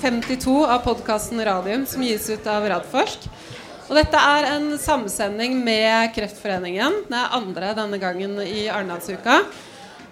52 0.00 0.66
av 0.66 0.78
podkasten 0.84 1.44
Radium 1.44 1.84
som 1.86 2.02
gis 2.02 2.30
ut 2.30 2.46
av 2.48 2.64
Radforsk. 2.70 3.26
Og 3.84 3.98
dette 3.98 4.16
er 4.16 4.46
en 4.54 4.70
samsending 4.80 5.58
med 5.64 6.14
Kreftforeningen. 6.16 7.02
Det 7.10 7.18
er 7.20 7.36
andre 7.36 7.74
denne 7.76 8.00
gangen 8.00 8.38
i 8.40 8.64
Arendalsuka. 8.72 9.42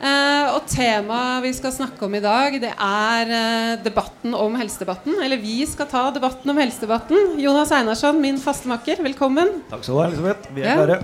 Eh, 0.03 0.47
og 0.51 0.67
temaet 0.67 1.45
vi 1.45 1.53
skal 1.55 1.73
snakke 1.73 2.05
om 2.05 2.17
i 2.19 2.23
dag, 2.25 2.57
det 2.61 2.73
er 2.75 3.33
eh, 3.39 3.73
debatten 3.85 4.35
om 4.35 4.59
helsedebatten. 4.59 5.21
Eller 5.23 5.41
vi 5.41 5.63
skal 5.71 5.89
ta 5.89 6.09
debatten 6.13 6.53
om 6.53 6.59
helsedebatten. 6.59 7.37
Jonas 7.41 7.73
Einarsson, 7.73 8.21
min 8.21 8.41
fastemakker, 8.43 9.01
velkommen. 9.07 9.61
Takk 9.71 9.87
skal 9.87 9.95
du 9.95 10.01
ha, 10.03 10.09
Elisabeth. 10.11 10.55
Vi 10.57 10.67
er 10.67 10.97
ja. 10.97 11.03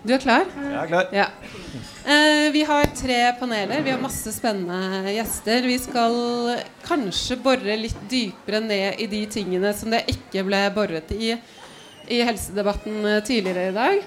Du 0.00 0.14
er 0.16 0.22
klar? 0.22 0.46
Jeg 0.56 0.76
er 0.80 0.88
klar. 0.88 1.10
Ja. 1.12 1.26
Eh, 2.08 2.46
vi 2.54 2.62
har 2.64 2.86
tre 2.96 3.18
paneler. 3.36 3.82
Vi 3.84 3.92
har 3.92 4.00
masse 4.00 4.32
spennende 4.32 5.12
gjester. 5.12 5.66
Vi 5.68 5.76
skal 5.82 6.16
kanskje 6.86 7.36
bore 7.44 7.76
litt 7.76 8.00
dypere 8.08 8.62
ned 8.64 9.02
i 9.04 9.08
de 9.10 9.20
tingene 9.28 9.74
som 9.76 9.92
det 9.92 10.06
ikke 10.08 10.46
ble 10.48 10.62
boret 10.76 11.12
i 11.16 11.34
i 12.10 12.22
helsedebatten 12.26 13.04
eh, 13.06 13.20
tidligere 13.22 13.68
i 13.68 13.74
dag. 13.76 14.00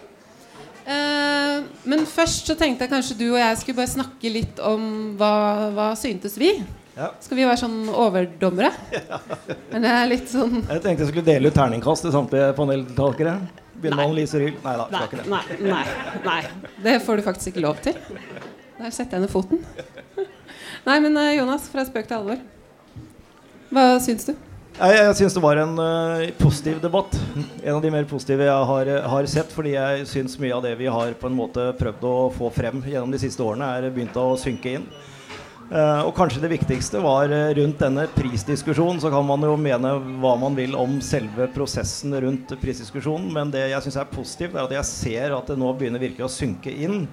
Eh, 0.84 1.64
men 1.88 2.06
først 2.10 2.50
så 2.50 2.58
tenkte 2.60 2.84
jeg 2.84 2.92
kanskje 2.92 3.20
du 3.22 3.28
og 3.30 3.40
jeg 3.40 3.60
skulle 3.62 3.80
bare 3.80 3.94
snakke 3.94 4.32
litt 4.34 4.60
om 4.66 5.14
hva, 5.20 5.34
hva 5.78 5.92
syntes 6.00 6.36
vi. 6.42 6.56
Ja. 6.98 7.14
Skal 7.24 7.40
vi 7.40 7.46
være 7.48 7.62
sånn 7.64 7.86
overdommere? 7.90 8.74
Ja. 9.14 9.22
Men 9.72 9.86
det 9.86 9.90
er 9.90 10.10
litt 10.12 10.28
sånn 10.30 10.60
Jeg 10.60 10.82
tenkte 10.84 11.02
jeg 11.04 11.10
skulle 11.10 11.26
dele 11.26 11.50
ut 11.50 11.56
terningkast 11.58 12.06
til 12.06 12.14
samtlige 12.14 12.52
paneldeltakere. 12.58 13.38
Begynne 13.84 14.00
med 14.00 14.08
Annelise 14.08 14.40
Ryel? 14.40 14.56
Nei 14.64 14.74
da. 14.80 14.86
Nei, 14.94 15.08
nei, 15.28 15.42
nei, 15.68 15.84
nei, 16.24 16.40
Det 16.86 16.96
får 17.04 17.20
du 17.20 17.26
faktisk 17.26 17.52
ikke 17.52 17.66
lov 17.66 17.82
til. 17.84 17.98
Der 18.80 18.94
setter 18.96 19.18
jeg 19.18 19.26
ned 19.26 19.32
foten. 19.32 19.60
Nei, 20.88 20.98
men 21.04 21.18
eh, 21.20 21.34
Jonas, 21.36 21.68
fra 21.72 21.84
spøk 21.88 22.08
til 22.08 22.22
alvor. 22.22 22.40
Hva 23.74 23.86
syns 24.04 24.30
du? 24.30 24.34
Jeg, 24.74 24.96
jeg 24.98 25.18
syns 25.20 25.36
det 25.36 25.44
var 25.44 25.60
en 25.62 25.76
uh, 25.78 26.24
positiv 26.40 26.80
debatt. 26.82 27.14
En 27.62 27.76
av 27.76 27.84
de 27.84 27.92
mer 27.94 28.08
positive 28.10 28.48
jeg 28.48 28.70
har, 28.72 28.92
har 29.12 29.28
sett. 29.30 29.52
Fordi 29.54 29.76
jeg 29.76 30.08
syns 30.10 30.40
mye 30.42 30.56
av 30.56 30.64
det 30.64 30.78
vi 30.80 30.88
har 30.88 31.12
på 31.20 31.28
en 31.28 31.36
måte 31.38 31.68
prøvd 31.80 32.08
å 32.08 32.16
få 32.34 32.50
frem 32.56 32.80
gjennom 32.88 33.12
de 33.14 33.20
siste 33.22 33.44
årene, 33.44 33.68
er 33.68 33.92
begynt 33.92 34.16
å 34.18 34.32
synke 34.40 34.78
inn. 34.80 34.88
Uh, 35.74 36.04
og 36.06 36.12
kanskje 36.14 36.44
det 36.44 36.52
viktigste 36.52 37.00
var 37.02 37.32
uh, 37.34 37.50
rundt 37.58 37.80
denne 37.82 38.04
prisdiskusjonen. 38.14 39.00
Så 39.02 39.10
kan 39.10 39.26
man 39.26 39.42
jo 39.42 39.56
mene 39.58 39.96
hva 40.22 40.36
man 40.38 40.54
vil 40.54 40.76
om 40.78 41.00
selve 41.02 41.48
prosessen 41.56 42.14
rundt 42.22 42.54
prisdiskusjonen. 42.62 43.32
Men 43.34 43.50
det 43.54 43.64
jeg 43.72 43.88
syns 43.88 43.98
er 44.04 44.12
positivt, 44.12 44.54
er 44.54 44.68
at 44.68 44.76
jeg 44.78 44.90
ser 44.92 45.34
at 45.34 45.50
det 45.50 45.58
nå 45.58 45.72
begynner 45.80 46.04
virkelig 46.04 46.28
å 46.28 46.30
synke 46.36 46.70
inn. 46.70 47.08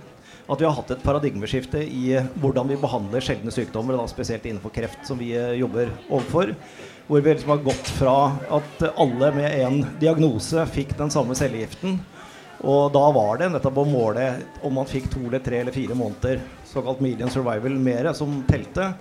At 0.51 0.61
vi 0.61 0.69
har 0.69 0.77
hatt 0.77 0.93
et 0.93 1.01
paradigmeskifte 1.01 1.81
i 1.87 2.19
hvordan 2.43 2.69
vi 2.69 2.77
behandler 2.83 3.25
sjeldne 3.25 3.55
sykdommer, 3.55 3.97
da 3.97 4.05
spesielt 4.11 4.45
innenfor 4.45 4.75
kreft, 4.75 5.07
som 5.09 5.17
vi 5.17 5.31
jobber 5.57 5.95
overfor. 6.11 6.53
Hvor 7.09 7.25
vi 7.25 7.33
liksom 7.33 7.55
har 7.55 7.65
gått 7.65 7.93
fra 7.97 8.17
at 8.59 8.89
alle 8.91 9.33
med 9.39 9.57
én 9.57 9.85
diagnose 10.03 10.67
fikk 10.75 10.99
den 10.99 11.13
samme 11.15 11.39
cellegiften. 11.39 11.97
Og 12.61 12.91
da 12.93 13.07
var 13.15 13.41
det 13.41 13.55
nettopp 13.55 13.79
å 13.81 13.89
måle 13.89 14.27
om 14.67 14.75
man 14.77 14.91
fikk 14.91 15.09
to 15.15 15.23
eller 15.23 15.41
tre 15.41 15.63
eller 15.63 15.73
fire 15.73 15.97
måneder 15.97 16.43
såkalt 16.71 17.03
median 17.05 17.33
survival 17.33 17.77
mer 17.83 18.13
som 18.17 18.43
telte. 18.49 18.93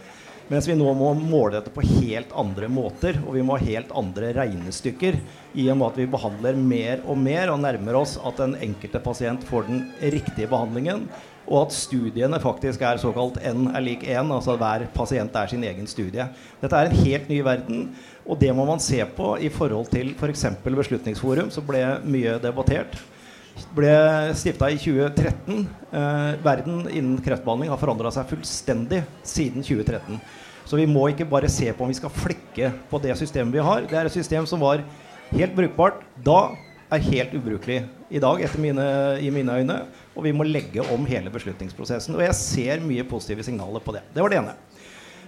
Mens 0.49 0.65
vi 0.65 0.73
nå 0.73 0.89
må 0.97 1.11
måle 1.13 1.59
dette 1.59 1.69
på 1.69 1.83
helt 1.85 2.31
andre 2.33 2.65
måter, 2.73 3.19
og 3.21 3.35
vi 3.35 3.43
må 3.45 3.53
ha 3.53 3.65
helt 3.67 3.91
andre 3.93 4.31
regnestykker. 4.33 5.19
I 5.53 5.67
og 5.69 5.77
med 5.77 5.91
at 5.91 5.99
vi 6.01 6.07
behandler 6.09 6.57
mer 6.57 7.03
og 7.05 7.19
mer 7.21 7.51
og 7.53 7.59
nærmer 7.61 7.99
oss 7.99 8.15
at 8.25 8.41
den 8.41 8.55
enkelte 8.57 9.01
pasient 9.05 9.45
får 9.45 9.67
den 9.67 9.83
riktige 10.01 10.49
behandlingen. 10.49 11.05
Og 11.45 11.67
at 11.67 11.75
studiene 11.77 12.41
faktisk 12.41 12.81
er 12.85 13.01
såkalt 13.01 13.37
N 13.45 13.69
er 13.77 13.85
lik 13.85 14.07
1, 14.07 14.33
altså 14.33 14.55
at 14.55 14.63
hver 14.63 14.87
pasient 14.95 15.37
er 15.37 15.53
sin 15.53 15.65
egen 15.69 15.89
studie. 15.89 16.25
Dette 16.63 16.81
er 16.81 16.89
en 16.89 16.97
helt 17.05 17.29
ny 17.29 17.39
verden, 17.45 17.85
og 18.25 18.41
det 18.41 18.49
må 18.57 18.65
man 18.65 18.81
se 18.81 19.03
på 19.05 19.35
i 19.37 19.53
forhold 19.53 19.93
til 19.93 20.15
f.eks. 20.17 20.47
For 20.65 20.81
Beslutningsforum, 20.81 21.53
som 21.53 21.69
ble 21.69 21.85
mye 22.09 22.39
debattert. 22.41 22.97
Ble 23.75 23.93
stifta 24.37 24.69
i 24.71 24.77
2013. 24.79 25.65
Eh, 25.91 26.31
verden 26.45 26.83
innen 26.87 27.19
kreftbehandling 27.23 27.71
har 27.71 27.81
forandra 27.81 28.11
seg 28.13 28.29
fullstendig 28.31 29.03
siden 29.23 29.65
2013. 29.65 30.19
Så 30.69 30.77
vi 30.77 30.85
må 30.89 31.07
ikke 31.09 31.27
bare 31.29 31.49
se 31.49 31.71
på 31.73 31.85
om 31.85 31.89
vi 31.89 31.97
skal 31.97 32.13
flekke 32.13 32.71
på 32.91 33.01
det 33.01 33.15
systemet 33.17 33.55
vi 33.55 33.63
har. 33.65 33.85
Det 33.89 33.97
er 33.97 34.09
et 34.09 34.15
system 34.15 34.45
som 34.49 34.61
var 34.61 34.83
helt 35.31 35.55
brukbart 35.57 36.03
da, 36.25 36.51
er 36.89 37.05
helt 37.05 37.33
ubrukelig 37.37 37.83
i 38.09 38.21
dag, 38.21 38.41
mine, 38.61 38.85
i 39.21 39.29
mine 39.33 39.59
øyne. 39.61 39.79
Og 40.15 40.25
vi 40.25 40.33
må 40.33 40.45
legge 40.45 40.85
om 40.93 41.05
hele 41.09 41.31
beslutningsprosessen. 41.33 42.17
Og 42.17 42.25
jeg 42.25 42.37
ser 42.37 42.85
mye 42.85 43.05
positive 43.07 43.45
signaler 43.45 43.81
på 43.83 43.93
det. 43.95 44.03
Det 44.13 44.25
var 44.25 44.33
det 44.33 44.41
ene. 44.41 44.55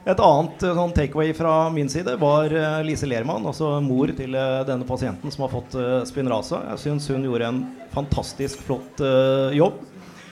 Et 0.02 0.18
annet 0.18 0.64
eh, 0.66 0.74
sånn 0.74 0.94
takeaway 0.98 1.34
fra 1.38 1.54
min 1.74 1.90
side 1.92 2.16
var 2.22 2.50
uh, 2.50 2.80
Lise 2.82 3.06
Lermann, 3.06 3.46
altså 3.46 3.76
mor 3.86 4.10
til 4.18 4.34
uh, 4.34 4.64
denne 4.66 4.88
pasienten 4.88 5.30
som 5.34 5.46
har 5.46 5.52
fått 5.54 5.78
Spinraza. 6.10 6.64
Jeg 6.72 6.82
syns 6.88 7.10
hun 7.14 7.28
gjorde 7.28 7.50
en 7.52 7.62
fantastisk 7.94 8.64
flott 8.66 9.04
jobb. 9.54 9.78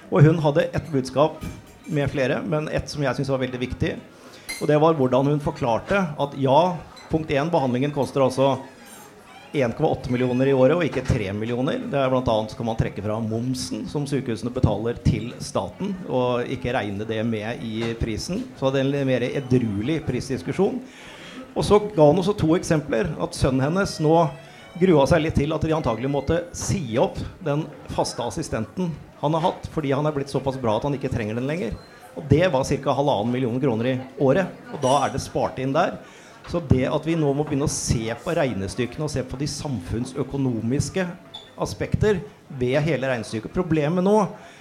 Og 0.09 0.25
hun 0.25 0.39
hadde 0.41 0.65
ett 0.73 0.87
budskap 0.89 1.43
med 1.85 2.09
flere, 2.09 2.39
men 2.41 2.65
ett 2.73 2.89
som 2.89 3.03
jeg 3.05 3.13
syns 3.17 3.29
var 3.29 3.43
veldig 3.43 3.59
viktig. 3.61 3.91
Og 4.59 4.69
det 4.71 4.79
var 4.81 4.97
hvordan 4.97 5.29
hun 5.29 5.43
forklarte 5.43 6.01
at 6.17 6.33
ja, 6.41 6.59
punkt 7.11 7.29
én, 7.29 7.51
behandlingen 7.53 7.93
koster 7.93 8.25
altså 8.25 8.55
1,8 9.53 10.11
millioner 10.13 10.51
i 10.51 10.53
året 10.53 10.77
og 10.77 10.83
ikke 10.85 11.01
3 11.07 11.31
millioner. 11.33 11.79
Det 11.89 11.97
er 11.97 12.11
blant 12.11 12.29
annet 12.29 12.53
kan 12.57 12.67
man 12.67 12.77
trekke 12.77 13.01
fra 13.01 13.17
momsen 13.23 13.87
som 13.89 14.05
sykehusene 14.09 14.53
betaler 14.53 14.99
til 15.05 15.31
staten, 15.41 15.95
og 16.05 16.45
ikke 16.45 16.73
regne 16.75 17.07
det 17.09 17.23
med 17.25 17.63
i 17.65 17.93
prisen. 17.99 18.43
Så 18.59 18.69
det 18.69 18.83
er 18.83 18.91
en 18.91 19.09
mer 19.09 19.25
edruelig 19.25 19.99
prisdiskusjon. 20.05 20.77
Og 21.55 21.65
så 21.65 21.79
ga 21.81 22.05
han 22.05 22.21
også 22.21 22.37
to 22.37 22.53
eksempler. 22.59 23.09
At 23.17 23.37
sønnen 23.37 23.65
hennes 23.65 23.97
nå 24.03 24.15
grua 24.79 25.07
seg 25.09 25.25
litt 25.25 25.39
til 25.41 25.55
at 25.55 25.65
de 25.65 25.73
antagelig 25.75 26.11
måtte 26.13 26.43
si 26.55 26.83
opp 27.01 27.17
den 27.45 27.65
faste 27.95 28.21
assistenten 28.21 28.93
han 29.19 29.33
har 29.35 29.49
hatt, 29.49 29.65
fordi 29.73 29.91
han 29.91 30.05
er 30.07 30.13
blitt 30.15 30.31
såpass 30.31 30.59
bra 30.61 30.77
at 30.77 30.85
han 30.87 30.95
ikke 30.95 31.11
trenger 31.11 31.35
den 31.35 31.49
lenger. 31.49 31.73
Og 32.15 32.23
det 32.29 32.45
var 32.53 32.63
ca. 32.63 32.93
halvannen 32.93 33.33
million 33.33 33.59
kroner 33.59 33.91
i 33.91 33.97
året. 34.21 34.47
Og 34.73 34.81
da 34.83 34.93
er 35.03 35.13
det 35.13 35.23
spart 35.23 35.59
inn 35.59 35.73
der. 35.75 35.97
Så 36.49 36.61
det 36.65 36.87
at 36.89 37.05
vi 37.05 37.13
nå 37.19 37.29
må 37.37 37.45
begynne 37.45 37.67
å 37.67 37.71
se 37.71 38.09
på 38.23 38.33
regnestykkene 38.33 39.05
og 39.05 39.11
se 39.13 39.21
på 39.21 39.37
de 39.37 39.47
samfunnsøkonomiske 39.49 41.05
aspekter 41.61 42.23
ved 42.57 42.79
hele 42.87 43.11
regnestykket 43.11 43.53
Problemet 43.53 44.05
nå 44.05 44.15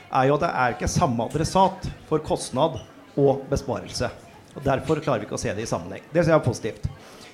er 0.09 0.29
jo 0.29 0.37
at 0.37 0.45
det 0.45 0.51
er 0.53 0.75
ikke 0.75 0.91
samme 0.93 1.25
adressat 1.29 1.89
for 2.09 2.21
kostnad 2.25 2.79
og 3.19 3.45
besparelse. 3.49 4.11
Og 4.55 4.65
Derfor 4.65 5.01
klarer 5.05 5.23
vi 5.23 5.29
ikke 5.29 5.39
å 5.39 5.41
se 5.41 5.53
det 5.55 5.65
i 5.65 5.71
sammenheng. 5.71 6.05
Det 6.13 6.25
ser 6.25 6.35
jeg 6.35 6.45
positivt. 6.45 6.89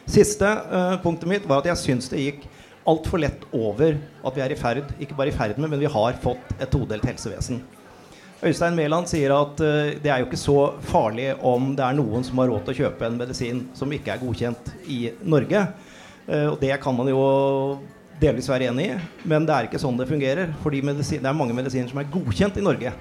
Siste 0.04 0.46
uh, 0.46 0.96
punktet 1.02 1.30
mitt 1.30 1.46
var 1.48 1.62
at 1.62 1.70
jeg 1.72 1.80
syns 1.80 2.10
det 2.12 2.22
gikk 2.22 2.46
altfor 2.86 3.22
lett 3.22 3.46
over 3.56 3.96
at 3.96 4.36
vi 4.36 4.42
er 4.44 4.52
i 4.52 4.58
ferd, 4.60 4.90
ikke 5.00 5.16
bare 5.18 5.32
i 5.32 5.34
ferd 5.34 5.58
med, 5.58 5.70
men 5.72 5.80
vi 5.80 5.90
har 5.90 6.18
fått 6.22 6.54
et 6.58 6.70
todelt 6.70 7.06
helsevesen. 7.08 7.62
Øystein 8.44 8.76
Mæland 8.76 9.08
sier 9.08 9.32
at 9.32 9.60
uh, 9.64 9.94
det 10.02 10.10
er 10.12 10.20
jo 10.20 10.28
ikke 10.28 10.40
så 10.40 10.58
farlig 10.84 11.30
om 11.40 11.70
det 11.76 11.84
er 11.86 11.96
noen 11.96 12.24
som 12.26 12.42
har 12.42 12.50
råd 12.52 12.66
til 12.66 12.74
å 12.74 12.80
kjøpe 12.82 13.06
en 13.08 13.16
medisin 13.16 13.62
som 13.76 13.92
ikke 13.96 14.12
er 14.12 14.20
godkjent 14.20 14.72
i 14.92 14.98
Norge. 15.24 15.62
Uh, 16.28 16.48
og 16.52 16.58
det 16.60 16.74
kan 16.82 16.96
man 16.96 17.08
jo 17.08 17.22
delvis 18.20 18.48
være 18.50 18.68
enig 18.70 18.90
i, 18.92 18.98
men 19.28 19.46
det 19.48 19.54
er 19.54 19.68
ikke 19.68 19.80
sånn 19.80 19.96
det 19.96 20.10
fungerer. 20.10 20.52
Fordi 20.60 20.82
det 20.84 21.20
er 21.22 21.36
mange 21.36 21.56
medisiner 21.56 21.88
som 21.88 22.02
er 22.02 22.10
godkjent 22.12 22.60
i 22.60 22.66
Norge. 22.66 22.92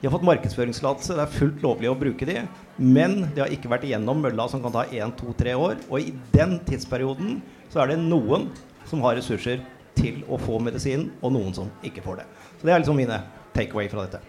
De 0.00 0.08
har 0.08 0.12
fått 0.12 0.26
markedsføringstillatelse, 0.26 1.14
det 1.16 1.22
er 1.22 1.36
fullt 1.38 1.62
lovlig 1.64 1.88
å 1.88 1.96
bruke 1.96 2.26
de, 2.28 2.42
men 2.76 3.22
de 3.32 3.40
har 3.40 3.54
ikke 3.54 3.70
vært 3.72 3.86
igjennom 3.88 4.18
mølla 4.20 4.44
som 4.52 4.60
kan 4.60 4.74
ta 4.74 4.82
1, 4.90 5.14
2, 5.16 5.36
3 5.38 5.54
år. 5.56 5.78
Og 5.88 6.10
i 6.10 6.10
den 6.34 6.58
tidsperioden 6.66 7.38
så 7.72 7.80
er 7.80 7.94
det 7.94 8.02
noen 8.02 8.50
som 8.90 9.00
har 9.06 9.16
ressurser 9.16 9.62
til 9.96 10.20
å 10.28 10.36
få 10.42 10.58
medisinen, 10.60 11.08
og 11.22 11.32
noen 11.38 11.54
som 11.56 11.70
ikke 11.86 12.02
får 12.04 12.20
det. 12.20 12.28
Så 12.58 12.66
det 12.66 12.74
er 12.74 12.82
liksom 12.82 13.00
mine 13.00 13.22
takeaway 13.54 13.88
fra 13.88 14.06
dette. 14.06 14.22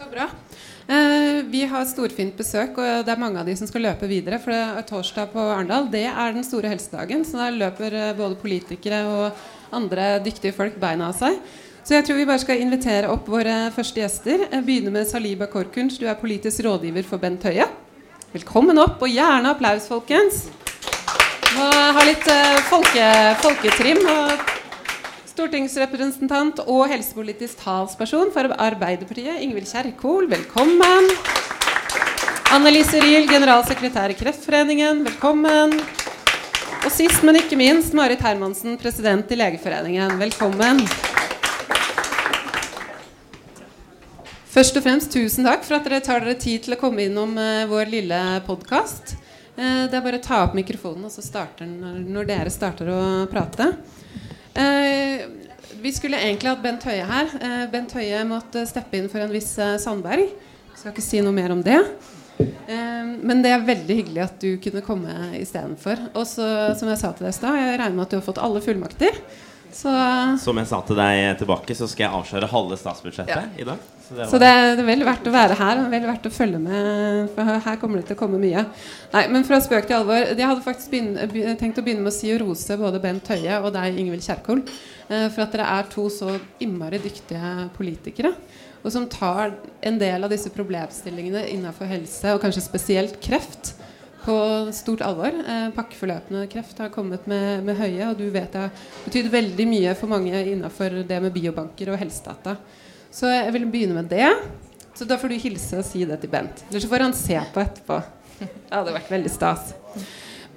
Så 0.00 0.08
bra. 0.10 0.26
Eh, 0.90 1.44
vi 1.44 1.60
har 1.68 1.84
storfint 1.86 2.36
besøk, 2.36 2.78
og 2.80 3.04
det 3.06 3.12
er 3.12 3.20
mange 3.20 3.38
av 3.38 3.46
de 3.46 3.54
som 3.58 3.68
skal 3.68 3.84
løpe 3.84 4.08
videre. 4.10 4.40
For 4.42 4.54
det 4.54 4.60
er 4.60 4.86
torsdag 4.88 5.32
på 5.34 5.42
Arendal. 5.52 5.90
Det 5.92 6.06
er 6.08 6.32
den 6.34 6.46
store 6.46 6.72
helsedagen, 6.72 7.22
så 7.26 7.44
der 7.44 7.58
løper 7.60 7.94
eh, 7.94 8.14
både 8.18 8.38
politikere 8.40 9.02
og 9.06 9.42
andre 9.76 10.16
dyktige 10.24 10.56
folk 10.56 10.80
beina 10.80 11.10
av 11.12 11.18
seg. 11.20 11.36
Så 11.84 11.94
jeg 11.94 12.06
tror 12.06 12.18
vi 12.18 12.26
bare 12.28 12.42
skal 12.42 12.60
invitere 12.62 13.10
opp 13.12 13.28
våre 13.30 13.70
første 13.74 14.02
gjester. 14.02 14.46
Jeg 14.48 14.66
begynner 14.66 14.94
med 14.98 15.08
Saliba 15.08 15.46
Korkunsch, 15.52 16.00
Du 16.00 16.08
er 16.08 16.18
politisk 16.18 16.64
rådgiver 16.66 17.06
for 17.06 17.22
Bent 17.22 17.44
Høie. 17.44 17.68
Velkommen 18.32 18.78
opp, 18.78 19.02
og 19.02 19.10
gjerne 19.10 19.52
applaus, 19.52 19.88
folkens. 19.90 20.46
Må 21.56 21.68
ha 21.68 22.06
litt 22.06 22.26
eh, 22.30 22.62
folke, 22.70 23.12
folketrim. 23.44 24.02
og 24.06 24.59
Stortingsrepresentant 25.40 26.58
og 26.68 26.82
helsepolitisk 26.90 27.62
talsperson 27.62 28.28
for 28.34 28.52
Arbeiderpartiet, 28.60 29.38
Ingvild 29.40 29.70
Kjerkol, 29.70 30.26
velkommen. 30.28 31.06
Annelise 32.52 33.00
Riel, 33.00 33.24
generalsekretær 33.24 34.12
i 34.12 34.18
Kreftforeningen, 34.18 35.00
velkommen. 35.06 35.72
Og 36.84 36.92
sist, 36.92 37.24
men 37.24 37.38
ikke 37.40 37.56
minst, 37.56 37.96
Marit 37.96 38.20
Hermansen, 38.20 38.76
president 38.82 39.32
i 39.32 39.38
Legeforeningen, 39.40 40.12
velkommen. 40.20 40.82
Først 44.52 44.76
og 44.76 44.84
fremst 44.84 45.08
tusen 45.14 45.48
takk 45.48 45.64
for 45.64 45.78
at 45.78 45.88
dere 45.88 46.02
tar 46.04 46.20
dere 46.20 46.36
tid 46.36 46.66
til 46.66 46.76
å 46.76 46.80
komme 46.82 47.06
innom 47.06 47.32
eh, 47.40 47.64
vår 47.70 47.88
lille 47.94 48.20
podkast. 48.44 49.16
Eh, 49.56 49.88
det 49.88 49.96
er 49.96 50.04
bare 50.04 50.20
å 50.20 50.26
ta 50.28 50.44
opp 50.44 50.58
mikrofonen, 50.58 51.08
og 51.08 51.16
så 51.16 51.24
starter 51.24 51.64
den 51.64 52.12
når 52.12 52.28
dere 52.28 52.52
starter 52.52 52.92
å 52.92 53.00
prate. 53.32 53.70
Uh, 54.54 55.26
vi 55.80 55.92
skulle 55.96 56.20
egentlig 56.20 56.50
hatt 56.50 56.62
Bent 56.64 56.84
Høie 56.84 57.04
her. 57.08 57.34
Bent 57.72 57.92
Høie 57.96 58.22
måtte 58.28 58.66
steppe 58.68 58.98
inn 58.98 59.06
for 59.08 59.22
en 59.22 59.32
viss 59.32 59.54
Sandberg. 59.80 60.26
Skal 60.76 60.92
ikke 60.92 61.04
si 61.04 61.22
noe 61.24 61.32
mer 61.32 61.54
om 61.54 61.62
det. 61.64 61.78
men 62.68 63.40
det 63.44 63.50
er 63.52 63.64
veldig 63.64 63.96
hyggelig 63.96 64.20
at 64.24 64.36
du 64.42 64.58
kunne 64.60 64.82
komme 64.84 65.14
istedenfor. 65.38 66.02
Og 66.12 66.26
så, 66.28 66.46
som 66.76 66.90
jeg 66.90 67.00
sa 67.00 67.14
til 67.14 67.26
deg 67.26 67.32
i 67.32 67.38
stad, 67.38 67.56
jeg 67.56 67.78
regner 67.80 67.96
med 67.96 68.04
at 68.04 68.12
du 68.12 68.18
har 68.18 68.26
fått 68.26 68.42
alle 68.42 68.60
fullmakter. 68.64 69.22
Så, 69.72 69.94
Som 70.42 70.58
jeg 70.60 70.68
sa 70.68 70.82
til 70.84 70.98
deg 70.98 71.38
tilbake, 71.40 71.76
så 71.78 71.88
skal 71.88 72.08
jeg 72.08 72.18
avsløre 72.20 72.50
halve 72.50 72.78
statsbudsjettet 72.80 73.36
ja. 73.36 73.48
i 73.62 73.68
dag. 73.68 73.88
Så, 74.10 74.16
det, 74.16 74.24
så 74.26 74.38
det, 74.42 74.46
er 74.50 74.80
vel 74.82 75.04
verdt 75.06 75.28
å 75.30 75.32
være 75.34 75.54
her. 75.54 75.80
og 75.84 75.92
Vel 75.92 76.06
verdt 76.08 76.24
å 76.26 76.32
følge 76.34 76.58
med, 76.58 77.28
for 77.36 77.60
her 77.66 77.76
kommer 77.78 78.00
det 78.00 78.08
til 78.08 78.16
å 78.16 78.18
komme 78.18 78.40
mye. 78.42 78.64
Nei, 79.12 79.22
men 79.30 79.46
fra 79.46 79.60
spøk 79.62 79.86
til 79.86 80.00
alvor. 80.00 80.32
Jeg 80.32 80.48
hadde 80.50 80.64
faktisk 80.64 80.90
begynne, 80.90 81.54
tenkt 81.60 81.78
å 81.78 81.84
begynne 81.86 82.02
med 82.02 82.10
å 82.10 82.16
si 82.16 82.32
og 82.34 82.40
rose 82.42 82.78
både 82.80 82.98
Bent 83.04 83.30
Høie 83.30 83.60
og 83.60 83.70
deg, 83.76 84.00
Ingvild 84.02 84.26
Kjerkol, 84.26 84.64
eh, 85.06 85.28
for 85.30 85.44
at 85.44 85.54
dere 85.54 85.68
er 85.76 85.92
to 85.92 86.08
så 86.10 86.34
innmari 86.58 86.98
dyktige 87.04 87.68
politikere. 87.76 88.34
Og 88.82 88.90
som 88.90 89.06
tar 89.12 89.54
en 89.86 90.00
del 90.00 90.26
av 90.26 90.34
disse 90.34 90.50
problemstillingene 90.50 91.46
innenfor 91.52 91.86
helse, 91.92 92.34
og 92.34 92.42
kanskje 92.42 92.66
spesielt 92.66 93.20
kreft, 93.22 93.76
på 94.20 94.36
stort 94.76 95.00
alvor. 95.06 95.32
Eh, 95.32 95.70
pakkeforløpende 95.76 96.48
kreft 96.50 96.82
har 96.82 96.90
kommet 96.92 97.30
med, 97.30 97.62
med, 97.64 97.78
høye, 97.78 98.10
og 98.10 98.18
du 98.18 98.26
vet 98.34 98.52
det 98.52 98.66
betydd 99.06 99.30
veldig 99.32 99.66
mye 99.70 99.94
for 99.96 100.12
mange 100.12 100.34
innenfor 100.34 101.02
det 101.08 101.22
med 101.22 101.32
biobanker 101.32 101.94
og 101.94 102.02
helsedata. 102.02 102.58
Så 103.10 103.30
jeg 103.30 103.52
vil 103.56 103.66
begynne 103.70 103.98
med 103.98 104.10
det. 104.10 104.30
Så 104.94 105.06
da 105.08 105.16
får 105.18 105.32
du 105.32 105.38
hilse 105.40 105.78
og 105.80 105.86
si 105.86 106.04
det 106.06 106.18
til 106.22 106.30
Bent. 106.32 106.64
Eller 106.70 106.82
så 106.82 106.90
får 106.90 107.06
han 107.06 107.16
se 107.16 107.38
på 107.54 107.62
etterpå. 107.62 108.00
Det 108.40 108.72
hadde 108.72 108.94
vært 108.94 109.10
veldig 109.12 109.32
stas. 109.32 109.72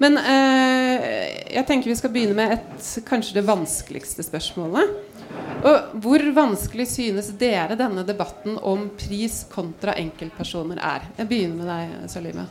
Men 0.02 0.18
eh, 0.18 1.04
jeg 1.54 1.66
tenker 1.68 1.92
vi 1.92 1.96
skal 1.98 2.12
begynne 2.14 2.36
med 2.38 2.56
et, 2.56 2.88
kanskje 3.06 3.38
det 3.38 3.44
vanskeligste 3.46 4.24
spørsmålet. 4.26 4.94
Og 5.64 5.94
hvor 6.04 6.24
vanskelig 6.36 6.86
synes 6.90 7.30
dere 7.40 7.76
denne 7.78 8.04
debatten 8.06 8.58
om 8.58 8.88
pris 8.98 9.42
kontra 9.52 9.94
enkeltpersoner 10.00 10.80
er? 10.82 11.08
Jeg 11.18 11.30
begynner 11.30 11.62
med 11.62 11.70
deg, 11.70 12.10
Salima. 12.12 12.46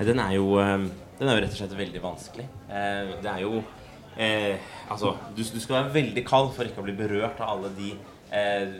Den 0.00 0.20
er 0.22 0.34
jo, 0.36 0.48
eh, 0.58 0.88
den 1.20 1.30
er 1.30 1.38
jo 1.38 1.44
rett 1.44 1.54
og 1.54 1.60
slett 1.60 1.78
veldig 1.78 2.02
vanskelig. 2.04 2.48
Eh, 2.68 3.14
det 3.22 3.30
er 3.30 3.44
jo 3.44 3.62
eh, 4.16 4.56
Altså, 4.90 5.14
du, 5.36 5.42
du, 5.42 5.60
skal 5.60 5.80
være 5.80 5.94
veldig 6.00 6.26
kald 6.26 6.52
for 6.56 6.66
ikke 6.66 6.82
å 6.82 6.88
bli 6.88 6.96
berørt 6.98 7.40
av 7.40 7.54
alle 7.54 7.70
de 7.76 7.94
eh, 8.34 8.78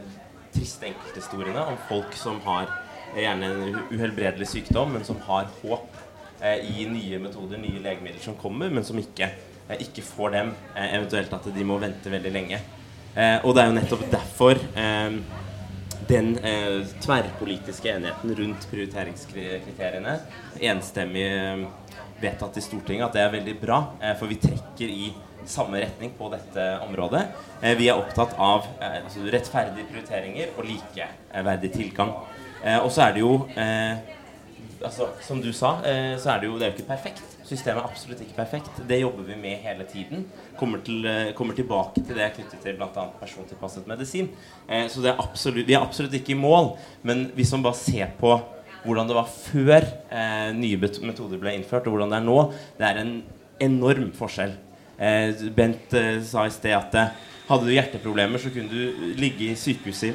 triste 0.55 0.91
enkelthistoriene 0.91 1.67
om 1.73 1.79
folk 1.89 2.17
som 2.19 2.41
har 2.47 2.69
eh, 3.15 3.23
gjerne 3.25 3.51
en 3.51 3.81
uhelbredelig 3.93 4.49
sykdom, 4.51 4.95
men 4.97 5.06
som 5.06 5.21
har 5.29 5.51
håp 5.62 5.99
eh, 6.41 6.62
i 6.65 6.87
nye 6.91 7.21
metoder, 7.23 7.61
nye 7.62 7.83
legemidler 7.83 8.23
som 8.25 8.39
kommer, 8.41 8.73
men 8.73 8.87
som 8.87 8.99
ikke, 9.01 9.31
ikke 9.79 10.05
får 10.06 10.37
dem. 10.39 10.55
eventuelt 10.77 11.33
at 11.33 11.51
de 11.55 11.65
må 11.65 11.79
vente 11.81 12.12
veldig 12.12 12.33
lenge. 12.33 12.61
og 13.17 13.55
det 13.55 13.62
er 13.62 13.69
jo 13.69 13.75
nettopp 13.79 14.09
derfor 14.11 14.59
den 16.09 16.39
eh, 16.39 16.87
tverrpolitiske 17.00 17.89
enigheten 17.89 18.35
rundt 18.37 18.67
prioriteringskriteriene 18.71 20.19
enstemmig 20.61 21.25
eh, 21.27 21.65
vedtatt 22.21 22.59
i 22.59 22.65
Stortinget 22.65 23.09
at 23.09 23.17
det 23.17 23.23
er 23.25 23.33
veldig 23.35 23.55
bra, 23.61 23.81
eh, 24.00 24.17
for 24.19 24.31
vi 24.31 24.41
trekker 24.43 24.91
i 24.91 25.12
samme 25.46 25.81
retning 25.82 26.12
på 26.19 26.29
dette 26.32 26.64
området. 26.85 27.23
Eh, 27.61 27.76
vi 27.79 27.88
er 27.88 27.99
opptatt 27.99 28.35
av 28.41 28.67
eh, 28.81 29.00
altså 29.02 29.25
rettferdige 29.32 29.87
prioriteringer 29.91 30.55
og 30.58 30.67
likeverdig 30.69 31.70
tilgang. 31.75 32.14
Eh, 32.64 32.79
og 32.81 32.91
så 32.93 33.06
er 33.06 33.17
det 33.17 33.25
jo 33.25 33.35
altså, 34.85 35.08
Som 35.25 35.41
du 35.41 35.52
sa, 35.56 35.79
så 36.20 36.31
er 36.35 36.41
det 36.43 36.49
jo 36.49 36.58
det 36.58 36.67
er 36.67 36.73
jo 36.73 36.76
ikke 36.76 36.91
perfekt. 36.91 37.23
Systemet 37.44 37.81
er 37.81 37.87
absolutt 37.88 38.20
ikke 38.20 38.37
perfekt. 38.37 38.82
Det 38.88 38.99
jobber 39.00 39.25
vi 39.25 39.37
med 39.41 39.62
hele 39.64 39.87
tiden. 39.88 40.26
Kommer, 40.58 40.82
til, 40.85 41.06
kommer 41.37 41.56
tilbake 41.56 42.02
til 42.05 42.19
det 42.19 42.31
knyttet 42.37 42.61
til 42.61 42.76
bl.a. 42.76 43.05
persontilpasset 43.20 43.88
medisin. 43.88 44.29
Så 44.69 45.05
er 45.05 45.17
absolutt, 45.17 45.64
vi 45.69 45.76
er 45.76 45.85
absolutt 45.85 46.17
ikke 46.19 46.35
i 46.35 46.40
mål. 46.40 46.75
Men 47.02 47.31
hvis 47.37 47.52
man 47.56 47.64
bare 47.64 47.81
ser 47.81 48.12
på 48.20 48.35
hvordan 48.85 49.08
det 49.08 49.17
var 49.17 49.32
før 49.32 49.88
nye 50.52 50.93
metoder 51.08 51.40
ble 51.40 51.56
innført, 51.56 51.88
og 51.88 51.97
hvordan 51.97 52.12
det 52.12 52.20
er 52.20 52.29
nå, 52.29 52.38
det 52.81 52.90
er 52.90 53.00
en 53.00 53.17
enorm 53.64 54.12
forskjell. 54.17 54.56
Eh, 54.99 55.49
Bent 55.55 55.94
eh, 55.99 56.20
sa 56.26 56.46
i 56.46 56.52
sted 56.55 56.76
at 56.76 56.94
eh, 57.00 57.19
hadde 57.49 57.67
du 57.69 57.75
hjerteproblemer, 57.75 58.41
så 58.41 58.52
kunne 58.55 58.70
du 58.70 59.12
ligge 59.19 59.50
i 59.50 59.58
sykehuset 59.58 60.14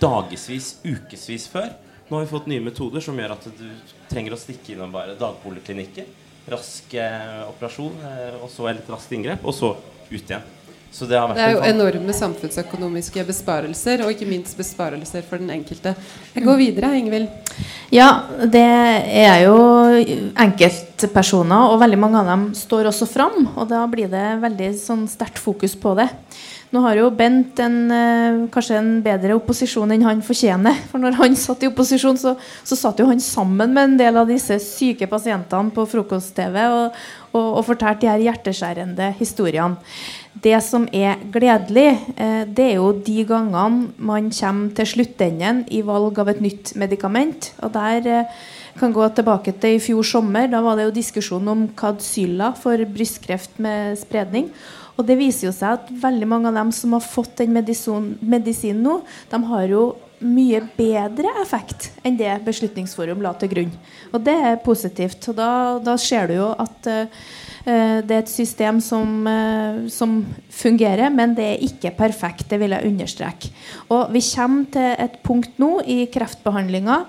dagevis, 0.00 0.76
ukevis 0.84 1.48
før. 1.48 1.72
Nå 2.06 2.18
har 2.18 2.26
vi 2.26 2.30
fått 2.30 2.46
nye 2.50 2.62
metoder 2.62 3.02
som 3.02 3.16
gjør 3.18 3.34
at 3.34 3.48
du 3.58 3.66
trenger 4.10 4.36
å 4.36 4.38
stikke 4.38 4.74
innom 4.74 4.92
bare 4.94 5.16
dagpoliklinikker 5.18 6.06
rask 6.46 6.94
eh, 6.94 7.42
operasjon, 7.48 7.96
eh, 8.06 8.36
og 8.38 8.50
så 8.52 8.68
et 8.70 8.90
raskt 8.90 9.14
inngrep, 9.16 9.42
og 9.46 9.54
så 9.54 9.72
ut 10.10 10.20
igjen. 10.20 10.44
Det, 11.04 11.36
det, 11.36 11.44
er 11.44 11.54
jo 11.56 11.64
enorme 11.68 12.14
samfunnsøkonomiske 12.16 13.24
besparelser, 13.28 14.04
og 14.04 14.14
ikke 14.14 14.28
minst 14.30 14.56
besparelser 14.56 15.24
for 15.26 15.42
den 15.42 15.52
enkelte. 15.52 15.92
Jeg 16.32 16.46
går 16.46 16.60
videre, 16.60 16.94
Ingvild. 16.96 17.28
Ja, 17.92 18.08
det 18.40 18.64
er 18.64 19.44
jo 19.44 19.56
enkeltpersoner, 20.46 21.70
og 21.72 21.80
veldig 21.84 22.00
mange 22.00 22.22
av 22.22 22.32
dem 22.32 22.48
står 22.56 22.88
også 22.92 23.08
fram. 23.10 23.42
Og 23.54 23.68
da 23.70 23.84
blir 23.90 24.08
det 24.12 24.26
veldig 24.42 24.72
sånn 24.80 25.04
sterkt 25.10 25.42
fokus 25.42 25.76
på 25.78 25.94
det. 26.00 26.08
Nå 26.74 26.82
har 26.82 26.98
jo 26.98 27.10
Bent 27.14 27.60
en, 27.62 27.76
eh, 27.94 28.48
kanskje 28.52 28.78
en 28.80 28.90
bedre 29.02 29.36
opposisjon 29.38 29.92
enn 29.94 30.02
han 30.02 30.22
fortjener. 30.22 30.74
For 30.90 30.98
når 30.98 31.14
han 31.20 31.36
satt 31.38 31.62
i 31.62 31.70
opposisjon, 31.70 32.18
så, 32.18 32.34
så 32.66 32.76
satt 32.76 32.98
jo 33.00 33.06
han 33.06 33.22
sammen 33.22 33.72
med 33.72 33.84
en 33.84 33.96
del 34.00 34.18
av 34.18 34.26
disse 34.28 34.58
syke 34.64 35.06
pasientene 35.06 35.70
på 35.72 35.86
frokost-TV 35.86 36.58
og, 36.66 37.00
og, 37.32 37.46
og 37.60 37.64
fortalte 37.70 38.02
de 38.02 38.10
her 38.10 38.24
hjerteskjærende 38.26 39.12
historiene. 39.20 39.78
Det 40.42 40.56
som 40.60 40.84
er 40.92 41.20
gledelig, 41.32 41.96
eh, 42.16 42.44
det 42.44 42.64
er 42.64 42.74
jo 42.76 42.90
de 42.92 43.24
gangene 43.24 43.92
man 43.96 44.28
kommer 44.30 44.74
til 44.76 44.86
sluttenden 44.86 45.64
i 45.72 45.80
valg 45.86 46.18
av 46.18 46.28
et 46.28 46.42
nytt 46.44 46.74
medikament. 46.76 47.52
Og 47.64 47.72
der 47.72 48.06
eh, 48.06 48.32
kan 48.76 48.92
gå 48.92 49.06
tilbake 49.16 49.54
til 49.56 49.78
i 49.78 49.80
fjor 49.80 50.04
sommer. 50.04 50.50
Da 50.52 50.60
var 50.60 50.76
det 50.76 50.88
jo 50.88 50.96
diskusjon 50.98 51.48
om 51.48 51.68
Kadsyla 51.68 52.52
for 52.60 52.76
brystkreft 52.84 53.56
med 53.58 53.96
spredning. 53.98 54.50
Og 54.96 55.06
det 55.08 55.16
viser 55.20 55.48
jo 55.48 55.54
seg 55.56 55.76
at 55.76 55.88
veldig 56.02 56.28
mange 56.28 56.50
av 56.50 56.56
dem 56.56 56.72
som 56.72 56.92
har 56.96 57.04
fått 57.04 57.38
den 57.40 57.56
medisinen 57.56 58.84
nå, 58.84 59.00
de 59.30 59.40
har 59.50 59.66
jo 59.68 59.86
mye 60.24 60.62
bedre 60.78 61.32
effekt 61.42 61.90
enn 62.06 62.16
det 62.16 62.38
Beslutningsforum 62.46 63.20
la 63.24 63.34
til 63.36 63.52
grunn. 63.52 63.74
Og 64.12 64.22
det 64.24 64.36
er 64.50 64.62
positivt. 64.64 65.28
Og 65.28 65.36
da, 65.36 65.50
da 65.84 65.96
ser 66.00 66.30
du 66.30 66.38
jo 66.38 66.48
at 66.56 66.88
uh, 66.88 67.26
det 67.66 68.14
er 68.14 68.20
et 68.22 68.30
system 68.30 68.78
som, 68.84 69.24
uh, 69.26 69.86
som, 69.90 70.20
fungerer, 70.56 71.10
men 71.12 71.34
det 71.36 71.44
er 71.44 71.64
ikke 71.66 71.90
perfekt. 71.98 72.46
Det 72.48 72.56
vil 72.62 72.72
jeg 72.72 72.88
understreke. 72.88 73.50
Og 73.92 74.12
vi 74.14 74.22
kommer 74.24 74.68
til 74.72 74.94
et 75.04 75.18
punkt 75.26 75.58
nå 75.60 75.72
i 75.84 76.06
kreftbehandlinga 76.08 77.02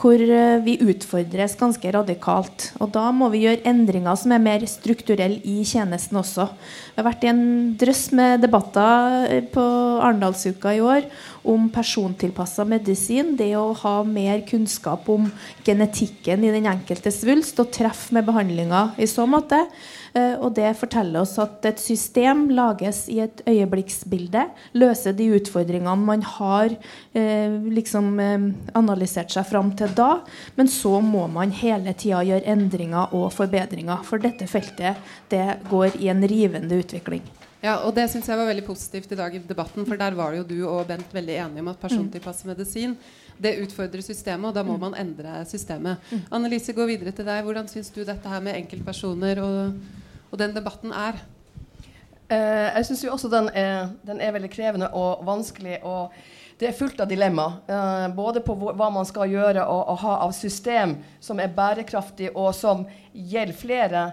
hvor 0.00 0.22
uh, 0.22 0.62
vi 0.64 0.78
utfordres 0.80 1.56
ganske 1.58 1.92
radikalt. 1.92 2.70
Og 2.80 2.94
da 2.94 3.08
må 3.12 3.28
vi 3.34 3.42
gjøre 3.44 3.66
endringer 3.68 4.16
som 4.16 4.32
er 4.32 4.42
mer 4.42 4.64
strukturelle 4.70 5.42
i 5.42 5.66
tjenesten 5.66 6.20
også. 6.22 6.46
Vi 6.94 7.02
har 7.02 7.08
vært 7.10 7.26
i 7.26 7.32
en 7.32 7.44
drøss 7.80 8.06
med 8.16 8.46
debatter 8.46 9.44
på 9.52 9.64
Arendalsuka 9.98 10.72
i 10.78 10.82
år 10.84 11.10
om 11.44 11.68
persontilpassa 11.72 12.64
medisin. 12.68 13.34
Det 13.36 13.50
å 13.58 13.72
ha 13.82 13.96
mer 14.06 14.46
kunnskap 14.48 15.08
om 15.12 15.28
genetikken 15.66 16.46
i 16.46 16.54
den 16.54 16.70
enkelte 16.70 17.12
svulst 17.14 17.60
og 17.60 17.72
treffe 17.74 18.16
med 18.16 18.26
behandlinga 18.30 18.86
i 18.96 19.10
så 19.10 19.26
måte. 19.28 19.64
Uh, 20.14 20.36
og 20.46 20.52
det 20.54 20.68
forteller 20.78 21.24
oss 21.24 21.34
at 21.42 21.64
et 21.66 21.80
system 21.82 22.46
lages 22.54 23.04
i 23.10 23.18
et 23.24 23.40
øyeblikksbilde. 23.50 24.44
Løser 24.78 25.16
de 25.18 25.30
utfordringene 25.34 25.96
man 25.98 26.22
har 26.36 26.70
uh, 26.70 27.56
liksom 27.66 28.12
uh, 28.22 28.48
analysert 28.78 29.34
seg 29.34 29.48
fram 29.48 29.72
til 29.74 29.90
da. 29.98 30.20
Men 30.54 30.70
så 30.70 31.00
må 31.02 31.26
man 31.32 31.54
hele 31.58 31.96
tida 31.98 32.22
gjøre 32.26 32.46
endringer 32.54 33.14
og 33.16 33.32
forbedringer. 33.34 34.04
For 34.06 34.22
dette 34.22 34.46
feltet 34.50 35.02
det 35.32 35.48
går 35.70 35.98
i 35.98 36.12
en 36.14 36.22
rivende 36.30 36.78
utvikling. 36.78 37.24
Ja, 37.64 37.78
og 37.86 37.94
Det 37.96 38.04
syns 38.12 38.26
jeg 38.28 38.36
var 38.36 38.46
veldig 38.46 38.66
positivt 38.66 39.12
i 39.14 39.18
dag 39.18 39.34
i 39.34 39.40
debatten. 39.40 39.86
For 39.88 39.96
der 39.96 40.14
var 40.14 40.34
jo 40.36 40.44
du 40.44 40.58
og 40.68 40.86
Bent 40.86 41.14
veldig 41.16 41.36
enige 41.46 41.64
om 41.64 41.70
at 41.72 41.80
persontilpasset 41.80 42.50
medisin 42.50 42.94
det 43.40 43.56
utfordrer 43.64 44.04
systemet, 44.04 44.46
og 44.46 44.54
da 44.54 44.62
må 44.62 44.76
mm. 44.76 44.82
man 44.84 44.96
endre 45.00 45.40
systemet. 45.48 45.98
Mm. 46.10 46.20
Annelise, 46.38 46.74
gå 46.76 46.86
videre 46.86 47.10
til 47.10 47.26
deg. 47.26 47.42
Hvordan 47.42 47.66
syns 47.70 47.90
du 47.90 48.04
dette 48.04 48.30
her 48.30 48.42
med 48.44 48.60
enkeltpersoner 48.60 49.40
og, 49.42 49.80
og 50.34 50.40
den 50.40 50.54
debatten 50.56 50.90
er? 50.90 51.20
Eh, 52.26 52.70
jeg 52.74 52.88
syns 52.88 53.04
også 53.06 53.30
den 53.30 53.50
er, 53.54 53.92
den 54.02 54.18
er, 54.20 54.32
veldig 54.34 54.50
krevende 54.50 54.88
og 54.90 55.22
vanskelig. 55.26 55.78
og 55.82 56.10
det 56.58 56.68
er 56.68 56.76
fullt 56.78 57.00
av 57.02 57.08
dilemma. 57.10 57.46
Eh, 57.66 58.08
både 58.14 58.42
på 58.42 58.54
hva 58.58 58.90
man 58.90 59.06
skal 59.06 59.30
gjøre 59.30 59.62
og, 59.62 59.82
og 59.92 60.00
ha 60.02 60.16
av 60.26 60.34
system 60.34 60.96
som 61.22 61.38
er 61.38 61.54
bærekraftig 61.54 62.32
og 62.34 62.54
som 62.54 62.86
gjelder 63.12 63.58
flere 63.58 64.04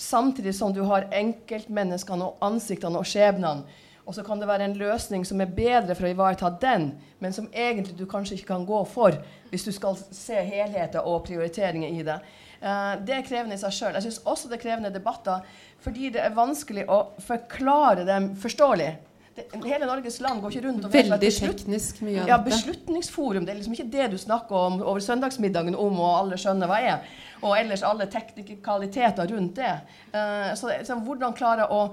samtidig 0.00 0.54
som 0.56 0.72
du 0.72 0.82
har 0.88 1.08
enkeltmenneskene 1.12 2.28
og 2.28 2.44
ansiktene 2.44 3.00
og 3.00 3.08
skjebnene. 3.08 3.64
og 4.04 4.14
så 4.14 4.24
kan 4.26 4.40
det 4.40 4.48
være 4.48 4.64
en 4.64 4.74
løsning 4.74 5.24
som 5.24 5.40
er 5.40 5.52
bedre 5.54 5.94
for 5.94 6.08
å 6.08 6.10
ivareta 6.10 6.48
den, 6.60 6.88
men 7.20 7.32
som 7.32 7.46
egentlig 7.52 7.94
du 7.96 8.06
kanskje 8.10 8.34
ikke 8.34 8.48
kan 8.48 8.64
gå 8.66 8.84
for 8.84 9.14
hvis 9.50 9.64
du 9.64 9.70
skal 9.72 9.94
se 9.96 10.34
helheter 10.34 11.04
og 11.06 11.22
prioriteringer 11.28 11.88
i 11.88 12.02
det. 12.02 12.16
Uh, 12.60 12.96
det 13.06 13.16
er 13.16 13.26
krevende 13.26 13.56
i 13.56 13.60
seg 13.60 13.72
sjøl. 13.72 13.94
Jeg 13.96 14.08
syns 14.08 14.20
også 14.28 14.50
det 14.50 14.58
er 14.58 14.64
krevende 14.66 14.92
debatter 14.94 15.46
fordi 15.80 16.10
det 16.12 16.20
er 16.20 16.34
vanskelig 16.36 16.84
å 16.92 16.98
forklare 17.24 18.04
dem 18.04 18.34
forståelig. 18.36 18.90
Det, 19.34 19.46
hele 19.64 19.86
Norges 19.88 20.18
land 20.20 20.42
går 20.42 20.52
ikke 20.52 20.66
rundt 20.66 20.84
og 20.84 20.92
Veldig 20.92 21.30
teknisk 21.32 22.02
mye 22.04 22.26
av 22.26 22.28
ja, 22.34 22.38
Beslutningsforum. 22.44 23.46
Det 23.46 23.54
er 23.54 23.60
liksom 23.62 23.78
ikke 23.78 23.88
det 23.94 24.10
du 24.12 24.18
snakker 24.20 24.58
om 24.58 24.80
over 24.82 25.00
søndagsmiddagen 25.00 25.78
om, 25.78 26.00
og 26.02 26.16
alle 26.18 26.40
skjønner 26.40 26.68
hva 26.68 26.80
er. 26.84 27.10
Og 27.40 27.56
ellers 27.56 27.86
alle 27.86 28.10
teknikaliteter 28.12 29.32
rundt 29.32 29.56
det. 29.62 29.74
Uh, 30.12 30.52
så, 30.58 30.74
så 30.84 30.98
hvordan 31.00 31.36
klare 31.38 31.70
å 31.72 31.86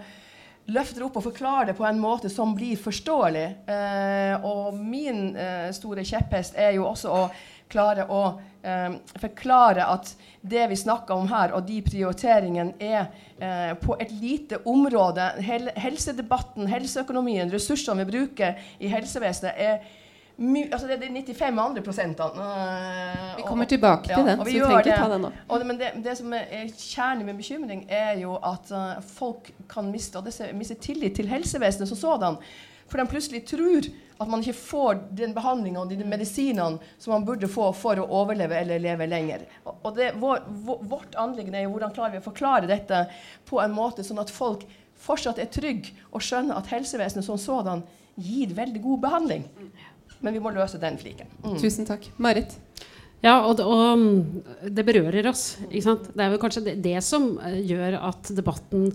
løfter 0.73 1.05
opp 1.05 1.19
og 1.19 1.27
forklarer 1.29 1.71
det 1.71 1.77
på 1.77 1.85
en 1.87 1.99
måte 1.99 2.29
som 2.31 2.55
blir 2.55 2.79
forståelig. 2.79 3.45
Eh, 3.71 4.47
og 4.47 4.75
min 4.75 5.29
eh, 5.35 5.69
store 5.75 6.03
kjepphest 6.07 6.57
er 6.59 6.75
jo 6.75 6.87
også 6.89 7.13
å 7.13 7.21
klare 7.71 8.07
å 8.09 8.21
eh, 8.63 8.95
forklare 9.21 9.85
at 9.91 10.13
det 10.41 10.65
vi 10.71 10.79
snakker 10.79 11.15
om 11.17 11.27
her, 11.31 11.53
og 11.57 11.67
de 11.67 11.81
prioriteringene, 11.85 12.73
er 12.79 13.07
eh, 13.39 13.73
på 13.81 13.97
et 13.99 14.11
lite 14.21 14.61
område. 14.65 15.29
Hel 15.43 15.71
helsedebatten, 15.75 16.67
helseøkonomien, 16.71 17.51
ressursene 17.53 18.05
vi 18.05 18.11
bruker 18.11 18.67
i 18.79 18.91
helsevesenet, 18.91 19.53
er 19.55 20.03
altså 20.37 20.85
det 20.85 20.93
er 20.93 21.01
de 21.01 21.33
95 21.33 21.59
andre 21.59 21.81
prosentene. 21.81 22.47
vi 23.37 23.43
kommer 23.47 23.65
tilbake 23.65 24.13
til 24.13 24.25
den, 24.25 24.37
så 24.37 24.45
vi 24.45 24.59
trenger 24.59 24.79
ikke 24.79 24.97
ta 25.01 25.09
den 25.13 25.21
nå. 25.25 25.31
Og, 25.47 25.65
men 25.65 25.79
det, 25.79 25.91
det, 26.05 26.17
som 26.17 26.33
er 26.33 26.67
kjernen 26.77 27.25
med 27.25 27.39
bekymring, 27.39 27.85
er 27.89 28.19
jo 28.21 28.35
at 28.37 28.69
uh, 28.71 29.01
folk 29.01 29.49
kan 29.69 29.89
miste, 29.91 30.21
miste 30.53 30.75
tillit 30.75 31.15
til 31.17 31.27
helsevesenet 31.27 31.89
som 31.89 31.97
sådan. 31.97 32.37
For 32.87 33.01
de 33.01 33.09
plutselig 33.09 33.43
tror 33.49 33.89
at 34.17 34.29
man 34.29 34.41
ikke 34.41 34.57
får 34.57 35.01
den 35.19 35.33
behandlinga 35.35 35.83
og 35.83 35.91
de 35.91 36.05
medisinene 36.07 36.81
som 36.97 37.13
man 37.13 37.25
burde 37.27 37.49
få 37.51 37.69
for 37.77 37.99
å 38.01 38.07
overleve 38.21 38.57
eller 38.57 38.81
leve 38.81 39.07
lenger. 39.09 39.45
Og 39.67 39.91
det, 39.97 40.11
vår, 40.17 40.43
vårt 40.89 41.17
anliggende 41.19 41.61
er 41.61 41.67
jo 41.67 41.75
hvordan 41.75 41.93
klarer 41.95 42.15
vi 42.15 42.21
å 42.21 42.25
forklare 42.25 42.69
dette 42.69 43.03
på 43.47 43.61
en 43.61 43.75
måte 43.75 44.05
sånn 44.05 44.21
at 44.23 44.33
folk 44.33 44.65
fortsatt 44.97 45.39
er 45.41 45.51
trygge 45.53 45.93
og 46.09 46.23
skjønner 46.25 46.57
at 46.57 46.71
helsevesenet 46.73 47.25
som 47.25 47.37
sådan 47.41 47.83
gir 48.17 48.55
veldig 48.57 48.81
god 48.81 49.03
behandling. 49.05 49.45
Men 50.25 50.33
vi 50.33 50.41
må 50.41 50.49
løse 50.55 50.81
den 50.81 50.97
fliken. 50.97 51.29
Mm. 51.43 51.59
Tusen 51.61 51.85
takk. 51.85 52.09
Marit? 52.17 52.57
Ja, 53.27 53.35
og, 53.43 53.59
og, 53.59 54.03
det 54.71 54.85
berører 54.87 55.25
oss. 55.27 55.57
Det 55.67 55.81
er 55.83 56.31
vel 56.31 56.39
kanskje 56.39 56.63
det, 56.69 56.75
det, 56.85 56.95
som 57.03 57.33
eh, 57.43 57.59
gjør 57.67 57.97
at 58.07 58.29
debatten 58.37 58.85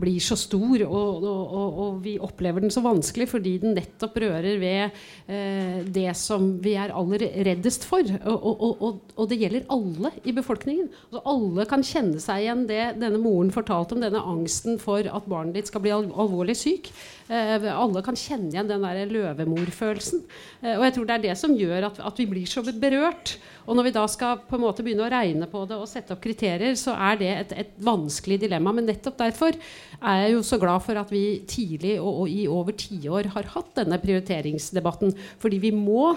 blir 0.00 0.22
så 0.22 0.36
stor, 0.38 0.84
og, 0.86 1.26
og, 1.28 1.80
og, 1.82 1.98
vi 2.04 2.14
opplever 2.22 2.64
den 2.64 2.72
så 2.72 2.80
vanskelig, 2.84 3.28
fordi 3.34 3.58
den 3.62 3.76
nettopp 3.76 4.16
rører 4.22 4.56
ved 4.62 4.96
eh, 5.28 5.82
det 5.84 6.08
som 6.18 6.54
vi 6.64 6.74
er 6.80 6.94
aller 6.96 7.26
reddest 7.48 7.84
for. 7.88 8.06
Og, 8.32 9.26
det 9.28 9.40
gjelder 9.42 9.68
alle 9.72 10.14
i 10.24 10.34
befolkningen. 10.36 10.88
Altså, 11.10 11.24
alle 11.34 11.68
kan 11.68 11.84
kjenne 11.86 12.22
seg 12.22 12.46
igjen 12.46 12.64
det 12.70 12.82
denne 13.02 13.20
moren 13.20 13.52
fortalte 13.52 13.96
om, 13.96 14.02
denne 14.04 14.24
angsten 14.32 14.80
for 14.80 15.04
at 15.04 15.28
barnet 15.28 15.58
ditt 15.58 15.68
skal 15.68 15.84
bli 15.84 15.92
alvorlig 15.92 16.56
syk. 16.58 16.88
Eh, 17.28 17.66
alle 17.70 18.02
kan 18.04 18.18
kjenne 18.18 18.50
igjen 18.50 18.70
den 18.70 18.84
der 18.84 19.10
løvemorfølelsen. 19.10 20.24
Eh, 20.62 20.74
og 20.74 20.86
jeg 20.86 20.96
tror 20.96 21.08
det 21.08 21.16
er 21.16 21.24
det 21.28 21.36
som 21.38 21.54
gjør 21.56 21.88
at, 21.90 22.00
at 22.02 22.20
vi 22.20 22.26
blir 22.30 22.48
så 22.50 22.64
berørt. 22.66 23.36
Og 23.66 23.78
når 23.78 23.88
vi 23.88 23.94
da 23.94 24.04
skal 24.10 24.42
på 24.48 24.58
en 24.58 24.64
måte 24.64 24.84
begynne 24.84 25.06
å 25.06 25.12
regne 25.12 25.48
på 25.50 25.64
det 25.70 25.78
og 25.78 25.88
sette 25.90 26.16
opp 26.16 26.22
kriterier, 26.24 26.74
så 26.78 26.96
er 26.98 27.20
det 27.20 27.32
et, 27.32 27.56
et 27.64 27.72
vanskelig 27.82 28.40
dilemma. 28.42 28.74
Men 28.74 28.88
nettopp 28.90 29.20
derfor 29.22 29.54
er 29.54 30.24
jeg 30.24 30.36
jo 30.36 30.44
så 30.46 30.58
glad 30.62 30.82
for 30.84 30.98
at 30.98 31.12
vi 31.14 31.24
tidlig 31.48 31.98
og, 32.00 32.24
og 32.24 32.32
i 32.32 32.46
over 32.50 32.76
tiår 32.78 33.32
har 33.36 33.52
hatt 33.54 33.74
denne 33.78 34.00
prioriteringsdebatten. 34.02 35.14
Fordi 35.42 35.62
vi 35.62 35.74
må 35.76 36.14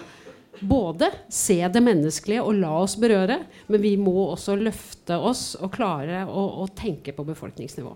både 0.59 1.11
se 1.29 1.59
det 1.67 1.83
menneskelige 1.83 2.43
og 2.43 2.57
la 2.61 2.71
oss 2.79 2.95
berøre, 2.99 3.41
men 3.67 3.83
vi 3.83 3.95
må 3.99 4.31
også 4.31 4.55
løfte 4.59 5.19
oss 5.19 5.53
og 5.59 5.73
klare 5.75 6.23
å, 6.25 6.47
å 6.63 6.67
tenke 6.75 7.13
på 7.15 7.27
befolkningsnivå. 7.27 7.95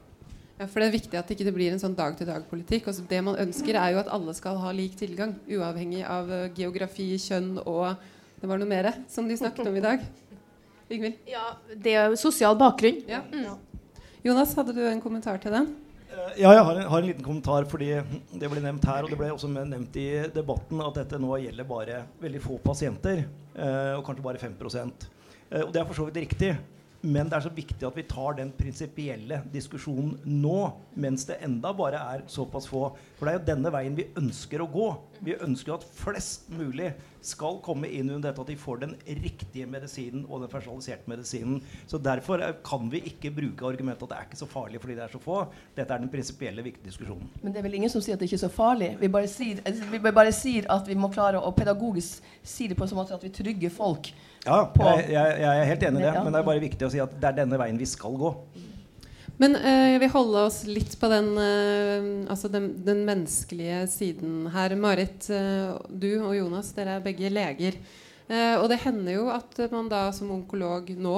Ja, 0.60 0.66
for 0.68 0.82
Det 0.84 0.90
er 0.90 0.96
viktig 0.98 1.16
at 1.16 1.30
det 1.30 1.38
ikke 1.40 1.56
blir 1.56 1.72
en 1.72 1.80
sånn 1.80 1.96
dag-til-dag-politikk. 1.96 2.90
Det 3.08 3.20
man 3.24 3.40
ønsker, 3.40 3.78
er 3.80 3.94
jo 3.94 4.02
at 4.02 4.10
alle 4.12 4.34
skal 4.36 4.60
ha 4.60 4.74
lik 4.76 4.98
tilgang, 5.00 5.38
uavhengig 5.48 6.02
av 6.04 6.28
uh, 6.28 6.50
geografi, 6.52 7.14
kjønn 7.16 7.62
og 7.64 7.96
det 8.40 8.48
var 8.48 8.60
noe 8.60 8.68
mer 8.68 8.90
som 9.12 9.28
de 9.28 9.36
snakket 9.40 9.68
om 9.68 9.76
i 9.76 9.84
dag. 9.84 10.04
Yngvild? 10.90 11.20
Ja, 11.30 11.54
det 11.76 11.94
er 11.96 12.16
sosial 12.20 12.58
bakgrunn. 12.60 13.02
Ja. 13.08 13.22
Mm. 13.32 13.56
Jonas, 14.24 14.52
hadde 14.58 14.76
du 14.76 14.82
en 14.88 15.02
kommentar 15.04 15.40
til 15.40 15.54
den? 15.56 15.70
Eh, 16.10 16.42
ja, 16.42 16.54
jeg 16.56 16.64
har 16.64 16.76
en, 16.76 16.88
har 16.92 17.02
en, 17.02 17.08
liten 17.08 17.24
kommentar. 17.24 17.68
fordi 17.70 17.92
Det 18.32 18.50
ble 18.52 18.64
nevnt 18.64 18.88
her, 18.88 19.04
og 19.04 19.12
det 19.12 19.20
ble 19.20 19.30
også 19.32 19.52
nevnt 19.52 19.96
i 20.00 20.08
debatten, 20.34 20.82
at 20.84 21.00
dette 21.02 21.20
nå 21.22 21.38
gjelder 21.44 21.68
bare 21.68 22.02
veldig 22.24 22.42
få 22.44 22.60
pasienter. 22.64 23.24
Eh, 23.56 23.94
og 23.98 24.04
kanskje 24.08 24.26
bare 24.26 24.44
5 24.44 24.58
eh, 24.60 25.64
Og 25.64 25.72
det 25.74 25.82
er 25.82 25.88
for 25.88 26.00
så 26.00 26.08
vidt 26.10 26.24
riktig. 26.24 26.56
Men 27.02 27.30
det 27.32 27.38
er 27.38 27.46
så 27.46 27.52
viktig 27.56 27.86
at 27.88 27.96
vi 27.96 28.04
tar 28.10 28.36
den 28.36 28.50
prinsipielle 28.56 29.40
diskusjonen 29.54 30.18
nå, 30.28 30.58
mens 31.00 31.24
det 31.30 31.38
enda 31.46 31.72
bare 31.76 32.02
er 32.16 32.26
såpass 32.28 32.68
få. 32.68 32.90
For 33.16 33.24
det 33.28 33.32
er 33.32 33.38
jo 33.38 33.46
denne 33.54 33.72
veien 33.72 33.96
vi 33.96 34.10
ønsker 34.20 34.60
å 34.60 34.68
gå. 34.72 34.90
Vi 35.24 35.38
ønsker 35.40 35.78
at 35.78 35.86
flest 35.96 36.50
mulig 36.52 36.92
skal 37.24 37.60
komme 37.64 37.88
inn 37.92 38.10
under 38.10 38.30
dette 38.30 38.44
at 38.44 38.52
de 38.52 38.58
får 38.60 38.82
den 38.84 38.94
riktige 39.24 39.68
medisinen 39.68 40.26
og 40.28 40.44
den 40.44 40.52
personaliserte 40.52 41.12
medisinen. 41.12 41.62
Så 41.88 42.00
Derfor 42.04 42.42
kan 42.66 42.92
vi 42.92 43.04
ikke 43.12 43.32
bruke 43.36 43.68
argumentet 43.68 44.04
at 44.04 44.12
det 44.12 44.20
er 44.20 44.28
ikke 44.30 44.40
så 44.40 44.48
farlig 44.50 44.82
fordi 44.84 44.96
det 45.00 45.06
er 45.06 45.14
så 45.14 45.24
få. 45.24 45.42
Dette 45.76 45.96
er 45.96 46.04
den 46.04 46.12
prinsipielle 46.12 46.64
viktige 46.66 46.92
diskusjonen. 46.92 47.30
Men 47.44 47.54
det 47.54 47.62
er 47.62 47.68
vel 47.68 47.80
ingen 47.80 47.92
som 47.92 48.04
sier 48.04 48.16
at 48.16 48.24
det 48.24 48.28
ikke 48.28 48.42
er 48.42 48.48
så 48.48 48.52
farlig. 48.52 48.94
Vi 49.00 49.12
bare 49.12 49.32
sier, 49.32 49.64
vi 49.92 50.12
bare 50.12 50.36
sier 50.36 50.68
at 50.72 50.88
vi 50.88 51.00
må 51.00 51.12
klare 51.16 51.40
å 51.40 51.52
pedagogisk 51.56 52.28
si 52.44 52.68
det 52.68 52.76
på 52.76 52.84
en 52.84 52.92
sånn 52.92 53.00
måte 53.00 53.16
at 53.16 53.24
vi 53.24 53.32
trygger 53.36 53.72
folk 53.72 54.12
ja, 54.50 54.90
jeg, 54.98 55.06
jeg, 55.14 55.38
jeg, 55.44 55.52
er 55.52 55.70
helt 55.70 55.86
enig 55.90 56.02
i 56.02 56.08
det. 56.08 56.16
Men 56.18 56.34
det 56.34 56.42
er 56.42 56.50
bare 56.50 56.64
viktig 56.64 56.88
å 56.88 56.92
si 56.94 57.02
at 57.04 57.16
det 57.16 57.30
er 57.30 57.40
denne 57.44 57.60
veien 57.62 57.80
vi 57.80 57.88
skal 57.90 58.18
gå. 58.20 58.34
Men 59.40 59.56
uh, 59.56 59.88
jeg 59.94 60.02
vil 60.04 60.12
holde 60.12 60.42
oss 60.50 60.60
litt 60.68 60.98
på 61.00 61.10
den, 61.12 61.30
uh, 61.40 62.32
altså 62.32 62.52
den, 62.52 62.74
den, 62.84 63.06
menneskelige 63.08 63.86
siden 63.92 64.50
her. 64.52 64.76
Marit, 64.76 65.30
uh, 65.32 65.78
du 65.88 66.12
og 66.18 66.34
Jonas, 66.36 66.74
dere 66.76 66.98
er 66.98 67.06
begge 67.06 67.32
leger. 67.32 67.80
og 68.30 68.68
det 68.70 68.78
hender 68.84 69.16
jo 69.16 69.24
at 69.34 69.56
man 69.72 69.88
da 69.90 70.04
som 70.14 70.30
onkolog 70.30 70.92
nå, 71.02 71.16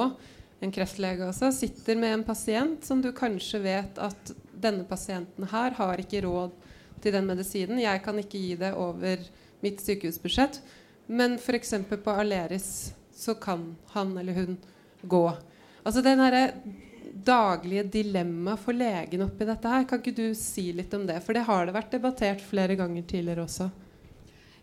en 0.64 0.72
kreftlege 0.72 1.26
også, 1.28 1.50
sitter 1.52 1.98
med 2.00 2.14
en 2.16 2.24
pasient 2.24 2.86
som 2.88 3.02
du 3.04 3.10
kanskje 3.12 3.60
vet 3.66 4.00
at 4.00 4.32
denne 4.64 4.86
pasienten 4.88 5.50
her 5.52 5.76
har 5.76 6.00
ikke 6.00 6.22
råd 6.24 6.54
til 7.04 7.18
den 7.18 7.28
medisinen. 7.28 7.82
Jeg 7.82 8.00
kan 8.06 8.22
ikke 8.22 8.40
gi 8.40 8.56
det 8.62 8.72
over 8.80 9.26
mitt 9.66 9.84
sykehusbudsjett. 9.84 10.62
Men 11.12 11.36
f.eks. 11.36 11.74
på 11.92 12.16
Aleris 12.16 12.94
så 13.22 13.36
kan 13.38 13.72
han 13.94 14.16
eller 14.18 14.34
hun 14.40 14.58
gå. 15.02 15.26
Altså 15.86 16.02
den 16.06 16.22
herre 16.22 16.48
daglige 17.12 17.84
dilemmaet 18.00 18.62
for 18.64 18.78
legen 18.78 19.26
oppi 19.26 19.46
dette 19.46 19.70
her, 19.70 19.86
kan 19.88 20.02
ikke 20.02 20.16
du 20.18 20.28
si 20.38 20.72
litt 20.74 20.94
om 20.98 21.06
det? 21.10 21.20
For 21.26 21.38
det 21.38 21.46
har 21.48 21.68
det 21.68 21.76
vært 21.76 21.94
debattert 21.94 22.44
flere 22.44 22.78
ganger 22.80 23.06
tidligere 23.08 23.46
også. 23.46 23.70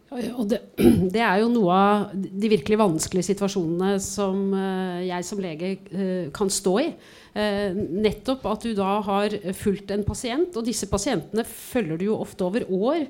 Og 0.09 0.47
det, 0.49 0.63
det, 1.15 1.21
er 1.21 1.43
jo 1.43 1.51
noe 1.53 1.77
av 1.77 2.13
de 2.15 2.51
virkelig 2.51 2.79
vanskelige 2.81 3.29
situasjonene 3.29 3.99
som 4.01 4.55
uh, 4.57 5.05
jeg 5.05 5.27
som 5.29 5.43
lege 5.43 5.75
uh, 5.93 6.31
kan 6.35 6.51
stå 6.53 6.75
i. 6.81 6.89
Uh, 7.37 7.77
nettopp 7.77 8.47
at 8.49 8.65
du 8.65 8.73
da 8.79 8.95
har 9.05 9.37
fulgt 9.59 9.93
en 9.95 10.07
pasient, 10.09 10.57
og 10.57 10.65
disse 10.67 10.89
pasientene 10.91 11.45
følger 11.45 12.01
du 12.01 12.09
jo 12.09 12.21
ofte 12.23 12.47
over 12.49 12.65
år 12.73 13.05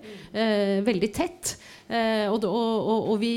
veldig 0.85 1.11
tett. 1.15 1.55
Eh, 1.89 2.27
og, 2.29 2.45
og, 2.45 3.07
og, 3.09 3.15
vi 3.23 3.33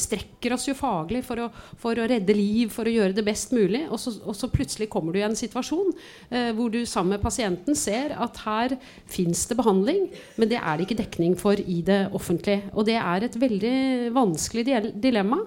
strekker 0.00 0.56
oss 0.56 0.66
jo 0.66 0.74
faglig 0.74 1.20
for 1.26 1.44
å, 1.44 1.48
for 1.78 1.94
å, 1.94 2.08
redde 2.10 2.34
liv, 2.34 2.72
for 2.74 2.90
å 2.90 2.94
gjøre 2.94 3.14
det 3.14 3.26
best 3.26 3.54
mulig. 3.54 3.84
Og 3.86 4.00
så, 4.02 4.16
og 4.24 4.34
så 4.38 4.50
plutselig 4.50 4.90
kommer 4.92 5.14
du 5.14 5.20
i 5.20 5.26
en 5.26 5.38
situasjon 5.38 5.92
eh, 6.30 6.50
hvor 6.56 6.72
du 6.74 6.82
sammen 6.90 7.14
med 7.14 7.24
pasienten 7.24 7.78
ser 7.78 8.16
at 8.18 8.42
her 8.44 8.76
fins 9.10 9.46
det 9.50 9.58
behandling, 9.60 10.08
men 10.40 10.50
det 10.50 10.58
er 10.58 10.76
det 10.76 10.88
ikke 10.88 11.00
dekning 11.04 11.38
for 11.38 11.60
i 11.60 11.80
det 11.86 12.04
offentlige. 12.16 12.66
Og 12.74 12.88
det 12.90 12.98
er 12.98 13.28
et 13.28 13.40
veldig 13.40 13.76
vanskelig 14.16 14.66
dilemma. 14.98 15.44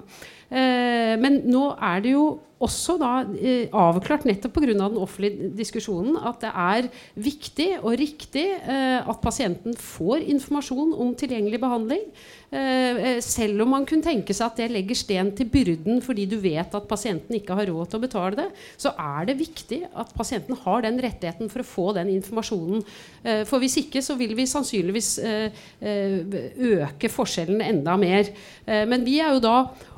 Eh, 0.47 1.15
men 1.19 1.41
nå 1.51 1.69
er 1.83 2.03
det 2.05 2.15
jo 2.15 2.27
også 2.63 2.97
da 3.01 3.11
eh, 3.37 3.67
avklart 3.75 4.25
nettopp 4.27 4.55
pga. 4.57 4.71
den 4.73 4.97
offentlige 4.97 5.51
diskusjonen 5.57 6.17
at 6.17 6.41
det 6.41 6.51
er 6.53 6.89
viktig 7.13 7.69
og 7.81 7.97
riktig 7.99 8.47
eh, 8.57 8.99
at 9.01 9.21
pasienten 9.21 9.77
får 9.77 10.25
informasjon 10.25 10.95
om 10.97 11.13
tilgjengelig 11.17 11.61
behandling. 11.61 12.03
Eh, 12.47 12.97
eh, 13.07 13.17
selv 13.19 13.65
om 13.65 13.73
man 13.75 13.85
kunne 13.85 14.05
tenke 14.05 14.31
seg 14.31 14.45
at 14.45 14.59
det 14.61 14.69
legger 14.71 14.95
sten 14.95 15.33
til 15.35 15.49
byrden 15.51 15.97
fordi 15.99 16.23
du 16.31 16.37
vet 16.39 16.71
at 16.79 16.85
pasienten 16.87 17.35
ikke 17.35 17.57
har 17.59 17.67
råd 17.67 17.91
til 17.91 17.99
å 17.99 18.03
betale 18.05 18.39
det, 18.39 18.45
så 18.79 18.93
er 18.95 19.27
det 19.27 19.35
viktig 19.41 19.81
at 19.91 20.13
pasienten 20.15 20.55
har 20.63 20.85
den 20.85 21.01
rettigheten 21.03 21.51
for 21.51 21.59
å 21.63 21.67
få 21.67 21.87
den 21.97 22.13
informasjonen. 22.15 22.85
Eh, 23.23 23.43
for 23.49 23.59
hvis 23.59 23.75
ikke 23.83 24.01
så 24.05 24.15
vil 24.15 24.31
vi 24.37 24.47
sannsynligvis 24.47 25.11
eh, 25.19 25.67
øke 25.83 27.11
forskjellene 27.11 27.67
enda 27.67 27.97
mer. 27.99 28.31
men 28.65 29.03
vi 29.05 29.17
er 29.19 29.33
jo 29.35 29.43
da 29.43 29.57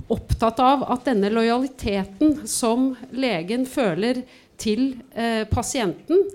opptatt 0.10 0.60
av 0.64 0.84
at 0.90 1.06
denne 1.06 1.30
lojaliteten 1.32 2.40
som 2.50 2.92
legen 3.16 3.66
føler 3.70 4.24
til 4.60 4.98
eh, 5.16 5.46
pasienten, 5.50 6.28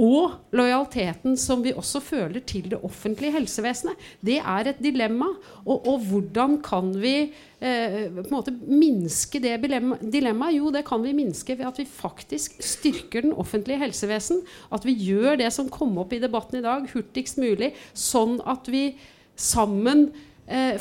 og 0.00 0.54
lojaliteten 0.56 1.34
som 1.36 1.60
vi 1.60 1.74
også 1.76 2.00
føler 2.00 2.40
til 2.48 2.70
det 2.72 2.78
offentlige 2.86 3.34
helsevesenet. 3.34 3.98
Det 4.24 4.38
er 4.38 4.70
et 4.70 4.80
dilemma. 4.80 5.28
Og, 5.66 5.84
og 5.84 6.06
hvordan 6.08 6.56
kan 6.64 6.88
vi 7.02 7.14
eh, 7.60 8.06
på 8.08 8.24
en 8.24 8.32
måte 8.32 8.54
minske 8.64 9.42
det 9.44 9.58
dilemmaet? 9.60 10.56
Jo, 10.56 10.72
det 10.72 10.86
kan 10.88 11.04
vi 11.04 11.12
minske 11.16 11.58
ved 11.58 11.68
at 11.68 11.82
vi 11.82 11.84
faktisk 11.84 12.56
styrker 12.64 13.28
den 13.28 13.36
offentlige 13.36 13.82
helsevesen. 13.82 14.40
At 14.72 14.88
vi 14.88 14.96
gjør 14.96 15.36
det 15.42 15.52
som 15.52 15.68
kom 15.68 15.98
opp 16.00 16.16
i 16.16 16.22
debatten 16.22 16.62
i 16.62 16.64
dag, 16.64 16.88
hurtigst 16.94 17.40
mulig, 17.42 17.74
sånn 17.92 18.38
at 18.48 18.72
vi 18.72 18.94
sammen 19.36 20.08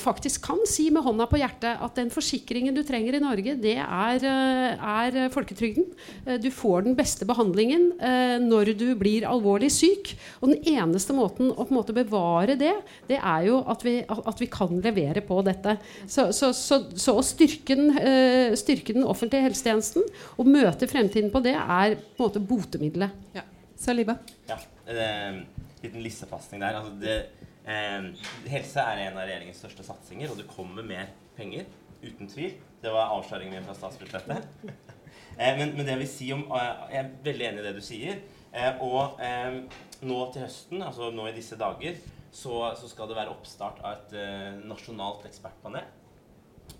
faktisk 0.02 0.42
kan 0.48 0.62
si 0.70 0.88
med 0.94 1.04
hånda 1.06 1.28
på 1.30 1.38
hjertet 1.38 1.82
at 1.84 1.98
den 1.98 2.10
forsikringen 2.14 2.74
du 2.74 2.82
trenger 2.86 3.18
i 3.18 3.22
Norge, 3.22 3.56
det 3.62 3.76
er, 3.78 4.24
eh, 4.26 4.88
er 4.92 5.30
folketrygden. 5.34 5.86
Eh, 6.26 6.38
du 6.42 6.50
får 6.54 6.86
den 6.88 6.96
beste 6.98 7.28
behandlingen 7.30 7.92
eh, 8.00 8.38
når 8.42 8.74
du 8.80 8.88
blir 9.00 9.28
alvorlig 9.30 9.70
syk. 9.74 10.16
Og 10.42 10.54
den 10.54 10.64
eneste 10.74 11.14
måten 11.14 11.52
å 11.52 11.66
på 11.66 11.70
en 11.70 11.80
måte 11.80 11.96
bevare 11.96 12.58
det, 12.60 12.74
det 13.10 13.20
er 13.20 13.46
jo 13.50 13.62
at 13.70 13.86
vi, 13.86 14.00
at 14.08 14.42
vi 14.42 14.50
kan 14.52 14.82
levere 14.82 15.22
på 15.26 15.42
dette. 15.46 15.78
Så, 16.08 16.32
så, 16.36 16.52
så, 16.56 16.82
så 16.98 17.18
å 17.20 17.26
styrke 17.26 17.78
den, 17.78 17.94
eh, 17.98 18.58
styrke 18.60 18.96
den, 18.98 19.08
offentlige 19.10 19.48
helsetjenesten 19.48 20.06
og 20.38 20.50
møte 20.50 20.90
fremtiden 20.90 21.32
på 21.34 21.42
det, 21.46 21.56
er 21.56 21.96
på 21.96 22.24
en 22.24 22.28
måte 22.28 22.44
botemiddelet. 22.44 23.26
Ja. 23.38 23.46
Saliba? 23.80 24.18
Ja, 24.50 24.58
en 24.92 25.46
liten 25.82 26.04
lissepasning 26.04 26.60
der. 26.60 26.82
Altså 26.82 26.98
det 27.00 27.20
Eh, 27.20 27.39
helse 27.70 28.82
er 28.82 29.04
en 29.04 29.18
av 29.18 29.26
regjeringens 29.28 29.60
største 29.62 29.86
satsinger, 29.86 30.32
og 30.32 30.40
det 30.40 30.48
kommer 30.50 30.86
mer 30.86 31.12
penger. 31.38 31.68
Uten 32.00 32.30
tvil. 32.32 32.56
Det 32.80 32.92
var 32.94 33.12
avsløringen 33.12 33.58
min 33.58 33.68
fra 33.68 33.76
statsbudsjettet. 33.76 34.46
eh, 35.42 35.58
men, 35.58 35.74
men, 35.76 35.84
det 35.84 35.94
jeg 35.94 36.02
vil 36.02 36.12
si 36.12 36.30
om 36.32 36.46
eh, 36.56 36.86
Jeg 36.94 37.02
er 37.02 37.10
veldig 37.26 37.48
enig 37.50 37.62
i 37.62 37.66
det 37.68 37.74
du 37.76 37.82
sier. 37.84 38.22
Eh, 38.54 38.80
og 38.82 39.20
eh, 39.22 39.60
nå 40.08 40.20
til 40.34 40.46
høsten, 40.46 40.82
altså 40.86 41.12
nå 41.14 41.28
i 41.30 41.36
disse 41.36 41.60
dager, 41.60 42.00
så, 42.32 42.56
så 42.80 42.90
skal 42.90 43.10
det 43.10 43.18
være 43.18 43.34
oppstart 43.34 43.84
av 43.84 43.98
et 43.98 44.16
eh, 44.18 44.64
nasjonalt 44.70 45.28
ekspertpanel 45.30 45.86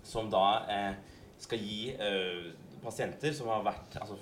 som 0.06 0.30
da 0.30 0.62
skal 1.42 1.60
gi 1.60 1.90
pasienter 2.80 3.34
som 3.36 3.48
har 3.50 3.64
vært 3.66 3.96
altså, 4.00 4.16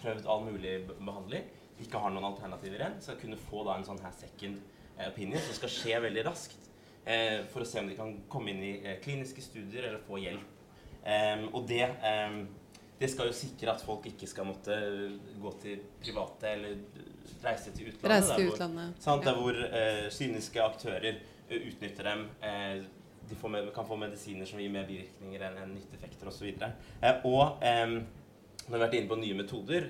prøvd 0.00 0.26
all 0.32 0.42
mulig 0.46 0.72
behandling, 0.88 1.44
ikke 1.84 2.00
har 2.00 2.12
noen 2.12 2.26
alternativer 2.30 2.80
igjen, 2.80 2.96
skal 3.04 3.18
kunne 3.20 3.38
få 3.38 3.62
da 3.68 3.76
en 3.76 3.86
sånn 3.86 4.00
her 4.02 4.14
second 4.18 4.58
Eh, 4.58 4.79
opinion 5.08 5.40
som 5.46 5.56
skal 5.56 5.72
skje 5.72 6.02
veldig 6.04 6.26
raskt. 6.28 6.60
Eh, 7.04 7.46
for 7.50 7.64
å 7.64 7.66
se 7.68 7.80
om 7.80 7.88
de 7.88 7.96
kan 7.96 8.12
komme 8.30 8.52
inn 8.52 8.60
i 8.62 8.72
eh, 8.84 8.98
kliniske 9.02 9.42
studier 9.42 9.88
eller 9.88 10.02
få 10.04 10.20
hjelp. 10.20 10.56
og 11.56 11.62
det, 11.64 11.86
det 13.00 13.08
skal 13.08 13.30
jo 13.30 13.32
sikre 13.32 13.72
at 13.72 13.80
folk 13.80 14.04
ikke 14.10 14.26
skal 14.28 14.44
måtte 14.44 14.74
gå 15.40 15.52
til 15.62 15.78
private 16.02 16.50
eller 16.50 16.74
reise 17.40 17.72
til 17.72 17.88
utlandet. 17.88 18.10
Reise 18.12 18.36
til 18.36 18.50
utlandet. 18.50 18.98
Der 19.00 19.14
hvor, 19.14 19.22
der 19.24 19.38
hvor 19.38 19.60
eh, 19.80 20.10
kyniske 20.12 20.62
aktører 20.62 21.22
utnytter 21.50 22.10
dem. 22.10 22.26
De 23.30 23.48
med, 23.48 23.70
kan 23.74 23.86
få 23.86 23.96
medisiner 23.96 24.46
som 24.46 24.60
gir 24.60 24.70
mer 24.74 24.84
bivirkninger 24.86 25.46
enn 25.46 25.58
en 25.62 25.72
nytteeffekter 25.78 26.28
osv. 26.28 26.52
Og, 26.52 26.68
uh, 27.00 27.26
og 27.30 27.64
um, 27.64 27.96
når 28.66 28.68
vi 28.68 28.76
har 28.76 28.84
vært 28.84 28.96
inne 28.98 29.10
på 29.10 29.18
nye 29.22 29.38
metoder, 29.38 29.86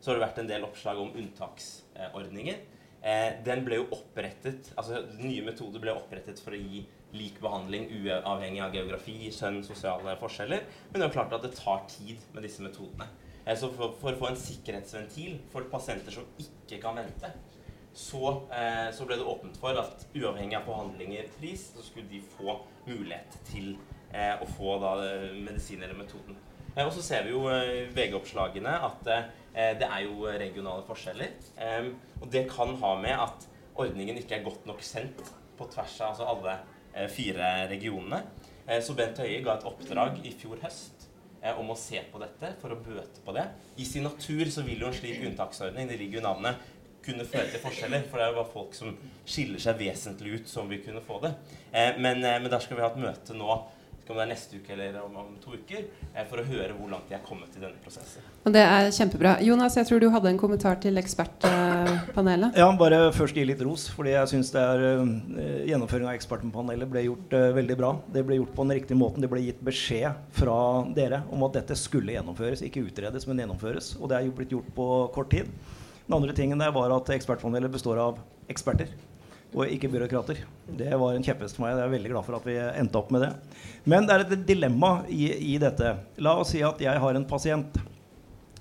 så 0.00 0.10
har 0.10 0.18
det 0.18 0.24
vært 0.26 0.40
en 0.42 0.50
del 0.50 0.66
oppslag 0.66 1.00
om 1.00 1.14
unntaksordninger. 1.16 2.58
Eh, 3.04 3.34
den 3.44 3.66
ble 3.66 3.82
jo 3.82 3.88
opprettet, 3.92 4.70
altså 4.80 5.02
Nye 5.20 5.42
metoder 5.44 5.82
ble 5.82 5.92
opprettet 5.92 6.38
for 6.40 6.56
å 6.56 6.60
gi 6.60 6.86
lik 7.14 7.36
behandling 7.42 7.90
uavhengig 7.92 8.62
av 8.64 8.72
geografi, 8.74 9.16
kjønn, 9.34 9.60
sosiale 9.66 10.16
forskjeller. 10.18 10.64
Men 10.88 11.02
det 11.02 11.06
er 11.06 11.12
klart 11.18 11.34
at 11.36 11.44
det 11.44 11.52
tar 11.58 11.84
tid 11.90 12.22
med 12.32 12.46
disse 12.46 12.64
metodene. 12.64 13.10
Eh, 13.44 13.52
så 13.60 13.68
for, 13.74 13.92
for, 14.00 14.14
å 14.14 14.22
få 14.22 14.30
en 14.30 14.40
sikkerhetsventil 14.40 15.36
for 15.52 15.68
pasienter 15.72 16.16
som 16.16 16.30
ikke 16.40 16.80
kan 16.80 16.96
vente, 17.02 17.30
så, 17.94 18.32
eh, 18.56 18.88
så, 18.96 19.04
ble 19.06 19.20
det 19.20 19.28
åpnet 19.34 19.60
for 19.60 19.76
at 19.84 20.08
uavhengig 20.16 20.56
av 20.58 20.64
behandlinger 20.66 21.28
pris, 21.36 21.68
så 21.76 21.84
skulle 21.84 22.08
de 22.10 22.24
få 22.38 22.56
mulighet 22.88 23.36
til 23.52 23.74
eh, 24.16 24.32
å 24.40 24.48
få 24.56 24.80
da, 24.82 24.96
medisin 25.36 25.84
eller 25.84 26.00
metoden. 26.00 26.40
Eh, 26.72 26.82
og 26.82 26.90
så 26.96 27.04
ser 27.04 27.28
vi 27.28 27.36
jo 27.36 27.44
i 27.52 27.84
VG-oppslagene 27.92 28.80
at 28.88 29.12
Eh, 29.12 29.24
det 29.54 29.86
er 29.86 30.00
jo 30.02 30.26
regionale 30.26 30.82
forskjeller. 30.86 31.36
Og 32.20 32.26
det 32.32 32.44
kan 32.50 32.74
ha 32.80 32.92
med 32.98 33.14
at 33.14 33.46
ordningen 33.74 34.18
ikke 34.18 34.38
er 34.38 34.46
godt 34.46 34.66
nok 34.66 34.82
sendt 34.82 35.22
på 35.58 35.68
tvers 35.70 35.94
av 36.00 36.12
altså 36.12 36.28
alle 36.30 36.56
eh, 36.94 37.08
fire 37.10 37.50
regionene. 37.70 38.22
Eh, 38.66 38.80
så 38.82 38.96
Bent 38.98 39.20
Høie 39.22 39.42
ga 39.44 39.56
et 39.56 39.66
oppdrag 39.68 40.20
i 40.24 40.34
fjor 40.34 40.60
høst 40.64 41.10
om 41.60 41.68
å 41.68 41.76
se 41.76 42.00
på 42.08 42.16
dette 42.22 42.54
for 42.56 42.72
å 42.72 42.78
bøte 42.80 43.20
på 43.20 43.34
det. 43.36 43.42
I 43.76 43.84
sin 43.84 44.06
natur 44.06 44.48
så 44.48 44.62
vil 44.64 44.80
jo 44.80 44.88
en 44.88 44.94
slik 44.96 45.26
unntaksordning, 45.28 45.90
det 45.90 45.98
ligger 46.00 46.22
jo 46.22 46.22
navnet, 46.24 46.62
kunne 47.04 47.26
føre 47.28 47.50
til 47.52 47.60
forskjeller. 47.60 48.06
For 48.08 48.16
det 48.16 48.24
er 48.24 48.30
jo 48.30 48.38
bare 48.38 48.52
folk 48.54 48.72
som 48.72 48.94
skiller 49.28 49.60
seg 49.60 49.76
vesentlig 49.76 50.38
ut, 50.38 50.48
som 50.48 50.72
vil 50.72 50.80
kunne 50.86 51.02
få 51.04 51.18
det. 51.20 51.34
Men 52.00 52.24
der 52.24 52.64
skal 52.64 52.78
vi 52.78 52.86
ha 52.86 52.88
et 52.88 53.02
møte 53.02 53.36
nå 53.36 53.58
om 54.12 54.18
det 54.18 54.24
er 54.24 54.30
neste 54.30 54.58
uke 54.60 54.74
eller 54.74 54.96
om, 55.00 55.16
om 55.20 55.30
to 55.42 55.54
uker, 55.54 55.86
eh, 56.12 56.24
for 56.28 56.40
å 56.40 56.44
høre 56.46 56.74
hvor 56.76 56.90
langt 56.92 57.08
de 57.08 57.16
er 57.16 57.22
kommet 57.24 57.54
i 57.56 57.62
denne 57.62 57.78
prosessen. 57.84 58.24
Og 58.44 58.52
Det 58.54 58.62
er 58.64 58.90
kjempebra. 58.94 59.36
Jonas, 59.44 59.76
jeg 59.78 59.88
tror 59.88 60.02
du 60.02 60.08
hadde 60.12 60.30
en 60.32 60.40
kommentar 60.40 60.80
til 60.82 61.00
ekspertpanelet? 61.00 62.58
Ja, 62.60 62.68
bare 62.80 63.00
først 63.16 63.38
gi 63.38 63.46
litt 63.48 63.62
ros. 63.64 63.86
fordi 63.94 64.14
jeg 64.14 64.32
syns 64.32 64.52
uh, 64.56 65.04
gjennomføringen 65.68 66.10
av 66.10 66.18
ekspertpanelet 66.18 66.90
ble 66.90 67.06
gjort 67.06 67.38
uh, 67.38 67.48
veldig 67.56 67.78
bra. 67.80 67.94
Det 68.12 68.26
ble 68.26 68.40
gjort 68.40 68.52
på 68.56 68.66
den 68.66 68.76
riktige 68.80 69.00
måten. 69.00 69.24
Det 69.24 69.32
ble 69.32 69.44
gitt 69.46 69.64
beskjed 69.64 70.20
fra 70.36 70.58
dere 70.96 71.24
om 71.32 71.46
at 71.48 71.56
dette 71.60 71.78
skulle 71.78 72.16
gjennomføres. 72.16 72.64
Ikke 72.66 72.84
utredes, 72.84 73.28
men 73.30 73.40
gjennomføres. 73.44 73.94
Og 74.00 74.12
det 74.12 74.18
er 74.18 74.28
jo 74.28 74.36
blitt 74.36 74.52
gjort 74.54 74.70
på 74.76 74.90
kort 75.16 75.32
tid. 75.32 75.50
Den 76.04 76.18
andre 76.18 76.36
tingen 76.36 76.60
der 76.60 76.74
var 76.74 76.92
at 76.92 77.08
ekspertpanelet 77.14 77.72
består 77.72 78.00
av 78.02 78.20
eksperter 78.52 78.90
og 79.54 79.70
ikke 79.70 79.88
byråkrater. 79.92 80.42
Det 80.66 80.90
var 80.98 81.14
en 81.14 81.24
kjepphest 81.24 81.56
for 81.56 81.64
meg. 81.64 81.76
Jeg 81.76 81.86
er 81.86 81.94
veldig 81.94 82.10
glad 82.10 82.26
for 82.26 82.38
at 82.38 82.46
vi 82.48 82.56
endte 82.58 82.98
opp 82.98 83.12
med 83.14 83.22
det. 83.22 83.32
Men 83.86 84.06
det 84.08 84.14
er 84.16 84.24
et 84.24 84.46
dilemma 84.48 84.92
i, 85.06 85.28
i 85.54 85.58
dette. 85.62 85.94
La 86.18 86.34
oss 86.40 86.50
si 86.54 86.62
at 86.66 86.82
jeg 86.82 87.02
har 87.04 87.18
en 87.18 87.26
pasient 87.28 87.78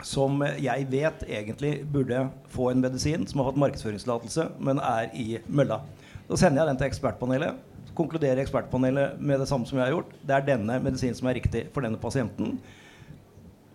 som 0.04 0.42
jeg 0.60 0.88
vet 0.92 1.24
egentlig 1.30 1.74
burde 1.90 2.26
få 2.52 2.70
en 2.72 2.82
medisin, 2.84 3.26
som 3.28 3.40
har 3.40 3.52
fått 3.52 3.62
markedsføringstillatelse, 3.64 4.50
men 4.60 4.82
er 4.84 5.10
i 5.18 5.40
mølla. 5.48 5.80
Så 6.28 6.40
sender 6.44 6.62
jeg 6.62 6.72
den 6.72 6.82
til 6.82 6.90
ekspertpanelet. 6.92 7.62
Konkluderer 7.98 8.42
ekspertpanelet 8.44 9.20
med 9.22 9.42
det 9.42 9.48
samme 9.50 9.70
som 9.70 9.80
jeg 9.80 9.88
har 9.88 9.96
gjort. 9.96 10.14
Det 10.22 10.36
er 10.36 10.48
denne 10.48 10.80
medisinen 10.84 11.18
som 11.18 11.30
er 11.30 11.38
riktig 11.40 11.68
for 11.74 11.86
denne 11.86 12.00
pasienten. 12.02 12.58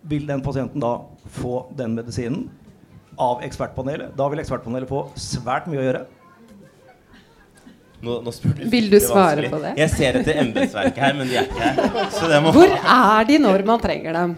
Vil 0.09 0.27
den 0.29 0.43
pasienten 0.45 0.83
da 0.83 0.95
få 1.39 1.65
den 1.75 1.97
medisinen 1.97 2.47
av 3.19 3.43
ekspertpanelet? 3.43 4.13
Da 4.19 4.29
vil 4.31 4.43
ekspertpanelet 4.43 4.91
få 4.91 5.07
svært 5.19 5.67
mye 5.71 5.81
å 5.81 5.87
gjøre. 5.87 6.05
Nå, 7.99 8.13
nå 8.23 8.31
du 8.31 8.61
Vil 8.71 8.87
du 8.91 8.95
svare 9.03 9.49
på 9.51 9.57
det? 9.59 9.73
Jeg 9.81 9.91
ser 9.91 10.17
etter 10.21 10.37
embetsverket 10.39 10.99
her, 11.03 11.15
men 11.17 11.27
de 11.27 11.35
er 11.41 11.49
ikke 11.49 11.65
her. 11.65 12.45
Hvor 12.55 12.75
er 12.77 13.25
de 13.27 13.39
når 13.43 13.63
man 13.67 13.81
trenger 13.83 14.15
dem? 14.15 14.35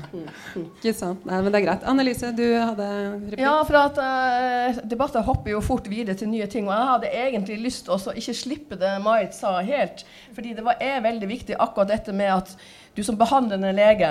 Ikke 0.57 0.93
sant? 0.97 1.21
Nei, 1.29 1.37
men 1.43 1.53
det 1.53 1.59
er 1.59 1.65
greit. 1.67 1.85
Annelise, 1.91 2.31
du 2.33 2.43
hadde 2.47 2.87
replikk? 2.87 3.43
Ja, 3.43 3.53
for 3.67 3.77
at 3.83 3.99
uh, 4.01 4.79
debatter 4.89 5.25
hopper 5.27 5.53
jo 5.53 5.61
fort 5.65 5.89
videre 5.91 6.17
til 6.17 6.31
nye 6.31 6.47
ting. 6.49 6.65
Og 6.69 6.73
jeg 6.73 6.89
hadde 6.89 7.11
egentlig 7.25 7.59
lyst 7.67 7.85
til 7.85 7.93
å 7.93 8.15
ikke 8.17 8.35
slippe 8.39 8.79
det 8.81 8.95
Marit 9.05 9.37
sa 9.37 9.53
helt. 9.65 10.01
Fordi 10.33 10.55
det 10.57 10.65
var, 10.65 10.81
er 10.81 11.05
veldig 11.05 11.29
viktig 11.29 11.59
akkurat 11.61 11.93
dette 11.93 12.15
med 12.17 12.33
at 12.33 12.55
du 12.97 13.03
som 13.05 13.19
behandlende 13.19 13.69
lege 13.77 14.09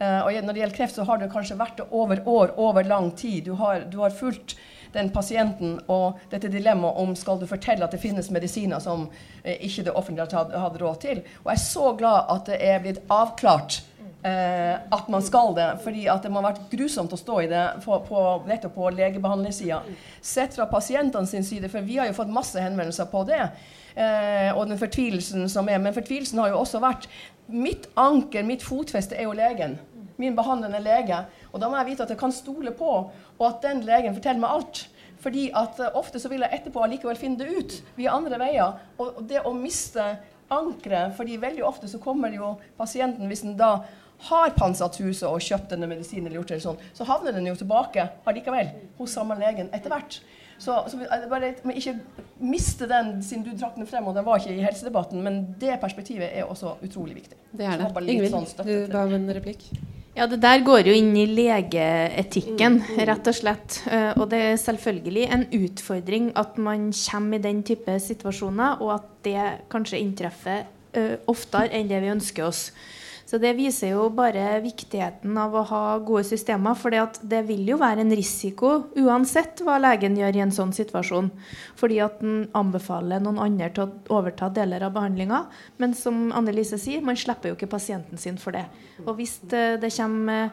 uh, 0.00 0.24
Og 0.24 0.32
når 0.40 0.56
det 0.56 0.62
gjelder 0.64 0.78
kreft, 0.78 0.96
så 0.96 1.04
har 1.04 1.20
du 1.20 1.28
kanskje 1.30 1.58
vært 1.60 1.82
det 1.82 1.90
over 1.92 2.24
år, 2.24 2.56
over 2.56 2.88
lang 2.88 3.12
tid. 3.12 3.44
Du 3.50 3.60
har, 3.60 3.84
du 3.92 4.00
har 4.00 4.16
fulgt 4.16 4.56
den 4.96 5.10
pasienten 5.14 5.76
og 5.92 6.22
dette 6.32 6.50
dilemmaet 6.52 7.02
om 7.02 7.14
skal 7.18 7.40
du 7.40 7.46
fortelle 7.48 7.84
at 7.86 7.94
det 7.94 8.02
finnes 8.02 8.32
medisiner 8.34 8.82
som 8.82 9.06
eh, 9.42 9.60
ikke 9.68 9.86
det 9.86 9.94
offentlige 9.94 10.28
hadde, 10.36 10.62
hadde 10.62 10.82
råd 10.82 11.02
til. 11.04 11.20
Og 11.44 11.52
jeg 11.52 11.60
er 11.60 11.66
så 11.66 11.92
glad 11.98 12.32
at 12.34 12.50
det 12.50 12.58
er 12.64 12.82
blitt 12.84 13.02
avklart 13.12 13.80
eh, 14.26 14.74
at 14.98 15.08
man 15.12 15.22
skal 15.22 15.54
det. 15.56 15.70
fordi 15.84 16.06
at 16.10 16.22
det 16.22 16.32
må 16.32 16.42
ha 16.42 16.50
vært 16.50 16.68
grusomt 16.72 17.14
å 17.14 17.20
stå 17.20 17.40
i 17.44 17.48
det 17.50 17.64
på, 17.84 17.98
på, 18.08 18.26
nettopp 18.48 18.76
på 18.76 18.90
legebehandlingssida. 18.98 19.82
Sett 20.20 20.56
fra 20.58 20.68
pasientene 20.70 21.26
sin 21.26 21.44
side, 21.44 21.70
for 21.72 21.86
vi 21.86 21.98
har 22.00 22.10
jo 22.10 22.16
fått 22.16 22.32
masse 22.32 22.60
henvendelser 22.60 23.10
på 23.12 23.24
det. 23.28 23.42
Eh, 23.96 24.50
og 24.52 24.66
den 24.68 24.80
fortvilelsen 24.80 25.48
som 25.52 25.68
er. 25.72 25.80
Men 25.82 25.96
fortvilelsen 25.96 26.42
har 26.42 26.54
jo 26.54 26.62
også 26.64 26.82
vært 26.84 27.10
Mitt 27.46 27.84
anker, 27.94 28.42
mitt 28.42 28.64
fotfeste, 28.66 29.14
er 29.14 29.28
jo 29.28 29.34
legen. 29.38 29.76
Min 30.20 30.36
behandlende 30.36 30.80
lege. 30.84 31.22
Og 31.52 31.60
da 31.60 31.68
må 31.68 31.78
jeg 31.80 31.92
vite 31.92 32.06
at 32.06 32.12
jeg 32.14 32.20
kan 32.20 32.34
stole 32.34 32.72
på, 32.76 32.92
og 33.36 33.46
at 33.48 33.60
den 33.64 33.82
legen 33.86 34.16
forteller 34.16 34.42
meg 34.42 34.58
alt. 34.58 34.86
Fordi 35.22 35.50
at 35.56 35.80
uh, 35.80 35.92
ofte 35.98 36.20
så 36.22 36.30
vil 36.32 36.44
jeg 36.44 36.60
etterpå 36.60 36.82
allikevel 36.84 37.18
finne 37.18 37.40
det 37.40 37.50
ut 37.50 37.76
via 37.96 38.14
andre 38.16 38.40
veier. 38.40 38.80
Og, 39.00 39.22
det 39.28 39.44
å 39.44 39.54
miste 39.56 40.04
ankeret 40.52 41.16
fordi 41.16 41.40
veldig 41.42 41.64
ofte 41.66 41.88
så 41.90 41.98
kommer 41.98 42.30
jo 42.34 42.54
pasienten, 42.78 43.26
hvis 43.26 43.42
den 43.42 43.56
da 43.58 43.80
har 44.28 44.54
pantsatt 44.56 44.96
huset 45.02 45.26
og 45.28 45.42
kjøpt 45.44 45.74
denne 45.74 45.88
medisinen, 45.90 46.28
eller 46.28 46.40
gjort 46.40 46.54
det 46.54 46.62
sånn, 46.64 46.78
så 46.96 47.04
havner 47.08 47.34
den 47.36 47.48
jo 47.50 47.56
tilbake 47.58 48.06
allikevel 48.24 48.70
hos 49.00 49.16
samme 49.18 49.36
legen 49.40 49.68
etter 49.76 49.92
hvert. 49.92 50.20
Så, 50.58 50.76
så 50.88 51.00
bare 51.28 51.50
ikke 51.76 51.98
miste 52.40 52.88
den, 52.88 53.18
siden 53.24 53.44
du 53.44 53.50
trakk 53.60 53.76
den 53.76 53.88
frem, 53.88 54.06
og 54.08 54.16
den 54.16 54.24
var 54.24 54.40
ikke 54.40 54.54
i 54.54 54.64
helsedebatten, 54.64 55.20
men 55.24 55.42
det 55.60 55.76
perspektivet 55.82 56.30
er 56.30 56.48
også 56.48 56.78
utrolig 56.86 57.18
viktig. 57.18 57.36
Det 57.52 57.68
er 57.68 57.82
det. 57.82 57.90
Ingvild, 58.06 58.38
sånn 58.38 58.64
du 58.64 58.88
ga 58.92 59.04
en 59.18 59.28
replikk. 59.36 59.68
Ja, 60.16 60.24
Det 60.26 60.38
der 60.40 60.62
går 60.64 60.86
jo 60.88 60.94
inn 60.96 61.10
i 61.12 61.26
legeetikken, 61.28 62.78
rett 63.04 63.26
og 63.28 63.36
slett. 63.36 63.82
Uh, 63.84 64.14
og 64.16 64.30
det 64.32 64.38
er 64.40 64.54
selvfølgelig 64.62 65.26
en 65.28 65.42
utfordring 65.58 66.30
at 66.40 66.56
man 66.56 66.86
kommer 66.96 67.36
i 67.36 67.44
den 67.44 67.60
type 67.62 67.98
situasjoner, 68.00 68.80
og 68.80 68.94
at 68.94 69.10
det 69.28 69.42
kanskje 69.68 70.00
inntreffer 70.00 70.64
uh, 70.96 71.18
oftere 71.28 71.68
enn 71.76 71.90
det 71.90 72.00
vi 72.00 72.14
ønsker 72.14 72.48
oss. 72.48 72.70
Så 73.26 73.40
det 73.42 73.56
viser 73.58 73.90
jo 73.90 74.04
bare 74.14 74.60
viktigheten 74.62 75.34
av 75.42 75.54
å 75.58 75.64
ha 75.66 75.82
gode 75.98 76.22
systemer. 76.28 76.76
For 76.78 76.94
det 76.94 77.40
vil 77.48 77.64
jo 77.72 77.80
være 77.80 78.04
en 78.04 78.14
risiko 78.14 78.70
uansett 79.02 79.64
hva 79.66 79.80
legen 79.82 80.14
gjør 80.20 80.38
i 80.38 80.44
en 80.44 80.54
sånn 80.54 80.74
situasjon. 80.76 81.32
Fordi 81.80 81.98
at 82.06 82.22
den 82.22 82.44
anbefaler 82.56 83.24
noen 83.24 83.42
andre 83.42 83.72
til 83.74 83.88
å 83.88 84.20
overta 84.20 84.52
deler 84.54 84.86
av 84.86 84.94
behandlinga. 84.94 85.42
Men 85.82 85.98
som 85.98 86.28
Anne-Lise 86.38 86.78
sier, 86.78 87.02
man 87.02 87.18
slipper 87.18 87.50
jo 87.50 87.58
ikke 87.58 87.72
pasienten 87.74 88.20
sin 88.20 88.38
for 88.38 88.54
det. 88.54 88.68
Og 89.02 89.16
hvis 89.18 89.40
det, 89.50 89.82
kommer 89.96 90.52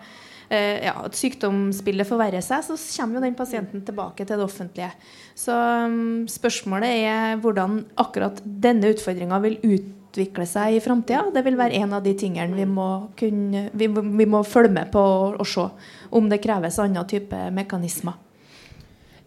eh, 0.49 0.89
ja, 0.89 0.97
at 1.05 1.17
sykdomsbildet 1.17 2.09
forverrer 2.09 2.41
seg, 2.41 2.65
så 2.65 2.77
kommer 2.97 3.21
jo 3.21 3.27
den 3.29 3.37
pasienten 3.37 3.85
tilbake 3.85 4.25
til 4.25 4.39
det 4.39 4.49
offentlige. 4.49 4.95
Så 5.37 5.53
um, 5.53 6.23
spørsmålet 6.25 7.05
er 7.05 7.41
hvordan 7.43 7.83
akkurat 8.01 8.41
denne 8.41 8.95
utfordringa 8.95 9.45
vil 9.45 9.61
ut 9.61 9.99
utvikle 10.13 10.45
seg 10.45 10.77
i 10.77 10.81
framtida. 10.81 11.25
Det 11.33 11.43
vil 11.45 11.57
være 11.57 11.81
en 11.81 11.93
av 11.97 12.03
de 12.05 12.13
tingene 12.17 12.53
vi 12.55 12.65
må, 12.69 13.09
kunne, 13.17 13.69
vi, 13.73 13.87
vi 13.89 14.27
må 14.29 14.43
følge 14.45 14.73
med 14.73 14.91
på 14.93 15.01
og, 15.01 15.39
og, 15.39 15.47
se 15.47 15.65
om 16.13 16.29
det 16.29 16.41
kreves 16.43 16.79
annen 16.79 17.07
type 17.09 17.39
mekanismer. 17.51 18.19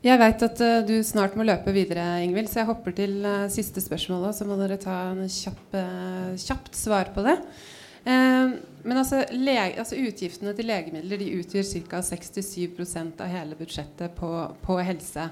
Jeg 0.06 0.20
vet 0.20 0.42
at 0.46 0.60
uh, 0.62 0.84
du 0.86 1.00
snart 1.02 1.34
må 1.34 1.42
løpe 1.42 1.72
videre, 1.74 2.20
Ingvild, 2.22 2.46
så 2.52 2.60
jeg 2.60 2.68
hopper 2.68 2.94
til 2.94 3.18
uh, 3.26 3.48
siste 3.50 3.82
spørsmål. 3.82 4.28
Så 4.36 4.46
må 4.46 4.58
dere 4.60 4.78
ta 4.78 5.08
en 5.10 5.26
kjapp, 5.26 5.74
uh, 5.74 6.36
kjapt 6.38 6.78
svar 6.78 7.10
på 7.14 7.26
det. 7.26 7.40
men 8.06 8.98
altså, 9.00 9.24
altså, 9.26 9.96
Utgiftene 9.98 10.52
til 10.54 10.68
legemidler 10.70 11.18
de 11.18 11.32
utgjør 11.40 11.64
ca. 11.90 11.98
67% 12.06 13.18
av 13.24 13.32
hele 13.32 13.58
budsjettet 13.58 14.14
på, 14.14 14.30
på 14.62 14.78
helse. 14.78 15.26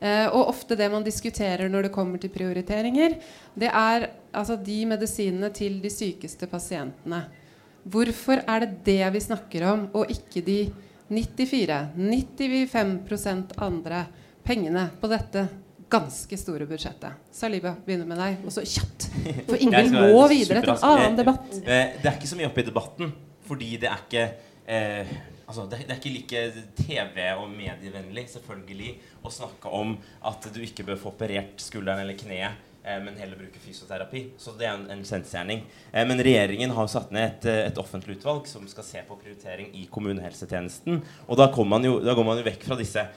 Eh, 0.00 0.26
og 0.28 0.48
ofte 0.52 0.76
det 0.76 0.90
man 0.92 1.04
diskuterer 1.04 1.68
når 1.72 1.82
det 1.86 1.92
kommer 1.94 2.18
til 2.20 2.30
prioriteringer, 2.32 3.10
det 3.56 3.70
er 3.70 4.08
altså 4.36 4.56
de 4.60 4.86
medisinene 4.88 5.50
til 5.56 5.80
de 5.82 5.90
sykeste 5.92 6.46
pasientene. 6.50 7.20
Hvorfor 7.86 8.36
er 8.42 8.60
det 8.64 8.70
det 8.84 9.12
vi 9.14 9.20
snakker 9.22 9.62
om, 9.70 9.88
og 9.94 10.10
ikke 10.10 10.40
de 10.44 10.72
94-95% 11.12 13.44
andre 13.62 14.06
pengene 14.46 14.90
på 15.00 15.06
dette 15.10 15.48
ganske 15.88 16.36
store 16.40 16.66
budsjettet? 16.66 17.10
Saliba, 17.32 17.74
begynner 17.86 18.06
med 18.10 18.18
deg. 18.20 18.36
Og 18.44 18.52
så 18.52 18.60
kjapt. 18.66 19.06
For 19.46 19.56
Ingvild 19.62 19.92
må 19.94 20.28
videre 20.32 20.60
til 20.64 20.72
en 20.74 20.84
annen 20.90 21.16
debatt. 21.22 21.48
Eh, 21.62 21.86
det 22.02 22.08
er 22.10 22.16
ikke 22.18 22.32
så 22.34 22.38
mye 22.40 22.50
oppe 22.50 22.60
i 22.64 22.68
debatten, 22.68 23.06
fordi 23.46 23.70
det 23.80 23.88
er 23.92 23.98
ikke 24.02 24.24
eh, 24.66 25.06
altså, 25.46 25.66
det, 25.70 25.82
det, 25.86 25.94
er 25.94 26.00
ikke 26.00 26.14
like 26.14 26.44
TV- 26.78 27.26
og 27.40 27.50
medievennlig 27.52 28.26
selvfølgelig 28.34 28.94
å 29.26 29.32
snakke 29.32 29.72
om 29.74 29.96
at 30.30 30.48
du 30.54 30.62
ikke 30.64 30.86
bør 30.86 31.00
få 31.00 31.12
operert 31.14 31.62
skulderen 31.62 32.02
eller 32.04 32.18
kneet, 32.18 32.64
eh, 32.84 32.98
men 33.02 33.18
heller 33.20 33.40
bruke 33.40 33.62
fysioterapi. 33.62 34.26
Så 34.42 34.56
det 34.58 34.68
er 34.68 34.74
en, 34.74 34.88
en 34.94 35.06
kjensgjerning. 35.06 35.64
Eh, 35.92 36.08
men 36.08 36.24
regjeringen 36.26 36.74
har 36.76 36.90
satt 36.92 37.14
ned 37.14 37.28
et, 37.28 37.48
et, 37.70 37.82
offentlig 37.82 38.18
utvalg 38.18 38.50
som 38.50 38.66
skal 38.70 38.88
se 38.88 39.06
på 39.06 39.20
prioritering 39.22 39.72
i 39.78 39.86
kommunehelsetjenesten. 39.90 41.00
Og 41.26 41.40
da, 41.40 41.50
jo, 41.86 41.96
da 42.04 42.18
går 42.18 42.28
man 42.28 42.42
jo 42.42 42.50
vekk 42.50 42.68
fra 42.70 42.80
disse 42.80 43.08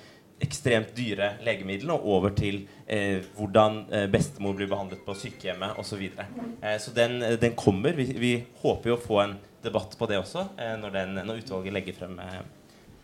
ekstremt 0.44 0.94
dyre 0.96 1.34
legemidlene 1.44 1.96
og 1.96 2.08
over 2.16 2.34
til 2.38 2.62
eh, 2.88 3.20
hvordan 3.36 3.82
eh, 3.92 4.08
bestemor 4.12 4.56
blir 4.58 4.70
behandlet 4.72 5.04
på 5.06 5.16
sykehjemmet 5.18 5.80
osv. 5.82 6.06
Så, 6.16 6.28
eh, 6.64 6.78
så 6.80 6.96
den, 6.96 7.20
den 7.42 7.56
kommer. 7.60 7.96
Vi, 7.98 8.10
vi 8.20 8.34
håper 8.62 8.94
jo 8.94 8.98
å 8.98 9.04
få 9.04 9.22
en 9.26 9.38
debatt 9.66 9.98
på 10.00 10.08
det 10.10 10.20
også 10.22 10.46
eh, 10.58 10.78
når, 10.80 10.96
den, 10.96 11.20
når, 11.26 11.44
utvalget 11.44 11.76
legger 11.76 11.98
frem 11.98 12.16
eh, 12.24 12.40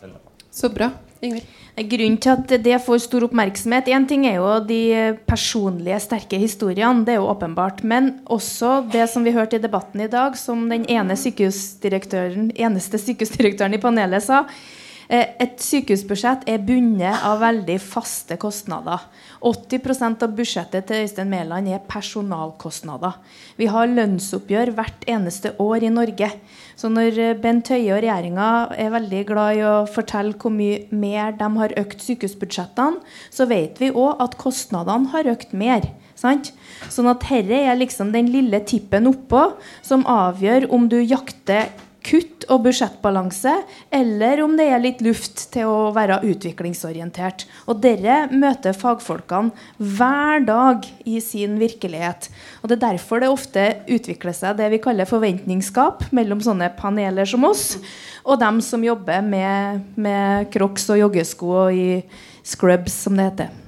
den 0.01 0.15
rapporten. 0.15 0.31
Så 0.55 0.69
bra. 0.71 0.87
Ingrid? 1.25 1.47
Grunnen 1.75 2.19
til 2.23 2.31
at 2.31 2.51
det 2.63 2.77
får 2.85 3.01
stor 3.03 3.25
oppmerksomhet 3.27 3.89
Én 3.91 4.05
ting 4.07 4.23
er 4.29 4.37
jo 4.37 4.53
de 4.63 5.17
personlige, 5.27 5.97
sterke 5.99 6.39
historiene. 6.39 7.03
Det 7.03 7.11
er 7.11 7.19
jo 7.19 7.27
åpenbart. 7.27 7.83
Men 7.83 8.21
også 8.31 8.77
det 8.93 9.09
som 9.11 9.27
vi 9.27 9.35
hørte 9.35 9.59
i 9.59 9.63
debatten 9.63 10.05
i 10.05 10.07
dag, 10.11 10.37
som 10.39 10.63
den 10.71 10.87
ene 10.87 11.17
sykehusdirektøren, 11.19 12.53
eneste 12.55 13.01
sykehusdirektøren 13.03 13.75
i 13.75 13.81
panelet 13.83 14.23
sa. 14.23 14.45
Eh, 15.07 15.35
et 15.41 15.59
sykehusbudsjett 15.61 16.47
er 16.49 16.63
bundet 16.65 17.21
av 17.25 17.41
veldig 17.43 17.77
faste 17.83 18.37
kostnader. 18.41 19.03
80% 19.45 20.23
av 20.25 20.33
budsjettet 20.33 20.87
til 20.89 21.03
Øystein 21.05 21.29
Mæland 21.29 21.69
er 21.69 21.83
personalkostnader. 21.85 23.19
Vi 23.59 23.69
har 23.69 23.91
lønnsoppgjør 23.91 24.73
hvert 24.77 25.05
eneste 25.07 25.53
år 25.61 25.85
i 25.85 25.93
Norge. 25.93 26.31
Så 26.75 26.89
når 26.89 27.19
eh, 27.21 27.35
Bent 27.37 27.69
Høie 27.69 27.93
og 27.93 28.01
regjeringa 28.01 28.49
er 28.73 28.95
veldig 28.95 29.21
glad 29.29 29.59
i 29.59 29.65
å 29.67 29.75
fortelle 29.89 30.33
hvor 30.41 30.53
mye 30.55 30.87
mer 30.89 31.37
de 31.37 31.51
har 31.59 31.77
økt 31.83 32.01
sykehusbudsjettene, 32.01 33.03
så 33.29 33.45
vet 33.49 33.77
vi 33.81 33.93
òg 33.93 34.25
at 34.25 34.39
kostnadene 34.41 35.13
har 35.13 35.29
økt 35.35 35.53
mer. 35.53 35.85
Sant? 36.15 36.53
Sånn 36.89 37.09
at 37.11 37.25
dette 37.27 37.57
er 37.59 37.75
liksom 37.77 38.13
den 38.15 38.31
lille 38.31 38.61
tippen 38.65 39.09
oppå 39.11 39.49
som 39.83 40.05
avgjør 40.07 40.69
om 40.73 40.87
du 40.89 40.97
jakter 41.03 41.69
kutt 42.05 42.45
og 42.53 42.61
budsjettbalanse, 42.67 43.53
eller 43.93 44.41
om 44.43 44.53
det 44.57 44.67
er 44.69 44.83
litt 44.83 45.01
luft 45.05 45.47
til 45.53 45.69
å 45.69 45.89
være 45.95 46.19
utviklingsorientert. 46.29 47.47
Og 47.65 47.81
dere 47.83 48.25
møter 48.31 48.77
fagfolkene 48.77 49.53
hver 49.81 50.45
dag 50.45 50.85
i 51.09 51.17
sin 51.23 51.57
virkelighet. 51.61 52.29
Og 52.61 52.69
Det 52.69 52.77
er 52.77 52.85
derfor 52.85 53.21
det 53.23 53.31
ofte 53.31 53.65
utvikler 53.89 54.35
seg 54.37 54.57
det 54.59 54.69
vi 54.73 54.81
kaller 54.83 55.09
forventningsskap 55.09 56.07
mellom 56.15 56.41
sånne 56.43 56.71
paneler 56.77 57.25
som 57.29 57.45
oss, 57.49 57.77
og 58.25 58.39
dem 58.41 58.61
som 58.61 58.85
jobber 58.85 59.21
med, 59.25 59.85
med 59.97 60.49
crocs 60.53 60.89
og 60.93 61.01
joggesko 61.05 61.53
og 61.65 61.77
i 61.77 62.01
scrubs, 62.45 63.03
som 63.05 63.17
det 63.17 63.31
heter. 63.31 63.64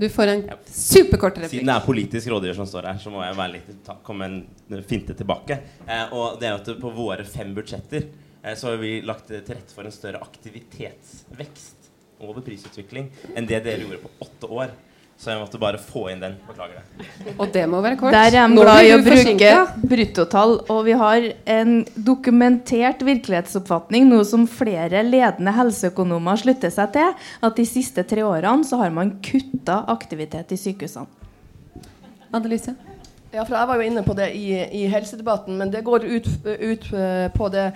Du 0.00 0.08
får 0.08 0.26
en 0.32 0.42
superkort 0.64 1.36
replikk. 1.36 1.58
Siden 1.58 1.68
det 1.68 1.74
er 1.76 1.84
politisk 1.84 2.30
rådgiver 2.32 2.56
som 2.56 2.68
står 2.68 2.86
her, 2.88 3.00
så 3.02 3.10
må 3.12 3.20
jeg 3.20 3.36
være 3.36 3.52
litt, 3.58 3.66
ta, 3.84 3.98
komme 4.04 4.28
en 4.30 4.84
finte 4.88 5.12
tilbake. 5.18 5.58
Eh, 5.84 6.14
og 6.16 6.38
det 6.40 6.48
er 6.48 6.56
at 6.56 6.70
På 6.80 6.92
våre 6.96 7.26
fem 7.28 7.50
budsjetter 7.52 8.06
eh, 8.06 8.54
så 8.56 8.70
har 8.70 8.80
vi 8.80 8.94
lagt 9.04 9.28
til 9.28 9.42
rette 9.44 9.76
for 9.76 9.84
en 9.84 9.92
større 9.92 10.22
aktivitetsvekst 10.24 11.90
over 12.24 12.40
prisutvikling 12.44 13.10
enn 13.34 13.48
det 13.48 13.60
dere 13.66 13.84
gjorde 13.84 14.00
på 14.06 14.14
åtte 14.24 14.50
år. 14.62 14.72
Så 15.20 15.34
jeg 15.34 15.40
måtte 15.42 15.58
bare 15.60 15.76
få 15.76 16.06
inn 16.08 16.22
den. 16.22 16.38
Beklager 16.48 16.78
det. 16.80 17.34
Og 17.34 17.50
det 17.52 17.66
må 17.68 17.82
være 17.84 17.98
kort. 18.00 18.14
Der 18.14 18.32
er 18.40 18.48
de 18.48 18.56
glad 18.56 18.86
i 18.86 18.92
å 18.94 19.00
bruke 19.04 19.50
bruttotall. 19.92 20.54
Og 20.72 20.78
vi 20.86 20.94
har 20.96 21.26
en 21.58 21.74
dokumentert 21.92 23.04
virkelighetsoppfatning, 23.04 24.06
noe 24.08 24.24
som 24.24 24.46
flere 24.48 25.02
ledende 25.04 25.52
helseøkonomer 25.58 26.40
slutter 26.40 26.72
seg 26.72 26.96
til, 26.96 27.12
at 27.44 27.60
de 27.60 27.68
siste 27.68 28.06
tre 28.08 28.24
årene 28.24 28.64
så 28.64 28.80
har 28.80 28.96
man 28.96 29.18
kutta 29.20 29.82
aktivitet 29.92 30.56
i 30.56 30.60
sykehusene. 30.64 31.04
Annelise? 32.32 32.78
Ja, 33.34 33.44
for 33.44 33.58
Jeg 33.58 33.68
var 33.68 33.76
jo 33.76 33.92
inne 33.92 34.06
på 34.06 34.16
det 34.16 34.32
i, 34.40 34.56
i 34.80 34.86
helsedebatten, 34.88 35.60
men 35.60 35.68
det 35.70 35.84
går 35.84 36.08
ut, 36.08 36.32
ut, 36.48 36.90
eh, 36.96 37.28
på 37.36 37.52
det 37.52 37.68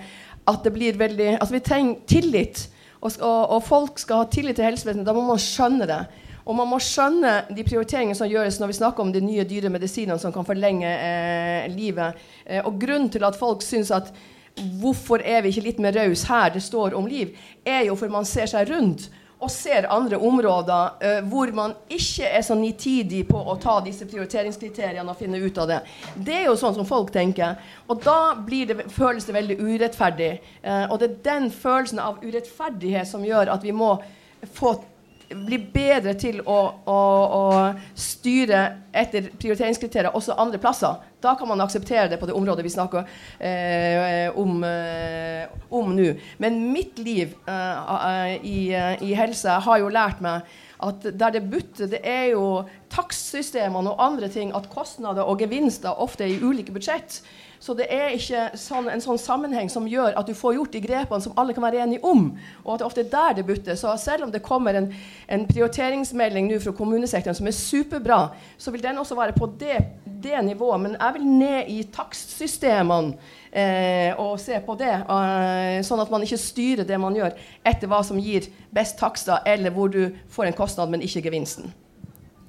at 0.49 0.65
det 0.65 0.73
blir 0.73 0.97
veldig 0.97 1.35
Altså, 1.37 1.53
vi 1.59 1.65
trenger 1.69 2.01
tillit. 2.09 2.67
Og, 3.01 3.11
og, 3.21 3.41
og 3.53 3.63
folk 3.63 4.01
skal 4.01 4.23
ha 4.23 4.31
tillit 4.33 4.57
til 4.57 4.65
helsevesenet. 4.65 5.05
Da 5.05 5.13
må 5.13 5.29
man 5.29 5.37
skjønne 5.37 5.85
det. 5.85 6.03
Og 6.45 6.53
man 6.57 6.69
må 6.69 6.77
skjønne 6.83 7.33
de 7.49 7.65
prioriteringene 7.65 8.17
som 8.17 8.29
gjøres 8.29 8.59
når 8.61 8.69
vi 8.69 8.77
snakker 8.77 9.01
om 9.01 9.11
de 9.13 9.23
nye 9.25 9.47
dyre 9.49 9.71
medisinene 9.73 10.21
som 10.21 10.33
kan 10.33 10.45
forlenge 10.45 10.87
eh, 10.87 11.67
livet. 11.73 12.21
Eh, 12.45 12.61
og 12.61 12.77
grunnen 12.81 13.09
til 13.13 13.25
at 13.25 13.37
folk 13.39 13.65
syns 13.65 13.91
at 13.95 14.13
hvorfor 14.79 15.23
er 15.25 15.41
vi 15.43 15.51
ikke 15.51 15.65
litt 15.65 15.81
mer 15.83 15.95
raus 15.97 16.23
her 16.29 16.53
det 16.53 16.63
står 16.63 16.95
om 16.95 17.09
liv, 17.09 17.33
er 17.65 17.87
jo 17.89 17.97
for 17.99 18.13
man 18.13 18.27
ser 18.29 18.47
seg 18.51 18.69
rundt 18.71 19.09
og 19.45 19.51
ser 19.51 19.87
andre 19.91 20.17
områder 20.21 21.03
eh, 21.03 21.27
hvor 21.27 21.51
man 21.55 21.73
ikke 21.91 22.29
er 22.29 22.43
så 22.45 22.55
nitidig 22.57 23.25
på 23.27 23.37
å 23.37 23.57
ta 23.61 23.77
disse 23.83 24.07
prioriteringskriteriene 24.07 25.11
og 25.11 25.19
finne 25.19 25.41
ut 25.43 25.59
av 25.61 25.69
det. 25.69 25.79
Det 26.15 26.37
er 26.39 26.47
jo 26.47 26.55
sånn 26.59 26.77
som 26.77 26.87
folk 26.87 27.11
tenker. 27.13 27.57
Og 27.91 28.01
da 28.05 28.35
det, 28.47 28.85
føles 28.95 29.27
det 29.27 29.35
veldig 29.35 29.59
urettferdig. 29.59 30.31
Eh, 30.63 30.85
og 30.87 30.99
det 31.01 31.09
er 31.09 31.21
den 31.27 31.49
følelsen 31.51 32.01
av 32.01 32.23
urettferdighet 32.23 33.11
som 33.11 33.25
gjør 33.27 33.51
at 33.53 33.65
vi 33.65 33.75
må 33.75 33.95
få 34.55 34.77
bli 35.29 35.59
bedre 35.73 36.13
til 36.19 36.41
å, 36.41 36.57
å, 36.85 36.99
å, 37.37 37.43
styre 37.97 38.61
etter 38.95 39.29
prioriteringskriterier 39.39 40.15
også 40.15 40.37
andre 40.41 40.59
plasser. 40.61 40.99
Da 41.23 41.33
kan 41.39 41.49
man 41.49 41.63
akseptere 41.63 42.09
det 42.11 42.19
på 42.21 42.29
det 42.29 42.35
området 42.37 42.65
vi 42.65 42.73
snakker 42.73 43.07
eh, 43.39 44.29
om, 44.37 44.59
eh, 44.67 45.47
om 45.73 45.95
nå. 45.97 46.11
Men 46.43 46.61
mitt 46.73 46.99
liv 47.01 47.33
eh, 47.49 48.35
i, 48.41 48.59
i, 49.01 49.15
helse 49.17 49.59
har 49.65 49.81
jo 49.81 49.91
lært 49.93 50.21
meg 50.23 50.45
at 50.83 51.07
der 51.19 51.29
det 51.37 51.45
butter, 51.51 51.87
det 51.87 52.01
er 52.03 52.31
jo 52.33 52.65
takstsystemene 52.91 53.93
og 53.93 54.03
andre 54.03 54.29
ting, 54.29 54.51
at 54.55 54.69
kostnader 54.69 55.23
og 55.23 55.39
gevinster 55.39 55.95
ofte 56.01 56.25
er 56.25 56.35
i 56.35 56.43
ulike 56.43 56.75
budsjett. 56.75 57.21
Så 57.59 57.73
det 57.73 57.87
er 57.89 58.11
ikke 58.13 58.49
sånn, 58.59 58.89
en 58.91 59.01
sånn 59.01 59.17
sammenheng 59.17 59.71
som 59.73 59.87
gjør 59.89 60.17
at 60.19 60.27
du 60.27 60.35
får 60.37 60.57
gjort 60.57 60.75
de 60.75 60.81
grepene 60.83 61.23
som 61.23 61.33
alle 61.39 61.55
kan 61.55 61.63
være 61.65 61.81
enige 61.85 62.03
om. 62.05 62.27
Og 62.65 62.73
at 62.73 62.81
det 62.81 62.85
ofte 62.85 63.01
er 63.05 63.09
der 63.13 63.37
det 63.39 63.45
butter. 63.47 63.79
Så 63.79 63.93
selv 64.01 64.27
om 64.27 64.33
det 64.33 64.43
kommer 64.45 64.77
en, 64.77 64.91
en 65.31 65.47
prioriteringsmelding 65.49 66.51
nå 66.51 66.59
fra 66.61 66.75
kommunesektoren 66.77 67.37
som 67.37 67.49
er 67.49 67.57
superbra, 67.57 68.19
så 68.61 68.73
vil 68.75 68.83
den 68.83 68.99
også 69.01 69.17
være 69.17 69.37
på 69.39 69.49
det, 69.59 69.79
det 70.05 70.43
nivået. 70.45 70.83
Men 70.83 70.99
jeg 70.99 71.17
vil 71.17 71.25
ned 71.39 71.71
i 71.73 71.79
takstsystemene 71.95 73.15
og 74.19 74.35
se 74.39 74.59
på 74.65 74.75
det, 74.77 74.91
eh, 74.91 75.79
sånn 75.87 76.01
at 76.03 76.11
man 76.11 76.21
ikke 76.25 76.41
styrer 76.41 76.87
det 76.87 76.99
man 76.99 77.15
gjør 77.15 77.33
etter 77.65 77.87
hva 77.87 78.03
som 78.03 78.19
gir 78.19 78.49
best 78.75 78.99
takster, 78.99 79.39
eller 79.45 79.71
hvor 79.71 79.91
du 79.91 80.11
får 80.29 80.47
en 80.49 80.59
kostnad, 80.59 80.89
men 80.89 81.01
ikke 81.01 81.23
gevinsten. 81.23 81.71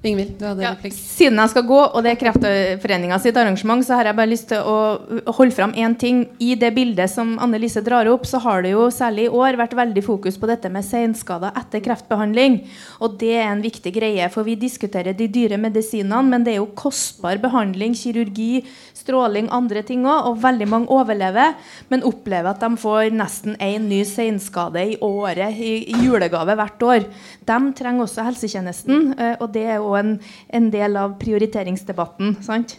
Ingvild, 0.05 0.37
du 0.37 0.45
hadde 0.45 0.61
Ja, 0.61 0.75
replikk. 0.75 0.93
siden 0.93 1.39
jeg 1.41 1.49
skal 1.49 1.63
gå, 1.65 1.77
og 1.95 2.03
det 2.03 2.11
er 2.11 2.19
Kreftforeninga 2.21 3.19
sitt 3.19 3.35
arrangement, 3.35 3.83
så 3.83 3.95
har 3.97 4.05
jeg 4.05 4.15
bare 4.15 4.29
lyst 4.29 4.47
til 4.47 4.61
å 4.61 5.33
holde 5.33 5.51
fram 5.55 5.73
én 5.73 5.97
ting. 5.97 6.27
I 6.39 6.53
det 6.53 6.69
bildet 6.75 7.09
som 7.09 7.39
Anne 7.39 7.57
Lise 7.59 7.81
drar 7.81 8.05
opp, 8.07 8.23
så 8.23 8.39
har 8.39 8.61
det 8.61 8.71
jo 8.75 8.87
særlig 8.93 9.25
i 9.25 9.33
år 9.33 9.57
vært 9.57 9.73
veldig 9.73 10.03
fokus 10.05 10.37
på 10.37 10.47
dette 10.47 10.69
med 10.69 10.85
senskader 10.85 11.51
etter 11.57 11.81
kreftbehandling. 11.81 12.59
Og 13.01 13.17
det 13.17 13.33
er 13.39 13.49
en 13.49 13.61
viktig 13.65 13.91
greie, 13.91 14.29
for 14.29 14.43
vi 14.43 14.55
diskuterer 14.55 15.17
de 15.17 15.27
dyre 15.27 15.57
medisinene, 15.57 16.29
men 16.29 16.43
det 16.43 16.53
er 16.53 16.61
jo 16.61 16.69
kostbar 16.77 17.41
behandling, 17.41 17.97
kirurgi, 17.97 18.63
stråling, 19.07 19.47
andre 19.55 19.81
ting 19.87 20.05
òg, 20.05 20.27
og 20.29 20.41
veldig 20.43 20.67
mange 20.69 20.91
overlever, 20.93 21.55
men 21.89 22.05
opplever 22.07 22.51
at 22.51 22.61
de 22.61 22.69
får 22.77 23.15
nesten 23.15 23.55
én 23.63 23.87
ny 23.87 24.03
senskade 24.07 24.83
i 24.83 24.99
året 25.01 25.57
i, 25.57 25.73
i 25.87 26.03
julegave 26.03 26.57
hvert 26.59 26.85
år. 26.85 27.07
De 27.47 27.59
trenger 27.79 28.05
også 28.05 28.27
helsetjenesten, 28.27 29.13
eh, 29.17 29.35
og 29.39 29.49
det 29.55 29.65
er 29.65 29.79
jo 29.79 29.95
en, 29.97 30.17
en 30.53 30.69
del 30.73 30.99
av 30.99 31.17
prioriteringsdebatten. 31.21 32.37
sant? 32.45 32.77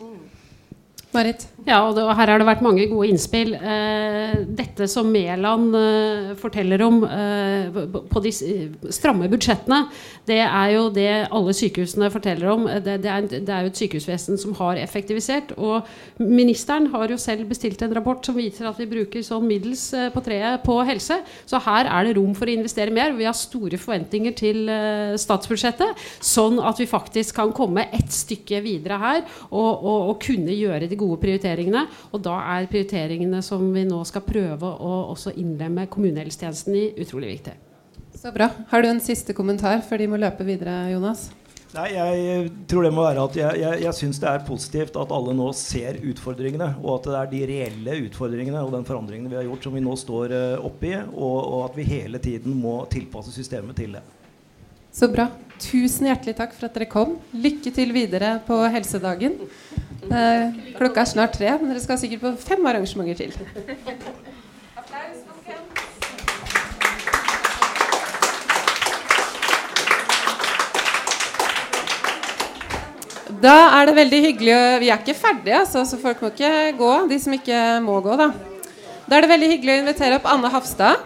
Marit? 1.15 1.47
Ja, 1.69 1.83
og, 1.85 1.99
det, 1.99 2.05
her 2.17 2.31
har 2.33 2.41
det 2.41 2.47
vært 2.49 2.63
mange 2.65 2.87
gode 2.89 3.11
innspill. 3.13 3.51
Eh, 3.53 4.39
dette 4.57 4.87
som 4.89 5.11
Mæland 5.13 5.75
eh, 5.77 6.31
forteller 6.41 6.81
om 6.87 7.03
eh, 7.05 7.67
på- 8.09 8.23
de 8.25 8.31
stramme 8.95 9.29
budsjettene, 9.29 9.83
det 10.27 10.39
er 10.47 10.71
jo 10.73 10.87
det 10.97 11.11
alle 11.29 11.53
sykehusene 11.55 12.09
forteller 12.11 12.49
om. 12.55 12.65
Det, 12.87 12.95
det, 13.05 13.11
er, 13.13 13.27
det 13.29 13.53
er 13.53 13.67
jo 13.67 13.73
et 13.75 13.81
sykehusvesen 13.83 14.41
som 14.41 14.55
har 14.57 14.81
effektivisert. 14.81 15.53
Og 15.61 15.85
ministeren 16.25 16.89
har 16.95 17.13
jo 17.13 17.19
selv 17.21 17.45
bestilt 17.53 17.85
en 17.85 17.93
rapport 17.99 18.25
som 18.25 18.39
viser 18.39 18.71
at 18.71 18.81
vi 18.81 18.89
bruker 18.89 19.27
sånn 19.27 19.45
middels 19.51 19.85
eh, 19.93 20.09
på 20.15 20.25
treet 20.25 20.65
på 20.65 20.79
helse. 20.89 21.21
Så 21.45 21.61
her 21.69 21.85
er 21.93 22.09
det 22.09 22.17
rom 22.17 22.33
for 22.39 22.49
å 22.49 22.57
investere 22.57 22.95
mer. 22.97 23.13
Vi 23.19 23.29
har 23.29 23.37
store 23.37 23.77
forventninger 23.77 24.39
til 24.41 24.65
eh, 24.73 25.19
statsbudsjettet, 25.21 26.01
sånn 26.33 26.63
at 26.65 26.81
vi 26.81 26.89
faktisk 26.89 27.37
kan 27.43 27.53
komme 27.53 27.91
et 27.93 28.09
stykke 28.09 28.65
videre 28.65 29.03
her 29.05 29.23
og, 29.51 29.69
og, 29.85 30.15
og 30.15 30.19
kunne 30.25 30.57
gjøre 30.57 30.89
de 30.89 30.97
gode 31.05 31.21
prioriteringene. 31.21 31.57
Og 32.13 32.23
da 32.23 32.37
er 32.57 32.69
prioriteringene 32.71 33.43
som 33.43 33.65
vi 33.75 33.85
nå 33.89 34.03
skal 34.09 34.25
prøve 34.27 34.69
å 34.69 34.93
også 35.15 35.35
innlemme 35.37 35.89
kommunehelsetjenesten 35.91 36.77
i, 36.79 36.85
utrolig 37.03 37.35
viktig. 37.35 37.57
Så 38.19 38.33
bra. 38.35 38.51
Har 38.71 38.83
du 38.83 38.89
en 38.89 39.03
siste 39.03 39.35
kommentar 39.35 39.83
før 39.87 40.03
de 40.03 40.09
må 40.11 40.19
løpe 40.19 40.47
videre, 40.47 40.89
Jonas? 40.93 41.29
Nei, 41.75 41.91
jeg 41.93 42.47
tror 42.71 42.87
det 42.87 42.91
må 42.97 43.03
være 43.05 43.25
at 43.29 43.35
jeg, 43.37 43.61
jeg, 43.61 43.81
jeg 43.85 43.97
syns 43.99 44.19
det 44.23 44.29
er 44.31 44.45
positivt 44.47 44.95
at 44.97 45.11
alle 45.13 45.35
nå 45.37 45.51
ser 45.57 45.99
utfordringene, 46.01 46.71
og 46.81 46.95
at 46.95 47.09
det 47.09 47.19
er 47.19 47.33
de 47.33 47.43
reelle 47.51 47.97
utfordringene 48.07 48.63
og 48.65 48.73
den 48.73 48.87
forandringen 48.89 49.29
vi 49.29 49.37
har 49.37 49.45
gjort, 49.45 49.67
som 49.67 49.77
vi 49.77 49.83
nå 49.85 49.97
står 50.01 50.33
uh, 50.33 50.65
oppi, 50.65 50.95
og, 50.97 51.37
og 51.37 51.67
at 51.67 51.77
vi 51.77 51.85
hele 51.91 52.23
tiden 52.25 52.57
må 52.57 52.81
tilpasse 52.91 53.35
systemet 53.37 53.77
til 53.79 53.99
det. 53.99 54.03
Så 54.97 55.11
bra. 55.13 55.29
Tusen 55.61 56.09
hjertelig 56.09 56.39
takk 56.39 56.57
for 56.57 56.71
at 56.71 56.75
dere 56.79 56.89
kom. 56.91 57.19
Lykke 57.37 57.71
til 57.75 57.93
videre 57.95 58.39
på 58.47 58.57
helsedagen. 58.73 59.37
Eh, 60.09 60.53
klokka 60.79 61.03
er 61.03 61.11
snart 61.11 61.35
tre, 61.37 61.51
men 61.61 61.69
dere 61.69 61.83
skal 61.85 61.99
sikkert 62.01 62.23
på 62.23 62.31
fem 62.41 62.65
arrangementer 62.71 63.19
til. 63.19 63.35
Da 73.43 73.57
er 73.77 73.87
det 73.87 73.95
veldig 73.99 74.21
hyggelig 74.25 74.57
Vi 74.83 74.89
er 74.89 74.99
ikke 75.03 75.15
ferdige, 75.15 75.61
altså, 75.61 75.85
så 75.85 75.99
folk 76.01 76.23
må 76.25 76.33
ikke 76.33 76.73
gå. 76.79 76.93
De 77.11 77.21
som 77.21 77.37
ikke 77.37 77.61
må 77.85 78.01
gå, 78.03 78.17
da. 78.19 78.31
Da 79.09 79.17
er 79.17 79.25
det 79.25 79.31
veldig 79.31 79.53
hyggelig 79.53 79.75
å 79.75 79.83
invitere 79.85 80.19
opp 80.19 80.27
Anne 80.29 80.51
Hafstad. 80.53 81.05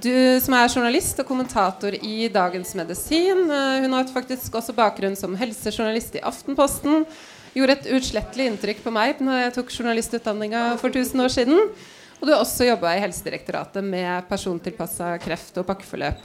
Du 0.00 0.12
som 0.40 0.54
er 0.56 0.70
journalist 0.70 1.18
og 1.20 1.26
kommentator 1.28 1.96
i 1.96 2.28
Dagens 2.32 2.70
Medisin. 2.78 3.42
Eh, 3.50 3.80
Hun 3.82 3.96
har 3.96 4.06
faktisk 4.12 4.54
også 4.60 4.76
bakgrunn 4.76 5.16
som 5.18 5.34
helsejournalist 5.36 6.16
i 6.16 6.22
Aftenposten. 6.24 7.04
Gjorde 7.50 7.74
et 7.74 7.88
utslettelig 7.96 8.44
inntrykk 8.46 8.82
på 8.84 8.92
meg 8.94 9.18
når 9.24 9.40
jeg 9.44 9.54
tok 9.56 9.72
journalistutdanninga 9.74 10.60
for 10.78 10.94
1000 10.94 11.22
år 11.24 11.32
siden. 11.34 11.56
Og 12.20 12.28
du 12.28 12.30
har 12.30 12.42
også 12.44 12.68
jobba 12.68 12.92
i 12.94 13.00
Helsedirektoratet 13.02 13.82
med 13.82 14.28
persontilpassa 14.28 15.16
kreft 15.22 15.56
og 15.58 15.66
pakkeforløp. 15.66 16.20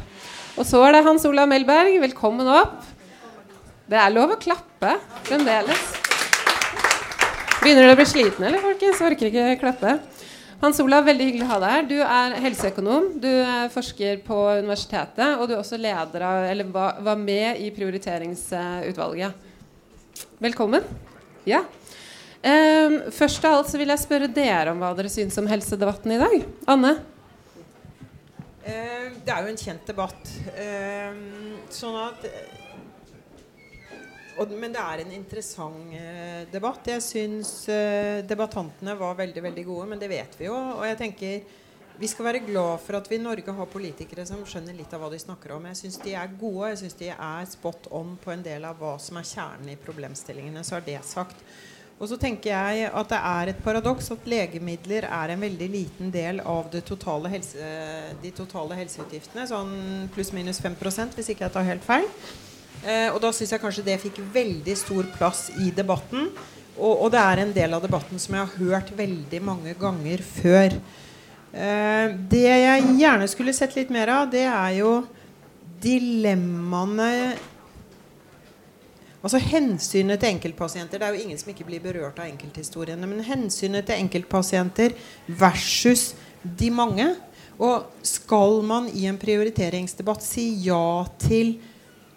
Og 0.59 0.67
så 0.67 0.81
er 0.85 0.97
det 0.97 1.05
Hans 1.07 1.25
Olav 1.25 1.47
Melberg. 1.49 1.95
Velkommen 2.03 2.49
opp. 2.51 2.83
Det 3.89 3.97
er 3.97 4.13
lov 4.13 4.35
å 4.35 4.37
klappe 4.41 4.91
fremdeles. 5.25 5.81
Begynner 7.63 7.87
dere 7.87 7.95
å 7.95 7.97
bli 7.97 8.05
slitne, 8.05 8.51
eller 8.51 8.61
folkens? 8.61 9.01
Orker 9.01 9.31
ikke 9.31 9.57
klappe. 9.63 9.95
Hans 10.61 10.77
Olav, 10.83 11.07
veldig 11.09 11.25
hyggelig 11.31 11.47
å 11.47 11.49
ha 11.55 11.59
deg 11.63 11.73
her. 11.73 11.89
Du 11.89 11.97
er 12.05 12.37
helseøkonom, 12.45 13.09
du 13.23 13.31
er 13.31 13.73
forsker 13.73 14.21
på 14.27 14.37
universitetet, 14.61 15.39
og 15.39 15.49
du 15.49 15.55
er 15.55 15.63
også 15.63 15.81
leder 15.81 16.27
av, 16.27 16.45
eller 16.51 16.69
var 16.69 17.17
med 17.17 17.57
i 17.65 17.71
prioriteringsutvalget. 17.73 19.51
Velkommen. 20.43 20.85
Ja. 21.45 21.63
Um, 22.45 22.99
først 23.13 23.45
av 23.45 23.57
alt 23.57 23.71
så 23.71 23.79
vil 23.81 23.89
jeg 23.89 24.01
spørre 24.03 24.29
dere 24.29 24.73
om 24.73 24.81
hva 24.83 24.91
dere 24.97 25.09
syns 25.09 25.37
om 25.41 25.47
helsedebatten 25.49 26.13
i 26.13 26.19
dag. 26.21 26.43
Anne? 26.69 26.91
Uh, 28.65 29.07
det 29.25 29.33
er 29.33 29.39
jo 29.41 29.53
en 29.53 29.61
kjent 29.61 29.89
debatt. 29.89 30.29
Uh, 30.53 31.17
sånn 31.73 31.97
at 32.03 32.29
og, 34.35 34.51
Men 34.51 34.73
det 34.75 34.81
er 34.83 35.01
en 35.01 35.13
interessant 35.15 35.93
uh, 35.95 36.41
debatt. 36.51 36.89
Jeg 36.91 37.03
syns 37.03 37.51
eh, 37.71 38.19
debattantene 38.27 38.97
var 38.99 39.15
veldig 39.15 39.43
veldig 39.45 39.63
gode, 39.67 39.85
men 39.93 40.01
det 40.01 40.09
vet 40.11 40.35
vi 40.39 40.49
jo. 40.49 40.55
Og 40.75 40.83
jeg 40.89 40.99
tenker 40.99 41.61
vi 41.99 42.07
skal 42.11 42.27
være 42.27 42.43
glad 42.43 42.81
for 42.83 42.97
at 42.97 43.07
vi 43.09 43.17
i 43.19 43.23
Norge 43.23 43.53
har 43.55 43.69
politikere 43.71 44.25
som 44.27 44.41
skjønner 44.47 44.75
litt 44.75 44.91
av 44.95 45.03
hva 45.03 45.11
de 45.13 45.19
snakker 45.21 45.53
om. 45.55 45.67
Jeg 45.69 45.79
syns 45.79 46.01
de 46.03 46.15
er 46.17 46.33
gode, 46.39 46.73
jeg 46.73 46.81
syns 46.83 46.97
de 46.99 47.11
er 47.13 47.47
spot 47.47 47.87
on 47.95 48.17
på 48.21 48.33
en 48.33 48.43
del 48.43 48.67
av 48.67 48.81
hva 48.81 48.97
som 49.01 49.19
er 49.19 49.29
kjernen 49.29 49.71
i 49.71 49.79
problemstillingene. 49.79 50.63
Så 50.65 50.77
er 50.79 50.85
det 50.87 50.99
sagt. 51.07 51.39
Og 51.95 52.09
så 52.11 52.17
tenker 52.19 52.51
jeg 52.51 52.89
at 52.89 53.11
det 53.11 53.19
er 53.19 53.51
et 53.53 53.61
paradoks 53.63 54.09
at 54.11 54.25
legemidler 54.27 55.07
er 55.07 55.31
en 55.31 55.45
veldig 55.45 55.69
liten 55.71 56.11
del 56.11 56.41
av 56.43 56.67
totale 56.83 57.31
helse, 57.31 57.69
de 58.19 58.31
totale 58.35 58.75
helseutgiftene. 58.81 59.47
Sånn 59.47 60.09
pluss-minus 60.15 60.59
5% 60.63 61.15
hvis 61.15 61.31
ikke 61.31 61.47
jeg 61.47 61.55
tar 61.55 61.69
helt 61.69 61.87
feil. 61.87 62.09
Eh, 62.83 63.07
og 63.13 63.21
da 63.23 63.31
syns 63.31 63.55
jeg 63.55 63.63
kanskje 63.63 63.85
det 63.87 64.01
fikk 64.03 64.19
veldig 64.35 64.75
stor 64.77 65.07
plass 65.15 65.47
i 65.63 65.71
debatten. 65.71 66.27
Og, 66.75 67.05
og 67.05 67.07
det 67.15 67.23
er 67.23 67.45
en 67.45 67.55
del 67.55 67.79
av 67.79 67.87
debatten 67.87 68.19
som 68.19 68.35
jeg 68.35 68.43
har 68.43 68.59
hørt 68.59 68.91
veldig 68.99 69.41
mange 69.47 69.79
ganger 69.79 70.27
før. 70.27 70.75
Eh, 71.55 72.13
det 72.31 72.43
jeg 72.43 72.87
gjerne 72.99 73.27
skulle 73.31 73.53
sett 73.55 73.77
litt 73.77 73.91
mer 73.93 74.11
av, 74.11 74.31
det 74.31 74.43
er 74.43 74.79
jo 74.81 74.95
dilemmaene 75.83 77.11
Altså 79.25 79.39
hensynet 79.41 80.19
til 80.21 80.35
enkeltpasienter. 80.35 80.99
Det 81.01 81.05
er 81.07 81.15
jo 81.15 81.23
ingen 81.23 81.37
som 81.41 81.47
ikke 81.49 81.65
blir 81.65 81.81
berørt 81.81 82.19
av 82.21 82.27
enkelthistoriene. 82.29 83.07
Men 83.09 83.23
hensynet 83.25 83.87
til 83.87 83.97
enkeltpasienter 84.03 84.93
versus 85.25 86.11
de 86.45 86.69
mange. 86.69 87.07
Og 87.57 87.87
skal 88.05 88.61
man 88.69 88.85
i 88.93 89.07
en 89.09 89.17
prioriteringsdebatt 89.17 90.21
si 90.21 90.43
ja 90.67 91.07
til 91.17 91.55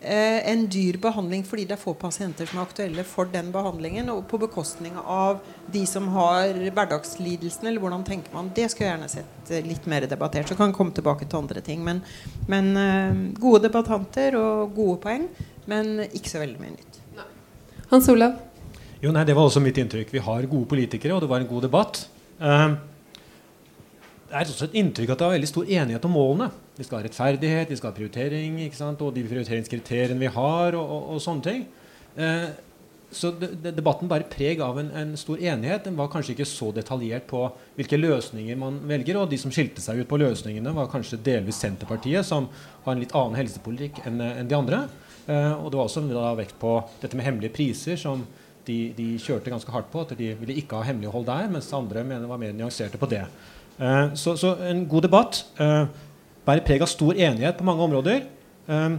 en 0.01 0.61
dyr 0.71 0.95
behandling 1.03 1.43
fordi 1.43 1.65
det 1.67 1.75
er 1.75 1.81
få 1.81 1.91
pasienter 1.99 2.47
som 2.47 2.61
er 2.61 2.69
aktuelle 2.69 3.03
for 3.07 3.27
den 3.33 3.49
behandlingen, 3.55 4.11
og 4.13 4.29
på 4.31 4.39
bekostning 4.39 4.95
av 4.99 5.41
de 5.73 5.83
som 5.91 6.07
har 6.15 6.55
hverdagslidelsene, 6.55 7.73
eller 7.73 7.83
hvordan 7.83 8.05
tenker 8.07 8.35
man? 8.35 8.53
Det 8.55 8.69
skulle 8.71 8.89
jeg 8.89 8.95
gjerne 8.95 9.11
sett 9.11 9.51
eh, 9.51 9.65
litt 9.67 9.89
mer 9.91 10.07
debattert. 10.07 10.47
Så 10.47 10.59
kan 10.59 10.71
jeg 10.71 10.79
komme 10.79 10.95
tilbake 10.95 11.27
til 11.27 11.41
andre 11.41 11.65
ting. 11.67 11.83
Men, 11.87 12.05
men 12.47 12.71
eh, 12.79 13.25
gode 13.43 13.65
debattanter 13.67 14.39
og 14.39 14.77
gode 14.77 15.01
poeng, 15.03 15.27
men 15.69 16.05
ikke 16.07 16.31
så 16.31 16.45
veldig 16.45 16.63
mye 16.63 16.77
nytt. 16.77 17.01
Hans 17.91 18.09
Olav? 18.13 18.37
Jo, 19.03 19.11
nei, 19.15 19.25
Det 19.25 19.35
var 19.35 19.49
også 19.49 19.63
mitt 19.65 19.79
inntrykk. 19.81 20.13
Vi 20.13 20.23
har 20.23 20.47
gode 20.47 20.71
politikere, 20.71 21.17
og 21.17 21.25
det 21.25 21.31
var 21.31 21.43
en 21.43 21.51
god 21.51 21.67
debatt. 21.67 22.05
Eh, 22.39 22.71
det 24.29 24.37
er 24.37 24.51
også 24.55 24.69
et 24.69 24.79
inntrykk 24.79 25.11
at 25.15 25.21
det 25.21 25.27
er 25.27 25.39
veldig 25.39 25.51
stor 25.51 25.71
enighet 25.83 26.07
om 26.07 26.15
målene. 26.15 26.51
Vi 26.79 26.87
skal 26.87 27.01
ha 27.01 27.05
rettferdighet, 27.09 27.71
vi 27.73 27.77
skal 27.77 27.91
ha 27.91 27.97
prioritering, 27.97 28.57
og 28.63 29.13
de 29.15 29.27
prioriteringskriteriene 29.27 30.21
vi 30.21 30.31
har, 30.31 30.79
og, 30.79 30.87
og, 30.95 31.13
og 31.15 31.23
sånne 31.23 31.45
ting. 31.45 31.65
Eh, 32.15 32.49
så 33.11 33.31
de, 33.33 33.49
de, 33.57 33.73
debatten 33.73 34.09
bærer 34.09 34.29
preg 34.29 34.61
av 34.61 34.79
en, 34.79 34.91
en, 35.01 35.15
stor 35.17 35.41
enighet. 35.41 35.87
Den 35.87 35.97
var 35.97 36.11
kanskje 36.13 36.35
ikke 36.35 36.47
så 36.49 36.69
detaljert 36.77 37.25
på 37.31 37.47
hvilke 37.79 37.99
løsninger 37.99 38.59
man 38.61 38.83
velger. 38.89 39.19
Og 39.19 39.31
de 39.33 39.39
som 39.41 39.53
skilte 39.55 39.83
seg 39.83 40.03
ut 40.03 40.11
på 40.11 40.21
løsningene, 40.21 40.75
var 40.77 40.91
kanskje 40.93 41.21
delvis 41.25 41.61
Senterpartiet, 41.63 42.27
som 42.29 42.51
har 42.85 42.95
en 42.95 43.03
litt 43.03 43.15
annen 43.17 43.39
helsepolitikk 43.41 44.03
enn 44.09 44.21
en 44.27 44.51
de 44.51 44.59
andre. 44.59 44.83
Eh, 45.27 45.55
og 45.57 45.71
det 45.73 45.81
var 45.81 45.87
også 45.89 46.05
da 46.11 46.35
vekt 46.39 46.59
på 46.61 46.77
dette 47.01 47.17
med 47.17 47.27
hemmelige 47.27 47.57
priser, 47.57 47.97
som 48.01 48.27
de, 48.69 48.93
de 48.97 49.15
kjørte 49.25 49.55
ganske 49.55 49.73
hardt 49.73 49.89
på. 49.93 50.05
At 50.05 50.13
de 50.19 50.35
ville 50.43 50.61
ikke 50.61 50.77
ha 50.79 50.91
hemmelighold 50.91 51.27
der, 51.31 51.49
mens 51.53 51.73
andre 51.77 52.05
mener 52.05 52.29
var 52.29 52.41
mer 52.41 52.53
nyanserte 52.57 53.01
på 53.01 53.09
det. 53.09 53.25
Eh, 53.79 54.05
så, 54.21 54.37
så, 54.37 54.53
en 54.69 54.85
god 54.91 55.09
debatt. 55.09 55.41
Uh, 55.57 55.87
bærer 56.49 56.65
preg 56.65 56.83
av 56.85 56.91
stor 56.91 57.15
enighet 57.15 57.59
på 57.59 57.67
mange 57.69 57.85
områder. 57.85 58.25
Um, 58.69 58.99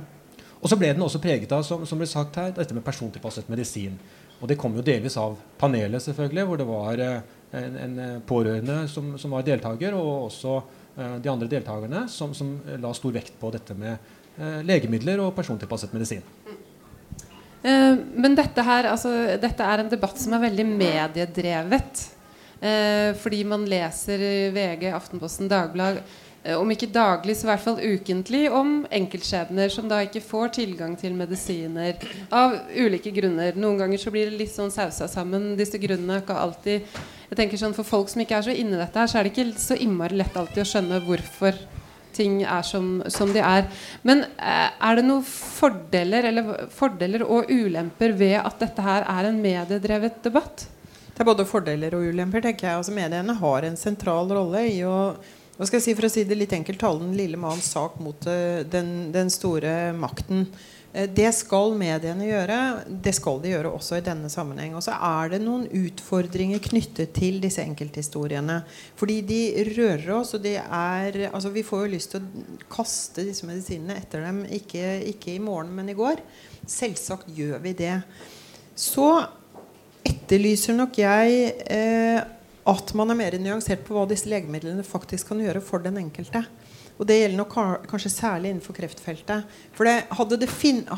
og 0.60 0.70
så 0.72 0.78
ble 0.80 0.92
den 0.92 1.04
også 1.06 1.22
preget 1.24 1.52
av 1.56 1.64
som, 1.66 1.86
som 1.88 2.00
ble 2.00 2.08
sagt 2.10 2.38
her, 2.40 2.52
dette 2.56 2.76
med 2.76 2.84
persontilpasset 2.86 3.48
medisin. 3.52 3.96
Og 4.40 4.48
det 4.52 4.58
kom 4.60 4.76
jo 4.76 4.84
delvis 4.86 5.18
av 5.20 5.38
panelet, 5.60 6.04
selvfølgelig, 6.04 6.46
hvor 6.48 6.60
det 6.60 6.68
var 6.68 7.02
eh, 7.04 7.32
en, 7.60 7.78
en 7.86 7.98
eh, 8.04 8.20
pårørende 8.28 8.82
som, 8.92 9.14
som, 9.20 9.34
var 9.36 9.48
deltaker, 9.48 9.96
og 9.96 10.30
også 10.30 10.54
uh, 10.60 11.18
de 11.20 11.32
andre 11.32 11.50
deltakerne 11.52 12.06
som, 12.12 12.36
som, 12.36 12.54
la 12.80 12.92
stor 12.96 13.16
vekt 13.16 13.36
på 13.40 13.52
dette 13.56 13.76
med 13.76 13.98
uh, 14.40 14.62
legemidler 14.68 15.20
og 15.24 15.34
persontilpasset 15.36 15.96
medisin. 15.96 16.24
Uh, 17.64 18.00
men 18.16 18.36
dette, 18.40 18.64
her, 18.64 18.88
altså, 18.94 19.12
dette 19.40 19.68
er 19.74 19.84
en 19.84 19.92
debatt 19.92 20.20
som 20.20 20.36
er 20.38 20.48
veldig 20.50 20.70
mediedrevet. 20.72 22.08
Fordi 22.60 23.38
man 23.48 23.62
leser 23.72 24.20
VG, 24.52 24.90
Aftenposten, 24.92 25.48
Dagbladet 25.48 26.02
om 26.56 26.72
ikke 26.72 26.88
daglig, 26.94 27.36
så 27.36 27.48
i 27.48 27.50
hvert 27.50 27.64
fall 27.66 27.80
ukentlig, 27.84 28.46
om 28.56 28.86
enkeltskjebner 28.96 29.72
som 29.74 29.90
da 29.92 30.00
ikke 30.06 30.24
får 30.24 30.54
tilgang 30.60 30.96
til 31.00 31.18
medisiner 31.20 32.00
av 32.32 32.56
ulike 32.76 33.12
grunner. 33.16 33.58
Noen 33.60 33.82
ganger 33.82 34.02
så 34.02 34.14
blir 34.14 34.32
det 34.32 34.40
litt 34.40 34.54
sånn 34.54 34.72
sausa 34.74 35.10
sammen, 35.12 35.52
disse 35.60 35.82
grunnene. 35.82 36.22
Ikke 36.24 36.38
alltid 36.40 36.88
jeg 37.30 37.38
tenker 37.38 37.62
sånn 37.62 37.76
For 37.78 37.86
folk 37.86 38.10
som 38.10 38.24
ikke 38.24 38.40
er 38.40 38.48
så 38.48 38.56
inne 38.56 38.78
i 38.78 38.82
dette, 38.82 38.98
her 38.98 39.10
så 39.10 39.20
er 39.20 39.28
det 39.28 39.36
ikke 39.36 39.62
så 39.62 39.78
innmari 39.78 40.18
lett 40.18 40.38
alltid 40.40 40.64
å 40.64 40.70
skjønne 40.72 41.04
hvorfor 41.06 41.60
ting 42.16 42.42
er 42.42 42.66
som, 42.66 43.04
som 43.12 43.30
de 43.34 43.42
er. 43.44 43.68
Men 44.08 44.26
eh, 44.26 44.72
er 44.74 44.98
det 44.98 45.06
noen 45.06 45.26
fordeler, 45.26 46.26
eller 46.32 46.68
fordeler 46.74 47.24
og 47.28 47.52
ulemper 47.52 48.16
ved 48.18 48.40
at 48.42 48.58
dette 48.64 48.84
her 48.84 49.06
er 49.06 49.30
en 49.30 49.42
mediedrevet 49.44 50.24
debatt? 50.26 50.66
Det 51.14 51.22
er 51.22 51.28
både 51.28 51.46
fordeler 51.48 51.96
og 51.98 52.10
ulemper. 52.10 52.42
tenker 52.44 52.68
jeg. 52.68 52.80
Altså 52.80 52.96
Mediene 52.96 53.36
har 53.42 53.68
en 53.68 53.78
sentral 53.78 54.32
rolle 54.32 54.66
i 54.72 54.80
å 54.88 54.96
hva 55.60 55.68
skal 55.68 55.82
jeg 55.82 55.90
si, 55.90 55.94
For 55.98 56.08
å 56.08 56.14
si 56.14 56.22
det 56.24 56.40
litt 56.40 56.54
enkelt, 56.56 56.80
tale 56.80 57.04
den 57.04 57.18
lille 57.20 57.40
manns 57.40 57.74
sak 57.74 57.98
mot 58.00 58.28
uh, 58.32 58.62
den, 58.64 59.10
den, 59.12 59.28
store 59.34 59.92
makten. 59.92 60.46
Uh, 60.94 61.04
det 61.12 61.34
skal 61.36 61.76
mediene 61.76 62.30
gjøre. 62.30 62.60
Det 62.88 63.12
skal 63.18 63.42
de 63.44 63.52
gjøre 63.52 63.74
også 63.76 64.00
i 64.00 64.06
denne 64.06 64.32
sammenheng. 64.32 64.78
Og 64.80 64.86
så 64.86 64.96
er 64.96 65.34
det 65.34 65.42
noen 65.44 65.66
utfordringer 65.68 66.64
knyttet 66.64 67.12
til 67.18 67.42
disse 67.44 67.60
enkelthistoriene. 67.68 68.62
Fordi 69.00 69.20
de 69.28 69.42
rører 69.74 70.14
oss, 70.22 70.32
og 70.40 70.48
de 70.48 70.56
er 70.64 71.26
altså 71.28 71.52
Vi 71.52 71.66
får 71.68 71.84
jo 71.84 71.94
lyst 71.98 72.16
til 72.16 72.24
å 72.24 72.56
kaste 72.72 73.28
disse 73.28 73.50
medisinene 73.50 74.00
etter 74.00 74.24
dem. 74.30 74.46
Ikke, 74.62 74.96
ikke 75.12 75.36
i 75.36 75.44
morgen, 75.44 75.76
men 75.76 75.92
i 75.92 76.00
går. 76.00 76.24
Selvsagt 76.64 77.28
gjør 77.36 77.60
vi 77.68 77.76
det. 77.84 77.98
Så 78.80 79.12
etterlyser 80.08 80.80
nok 80.80 81.04
jeg 81.04 81.50
eh, 81.68 82.24
at 82.70 82.94
man 82.98 83.12
er 83.12 83.18
mer 83.20 83.38
nyansert 83.42 83.84
på 83.88 83.96
hva 83.96 84.06
disse 84.10 84.30
legemidlene 84.30 84.86
faktisk 84.86 85.32
kan 85.32 85.42
gjøre 85.44 85.62
for 85.66 85.84
den 85.84 86.00
enkelte. 86.02 86.44
Og 87.00 87.08
det 87.08 87.16
gjelder 87.16 87.40
nok 87.40 87.54
kanskje 87.88 88.12
særlig 88.12 88.52
innenfor 88.52 88.76
kreftfeltet. 88.76 89.60
For 89.76 89.88
det, 89.88 90.02
hadde, 90.18 90.40
det 90.42 90.50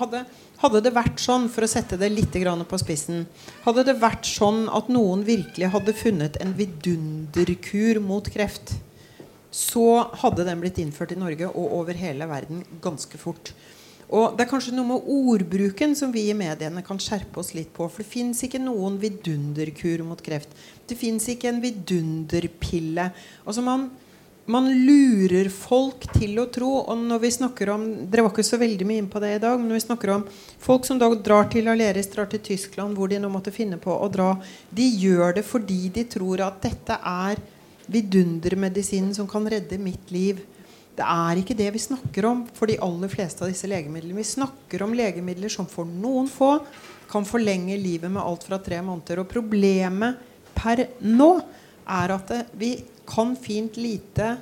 hadde, 0.02 0.24
hadde, 0.64 0.82
det 0.82 0.94
vært 0.96 1.22
sånn, 1.22 1.46
for 1.54 1.66
å 1.66 1.70
sette 1.70 2.00
det 2.02 2.10
litt 2.10 2.34
på 2.34 2.80
spissen 2.82 3.28
Hadde 3.68 3.86
det 3.86 4.00
vært 4.02 4.26
sånn 4.26 4.66
at 4.74 4.90
noen 4.90 5.22
virkelig 5.28 5.70
hadde 5.70 5.94
funnet 5.94 6.42
en 6.42 6.56
vidunderkur 6.58 8.02
mot 8.02 8.26
kreft, 8.34 8.74
så 9.52 10.08
hadde 10.24 10.48
den 10.48 10.64
blitt 10.64 10.80
innført 10.80 11.12
i 11.12 11.20
Norge 11.20 11.52
og 11.52 11.78
over 11.82 11.94
hele 11.94 12.26
verden 12.26 12.64
ganske 12.82 13.18
fort. 13.22 13.54
Og 14.12 14.36
Det 14.36 14.44
er 14.44 14.50
kanskje 14.50 14.74
noe 14.76 14.90
med 14.90 15.06
ordbruken 15.08 15.94
som 15.96 16.12
vi 16.12 16.26
i 16.28 16.36
mediene 16.36 16.82
kan 16.84 17.00
skjerpe 17.00 17.40
oss 17.40 17.54
litt 17.56 17.70
på. 17.72 17.86
For 17.88 18.04
det 18.04 18.12
fins 18.12 18.42
ikke 18.44 18.60
noen 18.60 18.98
vidunderkur 19.00 20.04
mot 20.04 20.20
kreft. 20.24 20.52
Det 20.88 20.98
fins 21.00 21.28
ikke 21.32 21.50
en 21.52 21.62
vidunderpille. 21.64 23.08
Altså 23.46 23.64
man, 23.66 23.88
man, 24.52 24.68
lurer 24.86 25.50
folk 25.54 26.08
til 26.18 26.40
å 26.42 26.48
tro 26.54 26.72
og 26.82 27.06
når 27.06 27.24
vi 27.24 27.32
snakker 27.38 27.72
om 27.74 27.86
Dere 28.12 28.26
var 28.26 28.34
ikke 28.34 28.48
så 28.48 28.60
veldig 28.62 28.88
mye 28.90 29.04
inn 29.04 29.10
på 29.12 29.22
det 29.24 29.36
i 29.38 29.42
dag. 29.44 29.58
Men 29.60 29.72
når 29.72 29.80
vi 29.80 29.86
snakker 29.86 30.14
om 30.16 30.28
folk 30.62 30.88
som 30.88 31.00
da 31.02 31.10
drar 31.16 31.50
til 31.54 31.72
Aleris, 31.72 32.12
drar 32.12 32.30
til 32.32 32.44
Tyskland, 32.52 32.98
hvor 32.98 33.12
de 33.12 33.22
nå 33.22 33.32
måtte 33.32 33.56
finne 33.56 33.80
på 33.82 33.96
å 33.96 34.12
dra, 34.12 34.34
de 34.70 34.88
gjør 35.06 35.40
det 35.40 35.48
fordi 35.48 35.84
de 35.96 36.08
tror 36.18 36.46
at 36.48 36.62
dette 36.66 37.00
er 37.00 37.42
vidundermedisinen 37.92 39.14
som 39.16 39.28
kan 39.28 39.48
redde 39.50 39.80
mitt 39.82 40.12
liv. 40.14 40.42
Det 40.96 41.08
er 41.08 41.40
ikke 41.40 41.56
det 41.58 41.70
vi 41.74 41.82
snakker 41.82 42.28
om 42.28 42.44
for 42.56 42.70
de 42.70 42.80
aller 42.84 43.12
fleste 43.12 43.46
av 43.46 43.52
disse 43.52 43.68
legemidlene. 43.70 44.20
Vi 44.20 44.28
snakker 44.28 44.84
om 44.84 44.96
legemidler 44.96 45.52
som 45.52 45.68
for 45.70 45.88
noen 45.88 46.28
få 46.30 46.58
kan 47.12 47.28
forlenge 47.28 47.78
livet 47.80 48.12
med 48.12 48.24
alt 48.24 48.44
fra 48.48 48.60
tre 48.64 48.80
måneder. 48.84 49.24
Og 49.24 49.32
problemet 49.32 50.20
per 50.56 50.86
nå 51.04 51.34
er 51.92 52.16
at 52.16 52.32
vi 52.58 52.76
kan 53.10 53.36
fint 53.40 53.78
lite 53.82 54.38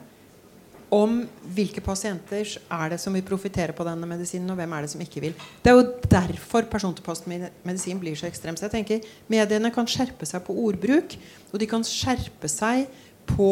om 0.94 1.20
hvilke 1.54 1.82
pasienter 1.86 2.48
er 2.74 2.94
det 2.94 2.98
som 3.02 3.14
vil 3.14 3.26
profitere 3.26 3.76
på 3.78 3.86
denne 3.86 4.08
medisinen, 4.10 4.50
og 4.50 4.58
hvem 4.58 4.72
er 4.74 4.86
det 4.86 4.92
som 4.94 5.02
ikke 5.04 5.22
vil. 5.22 5.36
Det 5.62 5.70
er 5.70 5.78
jo 5.78 5.90
derfor 6.10 6.66
persontilpasset 6.70 8.00
blir 8.02 8.18
så 8.18 8.30
ekstremt. 8.30 8.58
Så 8.58 8.66
jeg 8.66 8.74
tenker 8.74 9.06
Mediene 9.30 9.72
kan 9.74 9.90
skjerpe 9.90 10.26
seg 10.26 10.42
på 10.46 10.56
ordbruk, 10.66 11.14
og 11.54 11.62
de 11.62 11.70
kan 11.70 11.86
skjerpe 11.86 12.50
seg 12.50 12.90
på 13.30 13.52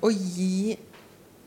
å 0.00 0.10
gi 0.10 0.78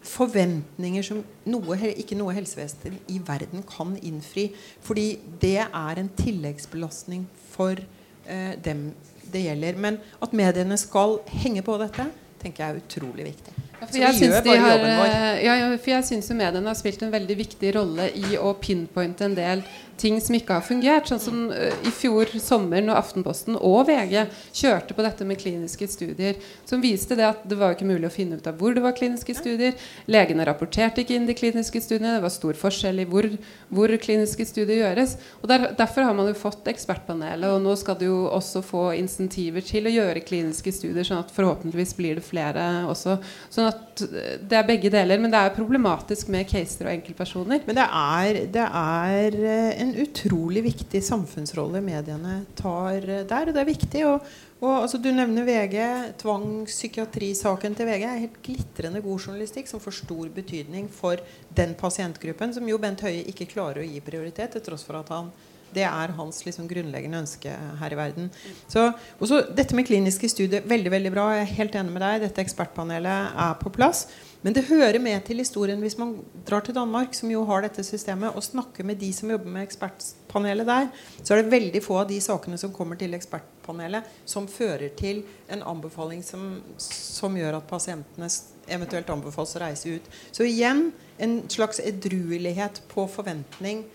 forventninger 0.04 1.06
som 1.06 1.22
noe, 1.50 1.78
ikke 1.96 2.18
noe 2.20 2.36
helsevesen 2.36 3.00
i 3.10 3.20
verden 3.24 3.64
kan 3.66 3.96
innfri. 4.04 4.52
Fordi 4.86 5.16
det 5.42 5.64
er 5.66 6.00
en 6.02 6.12
tilleggsbelastning 6.20 7.26
for 7.56 7.80
eh, 8.28 8.54
dem 8.62 8.92
det 9.34 9.46
gjelder. 9.48 9.80
Men 9.86 10.00
at 10.24 10.36
mediene 10.38 10.78
skal 10.80 11.20
henge 11.44 11.66
på 11.66 11.78
dette, 11.82 12.08
tenker 12.44 12.66
jeg 12.66 12.74
er 12.74 12.82
utrolig 12.84 13.28
viktig. 13.32 13.54
Ja, 13.84 13.88
for 13.88 14.00
jeg 14.00 14.16
syns 14.16 14.36
eh, 14.48 15.40
ja, 15.44 15.56
jo 15.60 16.38
mediene 16.40 16.70
har 16.70 16.78
spilt 16.80 17.02
en 17.04 17.12
veldig 17.12 17.36
viktig 17.36 17.74
rolle 17.76 18.08
i 18.16 18.38
å 18.40 18.54
pinpointe 18.56 19.28
en 19.28 19.36
del 19.36 19.64
ting 19.98 20.20
som 20.22 20.36
ikke 20.38 20.58
har 20.58 20.66
fungert. 20.66 21.10
Sånn 21.10 21.22
som 21.22 21.40
uh, 21.52 21.70
i 21.86 21.92
fjor 21.94 22.32
sommer 22.42 22.84
når 22.84 23.00
Aftenposten 23.00 23.58
og 23.60 23.88
VG 23.90 24.26
kjørte 24.56 24.96
på 24.98 25.06
dette 25.06 25.28
med 25.28 25.40
kliniske 25.42 25.88
studier, 25.92 26.40
som 26.70 26.84
viste 26.84 27.18
det 27.20 27.28
at 27.28 27.44
det 27.50 27.58
var 27.60 27.76
ikke 27.76 27.88
mulig 27.90 28.10
å 28.10 28.14
finne 28.14 28.40
ut 28.40 28.50
av 28.50 28.58
hvor 28.60 28.76
det 28.76 28.84
var 28.84 28.96
kliniske 28.98 29.36
studier. 29.38 29.78
Legene 30.12 30.48
rapporterte 30.48 31.04
ikke 31.04 31.18
inn 31.18 31.28
de 31.30 31.38
kliniske 31.38 31.82
studiene. 31.84 32.18
Det 32.18 32.26
var 32.26 32.34
stor 32.34 32.58
forskjell 32.60 33.04
i 33.04 33.08
hvor, 33.10 33.28
hvor 33.74 33.94
kliniske 34.02 34.48
studier 34.50 34.84
gjøres. 34.84 35.18
Og 35.42 35.50
der, 35.52 35.70
Derfor 35.78 36.08
har 36.08 36.16
man 36.18 36.30
jo 36.30 36.38
fått 36.38 36.68
Ekspertpanelet, 36.72 37.50
og 37.52 37.62
nå 37.64 37.76
skal 37.80 37.98
det 38.00 38.08
jo 38.08 38.24
også 38.32 38.64
få 38.66 38.86
insentiver 38.98 39.64
til 39.66 39.88
å 39.88 39.94
gjøre 39.94 40.24
kliniske 40.26 40.74
studier, 40.74 41.06
sånn 41.08 41.22
at 41.24 41.34
forhåpentligvis 41.36 41.96
blir 41.98 42.20
det 42.20 42.26
flere 42.26 42.66
også. 42.90 43.18
Sånn 43.54 43.70
at 43.70 43.93
eh, 44.02 44.40
det 44.42 44.58
er 44.58 44.66
begge 44.68 44.90
deler. 44.94 45.20
Men 45.22 45.34
det 45.34 45.40
er 45.40 45.54
problematisk 45.56 46.32
med 46.34 46.48
caser 46.50 46.88
og 46.88 46.94
enkeltpersoner. 46.96 47.62
Men 47.68 47.78
det 47.78 47.86
er, 47.86 48.40
det 48.56 48.66
er 48.66 49.38
eh, 49.38 49.70
en 49.84 49.94
utrolig 50.04 50.66
viktig 50.66 51.04
samfunnsrolle 51.06 51.84
mediene 51.86 52.42
tar 52.60 53.06
der. 53.30 53.52
Og 53.52 53.54
det 53.54 53.62
er 53.62 53.70
viktig. 53.70 54.04
Og, 54.10 54.34
og 54.64 54.74
altså, 54.82 55.00
du 55.04 55.12
nevner 55.14 55.48
VG. 55.48 55.78
Tvangspsykiatrisaken 56.24 57.78
til 57.78 57.90
VG 57.92 58.10
er 58.10 58.22
helt 58.26 58.42
glitrende 58.46 59.04
god 59.06 59.28
journalistikk 59.28 59.72
som 59.72 59.84
får 59.84 60.00
stor 60.04 60.34
betydning 60.34 60.90
for 60.92 61.22
den 61.54 61.78
pasientgruppen 61.80 62.56
som 62.56 62.68
jo 62.70 62.82
Bent 62.82 63.06
Høie 63.06 63.26
ikke 63.30 63.52
klarer 63.54 63.84
å 63.84 63.88
gi 63.88 64.02
prioritet, 64.04 64.56
til 64.56 64.66
tross 64.66 64.88
for 64.88 65.00
at 65.00 65.12
han 65.14 65.34
det 65.76 65.86
er 65.88 66.14
hans 66.18 66.44
liksom, 66.46 66.68
grunnleggende 66.70 67.24
ønske 67.24 67.54
her 67.80 67.96
i 67.96 68.00
verden. 68.00 68.30
Så, 68.72 68.90
også, 69.20 69.44
dette 69.56 69.78
med 69.78 69.88
kliniske 69.88 70.30
studier, 70.32 70.66
veldig 70.70 70.94
veldig 70.94 71.14
bra. 71.14 71.30
Jeg 71.38 71.48
er 71.48 71.58
helt 71.58 71.80
enig 71.80 71.96
med 71.96 72.06
deg. 72.06 72.22
Dette 72.28 72.46
ekspertpanelet 72.46 73.34
er 73.48 73.58
på 73.62 73.74
plass. 73.74 74.08
Men 74.44 74.56
det 74.56 74.66
hører 74.68 75.00
med 75.00 75.22
til 75.24 75.40
historien 75.40 75.80
hvis 75.80 75.96
man 75.96 76.18
drar 76.48 76.66
til 76.66 76.76
Danmark, 76.76 77.16
som 77.16 77.32
jo 77.32 77.46
har 77.48 77.64
dette 77.64 77.84
systemet, 77.88 78.36
og 78.36 78.44
snakker 78.44 78.84
med 78.84 79.00
de 79.00 79.12
som 79.16 79.32
jobber 79.32 79.54
med 79.54 79.64
ekspertpanelet 79.64 80.68
der, 80.68 80.90
så 81.22 81.34
er 81.34 81.42
det 81.42 81.54
veldig 81.54 81.82
få 81.84 82.02
av 82.02 82.10
de 82.10 82.20
sakene 82.24 82.60
som 82.60 82.74
kommer 82.76 83.00
til 83.00 83.16
ekspertpanelet, 83.16 84.10
som 84.28 84.50
fører 84.52 84.92
til 85.00 85.24
en 85.48 85.64
anbefaling 85.64 86.26
som, 86.28 86.58
som 86.78 87.40
gjør 87.40 87.62
at 87.62 87.70
pasientene 87.72 88.28
eventuelt 88.68 89.10
anbefales 89.16 89.56
å 89.56 89.64
reise 89.64 89.96
ut. 89.96 90.12
Så 90.36 90.44
igjen 90.48 90.90
en 91.24 91.40
slags 91.52 91.80
edruelighet 91.80 92.82
på 92.92 93.08
forventning 93.12 93.86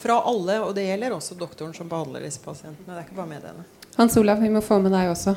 fra 0.00 0.20
alle, 0.26 0.60
og 0.64 0.74
det 0.76 0.86
gjelder 0.86 1.14
også 1.16 1.36
doktoren 1.38 1.74
som 1.76 1.88
behandler 1.90 2.24
disse 2.24 2.40
pasientene. 2.42 2.88
Det 2.88 2.96
er 2.96 3.08
ikke 3.08 3.18
bare 3.18 3.32
mediene. 3.34 3.66
Hans 3.98 4.16
Olav, 4.16 4.40
vi 4.40 4.52
må 4.52 4.62
få 4.64 4.78
med 4.80 4.94
deg 4.96 5.10
også. 5.12 5.34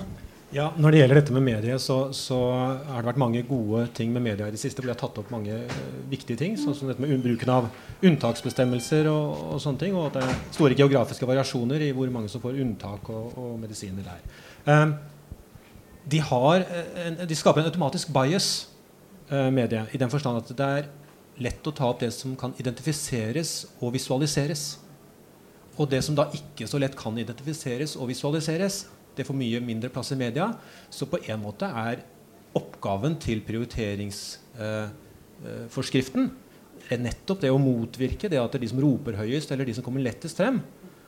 Ja, 0.53 0.68
Når 0.78 0.93
det 0.93 0.99
gjelder 0.99 1.18
dette 1.18 1.34
med 1.34 1.41
medier, 1.47 1.80
så, 1.82 1.95
så, 2.14 2.38
har 2.86 3.01
det 3.01 3.07
vært 3.07 3.22
mange 3.22 3.41
gode 3.47 3.88
ting 3.97 4.11
med 4.14 4.22
media 4.22 4.45
i 4.45 4.53
det 4.53 4.59
siste. 4.61 4.82
hvor 4.82 4.91
de 4.91 4.93
har 4.93 4.99
tatt 5.01 5.18
opp 5.18 5.32
mange 5.34 5.55
uh, 5.66 5.80
viktige 6.11 6.38
ting, 6.38 6.53
sånn 6.61 6.76
som 6.78 6.91
dette 6.91 7.01
med 7.01 7.24
bruken 7.24 7.49
av 7.49 7.72
unntaksbestemmelser 8.05 9.09
og, 9.09 9.32
og, 9.47 9.55
sånne 9.64 9.82
ting. 9.82 9.97
Og 9.97 10.11
at 10.11 10.20
det 10.20 10.28
er 10.28 10.43
store 10.53 10.78
geografiske 10.78 11.26
variasjoner 11.26 11.88
i 11.88 11.89
hvor 11.97 12.11
mange 12.14 12.30
som 12.30 12.43
får 12.43 12.59
unntak 12.61 13.09
og, 13.09 13.34
og 13.34 13.55
medisiner 13.64 14.05
der. 14.05 14.22
Um, 14.70 14.93
de, 16.14 16.22
har, 16.30 16.68
en, 17.07 17.18
de, 17.26 17.39
skaper 17.39 17.64
en 17.64 17.72
automatisk 17.72 18.14
bias, 18.14 18.51
uh, 19.34 19.49
media, 19.49 19.88
i 19.89 19.97
den 19.97 20.14
forstand 20.14 20.43
at 20.43 20.53
det 20.53 20.70
er 20.78 20.91
lett 21.41 21.67
å 21.67 21.71
ta 21.73 21.88
opp 21.89 21.99
det 22.03 22.11
som 22.13 22.36
kan 22.38 22.53
identifiseres 22.61 23.65
og 23.79 23.93
visualiseres. 23.95 24.77
Og 25.73 25.89
det 25.89 26.03
som 26.05 26.15
da 26.17 26.23
ikke 26.36 26.67
så 26.69 26.77
lett 26.81 26.95
kan 26.97 27.17
identifiseres 27.17 27.95
og 27.97 28.07
visualiseres, 28.11 28.86
det 29.17 29.25
får 29.25 29.36
mye 29.38 29.59
mindre 29.63 29.89
plass 29.93 30.11
i 30.13 30.17
media. 30.17 30.53
Så 30.93 31.05
på 31.09 31.17
en 31.25 31.41
måte 31.41 31.65
er 31.65 31.99
oppgaven 32.57 33.15
til 33.21 33.41
prioriteringsforskriften 33.45 36.23
eh, 36.23 36.29
eh 36.34 36.39
nettopp 36.99 37.39
det 37.41 37.49
å 37.49 37.57
motvirke 37.61 38.29
det 38.29 38.38
at 38.38 38.51
det 38.51 38.57
er 38.59 38.63
de 38.65 38.73
som 38.73 38.81
roper 38.84 39.13
høyest, 39.17 39.51
eller 39.51 39.65
de 39.65 39.73
som 39.73 39.84
kommer 39.86 40.01
lettest 40.03 40.38
frem, 40.38 40.61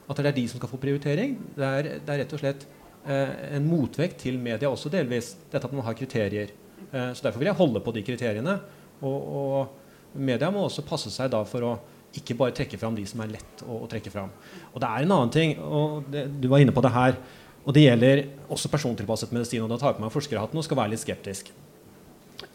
at 0.08 0.18
det 0.18 0.26
er 0.30 0.38
de 0.38 0.48
som 0.50 0.58
skal 0.58 0.70
få 0.72 0.78
prioritering. 0.82 1.38
Det 1.54 1.66
er, 1.66 1.84
det 2.00 2.12
er 2.14 2.18
rett 2.24 2.34
og 2.34 2.40
slett 2.42 2.62
eh, 3.06 3.32
en 3.58 3.70
motvekt 3.70 4.18
til 4.24 4.36
media 4.42 4.70
også 4.72 4.90
delvis, 4.94 5.36
dette 5.52 5.66
at 5.68 5.74
man 5.76 5.86
har 5.86 5.96
kriterier. 5.98 6.50
Eh, 6.92 7.12
så 7.14 7.22
Derfor 7.28 7.40
vil 7.42 7.52
jeg 7.52 7.60
holde 7.60 7.80
på 7.84 7.92
de 7.94 8.02
kriteriene. 8.08 8.56
Og, 9.04 9.20
og 9.40 9.85
media 10.16 10.50
må 10.52 10.66
også 10.66 10.86
passe 10.88 11.12
seg 11.14 11.32
da 11.34 11.44
for 11.48 11.66
å 11.68 11.74
ikke 12.16 12.38
bare 12.40 12.56
trekke 12.56 12.80
fram 12.80 12.96
de 12.96 13.04
som 13.08 13.22
er 13.24 13.34
lett 13.34 13.64
å, 13.66 13.82
å 13.84 13.90
trekke 13.92 14.12
fram. 14.14 14.32
Og 14.74 14.80
det 14.82 14.88
er 14.88 15.04
en 15.04 15.16
annen 15.18 15.34
ting, 15.34 15.58
og 15.60 16.06
det, 16.12 16.28
du 16.40 16.48
var 16.52 16.64
inne 16.64 16.76
på 16.76 16.84
det 16.86 16.94
her, 16.96 17.18
og 17.66 17.76
det 17.76 17.84
gjelder 17.84 18.22
også 18.54 18.70
persontilpasset 18.72 19.34
medisin. 19.36 19.64
og 19.66 19.72
Da 19.74 19.80
tar 19.82 19.92
jeg 19.92 20.00
på 20.00 20.06
meg 20.06 20.14
forskerhatten 20.14 20.62
og 20.62 20.66
skal 20.68 20.80
være 20.80 20.94
litt 20.94 21.02
skeptisk. 21.02 21.50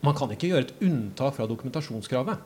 Man 0.06 0.16
kan 0.16 0.30
ikke 0.32 0.52
gjøre 0.52 0.68
et 0.68 0.84
unntak 0.86 1.34
fra 1.36 1.48
dokumentasjonskravet. 1.50 2.44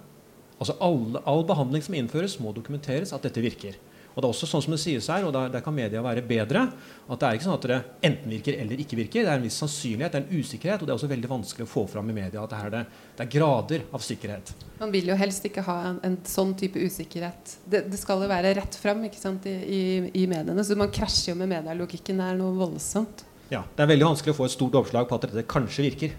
Altså 0.58 0.76
all, 0.82 1.18
all 1.28 1.44
behandling 1.46 1.84
som 1.84 1.96
innføres, 1.98 2.38
må 2.40 2.54
dokumenteres 2.56 3.12
at 3.14 3.26
dette 3.26 3.42
virker. 3.44 3.76
Og 4.14 4.22
det 4.22 4.28
er 4.28 4.30
også 4.30 4.46
sånn 4.46 4.62
som 4.62 4.74
det 4.74 4.80
sies 4.82 5.08
her, 5.10 5.24
og 5.26 5.32
der, 5.34 5.48
der, 5.50 5.62
kan 5.64 5.74
media 5.74 6.02
være 6.04 6.22
bedre, 6.26 6.68
at 7.04 7.20
det 7.20 7.26
er 7.26 7.38
ikke 7.38 7.46
sånn 7.48 7.56
at 7.56 7.66
det 7.66 7.78
enten 8.06 8.34
virker 8.36 8.58
eller 8.62 8.82
ikke 8.84 8.98
virker. 9.00 9.26
Det 9.26 9.32
er 9.32 9.40
en 9.40 9.46
viss 9.46 9.58
sannsynlighet, 9.58 10.14
det 10.14 10.20
er 10.20 10.28
en 10.28 10.44
usikkerhet, 10.44 10.82
og 10.82 10.86
det 10.86 10.94
er 10.94 11.00
også 11.00 11.10
veldig 11.10 11.30
vanskelig 11.32 11.66
å 11.66 11.72
få 11.72 11.84
fram 11.90 12.12
i 12.12 12.16
media 12.16 12.44
at 12.44 12.54
det, 12.54 12.60
er, 12.62 12.72
det, 12.76 13.10
det 13.18 13.26
er 13.26 13.32
grader 13.34 13.84
av 13.90 14.06
sikkerhet. 14.06 14.54
Man 14.78 14.94
vil 14.94 15.10
jo 15.10 15.18
helst 15.18 15.50
ikke 15.50 15.66
ha 15.66 15.76
en, 15.90 16.00
en 16.06 16.16
sånn 16.30 16.54
type 16.60 16.78
usikkerhet. 16.78 17.56
Det, 17.66 17.84
det, 17.90 18.00
skal 18.00 18.22
jo 18.22 18.30
være 18.30 18.54
rett 18.60 18.78
fram 18.78 19.02
ikke 19.10 19.20
sant, 19.20 19.50
i, 19.50 19.58
i, 19.66 19.82
i 20.22 20.26
mediene, 20.30 20.64
så 20.64 20.78
man 20.78 20.94
krasjer 20.94 21.32
jo 21.34 21.38
med 21.42 21.50
medialogikken. 21.56 22.22
Det 22.22 22.30
er 22.30 22.38
noe 22.38 22.54
voldsomt. 22.62 23.26
Ja, 23.50 23.66
Det 23.74 23.82
er 23.82 23.90
veldig 23.90 24.12
vanskelig 24.12 24.32
å 24.32 24.38
få 24.38 24.48
et 24.48 24.54
stort 24.54 24.78
oppslag 24.78 25.10
på 25.10 25.18
at 25.18 25.26
dette 25.26 25.48
kanskje 25.50 25.90
virker. 25.90 26.18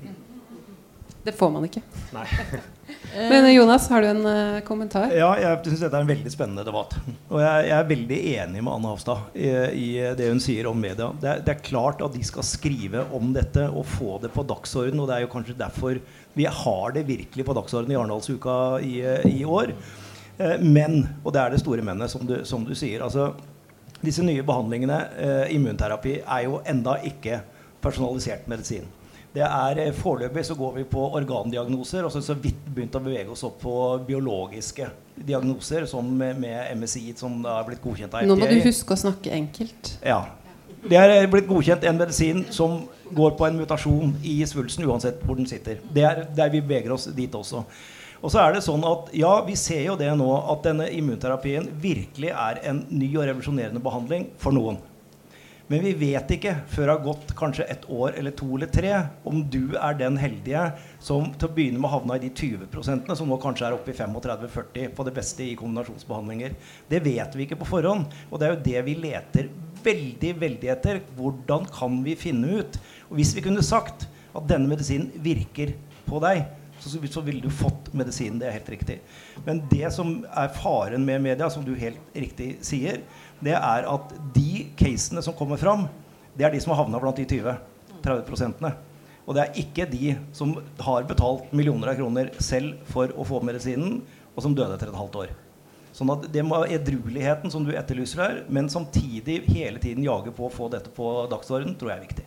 Det 1.25 1.33
får 1.33 1.55
man 1.55 1.65
ikke. 1.65 1.81
Nei. 2.13 2.27
Men 3.15 3.47
Jonas, 3.53 3.87
har 3.89 4.03
du 4.03 4.07
en 4.07 4.25
uh, 4.27 4.59
kommentar? 4.67 5.09
Ja, 5.15 5.31
jeg 5.39 5.61
syns 5.65 5.85
dette 5.85 5.97
er 5.97 6.03
en 6.03 6.09
veldig 6.09 6.31
spennende 6.33 6.65
debatt. 6.67 6.97
Og 7.31 7.39
jeg, 7.41 7.69
jeg 7.69 7.75
er 7.77 7.89
veldig 7.89 8.19
enig 8.35 8.63
med 8.65 8.73
Anne 8.73 8.91
Hafstad 8.91 9.37
i, 9.39 9.49
i, 9.71 9.87
det 10.19 10.27
hun 10.29 10.41
sier 10.43 10.69
om 10.69 10.77
media. 10.77 11.09
Det 11.21 11.31
er, 11.31 11.43
det 11.47 11.53
er, 11.55 11.63
klart 11.65 12.03
at 12.05 12.13
de 12.13 12.21
skal 12.27 12.45
skrive 12.45 13.05
om 13.15 13.31
dette 13.35 13.65
og 13.71 13.87
få 13.95 14.19
det 14.21 14.33
på 14.35 14.45
dagsorden. 14.45 15.01
Og 15.01 15.09
det 15.09 15.17
er 15.17 15.25
jo 15.25 15.31
kanskje 15.33 15.57
derfor 15.57 16.01
vi 16.35 16.49
har 16.51 16.95
det 16.97 17.07
virkelig 17.07 17.47
på 17.47 17.55
dagsorden 17.55 17.93
i 17.93 17.97
Arendalsuka 17.97 18.57
i, 18.83 18.99
i 19.31 19.45
år. 19.47 19.71
Eh, 20.37 20.59
men, 20.59 21.05
og 21.23 21.33
det 21.33 21.41
er 21.41 21.53
det 21.53 21.61
store 21.63 21.85
mennet, 21.85 22.11
som 22.11 22.25
du, 22.27 22.41
som 22.47 22.65
du 22.67 22.75
sier 22.77 23.05
altså, 23.05 23.33
Disse 24.05 24.21
nye 24.21 24.43
behandlingene, 24.45 24.97
eh, 25.17 25.53
immunterapi, 25.55 26.19
er 26.21 26.41
jo 26.45 26.59
enda 26.67 26.97
ikke 27.07 27.39
personalisert 27.81 28.43
medisin. 28.51 28.83
Det 29.35 29.43
er 29.43 29.81
eh, 29.83 29.91
Foreløpig 29.95 30.45
så 30.47 30.55
går 30.55 30.77
vi 30.77 30.85
på 30.87 31.01
organdiagnoser 31.17 32.05
og 32.07 32.13
så, 32.13 32.21
så 32.23 32.37
vidt 32.39 32.61
begynt 32.71 32.95
å 32.95 33.03
bevege 33.03 33.33
oss 33.33 33.43
opp 33.47 33.57
på 33.65 33.75
biologiske 34.07 34.87
diagnoser, 35.15 35.85
som 35.89 36.07
med, 36.07 36.39
MSI, 36.75 37.09
som 37.19 37.37
har 37.47 37.65
blitt 37.67 37.83
godkjent 37.83 38.13
av 38.13 38.23
FDA. 38.23 38.29
Nå 38.31 38.39
må 38.39 38.47
du 38.51 38.59
huske 38.63 38.95
å 38.95 38.99
snakke 38.99 39.33
enkelt. 39.35 39.95
Ja. 40.03 40.21
Det 40.85 40.99
er 41.01 41.27
blitt 41.31 41.47
godkjent 41.49 41.83
en 41.87 41.99
medisin 41.99 42.45
som 42.53 42.83
går 43.15 43.35
på 43.39 43.47
en 43.47 43.59
mutasjon 43.59 44.15
i 44.23 44.37
svulsten, 44.47 44.85
uansett 44.87 45.21
hvor 45.25 45.39
den 45.39 45.49
sitter. 45.49 45.79
Det 45.93 46.03
er 46.05 46.25
der 46.35 46.51
vi 46.53 46.61
beveger 46.61 46.93
oss 46.95 47.09
dit 47.15 47.35
også. 47.35 47.63
Og 48.21 48.31
så 48.31 48.41
er 48.41 48.55
det 48.55 48.63
sånn 48.65 48.83
at 48.87 49.11
ja, 49.13 49.33
Vi 49.45 49.57
ser 49.59 49.83
jo 49.85 49.97
det 49.99 50.09
nå 50.17 50.29
at 50.53 50.63
denne 50.65 50.87
immunterapien 50.95 51.67
virkelig 51.81 52.31
er 52.31 52.61
en 52.71 52.85
ny 52.89 53.11
og 53.17 53.27
revolusjonerende 53.27 53.83
behandling 53.83 54.29
for 54.41 54.55
noen. 54.55 54.79
Men 55.67 55.81
vi 55.81 55.95
vet 55.97 56.29
ikke 56.35 56.51
før 56.69 56.85
det 56.85 56.93
har 56.93 57.05
gått 57.07 57.31
kanskje 57.37 57.65
et 57.73 57.85
år 57.89 58.13
eller 58.19 58.33
to 58.37 58.51
eller 58.53 58.69
tre, 58.69 58.91
om 59.25 59.39
du 59.49 59.73
er 59.73 59.95
den 59.97 60.19
heldige 60.21 60.61
som 61.01 61.31
til 61.33 61.47
å 61.47 61.55
begynne 61.55 61.81
med 61.81 61.89
havna 61.89 62.19
i 62.19 62.21
de 62.27 62.29
20 62.29 63.15
som 63.17 63.29
nå 63.31 63.39
kanskje 63.41 63.65
er 63.65 63.77
oppe 63.77 63.89
i 63.89 63.97
35-40 63.97 64.91
på 64.93 65.05
det 65.07 65.13
beste 65.15 65.47
i 65.47 65.55
kombinasjonsbehandlinger. 65.57 66.53
Det 66.91 67.01
vet 67.05 67.37
vi 67.37 67.47
ikke 67.47 67.57
på 67.63 67.69
forhånd. 67.71 68.05
Og 68.29 68.37
det 68.37 68.47
er 68.47 68.53
jo 68.53 68.65
det 68.67 68.83
vi 68.85 68.95
leter 69.07 69.49
veldig 69.85 70.35
veldig 70.43 70.69
etter. 70.75 71.01
Hvordan 71.17 71.65
kan 71.73 71.97
vi 72.05 72.13
finne 72.19 72.61
ut? 72.61 72.77
Og 73.09 73.17
hvis 73.17 73.33
vi 73.33 73.45
kunne 73.45 73.65
sagt 73.65 74.05
at 74.35 74.45
denne 74.49 74.69
medisinen 74.69 75.09
virker 75.25 75.73
på 76.05 76.21
deg, 76.21 76.45
så, 76.79 77.07
så 77.11 77.21
ville 77.21 77.41
du 77.41 77.49
fått 77.49 77.91
medisinen. 77.93 78.39
Det 78.39 78.49
er 78.49 78.57
helt 78.57 78.69
riktig. 78.69 78.99
Men 79.45 79.61
det 79.71 79.91
som 79.95 80.17
er 80.29 80.51
faren 80.55 81.05
med 81.05 81.23
media, 81.23 81.49
som 81.49 81.65
du 81.65 81.73
helt 81.79 82.01
riktig 82.13 82.55
sier, 82.65 83.01
det 83.39 83.55
er 83.57 83.87
at 83.89 84.11
de 84.35 84.65
casene 84.79 85.23
som 85.25 85.35
kommer 85.37 85.59
fram, 85.61 85.87
det 86.35 86.47
er 86.47 86.53
de 86.53 86.61
som 86.63 86.73
har 86.73 86.83
havna 86.83 86.99
blant 87.01 87.17
de 87.19 87.25
20-30% 87.29 88.67
Og 89.25 89.35
det 89.35 89.45
er 89.45 89.57
ikke 89.63 89.87
de 89.89 90.15
som 90.35 90.53
har 90.79 91.07
betalt 91.07 91.51
millioner 91.55 91.93
av 91.93 91.99
kroner 92.01 92.31
selv 92.39 92.83
for 92.91 93.11
å 93.15 93.25
få 93.25 93.41
medisinen, 93.41 94.01
og 94.35 94.43
som 94.43 94.55
døde 94.55 94.75
etter 94.75 94.91
et 94.91 94.99
halvt 94.99 95.19
år. 95.23 95.35
Sånn 95.95 96.11
at 96.11 96.25
det 96.27 96.43
må 96.43 96.59
edrueligheten 96.67 97.51
som 97.51 97.63
du 97.63 97.71
etterlyser 97.71 98.19
her, 98.19 98.39
men 98.51 98.67
samtidig 98.71 99.45
hele 99.47 99.79
tiden 99.79 100.03
jage 100.03 100.33
på 100.35 100.49
å 100.49 100.51
få 100.51 100.67
dette 100.73 100.91
på 100.91 101.07
dagsordenen, 101.31 101.77
tror 101.79 101.93
jeg 101.93 102.01
er 102.01 102.07
viktig. 102.09 102.25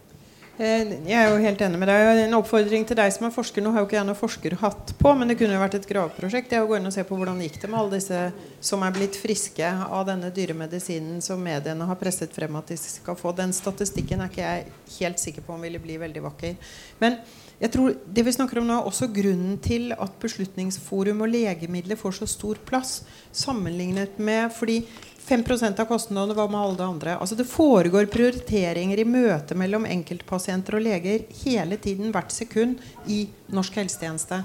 Eh, 0.58 0.88
jeg 1.06 1.14
er 1.14 1.28
jo 1.30 1.38
helt 1.38 1.60
enig 1.62 1.78
med 1.78 1.86
deg. 1.86 2.20
En 2.24 2.34
oppfordring 2.40 2.82
til 2.88 2.98
deg 2.98 3.12
som 3.14 3.28
er 3.28 3.34
forsker. 3.34 3.62
Nå 3.62 3.70
har 3.70 3.84
jo 3.84 3.86
ikke 3.86 4.00
jeg 4.00 4.06
noen 4.08 4.18
forskerhatt 4.18 4.90
på, 4.98 5.12
men 5.14 5.30
det 5.30 5.36
kunne 5.38 5.54
jo 5.54 5.62
vært 5.62 5.76
et 5.78 5.86
graveprosjekt. 5.86 6.50
Det 6.50 6.58
er 6.58 6.64
å 6.66 6.70
gå 6.70 6.80
inn 6.80 6.90
og 6.90 6.94
se 6.96 7.04
på 7.06 7.18
hvordan 7.18 7.38
gikk 7.44 7.60
det 7.62 7.70
med 7.70 7.78
alle 7.78 8.00
disse 8.00 8.22
som 8.70 8.82
er 8.82 8.96
blitt 8.96 9.14
friske 9.22 9.70
av 9.86 10.08
denne 10.08 10.32
dyremedisinen 10.34 11.22
som 11.22 11.44
mediene 11.46 11.86
har 11.86 12.00
presset 12.00 12.34
frem 12.34 12.58
at 12.58 12.72
de 12.72 12.78
skal 12.82 13.18
få. 13.18 13.30
Den 13.38 13.54
statistikken 13.54 14.24
er 14.24 14.32
ikke 14.32 14.48
jeg 14.48 14.72
helt 14.98 15.22
sikker 15.22 15.46
på 15.46 15.54
om 15.54 15.62
ville 15.62 15.82
bli 15.82 16.00
veldig 16.02 16.24
vakker. 16.26 16.74
Men 17.04 17.20
jeg 17.62 17.70
tror 17.74 17.94
det 18.18 18.26
vi 18.26 18.34
snakker 18.34 18.58
om 18.58 18.66
nå 18.66 18.80
er 18.80 18.90
også 18.90 19.12
grunnen 19.14 19.60
til 19.62 19.92
at 19.94 20.18
Beslutningsforum 20.22 21.22
og 21.22 21.30
legemidler 21.36 21.98
får 21.98 22.18
så 22.18 22.28
stor 22.34 22.58
plass 22.66 23.04
sammenlignet 23.30 24.18
med 24.18 24.50
fordi 24.54 24.80
5% 25.28 25.80
av 25.82 25.88
kostnadene, 25.90 26.34
hva 26.36 26.46
med 26.48 26.58
alle 26.58 26.78
det 26.78 26.86
andre? 26.86 27.16
Altså 27.20 27.36
Det 27.36 27.44
foregår 27.48 28.08
prioriteringer 28.12 29.02
i 29.02 29.06
møte 29.08 29.56
mellom 29.58 29.84
enkeltpasienter 29.88 30.78
og 30.78 30.84
leger 30.86 31.26
hele 31.42 31.76
tiden, 31.76 32.12
hvert 32.14 32.32
sekund, 32.32 32.80
i 33.06 33.26
norsk 33.52 33.76
helsetjeneste. 33.76 34.40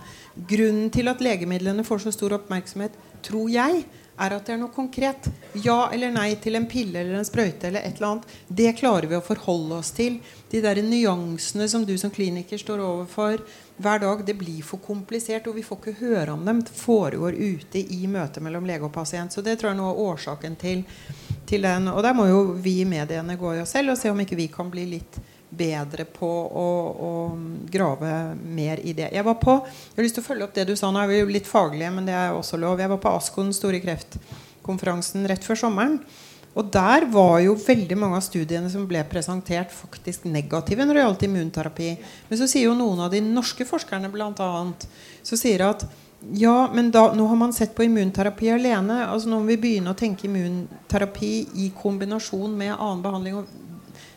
Grunnen 0.50 0.92
til 0.92 1.08
at 1.12 1.24
legemidlene 1.24 1.86
får 1.88 2.04
så 2.04 2.16
stor 2.16 2.36
oppmerksomhet, 2.40 2.98
tror 3.24 3.48
jeg, 3.54 3.86
er 4.18 4.36
at 4.36 4.46
det 4.46 4.54
er 4.54 4.62
noe 4.62 4.74
konkret. 4.74 5.28
Ja 5.66 5.90
eller 5.94 6.14
nei 6.14 6.34
til 6.42 6.58
en 6.58 6.68
pille 6.70 7.02
eller 7.02 7.18
en 7.20 7.28
sprøyte 7.28 7.70
eller 7.70 7.86
et 7.86 7.98
eller 7.98 8.10
annet. 8.10 8.34
Det 8.48 8.74
klarer 8.78 9.10
vi 9.10 9.18
å 9.18 9.26
forholde 9.26 9.80
oss 9.82 9.92
til. 9.96 10.20
De 10.52 10.62
der 10.62 10.82
nyansene 10.86 11.68
som 11.70 11.86
du 11.86 11.96
som 11.98 12.14
kliniker 12.14 12.62
står 12.62 12.84
overfor 12.84 13.42
hver 13.82 14.04
dag, 14.04 14.22
det 14.26 14.36
blir 14.38 14.62
for 14.62 14.78
komplisert, 14.84 15.48
og 15.50 15.58
vi 15.58 15.64
får 15.66 15.80
ikke 15.80 15.96
høre 16.04 16.36
om 16.36 16.44
dem. 16.46 16.62
Det 16.62 16.76
foregår 16.78 17.34
ute 17.34 17.82
i 17.82 18.06
møtet 18.08 18.44
mellom 18.46 18.68
lege 18.70 18.86
og 18.86 18.94
pasient. 18.94 19.34
Så 19.34 19.42
det 19.42 19.58
tror 19.60 19.72
jeg 19.72 19.82
nå 19.82 19.90
er 19.90 20.02
årsaken 20.06 20.58
til, 20.62 20.84
til 21.50 21.66
den. 21.66 21.90
Og 21.90 22.04
der 22.06 22.14
må 22.18 22.30
jo 22.30 22.44
vi 22.54 22.80
i 22.84 22.90
mediene 22.90 23.38
gå 23.40 23.56
i 23.56 23.64
oss 23.64 23.74
selv 23.74 23.96
og 23.96 24.02
se 24.02 24.14
om 24.14 24.22
ikke 24.22 24.38
vi 24.40 24.52
kan 24.54 24.70
bli 24.74 24.86
litt 24.94 25.22
bedre 25.58 26.06
på 26.10 26.28
å, 26.30 26.68
å, 27.08 27.12
grave 27.72 28.12
mer 28.36 28.82
i 28.84 28.96
det. 28.98 29.10
Jeg 29.14 29.26
var 29.26 29.40
på, 29.42 29.60
jeg 29.64 29.98
har 29.98 30.08
lyst 30.08 30.20
til 30.20 30.26
å 30.26 30.28
følge 30.28 30.48
opp 30.48 30.58
det 30.58 30.68
du 30.70 30.76
sa. 30.80 30.92
Nå 30.92 31.02
er 31.02 31.10
vi 31.12 31.22
jo 31.22 31.32
litt 31.32 31.50
faglige, 31.50 31.94
men 31.94 32.10
det 32.10 32.18
er 32.18 32.36
også 32.36 32.60
lov. 32.62 32.82
Jeg 32.82 32.92
var 32.92 33.02
på 33.04 33.16
ASKO, 33.18 33.46
den 33.46 33.56
store 33.56 33.82
kreftkonferansen, 33.84 35.28
rett 35.30 35.46
før 35.46 35.64
sommeren. 35.66 36.00
Og 36.54 36.70
der 36.70 37.08
var 37.10 37.40
jo 37.42 37.56
veldig 37.58 37.98
mange 37.98 38.20
av 38.20 38.26
studiene 38.26 38.70
som 38.70 38.86
ble 38.90 39.02
presentert, 39.10 39.74
faktisk 39.74 40.28
negative 40.30 40.86
når 40.86 41.00
det 41.00 41.06
gjaldt 41.06 41.26
immunterapi. 41.28 41.90
Men 42.30 42.40
så 42.40 42.48
sier 42.50 42.68
jo 42.68 42.78
noen 42.78 43.02
av 43.08 43.14
de 43.14 43.24
norske 43.26 43.66
forskerne 43.66 44.12
bl.a. 44.14 44.52
så 45.26 45.40
sier 45.40 45.66
at 45.66 45.88
ja, 46.32 46.70
men 46.74 46.92
da, 46.94 47.10
nå 47.14 47.26
har 47.28 47.36
man 47.36 47.52
sett 47.54 47.74
på 47.76 47.84
immunterapi 47.84 48.54
alene. 48.54 49.02
altså 49.10 49.28
Nå 49.30 49.42
må 49.42 49.52
vi 49.52 49.60
begynne 49.60 49.92
å 49.92 49.98
tenke 49.98 50.30
immunterapi 50.30 51.34
i 51.66 51.72
kombinasjon 51.76 52.54
med 52.56 52.76
annen 52.78 53.04
behandling. 53.04 53.42
og 53.42 53.73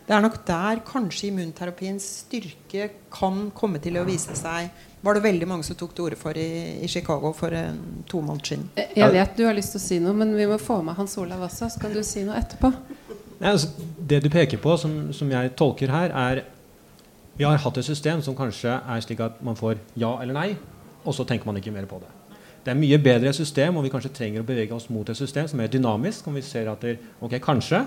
det 0.07 0.15
er 0.15 0.23
nok 0.23 0.37
der 0.47 0.81
kanskje 0.87 1.33
immunterapiens 1.33 2.05
styrke 2.23 2.91
kan 3.11 3.49
komme 3.57 3.81
til 3.83 3.99
å 3.99 4.05
vise 4.07 4.37
seg. 4.39 4.69
Var 5.03 5.19
det 5.19 5.23
veldig 5.25 5.49
mange 5.51 5.67
som 5.67 5.79
tok 5.79 5.97
til 5.97 6.07
orde 6.07 6.19
for 6.21 6.39
i, 6.39 6.47
i, 6.79 6.89
Chicago 6.91 7.33
for 7.35 7.55
en 7.55 8.05
to 8.07 8.21
måneder 8.23 8.53
siden. 8.53 8.69
Jeg 8.95 9.15
vet 9.17 9.35
du 9.35 9.43
har 9.49 9.57
lyst 9.57 9.75
til 9.75 9.83
å 9.83 9.85
si 9.85 9.99
noe, 10.03 10.15
men 10.15 10.31
vi 10.39 10.47
må 10.47 10.59
få 10.63 10.79
med 10.87 10.95
Hans 10.99 11.17
Olav 11.19 11.43
også. 11.49 11.73
Så 11.75 11.83
kan 11.83 11.95
du 11.95 11.99
si 12.07 12.23
noe 12.27 12.39
etterpå. 12.39 12.71
Nei, 13.41 13.51
altså, 13.51 13.73
det 13.99 14.23
du 14.23 14.31
peker 14.31 14.63
på, 14.63 14.77
som, 14.79 14.95
som, 15.15 15.33
jeg 15.35 15.57
tolker 15.59 15.91
her, 15.93 16.15
er 16.15 16.45
Vi 17.37 17.45
har 17.45 17.59
hatt 17.61 17.77
et 17.77 17.85
system 17.85 18.23
som 18.25 18.37
kanskje 18.37 18.79
er 18.79 19.03
slik 19.05 19.21
at 19.21 19.43
man 19.45 19.59
får 19.59 19.77
ja 20.01 20.15
eller 20.23 20.33
nei, 20.33 20.55
og 21.05 21.13
så 21.13 21.27
tenker 21.29 21.51
man 21.51 21.59
ikke 21.61 21.75
mer 21.75 21.85
på 21.91 21.99
det. 22.01 22.09
Det 22.65 22.73
er 22.73 22.79
mye 22.79 22.99
bedre 23.03 23.33
system, 23.37 23.77
og 23.77 23.85
vi 23.85 23.91
kanskje 23.93 24.15
trenger 24.15 24.41
å 24.41 24.47
bevege 24.47 24.73
oss 24.75 24.89
mot 24.89 25.11
et 25.11 25.19
system 25.19 25.51
som 25.51 25.61
er 25.61 25.69
dynamisk. 25.69 26.27
Om 26.27 26.39
vi 26.39 26.47
ser 26.47 26.71
at 26.73 26.81
det, 26.87 26.97
ok, 27.21 27.37
kanskje, 27.43 27.83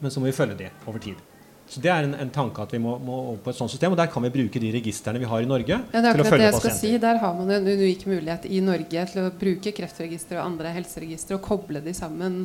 men 0.00 0.10
så 0.10 0.20
må 0.20 0.32
vi 0.32 0.36
følge 0.36 0.58
det 0.58 0.72
over 0.88 0.98
tid. 0.98 1.22
Så 1.68 1.80
Det 1.80 1.90
er 1.90 2.04
en, 2.04 2.12
en, 2.20 2.30
tanke 2.30 2.62
at 2.62 2.72
vi 2.74 2.78
må, 2.82 2.98
må 3.02 3.18
på 3.42 3.50
et 3.50 3.56
sånt 3.56 3.72
system. 3.72 3.94
Og 3.94 3.98
der 3.98 4.10
kan 4.12 4.22
vi 4.26 4.32
bruke 4.34 4.60
de 4.60 4.72
registrene 4.74 5.22
vi 5.22 5.28
har 5.30 5.42
i 5.42 5.48
Norge. 5.48 5.80
Ja, 5.94 6.02
det 6.04 6.10
er 6.10 6.20
følge 6.20 6.42
det 6.42 6.50
jeg 6.50 6.56
pasienter. 6.58 6.76
Si. 6.78 6.92
Der 7.02 7.20
har 7.22 7.34
man 7.38 7.50
en 7.56 7.70
unik 7.70 8.06
mulighet 8.10 8.46
i 8.50 8.60
Norge 8.64 9.06
til 9.10 9.24
å 9.24 9.32
bruke 9.40 9.72
kreftregistre 9.76 10.38
og 10.38 10.44
andre 10.44 10.74
helseregistre 10.76 11.38
og 11.38 11.44
koble 11.46 11.82
de 11.84 11.96
sammen. 11.96 12.44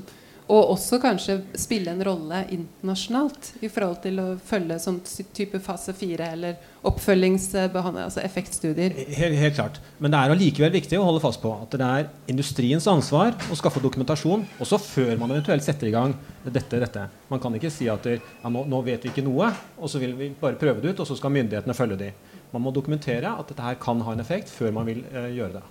Og 0.49 0.71
også 0.73 0.97
kanskje 0.97 1.35
spille 1.61 1.91
en 1.93 2.01
rolle 2.01 2.39
internasjonalt 2.49 3.51
i 3.61 3.69
forhold 3.69 3.99
til 4.01 4.17
å 4.17 4.25
følge 4.41 4.79
sånn 4.81 4.97
type 5.37 5.59
fase 5.61 5.93
fire 5.93 6.31
eller 6.33 6.85
oppfølgingsbehandling, 6.89 8.07
altså 8.07 8.23
effektstudier. 8.23 8.95
Helt, 9.13 9.35
helt, 9.37 9.55
klart. 9.59 9.77
Men 10.01 10.09
det 10.09 10.21
er 10.23 10.33
allikevel 10.33 10.73
viktig 10.73 10.97
å 10.97 11.03
holde 11.05 11.21
fast 11.21 11.41
på 11.43 11.51
at 11.53 11.75
det 11.77 11.89
er 11.99 12.07
industriens 12.33 12.87
ansvar 12.89 13.37
å 13.51 13.57
skaffe 13.59 13.83
dokumentasjon 13.83 14.47
også 14.57 14.79
før 14.81 15.11
man 15.21 15.35
eventuelt 15.35 15.65
setter 15.65 15.91
i 15.91 15.93
gang 15.93 16.15
dette. 16.47 16.79
dette. 16.81 17.03
Man 17.29 17.43
kan 17.43 17.53
ikke 17.59 17.69
si 17.73 17.85
at 17.91 18.07
ja, 18.09 18.49
nå, 18.49 18.63
nå, 18.65 18.79
vet 18.87 19.05
vi 19.05 19.11
ikke 19.13 19.25
noe, 19.27 19.51
og 19.77 19.91
så 19.91 20.01
vil 20.01 20.15
vi 20.17 20.31
bare 20.39 20.57
prøve 20.57 20.81
det 20.81 20.95
ut, 20.95 21.03
og 21.03 21.11
så 21.11 21.19
skal 21.19 21.35
myndighetene 21.35 21.77
følge 21.77 21.99
de. 21.99 22.13
Man 22.55 22.65
må 22.65 22.73
dokumentere 22.73 23.35
at 23.37 23.51
dette 23.51 23.67
her 23.67 23.77
kan 23.77 24.01
ha 24.01 24.15
en 24.15 24.23
effekt 24.23 24.49
før 24.49 24.73
man 24.79 24.89
vil 24.89 25.03
uh, 25.13 25.27
gjøre 25.29 25.59
det. 25.59 25.67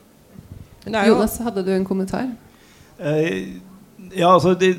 Jonas, 0.86 1.34
hadde 1.42 1.66
du 1.66 1.72
en 1.74 1.88
kommentar? 1.88 2.30
Uh, 2.98 3.58
ja, 4.14 4.30
altså 4.30 4.54
det, 4.58 4.74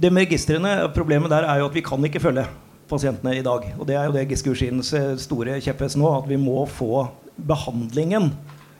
det 0.00 0.10
med 0.12 0.26
registrene, 0.26 0.74
Problemet 0.94 1.32
der 1.32 1.48
er 1.48 1.60
jo 1.60 1.68
at 1.68 1.76
vi 1.76 1.84
kan 1.84 2.04
ikke 2.04 2.22
følge 2.22 2.46
pasientene 2.88 3.36
i 3.36 3.44
dag. 3.44 3.72
Og 3.78 3.88
det 3.88 3.96
er 3.98 4.08
jo 4.08 4.14
det 4.16 4.28
Giske 4.30 4.52
Ursins 4.54 4.92
eh, 4.96 5.16
store 5.20 5.58
kjepphest 5.64 5.98
nå. 6.00 6.08
At 6.22 6.28
vi 6.30 6.38
må 6.40 6.62
få 6.72 7.06
behandlingen 7.48 8.32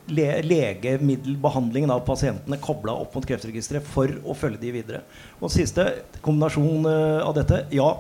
le 0.09 0.29
legemiddelbehandlingen 0.41 1.91
av 1.93 2.01
pasientene 2.07 2.57
kobla 2.65 2.95
opp 2.97 3.17
mot 3.17 3.27
Kreftregisteret 3.29 3.85
for 3.85 4.13
å 4.25 4.37
følge 4.37 4.63
de 4.63 4.73
videre. 4.79 5.03
Og 5.41 5.53
siste 5.53 5.85
kombinasjon 6.25 6.89
uh, 6.89 7.27
av 7.27 7.35
dette 7.37 7.67
ja, 7.75 7.91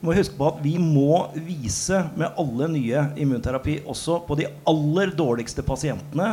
vi 0.00 0.08
må 0.08 0.16
huske 0.16 0.38
på 0.38 0.48
at 0.48 0.62
vi 0.64 0.78
må 0.80 1.26
vise 1.36 2.00
med 2.16 2.40
alle 2.40 2.70
nye 2.72 3.04
immunterapi 3.20 3.82
også 3.84 4.22
på 4.24 4.38
de 4.40 4.48
aller 4.70 5.12
dårligste 5.16 5.64
pasientene 5.66 6.32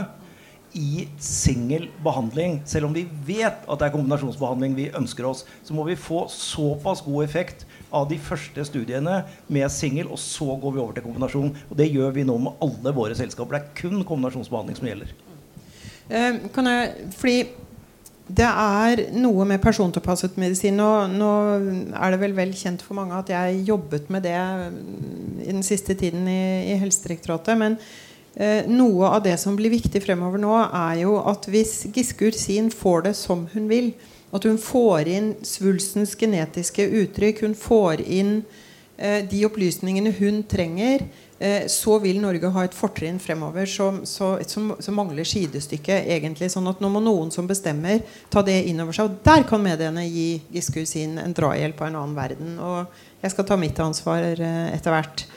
i 0.77 1.07
singel 1.19 1.87
behandling, 2.05 2.59
selv 2.69 2.87
om 2.87 2.93
vi 2.93 3.07
vet 3.25 3.65
at 3.65 3.79
det 3.79 3.87
er 3.87 3.93
kombinasjonsbehandling 3.95 4.75
vi 4.77 4.87
ønsker 4.95 5.25
oss, 5.25 5.43
så 5.65 5.73
må 5.73 5.87
vi 5.87 5.97
få 5.97 6.25
såpass 6.31 7.01
god 7.05 7.25
effekt 7.25 7.65
av 7.89 8.07
de 8.11 8.19
første 8.21 8.65
studiene 8.67 9.23
med 9.49 9.71
singel, 9.73 10.11
og 10.13 10.21
så 10.21 10.53
går 10.61 10.75
vi 10.75 10.83
over 10.83 10.97
til 10.97 11.07
kombinasjon. 11.07 11.53
Og 11.69 11.77
det 11.79 11.89
gjør 11.89 12.13
vi 12.19 12.27
nå 12.27 12.37
med 12.45 12.63
alle 12.63 12.93
våre 12.95 13.17
selskaper. 13.17 13.57
Det 13.57 13.63
er 13.63 13.77
kun 13.81 14.03
kombinasjonsbehandling 14.05 14.77
som 14.77 14.91
gjelder. 14.91 15.15
Uh, 16.07 16.43
kan 16.55 16.69
jeg, 16.71 17.11
fordi 17.17 17.37
det 18.27 18.47
er 18.47 19.05
noe 19.15 19.45
med 19.47 19.63
persontilpasset 19.63 20.35
medisin. 20.39 20.77
Nå, 20.77 20.89
nå, 21.15 21.31
er 21.95 22.13
det 22.13 22.21
vel 22.21 22.35
vel 22.37 22.51
kjent 22.59 22.83
for 22.83 22.99
mange 22.99 23.15
at 23.17 23.31
jeg 23.31 23.63
jobbet 23.69 24.11
med 24.13 24.27
det 24.27 24.35
i 25.47 25.53
den 25.53 25.63
siste 25.65 25.95
tiden 25.97 26.27
i, 26.27 26.41
i 26.73 26.81
Helsedirektoratet. 26.81 27.55
Men 27.57 27.79
Eh, 27.79 28.06
noe 28.69 29.07
av 29.09 29.23
det 29.25 29.33
som 29.41 29.55
blir 29.57 29.71
viktig 29.73 29.97
fremover 30.03 30.37
nå, 30.37 30.51
er 30.61 30.99
jo 31.01 31.15
at 31.25 31.47
hvis 31.49 31.87
Giske 31.89 32.27
Ursin 32.29 32.67
får 32.69 33.07
det 33.07 33.13
som 33.17 33.47
hun 33.53 33.65
vil, 33.71 33.87
at 34.35 34.43
hun 34.43 34.57
får 34.59 35.07
inn 35.11 35.29
svulstens 35.45 36.15
genetiske 36.19 36.83
uttrykk, 37.01 37.45
hun 37.45 37.55
får 37.57 38.03
inn 38.03 38.41
eh, 38.97 39.23
de 39.29 39.45
opplysningene 39.47 40.11
hun 40.19 40.41
trenger, 40.49 41.05
eh, 41.39 41.67
så 41.71 41.97
vil 42.03 42.19
Norge 42.21 42.51
ha 42.51 42.65
et 42.67 42.75
fortrinn 42.75 43.21
fremover 43.23 43.69
som, 43.71 44.01
som, 44.05 44.73
som 44.83 44.99
mangler 44.99 45.27
sidestykke. 45.27 46.01
egentlig, 46.17 46.51
sånn 46.51 46.67
at 46.67 46.83
Nå 46.83 46.91
må 46.91 47.01
noen 47.03 47.31
som 47.31 47.47
bestemmer, 47.47 48.03
ta 48.29 48.43
det 48.43 48.59
inn 48.67 48.83
over 48.83 48.95
seg. 48.97 49.07
Og 49.07 49.23
der 49.27 49.47
kan 49.47 49.63
mediene 49.63 50.03
gi 50.09 50.29
Giske 50.51 50.83
Ursin 50.83 51.17
en 51.23 51.35
drahjelp 51.37 51.81
av 51.81 51.91
en 51.91 51.99
annen 52.03 52.17
verden. 52.17 52.57
Og 52.59 53.23
jeg 53.23 53.33
skal 53.33 53.47
ta 53.47 53.59
mitt 53.59 53.79
ansvar 53.79 54.27
eh, 54.35 54.63
etter 54.75 54.93
hvert. 54.93 55.27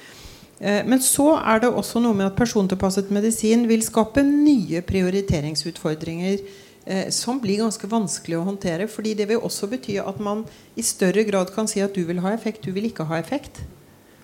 Eh, 0.60 0.82
men 0.84 1.00
så 1.00 1.32
er 1.40 1.62
det 1.62 1.70
også 1.72 2.02
noe 2.04 2.16
med 2.16 2.28
at 2.28 2.36
persontilpasset 2.38 3.08
medisin 3.14 3.64
vil 3.68 3.84
skape 3.84 4.22
nye 4.26 4.82
prioriteringsutfordringer 4.84 6.42
eh, 6.84 7.06
som 7.16 7.40
blir 7.40 7.62
ganske 7.62 7.88
vanskelig 7.88 8.36
å 8.36 8.44
håndtere. 8.44 8.88
fordi 8.88 9.14
det 9.16 9.28
vil 9.30 9.40
også 9.40 9.70
bety 9.72 9.96
at 10.02 10.20
man 10.20 10.44
i 10.76 10.84
større 10.84 11.24
grad 11.24 11.54
kan 11.54 11.68
si 11.68 11.80
at 11.80 11.94
du 11.96 12.04
vil 12.04 12.20
ha 12.20 12.34
effekt, 12.34 12.64
du 12.64 12.72
vil 12.76 12.90
ikke 12.90 13.08
ha 13.08 13.18
effekt. 13.18 13.62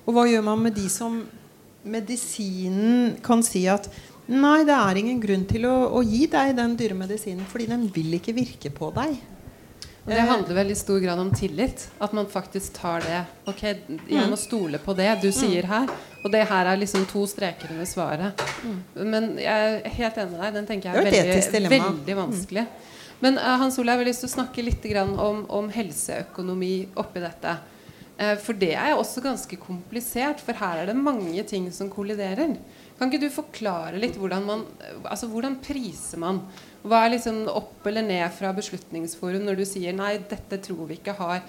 Og 0.05 0.15
hva 0.15 0.27
gjør 0.29 0.45
man 0.45 0.61
med 0.63 0.77
de 0.77 0.89
som 0.93 1.25
medisinen 1.87 3.17
kan 3.23 3.43
si 3.43 3.67
at 3.71 3.89
Nei, 4.27 4.65
det 4.67 4.75
er 4.75 4.99
ingen 4.99 5.21
grunn 5.23 5.45
til 5.47 5.69
å, 5.71 5.75
å 5.95 6.01
gi 6.03 6.25
deg 6.27 6.57
den 6.59 6.73
dyre 6.75 6.97
medisinen, 6.99 7.47
fordi 7.47 7.69
den 7.71 7.85
vil 7.95 8.17
ikke 8.17 8.33
virke 8.35 8.73
på 8.75 8.89
deg. 8.91 9.13
Og 10.07 10.13
det 10.15 10.23
handler 10.23 10.55
vel 10.55 10.69
i 10.71 10.75
stor 10.79 11.01
grad 11.03 11.19
om 11.19 11.33
tillit. 11.35 11.89
At 11.99 12.13
man 12.15 12.29
faktisk 12.31 12.77
tar 12.79 13.03
det. 13.03 13.25
Ok, 13.51 13.63
jeg 13.67 13.99
må 14.07 14.37
mm. 14.37 14.39
stole 14.39 14.79
på 14.79 14.95
det 14.95 15.09
du 15.23 15.33
mm. 15.33 15.35
sier 15.35 15.67
her. 15.67 15.91
Og 16.23 16.31
det 16.31 16.45
her 16.47 16.71
er 16.71 16.79
liksom 16.79 17.09
to 17.11 17.25
streker 17.27 17.73
under 17.75 17.89
svaret. 17.91 18.45
Mm. 18.63 18.77
Men 19.03 19.33
jeg 19.43 19.73
er 19.73 19.97
helt 19.99 20.21
enig 20.23 20.37
med 20.37 20.45
deg. 20.45 20.55
Den 20.61 20.69
tenker 20.69 20.93
jeg 20.95 21.11
er 21.11 21.33
veldig, 21.51 21.73
veldig 21.75 22.17
vanskelig. 22.21 22.67
Men 23.25 23.41
uh, 23.41 23.57
Hans 23.59 23.81
Ole, 23.81 23.97
jeg 23.97 24.05
har 24.05 24.11
lyst 24.13 24.23
til 24.23 24.31
å 24.31 24.37
snakke 24.37 24.63
litt 24.63 24.87
om, 25.03 25.43
om 25.51 25.73
helseøkonomi 25.75 26.75
oppi 27.03 27.25
dette. 27.25 27.57
Uh, 28.17 28.37
for 28.39 28.55
det 28.55 28.77
er 28.79 28.95
også 28.95 29.25
ganske 29.25 29.59
komplisert, 29.59 30.39
for 30.45 30.55
her 30.61 30.85
er 30.85 30.93
det 30.93 30.99
mange 31.01 31.43
ting 31.51 31.67
som 31.75 31.91
kolliderer. 31.91 32.55
Kan 32.97 33.11
ikke 33.11 33.27
du 33.27 33.33
forklare 33.35 33.99
litt 34.01 34.15
hvordan 34.17 34.47
man 34.47 34.63
Altså 35.05 35.29
hvordan 35.29 35.59
priser 35.61 36.17
man? 36.23 36.39
Hva 36.87 37.03
er 37.03 37.17
liksom 37.17 37.47
opp 37.51 37.87
eller 37.91 38.05
ned 38.07 38.27
fra 38.37 38.53
Beslutningsforum 38.55 39.47
når 39.47 39.59
du 39.59 39.65
sier 39.67 39.95
nei, 39.97 40.17
dette 40.31 40.61
tror 40.63 40.87
vi 40.87 41.01
ikke 41.01 41.17
har 41.19 41.41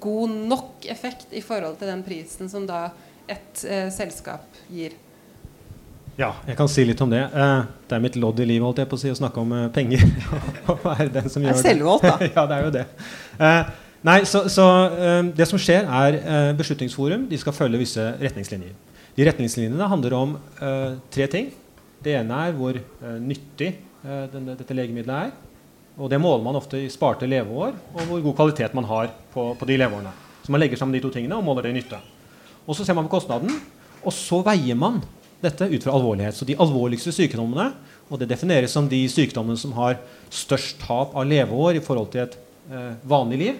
god 0.00 0.36
nok 0.48 0.86
effekt 0.88 1.34
i 1.36 1.42
forhold 1.44 1.76
til 1.80 1.90
den 1.90 2.04
prisen 2.06 2.48
som 2.48 2.64
da 2.68 2.88
et 3.28 3.64
eh, 3.68 3.90
selskap 3.92 4.46
gir? 4.72 4.96
Ja, 6.16 6.30
jeg 6.48 6.56
kan 6.56 6.68
si 6.72 6.84
litt 6.88 7.00
om 7.04 7.10
det. 7.12 7.20
Eh, 7.28 7.58
det 7.88 7.96
er 7.98 8.00
mitt 8.00 8.16
lodd 8.16 8.40
i 8.40 8.46
livet 8.48 8.64
holdt 8.64 8.80
jeg 8.80 8.88
på 8.88 8.96
å 8.96 9.00
si, 9.02 9.12
å 9.12 9.18
snakke 9.18 9.42
om 9.42 9.52
eh, 9.52 9.66
penger. 9.74 10.06
og 10.70 10.80
være 10.80 11.10
den 11.18 11.28
som 11.28 11.44
gjør 11.44 11.58
det. 11.58 11.60
Er 11.60 11.66
selvvalgt, 11.66 12.06
da. 12.06 12.28
ja, 12.38 12.44
det 12.48 12.56
er 12.56 12.64
jo 12.64 12.72
det. 12.78 12.84
Eh, 13.36 13.74
nei, 14.08 14.18
så, 14.28 14.46
så 14.52 14.66
eh, 14.96 15.18
Det 15.36 15.48
som 15.50 15.60
skjer, 15.60 15.84
er 15.84 16.16
eh, 16.22 16.50
Beslutningsforum 16.56 17.28
de 17.28 17.40
skal 17.42 17.56
følge 17.56 17.82
visse 17.84 18.06
retningslinjer. 18.22 18.72
De 19.16 19.28
retningslinjene 19.28 19.88
handler 19.88 20.12
om 20.12 20.32
tre 21.08 21.24
ting. 21.32 21.46
Det 22.04 22.12
ene 22.18 22.36
er 22.36 22.50
hvor 22.52 22.76
nyttig 23.16 23.70
denne, 24.32 24.54
dette 24.58 24.76
legemiddelet 24.76 25.28
er. 25.28 25.56
Og 25.96 26.10
det 26.12 26.20
måler 26.20 26.44
man 26.44 26.58
ofte 26.58 26.78
i 26.82 26.92
sparte 26.92 27.28
leveår 27.28 27.72
og 27.72 28.02
hvor 28.04 28.24
god 28.28 28.36
kvalitet 28.36 28.74
man 28.76 28.88
har 28.88 29.10
på, 29.32 29.48
på 29.56 29.68
de 29.68 29.78
leveårene. 29.80 30.12
Så 30.44 30.52
man 30.52 30.60
legger 30.62 30.78
sammen 30.78 30.94
de 30.94 31.02
to 31.02 31.10
tingene 31.14 31.38
og 31.38 31.46
måler 31.46 31.66
det 31.66 31.72
i 31.72 31.78
nytte. 31.78 31.98
Og 32.66 32.76
så 32.76 32.84
ser 32.84 32.96
man 32.98 33.06
på 33.06 33.16
kostnaden, 33.16 33.52
og 34.06 34.12
så 34.14 34.42
veier 34.46 34.78
man 34.78 35.00
dette 35.42 35.68
ut 35.70 35.82
fra 35.82 35.94
alvorlighet. 35.96 36.36
Så 36.36 36.46
de 36.48 36.58
alvorligste 36.60 37.14
sykdommene, 37.14 37.70
og 38.10 38.20
det 38.20 38.28
defineres 38.30 38.74
som 38.76 38.86
de 38.90 39.00
sykdommene 39.10 39.58
som 39.58 39.72
har 39.78 39.98
størst 40.30 40.78
tap 40.84 41.16
av 41.16 41.26
leveår 41.26 41.78
i 41.78 41.82
forhold 41.82 42.12
til 42.12 42.26
et 42.26 42.36
eh, 42.70 42.92
vanlig 43.08 43.40
liv. 43.40 43.58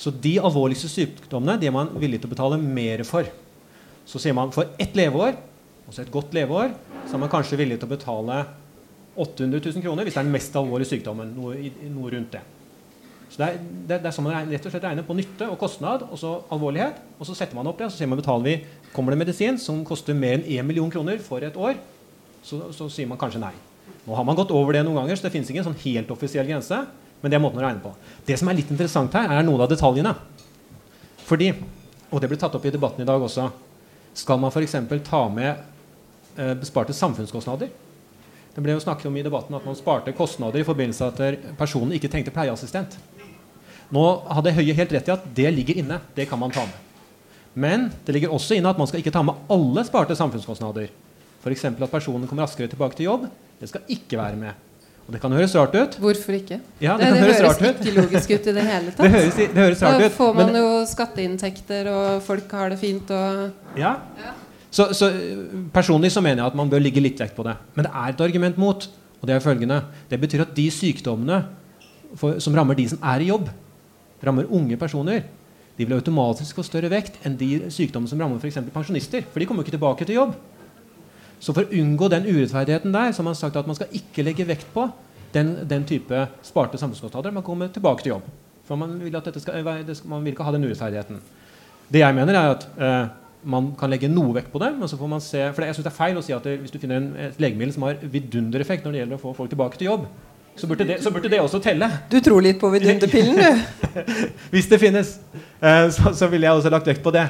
Så 0.00 0.10
de 0.10 0.38
alvorligste 0.40 0.88
sykdommene 0.90 1.58
de 1.60 1.68
er 1.68 1.76
man 1.76 1.92
villig 2.00 2.22
til 2.22 2.30
å 2.30 2.34
betale 2.34 2.58
mer 2.62 3.04
for. 3.06 3.28
Så 4.08 4.18
sier 4.22 4.34
man 4.34 4.50
for 4.54 4.72
ett 4.80 4.96
leveår, 4.98 5.36
altså 5.86 6.02
et 6.02 6.14
godt 6.14 6.34
leveår, 6.34 6.72
så 7.04 7.14
er 7.14 7.22
man 7.22 7.32
kanskje 7.32 7.58
villig 7.60 7.78
til 7.78 7.90
å 7.90 7.94
betale 7.94 8.40
800 9.20 9.60
000 9.60 9.84
kroner 9.84 10.06
hvis 10.06 10.16
det 10.16 10.22
er 10.22 10.26
den 10.28 10.34
mest 10.34 10.56
alvorlige 10.56 10.94
sykdommen. 10.94 11.30
Noe, 11.36 11.70
noe 11.92 12.12
rundt 12.14 12.34
det. 12.34 12.42
Så 13.30 13.38
det 13.38 13.46
er, 13.46 13.58
det, 13.62 13.96
det 14.02 14.08
er 14.10 14.14
sånn 14.14 14.26
man 14.26 14.48
rett 14.50 14.64
og 14.66 14.72
slett 14.72 14.84
regner 14.88 15.06
på 15.06 15.14
nytte 15.14 15.46
og 15.52 15.58
kostnad 15.60 16.02
og 16.08 16.18
så 16.18 16.32
alvorlighet. 16.50 16.98
Og 17.20 17.28
så 17.28 17.36
setter 17.38 17.58
man 17.58 17.68
opp 17.70 17.78
det, 17.78 17.86
og 17.86 17.94
så 17.94 18.00
sier 18.00 18.10
man 18.10 18.18
betaler 18.18 18.48
vi, 18.48 18.54
kommer 18.94 19.14
det 19.14 19.20
medisin 19.20 19.58
som 19.62 19.84
koster 19.86 20.16
mer 20.18 20.40
enn 20.40 20.46
1 20.48 20.66
million 20.66 20.90
kroner 20.90 21.20
for 21.22 21.44
et 21.46 21.54
år, 21.54 21.78
så, 22.42 22.58
så, 22.74 22.88
sier 22.90 23.06
man 23.06 23.20
kanskje 23.20 23.42
nei. 23.42 23.52
Nå 24.02 24.16
har 24.16 24.26
man 24.26 24.38
gått 24.38 24.50
over 24.56 24.74
det 24.74 24.82
noen 24.86 24.98
ganger, 25.02 25.18
så 25.18 25.28
det 25.28 25.34
finnes 25.34 25.50
ikke 25.52 25.62
en 25.62 25.68
sånn 25.68 25.82
helt 25.84 26.10
offisiell 26.10 26.48
grense. 26.48 26.80
Men 27.20 27.30
det 27.30 27.36
er 27.36 27.42
måten 27.44 27.60
å 27.60 27.64
regne 27.66 27.84
på. 27.84 27.92
Det 28.26 28.38
som 28.40 28.48
er 28.48 28.56
litt 28.56 28.70
interessant 28.72 29.14
her, 29.14 29.28
er 29.28 29.44
noen 29.44 29.62
av 29.62 29.68
detaljene. 29.70 30.14
Fordi, 31.28 31.50
og 32.08 32.22
det 32.22 32.30
ble 32.32 32.38
tatt 32.40 32.56
opp 32.56 32.64
i 32.66 32.72
debatten 32.72 33.04
i 33.04 33.06
dag 33.06 33.22
også, 33.22 33.50
skal 34.16 34.40
man 34.42 34.50
f.eks. 34.50 34.74
ta 35.06 35.20
med 35.30 35.52
eh, 36.34 36.54
besparte 36.58 36.96
samfunnskostnader 36.96 37.70
det 38.54 38.62
ble 38.64 38.74
jo 38.74 38.82
snakket 38.82 39.06
om 39.10 39.16
i 39.16 39.24
debatten 39.24 39.54
at 39.54 39.66
man 39.66 39.78
sparte 39.78 40.14
kostnader 40.16 40.62
i 40.62 40.66
forbindelse 40.66 41.06
med 41.06 41.20
at 41.22 41.50
personen 41.58 41.94
ikke 41.96 42.10
trengte 42.10 42.34
pleieassistent. 42.34 42.96
Nå 43.94 44.04
hadde 44.30 44.54
Høie 44.54 44.74
helt 44.74 44.94
rett 44.94 45.10
i 45.10 45.14
at 45.14 45.28
det 45.34 45.50
ligger 45.54 45.78
inne. 45.82 46.00
Det 46.14 46.26
kan 46.30 46.38
man 46.38 46.54
ta 46.54 46.64
med. 46.66 46.88
Men 47.52 47.88
det 48.06 48.14
ligger 48.14 48.34
også 48.34 48.54
inne 48.58 48.70
at 48.70 48.78
man 48.78 48.86
skal 48.86 49.02
ikke 49.02 49.12
ta 49.14 49.22
med 49.26 49.38
alle 49.50 49.84
sparte 49.86 50.16
samfunnskostnader. 50.18 50.90
F.eks. 51.40 51.64
at 51.64 51.86
personen 51.90 52.28
kommer 52.28 52.46
raskere 52.46 52.70
tilbake 52.70 52.98
til 52.98 53.08
jobb. 53.08 53.30
Det 53.60 53.70
skal 53.70 53.86
ikke 53.90 54.18
være 54.20 54.38
med. 54.38 54.66
Og 55.06 55.14
det 55.16 55.20
kan 55.22 55.32
høres 55.34 55.54
rart 55.58 55.74
ut. 55.74 55.96
Hvorfor 55.98 56.36
ikke? 56.36 56.60
Ja, 56.78 56.94
det, 56.98 57.08
det, 57.08 57.16
det 57.16 57.22
høres, 57.24 57.58
høres 57.58 57.80
ikke 57.80 57.94
logisk 57.96 58.30
ut 58.30 58.44
i 58.46 58.52
det 58.54 58.66
hele 58.68 58.92
tatt. 58.94 59.00
det, 59.02 59.10
høres, 59.16 59.38
det 59.40 59.64
høres 59.64 59.82
rart 59.82 59.96
ut. 59.96 60.04
Da 60.04 60.10
får 60.14 60.36
man 60.36 60.52
men, 60.52 60.58
jo 60.60 60.84
skatteinntekter, 60.86 61.90
og 61.90 62.22
folk 62.22 62.54
har 62.54 62.70
det 62.70 62.78
fint. 62.78 63.10
Og, 63.10 63.72
ja. 63.80 63.96
ja. 64.20 64.36
Så, 64.70 64.92
så, 64.94 65.10
Personlig 65.74 66.12
så 66.14 66.22
mener 66.22 66.44
jeg 66.44 66.52
at 66.52 66.58
man 66.58 66.70
bør 66.70 66.82
ligge 66.82 67.02
litt 67.02 67.20
vekt 67.20 67.36
på 67.36 67.46
det. 67.46 67.56
Men 67.74 67.86
det 67.86 67.92
er 67.92 68.12
et 68.12 68.22
argument 68.26 68.58
mot. 68.60 68.86
Og 69.20 69.26
Det 69.28 69.34
er 69.34 69.42
følgende. 69.44 69.82
Det 70.08 70.20
betyr 70.20 70.46
at 70.46 70.54
de 70.56 70.70
sykdommene 70.72 71.42
for, 72.16 72.38
som 72.42 72.54
rammer 72.56 72.74
de 72.74 72.88
som 72.90 73.02
er 73.04 73.22
i 73.22 73.28
jobb, 73.28 73.50
rammer 74.24 74.48
unge 74.50 74.76
personer, 74.80 75.26
de 75.78 75.86
vil 75.86 75.96
automatisk 75.96 76.58
få 76.58 76.64
større 76.66 76.90
vekt 76.92 77.20
enn 77.24 77.36
de 77.40 77.70
sykdommene 77.72 78.10
som 78.10 78.20
rammer 78.20 78.40
f.eks. 78.40 78.58
pensjonister. 78.72 79.24
For 79.30 79.40
de 79.40 79.46
kommer 79.48 79.64
ikke 79.64 79.76
tilbake 79.76 80.08
til 80.08 80.18
jobb. 80.18 80.34
Så 81.40 81.54
for 81.56 81.64
å 81.64 81.80
unngå 81.80 82.10
den 82.12 82.26
urettferdigheten 82.28 82.92
der, 82.92 83.12
så 83.12 83.22
har 83.22 83.30
man 83.30 83.38
sagt 83.38 83.56
at 83.56 83.68
man 83.68 83.78
skal 83.78 83.94
ikke 83.96 84.24
legge 84.26 84.44
vekt 84.48 84.68
på 84.74 84.90
den, 85.32 85.54
den 85.68 85.86
type 85.88 86.26
sparte 86.44 86.80
samfunnskostnader. 86.80 87.32
Man 87.32 87.46
kommer 87.46 87.70
tilbake 87.72 88.04
til 88.04 88.16
jobb. 88.16 88.26
For 88.68 88.76
man 88.76 88.98
vil, 89.00 89.16
skal, 89.40 89.64
man 90.10 90.26
vil 90.26 90.34
ikke 90.34 90.44
ha 90.44 90.52
den 90.52 90.66
urettferdigheten. 90.68 91.22
Det 91.90 92.02
jeg 92.02 92.14
mener, 92.14 92.36
er 92.36 92.52
at 92.58 92.66
eh, 92.76 93.14
man 93.42 93.70
kan 93.78 93.90
legge 93.92 94.10
noe 94.10 94.34
vekt 94.36 94.50
på 94.52 94.60
det. 94.62 94.72
Men 94.78 94.90
så 94.90 94.98
får 95.00 95.10
man 95.10 95.22
se, 95.24 95.44
for 95.54 95.64
jeg 95.64 95.76
synes 95.76 95.86
det 95.86 95.92
er 95.92 95.98
feil 95.98 96.18
å 96.20 96.24
si 96.24 96.34
at 96.36 96.46
det, 96.46 96.56
hvis 96.62 96.74
du 96.74 96.80
finner 96.82 97.00
en, 97.00 97.12
et 97.28 97.40
legemiddel 97.42 97.74
som 97.76 97.86
har 97.88 98.00
vidundereffekt 98.02 98.86
når 98.86 98.96
det 98.96 99.02
gjelder 99.02 99.20
å 99.20 99.22
få 99.22 99.36
folk 99.36 99.52
tilbake 99.52 99.80
til 99.80 99.90
jobb, 99.90 100.08
så 100.60 100.68
burde 100.68 100.84
det, 100.84 100.98
så 101.00 101.12
burde 101.14 101.30
det 101.32 101.38
også 101.40 101.60
telle. 101.62 101.88
Du 102.10 102.18
tror 102.20 102.42
litt 102.44 102.58
på 102.60 102.68
vidunderpillen, 102.72 103.38
du? 103.38 104.00
hvis 104.52 104.68
det 104.68 104.80
finnes, 104.82 105.14
eh, 105.62 105.86
så, 105.94 106.12
så 106.16 106.28
ville 106.28 106.48
jeg 106.48 106.58
også 106.58 106.72
lagt 106.74 106.90
vekt 106.90 107.04
på 107.04 107.14
det. 107.14 107.24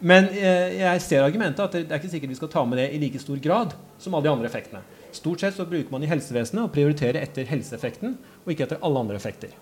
Men 0.00 0.30
eh, 0.32 0.78
jeg 0.78 1.02
ser 1.04 1.26
argumentet 1.26 1.60
at 1.60 1.74
det, 1.76 1.82
det 1.88 1.96
er 1.96 2.00
ikke 2.00 2.12
sikkert 2.14 2.32
vi 2.32 2.38
skal 2.38 2.52
ta 2.54 2.64
med 2.64 2.80
det 2.80 2.88
i 2.94 3.00
like 3.02 3.20
stor 3.20 3.40
grad 3.42 3.74
som 4.00 4.16
alle 4.16 4.28
de 4.28 4.32
andre 4.32 4.48
effektene. 4.48 4.80
Stort 5.12 5.42
sett 5.42 5.58
så 5.58 5.66
bruker 5.68 5.92
man 5.92 6.06
i 6.06 6.08
helsevesenet 6.08 6.62
å 6.62 6.72
prioritere 6.72 7.20
etter 7.20 7.48
helseeffekten 7.50 8.14
og 8.44 8.54
ikke 8.54 8.68
etter 8.68 8.80
alle 8.86 9.02
andre 9.02 9.18
effekter. 9.20 9.52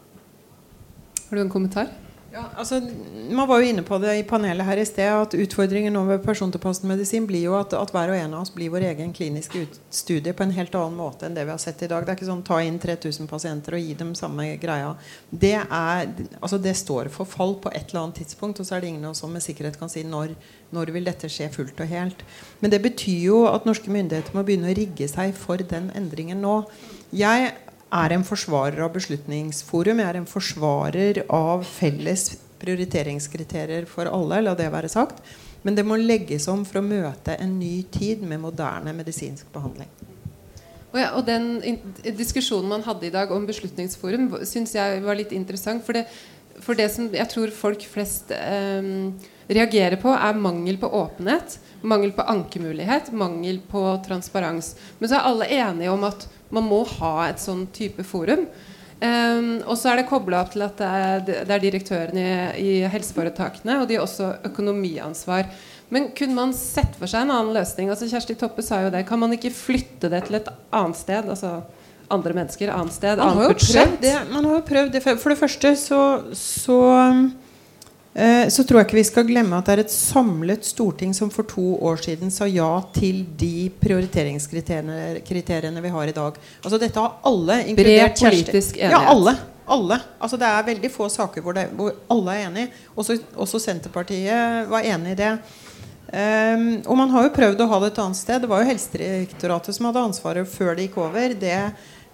Har 1.29 1.41
du 1.41 1.43
en 1.43 1.51
kommentar? 1.51 1.91
Ja, 2.29 2.43
altså, 2.61 2.83
man 3.31 3.49
var 3.49 3.63
jo 3.63 3.71
inne 3.71 3.83
på 3.89 3.97
det 4.03 4.13
i 4.19 4.25
panelet 4.29 4.67
her 4.69 4.77
i 4.77 4.85
sted 4.85 5.09
at 5.09 5.33
utfordringen 5.33 5.95
nå 5.97 6.03
ved 6.11 6.21
persontilpasset 6.27 6.85
medisin 6.91 7.25
blir 7.25 7.47
jo 7.47 7.55
at, 7.57 7.73
at, 7.73 7.93
hver 7.95 8.13
og 8.13 8.19
en 8.19 8.35
av 8.37 8.43
oss 8.45 8.53
blir 8.53 8.69
vår 8.75 8.85
egen 8.91 9.15
kliniske 9.17 9.63
studie 9.89 10.35
på 10.37 10.45
en 10.45 10.53
helt 10.53 10.77
annen 10.77 10.99
måte 10.99 11.25
enn 11.25 11.39
det 11.39 11.47
vi 11.49 11.55
har 11.55 11.63
sett 11.63 11.81
i 11.87 11.89
dag. 11.89 12.05
Det 12.05 12.13
er 12.13 12.19
ikke 12.19 12.29
sånn 12.29 12.43
ta 12.45 12.59
inn 12.61 12.77
3000 12.83 13.31
pasienter 13.31 13.79
og 13.79 13.81
gi 13.81 13.95
dem 13.97 14.11
samme 14.19 14.45
greia. 14.61 14.91
Det, 15.31 15.55
er, 15.57 16.11
altså, 16.43 16.59
det 16.61 16.75
står 16.77 17.09
for 17.15 17.29
fall 17.29 17.57
på 17.65 17.73
et 17.73 17.89
eller 17.89 18.03
annet 18.03 18.21
tidspunkt, 18.21 18.61
og 18.61 18.69
så 18.69 18.77
er 18.77 18.85
det 18.85 18.93
ingen 18.93 19.17
som 19.17 19.33
med 19.33 19.47
sikkerhet 19.47 19.81
kan 19.81 19.89
si 19.89 20.05
når, 20.05 20.37
når 20.77 20.93
vil 20.99 21.09
dette 21.09 21.33
skje 21.33 21.49
fullt 21.55 21.81
og 21.81 21.89
helt. 21.89 22.27
Men 22.61 22.77
det 22.77 22.83
betyr 22.85 23.25
jo 23.31 23.41
at 23.49 23.65
norske 23.65 23.89
myndigheter 23.89 24.37
må 24.37 24.45
begynne 24.45 24.69
å 24.69 24.77
rigge 24.77 25.09
seg 25.09 25.33
for 25.33 25.65
den 25.73 25.89
endringen 25.97 26.45
nå. 26.45 26.61
Jeg 27.17 27.55
er 27.95 28.15
en 28.15 28.25
forsvarer 28.27 28.83
av 28.85 28.93
Beslutningsforum. 28.95 30.01
Jeg 30.03 30.13
er 30.13 30.21
en 30.21 30.29
forsvarer 30.29 31.23
av 31.33 31.65
felles 31.67 32.31
prioriteringskriterier 32.61 33.87
for 33.89 34.11
alle. 34.11 34.43
La 34.45 34.55
det 34.59 34.69
være 34.73 34.91
sagt. 34.93 35.23
Men 35.65 35.75
det 35.75 35.85
må 35.87 35.99
legges 35.99 36.47
om 36.51 36.65
for 36.69 36.81
å 36.81 36.87
møte 36.87 37.35
en 37.41 37.57
ny 37.59 37.83
tid 37.93 38.23
med 38.23 38.43
moderne 38.43 38.95
medisinsk 38.95 39.49
behandling. 39.55 39.91
Og, 40.89 40.99
ja, 41.01 41.09
og 41.19 41.27
den 41.27 41.59
diskusjonen 42.17 42.71
man 42.71 42.85
hadde 42.87 43.09
i 43.09 43.13
dag 43.13 43.33
om 43.35 43.47
Beslutningsforum, 43.49 44.31
syns 44.49 44.77
jeg 44.77 45.03
var 45.05 45.19
litt 45.19 45.35
interessant. 45.37 45.85
For 45.85 45.99
det, 45.99 46.07
for 46.65 46.79
det 46.79 46.89
som 46.95 47.11
jeg 47.13 47.29
tror 47.33 47.53
folk 47.55 47.85
flest 47.91 48.33
eh, 48.37 48.89
reagerer 49.49 49.97
på, 50.01 50.13
er 50.13 50.39
mangel 50.39 50.79
på 50.81 50.91
åpenhet. 50.93 51.59
Mangel 51.81 52.13
på 52.13 52.23
ankemulighet, 52.23 53.13
mangel 53.13 53.61
på 53.71 53.83
transparens. 54.07 54.75
Men 54.99 55.11
så 55.11 55.19
er 55.19 55.29
alle 55.31 55.53
enige 55.61 55.93
om 55.93 56.05
at 56.09 56.27
man 56.55 56.67
må 56.67 56.83
ha 56.99 57.29
et 57.29 57.41
sånn 57.43 57.67
type 57.75 58.05
forum. 58.07 58.47
Um, 58.99 59.61
og 59.63 59.77
så 59.79 59.93
er 59.93 60.01
det 60.01 60.09
kobla 60.09 60.41
opp 60.43 60.51
til 60.57 60.65
at 60.67 60.81
det 60.81 60.87
er, 60.91 61.21
det 61.47 61.55
er 61.55 61.63
direktørene 61.63 62.23
i, 62.25 62.31
i, 62.59 62.71
helseforetakene, 62.91 63.77
og 63.79 63.87
de 63.87 63.95
har 63.95 64.03
også 64.03 64.33
økonomiansvar. 64.49 65.47
Men 65.95 66.11
kunne 66.19 66.35
man 66.37 66.55
sett 66.57 66.99
for 66.99 67.09
seg 67.09 67.25
en 67.25 67.33
annen 67.33 67.55
løsning? 67.55 67.93
Altså 67.93 68.09
Kjersti 68.11 68.35
Toppe 68.37 68.65
sa 68.67 68.83
jo 68.85 68.91
det. 68.93 69.07
Kan 69.09 69.23
man 69.23 69.33
ikke 69.33 69.55
flytte 69.55 70.11
det 70.13 70.27
til 70.27 70.41
et 70.41 70.51
annet 70.75 70.99
sted? 70.99 71.31
Altså 71.31 71.61
andre 72.13 72.35
mennesker, 72.37 72.73
annet 72.75 72.97
sted, 72.97 73.23
annet 73.23 73.55
budsjett? 73.55 74.05
Man 74.33 74.45
har 74.45 74.59
jo 74.59 74.67
prøvd 74.69 74.93
det. 74.97 75.05
For 75.07 75.33
det 75.33 75.39
første 75.41 75.73
så, 75.79 76.03
så 76.37 76.81
så 78.51 78.65
tror 78.67 78.81
jeg 78.81 78.87
ikke 78.89 78.99
vi 78.99 79.05
skal 79.07 79.27
glemme 79.29 79.59
at 79.61 79.69
det 79.69 79.75
er 79.77 79.81
et 79.85 79.93
samlet 79.93 80.65
storting 80.67 81.13
som 81.15 81.31
for 81.31 81.47
to 81.47 81.77
år 81.87 82.01
siden 82.03 82.33
sa 82.35 82.49
ja 82.51 82.81
til 82.95 83.21
de 83.39 83.71
prioriteringskriteriene 83.79 85.83
vi 85.85 85.93
har 85.95 86.11
i 86.11 86.17
dag. 86.17 86.41
Altså 86.65 86.81
Dette 86.83 86.99
har 86.99 87.21
alle, 87.29 87.61
inkludert 87.71 88.19
politisk 88.19 88.81
enighet. 88.81 88.97
Ja, 88.97 89.13
alle. 89.13 89.37
alle. 89.67 90.01
Altså 90.19 90.37
Det 90.41 90.49
er 90.51 90.69
veldig 90.73 90.91
få 90.91 91.09
saker 91.13 91.45
hvor, 91.45 91.55
det, 91.55 91.69
hvor 91.79 91.95
alle 92.11 92.35
er 92.35 92.49
enig. 92.49 92.67
Også, 92.97 93.21
også, 93.37 93.59
Senterpartiet 93.63 94.67
var 94.71 94.83
enig 94.83 95.15
i 95.15 95.21
det. 95.23 95.33
Um, 96.09 96.81
og 96.89 96.97
man 96.97 97.11
har 97.13 97.27
jo 97.27 97.35
prøvd 97.37 97.61
å 97.61 97.69
ha 97.69 97.79
det 97.83 97.91
et 97.93 97.99
annet 98.03 98.19
sted. 98.19 98.41
Det 98.43 98.51
var 98.51 98.63
jo 98.63 98.71
Helsedirektoratet 98.71 99.77
som 99.77 99.87
hadde 99.91 100.07
ansvaret 100.09 100.49
før 100.49 100.75
det 100.75 100.89
gikk 100.89 100.97
over. 101.05 101.27
Det, 101.37 101.59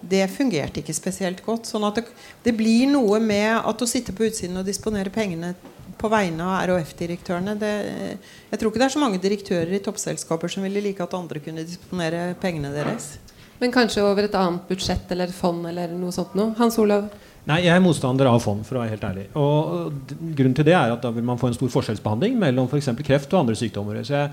det 0.03 0.25
fungerte 0.33 0.83
ikke 0.83 0.97
spesielt 0.97 1.39
godt. 1.45 1.65
Sånn 1.69 1.85
at 1.87 1.95
det, 2.01 2.05
det 2.43 2.53
blir 2.57 2.91
noe 2.91 3.21
med 3.23 3.55
at 3.61 3.81
å 3.81 3.89
sitte 3.89 4.13
på 4.15 4.27
utsiden 4.27 4.59
og 4.59 4.67
disponere 4.67 5.13
pengene 5.13 5.53
på 5.99 6.09
vegne 6.11 6.45
av 6.45 6.69
RHF-direktørene. 6.69 7.55
Jeg 7.59 8.59
tror 8.59 8.71
ikke 8.71 8.81
det 8.81 8.87
er 8.87 8.95
så 8.95 9.03
mange 9.03 9.21
direktører 9.23 9.75
i 9.77 9.83
toppselskaper 9.83 10.51
som 10.51 10.65
ville 10.65 10.83
like 10.83 11.03
at 11.03 11.15
andre 11.17 11.41
kunne 11.43 11.65
disponere 11.67 12.33
pengene 12.41 12.73
deres. 12.75 13.15
Men 13.61 13.71
kanskje 13.71 14.03
over 14.03 14.27
et 14.27 14.35
annet 14.35 14.65
budsjett 14.67 15.11
eller 15.15 15.31
fond 15.31 15.67
eller 15.69 15.93
noe 15.95 16.11
sånt 16.15 16.35
noe? 16.35 16.51
Hans 16.59 16.77
Olav? 16.81 17.07
Nei, 17.45 17.61
Jeg 17.61 17.75
er 17.77 17.83
motstander 17.83 18.25
av 18.25 18.39
fond, 18.41 18.63
for 18.65 18.79
å 18.79 18.81
være 18.81 18.95
helt 18.95 19.05
ærlig. 19.05 19.25
Og 19.37 19.99
Grunnen 20.35 20.55
til 20.57 20.65
det 20.65 20.73
er 20.73 20.95
at 20.95 21.03
da 21.03 21.11
vil 21.13 21.25
man 21.27 21.37
få 21.37 21.51
en 21.51 21.57
stor 21.57 21.69
forskjellsbehandling 21.71 22.39
mellom 22.41 22.67
f.eks. 22.67 22.89
kreft 23.05 23.33
og 23.33 23.43
andre 23.43 23.57
sykdommer. 23.59 24.01
Så 24.03 24.17
jeg, 24.17 24.31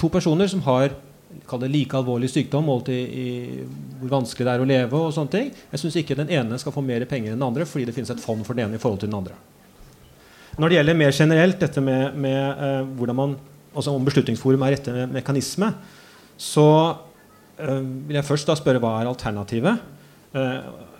To 0.00 0.08
personer 0.08 0.48
som 0.48 0.62
har 0.64 0.94
det 1.60 1.68
like 1.68 1.96
alvorlig 1.98 2.30
sykdom 2.30 2.64
målt 2.64 2.88
i, 2.94 3.00
i, 3.02 3.64
hvor 4.00 4.12
vanskelig 4.20 4.46
det 4.46 4.52
er 4.54 4.62
å 4.62 4.68
leve, 4.68 5.00
og 5.00 5.12
sånne 5.12 5.32
ting. 5.32 5.50
Jeg 5.72 5.82
syns 5.82 5.98
ikke 6.00 6.16
den 6.16 6.30
ene 6.32 6.58
skal 6.62 6.72
få 6.72 6.80
mer 6.84 7.04
penger 7.10 7.32
enn 7.32 7.40
den 7.40 7.48
andre 7.48 7.66
fordi 7.68 7.88
det 7.88 7.96
finnes 7.96 8.14
et 8.14 8.22
fond 8.22 8.46
for 8.46 8.54
den 8.54 8.68
ene 8.68 8.78
i 8.78 8.82
forhold 8.82 9.02
til 9.02 9.10
den 9.10 9.18
andre. 9.18 9.36
Når 10.54 10.70
det 10.70 10.76
gjelder 10.76 10.98
mer 10.98 11.14
generelt 11.14 11.58
dette 11.58 11.82
med, 11.82 12.14
med 12.14 12.60
uh, 12.60 12.86
hvordan 12.94 13.18
man, 13.18 13.36
altså 13.74 13.94
om 13.94 14.04
Beslutningsforum 14.06 14.62
er 14.62 14.76
rette 14.76 15.06
mekanisme, 15.10 15.72
så 16.38 16.66
uh, 16.94 17.80
vil 18.06 18.18
jeg 18.20 18.26
først 18.28 18.50
da 18.50 18.54
spørre 18.58 18.82
hva 18.82 19.00
er 19.00 19.10
alternativet. 19.10 19.82
Uh, 20.34 20.90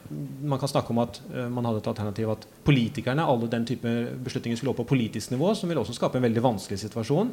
man 0.44 0.58
kan 0.60 0.68
snakke 0.68 0.90
om 0.92 0.98
at 1.00 1.16
man 1.48 1.64
hadde 1.64 1.80
et 1.80 1.86
alternativ 1.88 2.28
at 2.28 2.42
politikerne 2.66 3.24
alle 3.24 3.46
den 3.50 3.64
type 3.66 3.88
beslutninger 4.26 4.58
skulle 4.58 4.74
opp 4.74 4.82
på 4.82 4.90
politisk 4.90 5.32
nivå, 5.32 5.54
som 5.56 5.70
vil 5.70 5.80
også 5.80 5.94
skape 5.96 6.20
en 6.20 6.26
veldig 6.26 6.42
vanskelig 6.44 6.76
situasjon. 6.82 7.30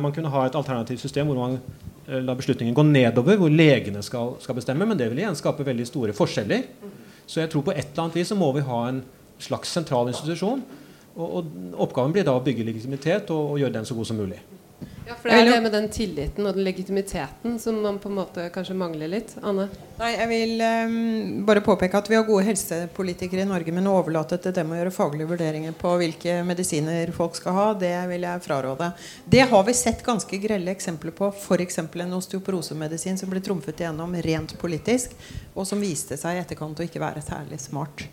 man 0.00 0.14
kunne 0.16 0.32
ha 0.32 0.46
et 0.46 0.56
alternativt 0.56 1.04
system 1.04 1.28
hvor 1.28 1.36
man 1.36 1.58
lar 2.24 2.38
beslutningen 2.40 2.74
gå 2.74 2.82
nedover, 2.88 3.36
hvor 3.36 3.52
legene 3.52 4.00
skal, 4.02 4.32
skal 4.40 4.56
bestemme, 4.56 4.88
men 4.88 4.98
det 4.98 5.10
vil 5.12 5.20
igjen 5.20 5.36
skape 5.36 5.68
veldig 5.68 5.86
store 5.86 6.16
forskjeller. 6.16 6.64
Så 7.26 7.44
jeg 7.44 7.52
tror 7.52 7.68
på 7.68 7.76
et 7.76 7.84
eller 7.84 8.06
annet 8.06 8.18
vis 8.22 8.32
så 8.32 8.40
må 8.40 8.48
vi 8.56 8.64
ha 8.64 8.80
en 8.88 9.04
slags 9.38 9.76
sentral 9.76 10.08
institusjon 10.08 10.64
og, 11.16 11.36
og, 11.36 11.52
Oppgaven 11.86 12.14
blir 12.14 12.26
da 12.26 12.34
å 12.36 12.42
bygge 12.44 12.66
legitimitet 12.66 13.30
og, 13.34 13.54
og, 13.54 13.62
gjøre 13.62 13.78
den 13.78 13.88
så 13.88 13.96
god 13.98 14.08
som 14.08 14.20
mulig. 14.22 14.40
Ja, 15.02 15.16
for 15.18 15.28
Det 15.28 15.34
er 15.34 15.48
det 15.50 15.62
med 15.64 15.72
den 15.74 15.88
tilliten 15.90 16.46
og 16.46 16.54
den 16.54 16.64
legitimiteten 16.64 17.56
som 17.58 17.80
man 17.82 17.98
på 18.02 18.08
en 18.10 18.16
måte 18.20 18.44
kanskje 18.54 18.76
mangler 18.78 19.10
litt. 19.10 19.34
Anne? 19.42 19.66
Nei, 19.98 20.12
Jeg 20.14 20.28
vil 20.30 20.62
um, 20.62 21.44
bare 21.46 21.62
påpeke 21.62 21.98
at 21.98 22.10
vi 22.10 22.16
har 22.16 22.26
gode 22.26 22.46
helsepolitikere 22.46 23.42
i 23.42 23.48
Norge, 23.50 23.74
men 23.74 23.90
å 23.90 23.96
overlate 23.98 24.38
til 24.42 24.54
dem 24.54 24.70
å 24.70 24.78
gjøre 24.78 24.94
faglige 24.94 25.30
vurderinger 25.34 25.74
på 25.78 25.96
hvilke 25.98 26.38
medisiner 26.46 27.10
folk 27.14 27.34
skal 27.38 27.58
ha, 27.58 27.66
det 27.78 27.92
vil 28.10 28.26
jeg 28.28 28.46
fraråde. 28.46 28.92
Det 29.26 29.44
har 29.50 29.66
vi 29.66 29.76
sett 29.76 30.06
ganske 30.06 30.42
grelle 30.46 30.74
eksempler 30.74 31.14
på. 31.18 31.32
F.eks. 31.34 31.82
en 31.82 32.18
osteoporosemedisin 32.18 33.18
som 33.18 33.30
ble 33.30 33.42
trumfet 33.42 33.82
igjennom 33.82 34.14
rent 34.22 34.54
politisk, 34.62 35.18
og 35.54 35.66
som 35.66 35.82
viste 35.82 36.18
seg 36.18 36.38
i 36.38 36.44
etterkant 36.46 36.78
å 36.78 36.86
ikke 36.86 37.02
være 37.02 37.26
særlig 37.26 37.58
smart. 37.62 38.06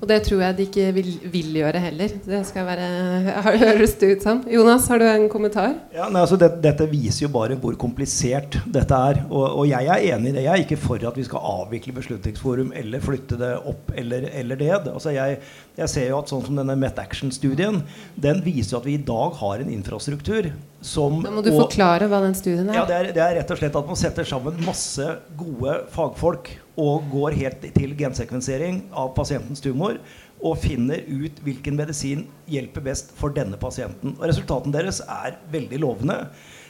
Og 0.00 0.06
det 0.10 0.20
tror 0.26 0.42
jeg 0.42 0.56
de 0.58 0.66
ikke 0.68 0.86
vil, 0.96 1.10
vil 1.32 1.58
gjøre 1.60 1.82
heller. 1.82 2.14
Det 2.24 2.40
skal 2.48 2.66
være, 2.68 2.88
høres 3.64 3.94
det 4.00 4.10
ut 4.14 4.26
som. 4.26 4.42
Jonas, 4.50 4.88
har 4.90 5.00
du 5.00 5.06
en 5.08 5.28
kommentar? 5.32 5.76
Ja, 5.94 6.08
nei, 6.12 6.24
altså 6.24 6.38
det, 6.40 6.50
Dette 6.64 6.88
viser 6.90 7.26
jo 7.26 7.32
bare 7.34 7.58
hvor 7.60 7.76
komplisert 7.80 8.58
dette 8.74 9.00
er. 9.10 9.22
Og, 9.30 9.44
og, 9.46 9.64
jeg 9.70 9.90
er 9.90 10.16
enig 10.16 10.32
i 10.32 10.36
det. 10.36 10.44
Jeg 10.46 10.52
er 10.52 10.64
ikke 10.66 10.80
for 10.80 11.08
at 11.08 11.18
vi 11.18 11.26
skal 11.26 11.48
avvikle 11.54 11.96
Beslutningsforum 11.96 12.72
eller 12.76 13.04
flytte 13.04 13.38
det 13.40 13.54
opp 13.70 13.94
eller, 13.94 14.28
eller 14.32 14.60
ned. 14.60 14.92
Altså 14.92 15.14
jeg, 15.14 15.40
jeg, 15.78 15.90
ser 15.94 16.10
jo 16.10 16.20
at 16.20 16.32
sånn 16.32 16.44
som 16.46 16.60
denne 16.60 16.78
MetAction-studien, 16.78 17.82
den 18.20 18.44
viser 18.44 18.80
at 18.80 18.88
vi 18.88 18.98
i 18.98 19.04
dag 19.04 19.36
har 19.40 19.62
en 19.62 19.72
infrastruktur 19.74 20.52
som 20.84 21.22
Da 21.24 21.32
må 21.32 21.40
du 21.44 21.48
og, 21.54 21.62
forklare 21.64 22.08
hva 22.10 22.20
den 22.24 22.34
studien 22.36 22.68
er. 22.68 22.76
Ja, 22.76 22.84
det 22.88 22.96
er, 22.96 23.08
det 23.16 23.22
er 23.24 23.38
rett 23.38 23.52
og 23.54 23.60
slett 23.60 23.78
at 23.80 23.88
man 23.88 23.98
setter 23.98 24.28
sammen 24.28 24.60
masse 24.66 25.06
gode 25.38 25.78
fagfolk 25.94 26.50
og 26.80 27.08
går 27.12 27.38
helt 27.38 27.64
til 27.76 27.94
gensekvensering 27.96 28.82
av 28.92 29.14
pasientens 29.16 29.64
tumor 29.64 29.96
og 30.44 30.58
finner 30.60 31.00
ut 31.08 31.38
hvilken 31.46 31.78
medisin 31.78 32.26
hjelper 32.50 32.84
best 32.84 33.14
for 33.16 33.32
denne 33.32 33.56
pasienten. 33.60 34.12
Og 34.18 34.28
Resultatene 34.28 34.76
deres 34.76 35.00
er 35.00 35.38
veldig 35.52 35.80
lovende. 35.80 36.18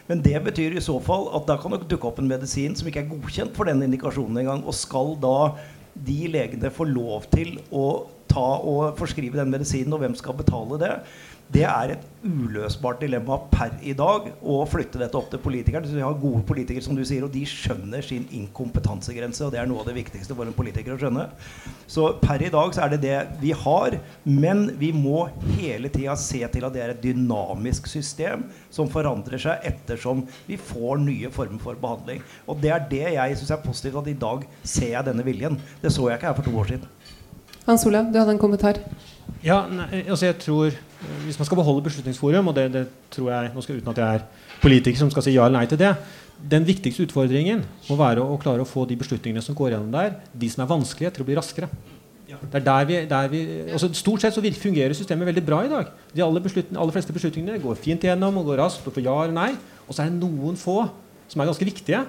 Men 0.07 0.21
det 0.23 0.37
betyr 0.45 0.77
i 0.77 0.85
så 0.85 0.99
fall 1.03 1.31
at 1.35 1.49
da 1.49 1.57
kan 1.59 1.75
det 1.75 1.89
dukke 1.91 2.07
opp 2.07 2.21
en 2.21 2.31
medisin 2.31 2.77
som 2.79 2.87
ikke 2.87 3.03
er 3.03 3.11
godkjent 3.11 3.57
for 3.57 3.67
den 3.67 3.83
indikasjonen 3.87 4.45
engang. 4.45 4.63
Og 4.69 4.77
skal 4.79 5.17
da 5.19 5.55
de 5.95 6.21
legene 6.31 6.71
få 6.75 6.87
lov 6.91 7.27
til 7.33 7.57
å 7.75 7.87
ta 8.31 8.47
og 8.67 8.99
forskrive 8.99 9.39
den 9.39 9.53
medisinen, 9.53 9.95
og 9.95 10.03
hvem 10.03 10.17
skal 10.19 10.37
betale 10.39 10.79
det? 10.83 10.95
Det 11.53 11.63
er 11.69 11.93
et 11.93 12.05
uløsbart 12.25 13.03
dilemma 13.05 13.37
per 13.53 13.75
i 13.85 13.93
dag 13.97 14.31
å 14.41 14.57
flytte 14.67 14.99
dette 14.99 15.19
opp 15.19 15.29
til 15.31 15.43
politikerne. 15.45 15.91
Vi 15.93 16.03
har 16.03 16.17
gode 16.19 16.41
politikere, 16.49 16.83
som 16.83 16.97
du 16.97 17.03
sier, 17.05 17.27
og 17.27 17.35
de 17.35 17.43
skjønner 17.47 18.03
sin 18.03 18.25
inkompetansegrense. 18.33 19.45
Og 19.45 19.53
det 19.53 19.61
er 19.61 19.69
noe 19.69 19.83
av 19.83 19.91
det 19.91 19.97
viktigste 19.99 20.35
for 20.35 20.49
en 20.49 20.57
politiker 20.57 20.95
å 20.95 20.99
skjønne. 21.01 21.27
Så 21.91 22.09
per 22.23 22.43
i 22.43 22.51
dag 22.55 22.73
så 22.75 22.87
er 22.87 22.95
det 22.95 23.03
det 23.05 23.19
vi 23.43 23.53
har. 23.61 23.99
Men 24.25 24.67
vi 24.81 24.91
må 24.97 25.27
hele 25.59 25.93
tida 25.93 26.17
se 26.19 26.41
til 26.49 26.67
at 26.67 26.75
det 26.75 26.85
er 26.85 26.95
et 26.95 27.05
dynamisk 27.05 27.91
system 27.93 28.49
som 28.73 28.89
forandrer 28.91 29.45
seg 29.45 29.69
ettersom 29.69 30.25
vi 30.49 30.59
får 30.59 31.03
nye 31.05 31.33
former 31.35 31.61
for 31.63 31.79
behandling. 31.81 32.25
Og 32.49 32.63
det 32.65 32.73
er 32.73 32.89
det 32.91 33.05
jeg 33.19 33.43
syns 33.43 33.53
er 33.59 33.67
positivt, 33.67 34.01
at 34.01 34.11
i 34.11 34.21
dag 34.27 34.49
ser 34.63 34.95
jeg 34.97 35.11
denne 35.13 35.27
viljen. 35.29 35.61
Det 35.85 35.93
så 35.93 36.09
jeg 36.09 36.23
ikke 36.23 36.33
her 36.33 36.41
for 36.41 36.49
to 36.49 36.57
år 36.65 36.73
siden. 36.73 36.89
Hans 37.69 37.85
Olav, 37.89 38.09
du 38.13 38.19
hadde 38.19 38.35
en 38.35 38.41
kommentar. 38.41 38.81
Ja, 39.45 39.65
nei, 39.69 40.05
altså 40.05 40.27
jeg 40.29 40.37
tror 40.41 40.75
Hvis 41.25 41.39
man 41.41 41.47
skal 41.49 41.59
beholde 41.59 41.85
Beslutningsforum, 41.85 42.49
og 42.49 42.55
det, 42.57 42.67
det 42.73 42.85
tror 43.13 43.31
jeg 43.33 43.51
nå 43.55 43.65
skal, 43.65 43.81
uten 43.81 43.93
at 43.93 44.01
jeg 44.01 44.21
er 44.21 44.27
politiker 44.63 45.01
som 45.01 45.11
skal 45.13 45.27
si 45.27 45.35
ja 45.35 45.45
eller 45.45 45.61
nei 45.61 45.69
til 45.69 45.81
det 45.81 45.95
Den 46.53 46.65
viktigste 46.69 47.05
utfordringen 47.07 47.65
må 47.89 47.99
være 48.01 48.25
å, 48.25 48.35
å 48.35 48.41
klare 48.41 48.65
å 48.65 48.69
få 48.69 48.87
de 48.89 48.97
beslutningene 49.01 49.45
som 49.45 49.57
går 49.57 49.75
gjennom 49.75 49.93
der, 49.93 50.17
de 50.33 50.49
som 50.53 50.65
er 50.65 50.71
vanskelige, 50.73 51.13
til 51.15 51.25
å 51.25 51.29
bli 51.29 51.37
raskere. 51.39 51.69
Det 52.25 52.59
er 52.59 52.65
der 52.65 52.87
vi, 52.89 52.97
der 53.09 53.29
vi 53.31 53.41
altså 53.73 53.91
Stort 53.95 54.25
sett 54.25 54.35
så 54.35 54.43
fungerer 54.59 54.97
systemet 54.97 55.29
veldig 55.29 55.45
bra 55.45 55.63
i 55.65 55.71
dag. 55.71 55.93
De 56.15 56.23
aller, 56.25 56.43
aller, 56.75 56.93
fleste 56.93 57.13
beslutningene 57.13 57.63
går 57.63 57.77
fint 57.77 58.05
gjennom 58.05 58.39
og 58.41 58.51
går 58.51 58.61
raskt 58.65 58.87
og 58.89 58.97
får 58.97 59.05
ja 59.05 59.17
eller 59.25 59.37
nei. 59.37 59.51
Og 59.87 59.95
så 59.95 60.03
er 60.03 60.13
det 60.13 60.21
noen 60.21 60.57
få 60.57 60.83
som 61.29 61.41
er 61.41 61.49
ganske 61.49 61.67
viktige, 61.69 62.01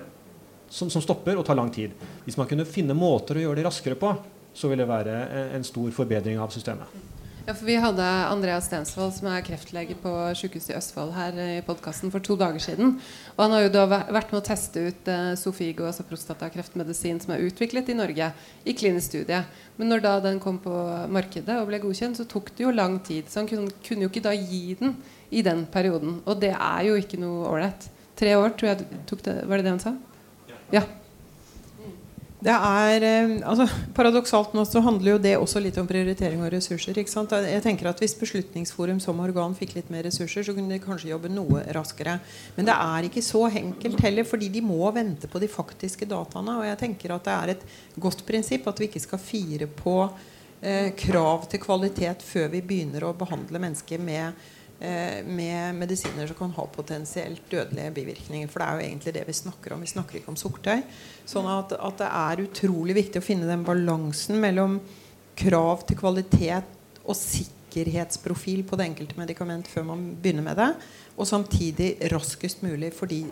som, 0.71 0.89
som 0.89 1.03
stopper 1.03 1.37
og 1.37 1.45
tar 1.45 1.57
lang 1.59 1.71
tid. 1.73 1.93
Hvis 2.25 2.37
man 2.39 2.47
kunne 2.49 2.67
finne 2.67 2.95
måter 2.97 3.37
å 3.37 3.43
gjøre 3.43 3.59
det 3.59 3.67
raskere 3.67 3.99
på, 3.99 4.13
så 4.55 4.71
vil 4.71 4.79
det 4.81 4.87
være 4.89 5.19
en 5.57 5.67
stor 5.67 5.91
forbedring 5.95 6.39
av 6.39 6.53
systemet. 6.55 6.87
Ja, 7.45 7.53
for 7.53 7.67
Vi 7.67 7.75
hadde 7.77 8.01
Andreas 8.25 8.65
Stensvold, 8.65 9.11
som 9.13 9.27
er 9.29 9.43
kreftlege 9.45 9.93
på 10.01 10.11
sykehuset 10.33 10.71
i 10.71 10.77
Østfold, 10.79 11.11
her 11.13 11.35
i 11.43 11.59
podkasten 11.61 12.09
for 12.09 12.23
to 12.25 12.33
dager 12.39 12.57
siden. 12.63 12.95
Og 13.35 13.43
Han 13.43 13.53
har 13.53 13.61
jo 13.67 13.69
da 13.75 13.83
vært 13.85 14.33
med 14.33 14.39
å 14.39 14.47
teste 14.47 14.87
ut 14.87 15.11
eh, 15.13 15.35
Sofigo, 15.37 15.85
altså 15.85 16.07
prostatakreftmedisin, 16.09 17.21
som 17.21 17.35
er 17.35 17.45
utviklet 17.45 17.93
i 17.93 17.97
Norge, 17.99 18.31
i 18.65 18.73
klinisk 18.73 19.11
studie. 19.11 19.43
Men 19.77 19.93
når 19.93 20.01
da 20.07 20.15
den 20.25 20.41
kom 20.41 20.57
på 20.63 20.73
markedet 21.05 21.59
og 21.61 21.69
ble 21.69 21.83
godkjent, 21.85 22.17
så 22.17 22.25
tok 22.25 22.49
det 22.57 22.65
jo 22.65 22.73
lang 22.73 22.97
tid. 23.05 23.29
Så 23.29 23.43
han 23.43 23.51
kunne, 23.51 23.69
kunne 23.85 24.07
jo 24.07 24.09
ikke 24.09 24.25
da 24.25 24.33
gi 24.33 24.79
den 24.81 24.97
i 25.29 25.45
den 25.45 25.67
perioden. 25.69 26.23
Og 26.25 26.41
det 26.41 26.55
er 26.57 26.89
jo 26.89 26.97
ikke 26.97 27.21
noe 27.21 27.45
ålreit. 27.53 27.91
Tre 28.17 28.33
år, 28.41 28.57
tror 28.57 28.73
jeg 28.73 29.03
tok 29.05 29.21
det. 29.21 29.41
Var 29.45 29.61
det 29.61 29.69
det 29.69 29.75
han 29.75 29.85
sa? 29.85 29.97
Ja. 30.73 30.87
Det 32.43 32.51
er, 32.51 33.03
eh, 33.03 33.33
altså, 33.47 33.65
Paradoksalt 33.95 34.53
nå 34.53 34.65
så 34.67 34.81
handler 34.83 35.13
jo 35.13 35.21
det 35.23 35.37
også 35.39 35.61
litt 35.63 35.77
om 35.79 35.87
prioritering 35.87 36.41
og 36.43 36.51
ressurser. 36.51 36.97
ikke 36.99 37.09
sant? 37.09 37.31
Jeg 37.31 37.63
tenker 37.63 37.87
at 37.87 37.99
Hvis 37.99 38.17
Beslutningsforum 38.19 38.99
som 38.99 39.19
organ 39.19 39.55
fikk 39.55 39.75
litt 39.75 39.89
mer 39.89 40.03
ressurser, 40.03 40.43
så 40.43 40.53
kunne 40.53 40.69
de 40.69 40.83
kanskje 40.83 41.09
jobbe 41.09 41.31
noe 41.31 41.63
raskere. 41.73 42.19
Men 42.57 42.65
det 42.65 42.75
er 42.75 43.07
ikke 43.07 43.23
så 43.23 43.47
enkelt 43.47 44.01
heller, 44.01 44.23
fordi 44.23 44.49
de 44.49 44.61
må 44.61 44.91
vente 44.91 45.27
på 45.27 45.39
de 45.39 45.47
faktiske 45.47 46.05
dataene. 46.05 46.59
Og 46.59 46.65
jeg 46.65 46.77
tenker 46.77 47.15
at 47.15 47.23
det 47.23 47.33
er 47.33 47.53
et 47.55 47.65
godt 47.97 48.25
prinsipp 48.25 48.67
at 48.67 48.79
vi 48.79 48.89
ikke 48.89 48.99
skal 48.99 49.19
fire 49.19 49.67
på 49.67 50.09
eh, 50.61 50.91
krav 50.91 51.47
til 51.49 51.59
kvalitet 51.59 52.21
før 52.21 52.51
vi 52.51 52.61
begynner 52.61 53.07
å 53.07 53.15
behandle 53.15 53.59
mennesker 53.63 53.97
med 53.97 54.33
med 54.75 55.77
medisiner 55.79 56.27
som 56.27 56.35
kan 56.35 56.51
ha 56.57 56.65
potensielt 56.67 57.45
dødelige 57.49 57.93
bivirkninger. 57.95 58.49
For 58.51 58.59
det 58.59 58.65
er 58.67 58.75
jo 58.75 58.83
egentlig 58.89 59.13
det 59.15 59.23
vi 59.29 59.35
snakker 59.37 59.73
om. 59.73 59.85
Vi 59.85 59.91
snakker 59.93 60.19
ikke 60.19 60.33
om 60.33 60.37
sukkertøy. 60.39 60.81
Sånn 61.31 61.47
at, 61.47 61.71
at 61.79 62.01
det 62.01 62.09
er 62.09 62.43
utrolig 62.43 62.97
viktig 62.97 63.21
å 63.21 63.25
finne 63.25 63.47
den 63.47 63.63
balansen 63.65 64.41
mellom 64.43 64.81
krav 65.39 65.85
til 65.87 65.99
kvalitet 65.99 66.75
og 67.05 67.17
sikkerhetsprofil 67.19 68.63
på 68.67 68.77
det 68.79 68.89
enkelte 68.89 69.19
medikament 69.19 69.67
før 69.69 69.89
man 69.91 70.05
begynner 70.21 70.45
med 70.45 70.59
det, 70.59 70.69
og 71.15 71.29
samtidig 71.29 71.95
raskest 72.11 72.63
mulig 72.65 72.91
fordi 72.95 73.23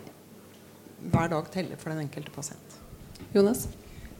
hver 1.04 1.32
dag 1.32 1.48
teller 1.52 1.80
for 1.80 1.92
den 1.92 2.04
enkelte 2.06 2.32
pasient. 2.34 2.78
Jonas? 3.34 3.66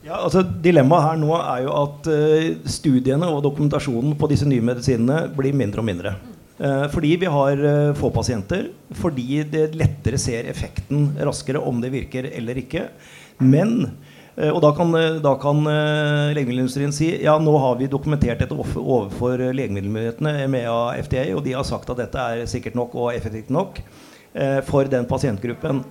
Ja, 0.05 0.19
altså 0.19 0.43
Dilemmaet 0.45 1.07
her 1.07 1.21
nå 1.21 1.31
er 1.39 1.63
jo 1.65 1.75
at 1.79 2.09
uh, 2.13 2.69
studiene 2.69 3.29
og 3.33 3.41
dokumentasjonen 3.47 4.13
på 4.21 4.29
disse 4.29 4.49
nye 4.49 4.65
medisinene 4.65 5.31
blir 5.33 5.57
mindre 5.57 5.81
og 5.81 5.89
mindre. 5.89 6.13
Eh, 6.13 6.34
fordi 6.93 7.17
vi 7.17 7.27
har 7.27 7.65
eh, 7.65 7.95
få 7.95 8.11
pasienter. 8.15 8.69
Fordi 8.95 9.43
det 9.51 9.75
lettere 9.75 10.19
ser 10.19 10.51
effekten 10.51 11.17
raskere 11.27 11.59
om 11.59 11.81
det 11.83 11.91
virker 11.95 12.29
eller 12.31 12.61
ikke. 12.63 12.87
Men 13.43 13.91
eh, 14.37 14.51
og 14.51 14.61
da 14.63 14.71
kan, 14.77 14.95
da 15.25 15.35
kan 15.43 15.65
legemiddelindustrien 15.67 16.95
si 16.95 17.11
ja, 17.25 17.37
nå 17.43 17.57
har 17.59 17.79
vi 17.81 17.91
dokumentert 17.91 18.45
dette 18.45 18.55
overfor 18.55 19.43
legemiddelmyndighetene, 19.51 20.37
EMEA, 20.47 20.79
FDA, 21.03 21.29
og 21.35 21.45
de 21.47 21.57
har 21.59 21.67
sagt 21.67 21.91
at 21.91 22.05
dette 22.05 22.31
er 22.35 22.47
sikkert 22.51 22.79
nok 22.79 22.95
og 22.95 23.13
effektivt 23.15 23.53
nok 23.55 23.83
for 24.67 24.89
den 24.91 25.05
pasientgruppen. 25.07 25.85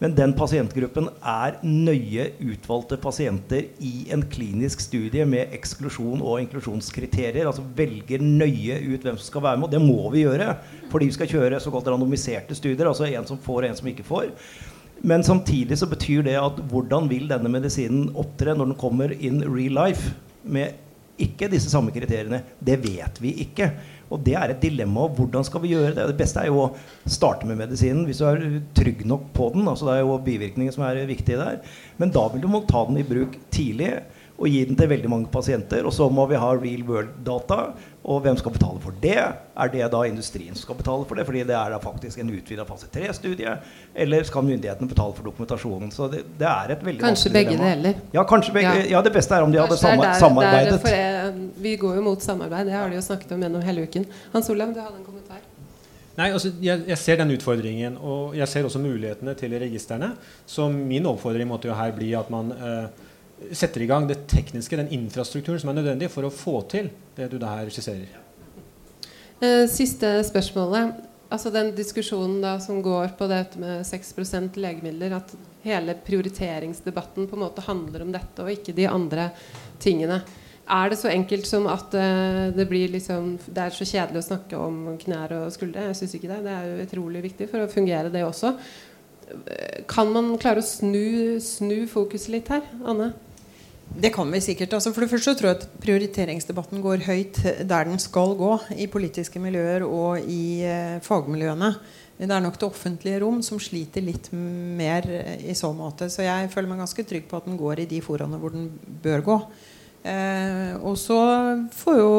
Men 0.00 0.14
den 0.16 0.32
pasientgruppen 0.32 1.10
er 1.20 1.58
nøye 1.60 2.30
utvalgte 2.40 2.96
pasienter 3.00 3.66
i 3.84 4.06
en 4.14 4.22
klinisk 4.32 4.80
studie 4.80 5.26
med 5.28 5.52
eksklusjon 5.52 6.22
og 6.24 6.40
inklusjonskriterier. 6.40 7.44
Altså 7.44 7.66
velger 7.76 8.24
nøye 8.24 8.78
ut 8.94 9.04
hvem 9.04 9.18
som 9.18 9.26
skal 9.26 9.44
være 9.44 9.60
med. 9.60 9.68
Og 9.68 9.74
det 9.76 9.82
må 9.84 10.08
vi 10.14 10.24
gjøre 10.24 10.54
fordi 10.90 11.10
vi 11.10 11.16
skal 11.18 11.28
kjøre 11.30 11.60
såkalt 11.60 11.92
randomiserte 11.92 12.56
studier. 12.56 12.88
Altså 12.88 13.10
en 13.10 13.28
som 13.28 13.40
får 13.44 13.60
og 13.60 13.68
en 13.68 13.80
som 13.82 13.92
ikke 13.92 14.08
får. 14.08 14.30
Men 15.04 15.24
samtidig 15.24 15.76
så 15.80 15.88
betyr 15.88 16.24
det 16.24 16.36
at 16.40 16.64
hvordan 16.72 17.08
vil 17.12 17.28
denne 17.28 17.52
medisinen 17.52 18.08
opptre 18.20 18.56
når 18.56 18.72
den 18.72 18.80
kommer 18.80 19.12
in 19.12 19.44
real 19.44 19.76
life 19.84 20.14
med 20.44 20.80
ikke 21.26 21.48
disse 21.52 21.70
samme 21.72 21.92
kriteriene? 21.94 22.42
Det 22.58 22.76
vet 22.82 23.20
vi 23.22 23.34
ikke. 23.44 23.70
Og 24.10 24.22
det 24.26 24.34
er 24.34 24.52
et 24.52 24.62
dilemma. 24.62 25.06
Hvordan 25.14 25.46
skal 25.46 25.62
vi 25.62 25.72
gjøre 25.74 25.94
det? 25.94 26.06
Det 26.10 26.18
beste 26.18 26.42
er 26.42 26.50
jo 26.50 26.64
å 26.64 26.70
starte 27.06 27.46
med 27.48 27.60
medisinen 27.60 28.06
hvis 28.08 28.22
du 28.22 28.26
er 28.26 28.46
trygg 28.76 29.04
nok 29.08 29.28
på 29.36 29.50
den. 29.54 29.68
altså 29.70 29.88
Det 29.88 29.98
er 29.98 30.02
jo 30.04 30.18
bivirkninger 30.26 30.74
som 30.74 30.86
er 30.88 31.04
viktige 31.08 31.38
der. 31.40 31.60
Men 32.00 32.14
da 32.14 32.26
vil 32.32 32.42
du 32.42 32.50
må 32.50 32.64
ta 32.68 32.82
den 32.88 33.00
i 33.00 33.06
bruk 33.06 33.38
tidlig 33.54 33.94
og 34.40 34.48
gi 34.48 34.60
den 34.64 34.76
til 34.78 34.88
veldig 34.88 35.08
mange 35.12 35.28
pasienter. 35.32 35.84
Og 35.84 35.92
så 35.92 36.06
må 36.08 36.24
vi 36.30 36.38
ha 36.40 36.50
real 36.56 36.84
world-data. 36.88 37.58
Og 38.08 38.22
hvem 38.24 38.38
skal 38.40 38.54
betale 38.54 38.80
for 38.80 38.96
det? 39.02 39.18
Er 39.20 39.72
det 39.74 39.90
da 39.92 40.00
industrien 40.08 40.56
som 40.56 40.64
skal 40.64 40.78
betale 40.78 41.04
for 41.04 41.20
det? 41.20 41.26
Fordi 41.28 41.42
det 41.50 41.56
er 41.58 41.74
da 41.74 41.80
faktisk 41.82 42.22
en 42.22 42.30
utvida 42.32 42.64
fase 42.64 42.88
3-studie. 42.94 43.52
Eller 43.94 44.24
skal 44.24 44.46
myndighetene 44.46 44.88
betale 44.88 45.12
for 45.18 45.28
dokumentasjonen? 45.28 45.92
Så 45.92 46.08
det, 46.08 46.22
det 46.40 46.48
er 46.48 46.72
et 46.72 46.86
veldig 46.88 47.04
Kanskje 47.04 47.34
begge 47.36 47.58
deler. 47.60 48.00
Ja, 48.16 48.24
kanskje 48.24 48.56
begge, 48.56 48.72
ja. 48.80 48.88
ja, 48.96 49.02
det 49.04 49.12
beste 49.18 49.36
er 49.36 49.44
om 49.44 49.52
de 49.52 49.60
hadde 49.60 49.76
der, 49.76 50.16
samarbeidet. 50.22 50.80
Jeg, 50.88 51.34
vi 51.60 51.76
går 51.84 52.00
jo 52.00 52.06
mot 52.08 52.24
samarbeid. 52.24 52.72
Det 52.72 52.78
har 52.78 52.88
de 52.88 52.96
jo 52.96 53.04
snakket 53.04 53.36
om 53.36 53.44
gjennom 53.44 53.68
hele 53.68 53.84
uken. 53.84 54.08
Hans 54.32 54.48
Olav, 54.54 54.72
du 54.72 54.80
hadde 54.80 55.02
en 55.02 55.04
kommentar? 55.04 55.44
Nei, 56.16 56.32
altså, 56.32 56.50
jeg, 56.60 56.82
jeg, 56.88 56.98
ser 57.00 57.20
den 57.20 57.30
utfordringen, 57.36 58.00
og 58.00 58.34
jeg 58.36 58.48
ser 58.50 58.66
også 58.66 58.80
mulighetene 58.82 59.36
til 59.38 59.52
registrene. 59.60 60.14
Så 60.48 60.66
min 60.72 61.06
oppfordring 61.08 61.48
måtte 61.48 61.68
jo 61.68 61.76
her 61.76 61.92
bli 61.96 62.10
at 62.18 62.32
man 62.32 62.50
eh, 62.56 63.06
setter 63.52 63.82
i 63.82 63.88
gang 63.90 64.08
det 64.08 64.26
tekniske, 64.30 64.76
den 64.76 64.90
infrastrukturen 64.94 65.60
som 65.60 65.72
er 65.72 65.80
nødvendig 65.80 66.10
for 66.12 66.26
å 66.26 66.32
få 66.34 66.60
til 66.70 66.90
det 67.16 67.30
du 67.32 67.38
der 67.40 67.70
skisserer. 67.72 68.10
Eh, 69.40 69.64
siste 69.72 70.18
spørsmålet. 70.28 71.06
Altså 71.30 71.52
Den 71.54 71.70
diskusjonen 71.76 72.40
da 72.42 72.56
som 72.60 72.82
går 72.82 73.14
på 73.18 73.28
dette 73.30 73.60
med 73.60 73.86
6% 73.86 74.58
legemidler, 74.58 75.14
at 75.14 75.32
hele 75.62 75.94
prioriteringsdebatten 75.94 77.28
på 77.30 77.38
en 77.38 77.44
måte 77.44 77.64
handler 77.64 78.02
om 78.02 78.12
dette 78.12 78.42
og 78.42 78.50
ikke 78.50 78.74
de 78.74 78.88
andre 78.90 79.30
tingene. 79.78 80.20
Er 80.70 80.90
det 80.90 80.98
så 81.00 81.10
enkelt 81.10 81.46
som 81.46 81.66
at 81.70 81.94
uh, 81.94 82.50
det 82.54 82.66
blir 82.70 82.92
liksom 82.92 83.32
Det 83.42 83.58
er 83.58 83.74
så 83.74 83.86
kjedelig 83.88 84.20
å 84.20 84.26
snakke 84.28 84.58
om 84.58 84.76
knær 85.02 85.32
og 85.40 85.48
skuldre? 85.54 85.88
Jeg 85.88 85.98
syns 85.98 86.14
ikke 86.18 86.30
det. 86.30 86.42
Det 86.44 86.52
er 86.54 86.68
jo 86.68 86.84
utrolig 86.84 87.24
viktig 87.24 87.48
for 87.50 87.64
å 87.64 87.70
fungere, 87.70 88.12
det 88.12 88.22
også. 88.26 88.54
Kan 89.90 90.12
man 90.14 90.34
klare 90.42 90.62
å 90.62 90.66
snu, 90.66 91.38
snu 91.42 91.86
fokuset 91.90 92.34
litt 92.34 92.50
her, 92.50 92.66
Anne? 92.84 93.12
Det 93.90 94.12
kan 94.14 94.30
vi 94.30 94.40
sikkert. 94.40 94.74
Altså 94.76 94.92
for 94.94 95.04
det 95.04 95.10
første 95.10 95.34
tror 95.38 95.50
jeg 95.50 95.58
at 95.58 95.64
prioriteringsdebatten 95.82 96.82
går 96.84 97.02
høyt 97.08 97.40
der 97.66 97.88
den 97.88 97.98
skal 98.02 98.36
gå. 98.38 98.52
I 98.78 98.86
politiske 98.92 99.42
miljøer 99.42 99.84
og 99.86 100.22
i 100.22 100.62
eh, 100.62 101.00
fagmiljøene. 101.02 101.72
Det 102.20 102.28
er 102.28 102.44
nok 102.44 102.58
det 102.60 102.68
offentlige 102.68 103.18
rom 103.22 103.40
som 103.42 103.58
sliter 103.62 104.04
litt 104.04 104.28
mer 104.30 105.06
i 105.40 105.56
så 105.56 105.72
måte. 105.72 106.10
Så 106.12 106.22
jeg 106.26 106.50
føler 106.52 106.68
meg 106.68 106.82
ganske 106.84 107.04
trygg 107.08 107.26
på 107.30 107.40
at 107.40 107.48
den 107.48 107.58
går 107.60 107.80
i 107.80 107.90
de 107.90 108.00
foraene 108.04 108.38
hvor 108.40 108.52
den 108.52 108.68
bør 109.02 109.24
gå. 109.24 109.38
Eh, 110.00 110.76
og 110.80 110.96
så 110.96 111.18
får 111.76 111.98
jo 111.98 112.12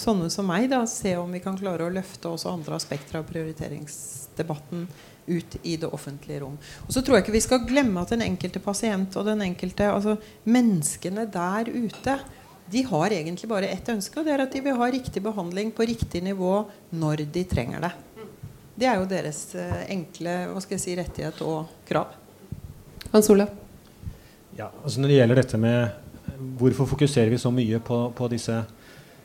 sånne 0.00 0.30
som 0.32 0.48
meg 0.50 0.66
da 0.72 0.82
se 0.90 1.12
om 1.20 1.30
vi 1.30 1.42
kan 1.42 1.58
klare 1.58 1.86
å 1.86 1.92
løfte 1.92 2.32
også 2.32 2.50
andre 2.50 2.78
aspekter 2.80 3.20
av 3.20 3.28
prioriteringsdebatten 3.28 4.88
ut 5.28 5.56
i 5.62 5.76
det 5.80 5.88
offentlige 5.90 6.40
rom. 6.42 6.58
Og 6.86 6.92
så 6.94 7.02
tror 7.02 7.18
jeg 7.18 7.26
ikke 7.26 7.36
vi 7.36 7.44
skal 7.44 7.64
glemme 7.68 8.02
at 8.02 8.12
den 8.14 8.24
enkelte 8.24 8.62
pasient 8.62 9.16
og 9.16 9.26
den 9.28 9.42
enkelte, 9.44 9.90
altså 9.92 10.16
menneskene 10.44 11.26
der 11.30 11.72
ute 11.72 12.18
de 12.70 12.84
har 12.86 13.10
egentlig 13.10 13.48
bare 13.50 13.66
ett 13.66 13.88
ønske, 13.90 14.20
og 14.20 14.26
det 14.26 14.34
er 14.34 14.44
at 14.44 14.52
de 14.54 14.60
vil 14.62 14.76
ha 14.78 14.86
riktig 14.92 15.22
behandling 15.24 15.72
på 15.74 15.86
riktig 15.90 16.22
nivå 16.22 16.52
når 16.94 17.24
de 17.34 17.42
trenger 17.50 17.82
det. 17.82 17.90
Det 18.78 18.86
er 18.86 19.00
jo 19.00 19.08
deres 19.10 19.40
eh, 19.58 19.80
enkle 19.92 20.36
hva 20.52 20.62
skal 20.62 20.76
jeg 20.76 20.84
si, 20.84 20.94
rettighet 20.96 21.40
og 21.44 21.72
krav. 21.88 22.14
Hans 23.10 23.30
Olav? 23.32 23.50
Ja, 24.56 24.70
altså 24.84 25.00
Når 25.00 25.10
det 25.10 25.16
gjelder 25.16 25.40
dette 25.42 25.58
med 25.60 26.54
hvorfor 26.60 26.86
fokuserer 26.86 27.32
vi 27.32 27.40
så 27.42 27.50
mye 27.52 27.80
på, 27.82 27.98
på 28.16 28.28
disse 28.30 28.54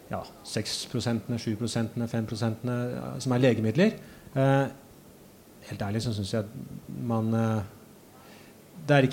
ja, 0.09 0.21
6% 0.45 1.37
7% 1.37 2.07
5% 2.11 2.73
som 3.21 3.35
er 3.35 3.43
legemidler, 3.45 3.95
eh, 4.33 4.65
helt 5.69 5.87
ærlig 5.87 6.03
så 6.05 6.13
syns 6.15 6.33
jeg 6.35 6.45
man 7.05 7.33
eh, 7.33 7.71
det 8.85 8.93
er 8.93 9.07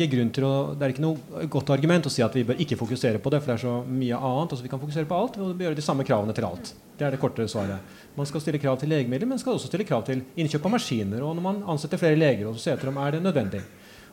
å, 0.44 0.52
det 0.76 0.84
er 0.84 0.92
ikke 0.92 1.04
noe 1.04 1.46
godt 1.48 1.70
argument 1.72 2.04
å 2.04 2.10
si 2.12 2.20
at 2.20 2.34
vi 2.36 2.44
bør 2.44 2.58
ikke 2.60 2.76
fokusere 2.76 3.20
på 3.22 3.30
det, 3.32 3.38
for 3.40 3.52
det 3.52 3.54
er 3.54 3.62
så 3.62 3.76
mye 3.88 4.18
annet. 4.18 4.52
altså 4.52 4.66
Vi 4.66 4.68
kan 4.68 4.82
fokusere 4.82 5.08
på 5.08 5.16
alt 5.16 5.38
og 5.40 5.62
gjøre 5.64 5.78
de 5.78 5.84
samme 5.84 6.04
kravene 6.04 6.34
til 6.36 6.44
alt. 6.44 6.74
Det 6.98 7.06
er 7.06 7.14
det 7.14 7.20
korte 7.22 7.46
svaret. 7.48 7.94
Man 8.18 8.28
skal 8.28 8.44
stille 8.44 8.60
krav 8.60 8.76
til 8.82 8.92
legemidler, 8.92 9.30
men 9.30 9.40
skal 9.40 9.56
også 9.56 9.70
stille 9.70 9.86
krav 9.88 10.04
til 10.04 10.20
innkjøp 10.36 10.68
av 10.68 10.74
maskiner. 10.74 11.24
Og 11.24 11.38
når 11.38 11.46
man 11.46 11.62
ansetter 11.72 12.00
flere 12.02 12.20
leger, 12.20 12.50
og 12.50 12.58
så 12.58 12.66
se 12.66 12.74
etter 12.74 12.92
om 12.92 13.00
er 13.00 13.16
det 13.16 13.22
nødvendig. 13.24 13.62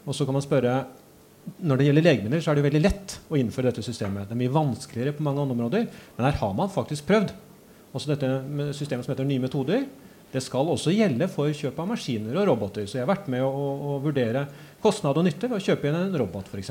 Og 0.05 0.15
så 0.15 0.23
kan 0.23 0.37
man 0.37 0.45
spørre 0.47 0.79
når 1.59 1.79
det 1.79 1.89
gjelder 1.89 2.05
legemidler, 2.07 2.43
så 2.43 2.51
er 2.51 2.59
det 2.59 2.67
veldig 2.69 2.83
lett 2.83 3.17
å 3.27 3.37
innføre 3.39 3.71
dette 3.71 3.83
systemet. 3.83 4.29
Det 4.29 4.35
er 4.35 4.41
mye 4.45 4.53
vanskeligere 4.53 5.15
på 5.17 5.25
mange 5.25 5.43
andre 5.43 5.57
områder, 5.57 5.87
men 6.15 6.27
her 6.27 6.39
har 6.39 6.55
man 6.55 6.71
faktisk 6.71 7.07
prøvd. 7.09 7.33
Også 7.91 8.13
dette 8.13 8.29
systemet 8.77 9.03
som 9.03 9.11
heter 9.11 9.27
Nye 9.27 9.43
metoder. 9.43 9.87
Det 10.29 10.41
skal 10.45 10.69
også 10.69 10.93
gjelde 10.93 11.25
for 11.31 11.49
kjøp 11.55 11.79
av 11.81 11.87
maskiner 11.89 12.37
og 12.37 12.47
roboter. 12.51 12.85
Så 12.85 12.99
jeg 12.99 13.05
har 13.05 13.09
vært 13.09 13.29
med 13.33 13.41
å, 13.41 13.49
å, 13.49 13.95
vurdere 14.03 14.45
kostnad 14.83 15.17
og 15.17 15.25
nytte 15.25 15.49
ved 15.49 15.57
å 15.57 15.63
kjøpe 15.63 15.89
inn 15.89 15.97
en 15.97 16.17
robot 16.21 16.51
f.eks. 16.51 16.69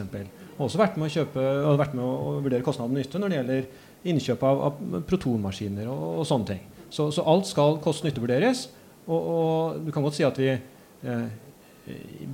Og 0.58 0.64
også 0.68 0.80
vært 0.80 0.98
med, 0.98 1.08
å, 1.08 1.14
kjøpe, 1.16 1.46
vært 1.80 1.96
med 1.98 2.04
å 2.04 2.36
vurdere 2.44 2.66
kostnad 2.66 2.92
og 2.92 3.00
nytte 3.00 3.18
når 3.18 3.32
det 3.32 3.40
gjelder 3.40 3.66
innkjøp 4.12 4.44
av, 4.46 4.62
av 4.68 5.02
protonmaskiner 5.08 5.90
og, 5.90 6.04
og, 6.20 6.24
sånne 6.30 6.52
ting. 6.52 6.62
Så, 6.88 7.10
så 7.14 7.26
alt 7.28 7.50
skal 7.50 7.80
kost-nytte-vurderes. 7.84 8.68
Og, 9.08 9.18
og, 9.18 9.82
du 9.82 9.90
kan 9.94 10.06
godt 10.06 10.18
si 10.20 10.26
at 10.26 10.38
vi 10.38 10.52
eh, 10.54 11.26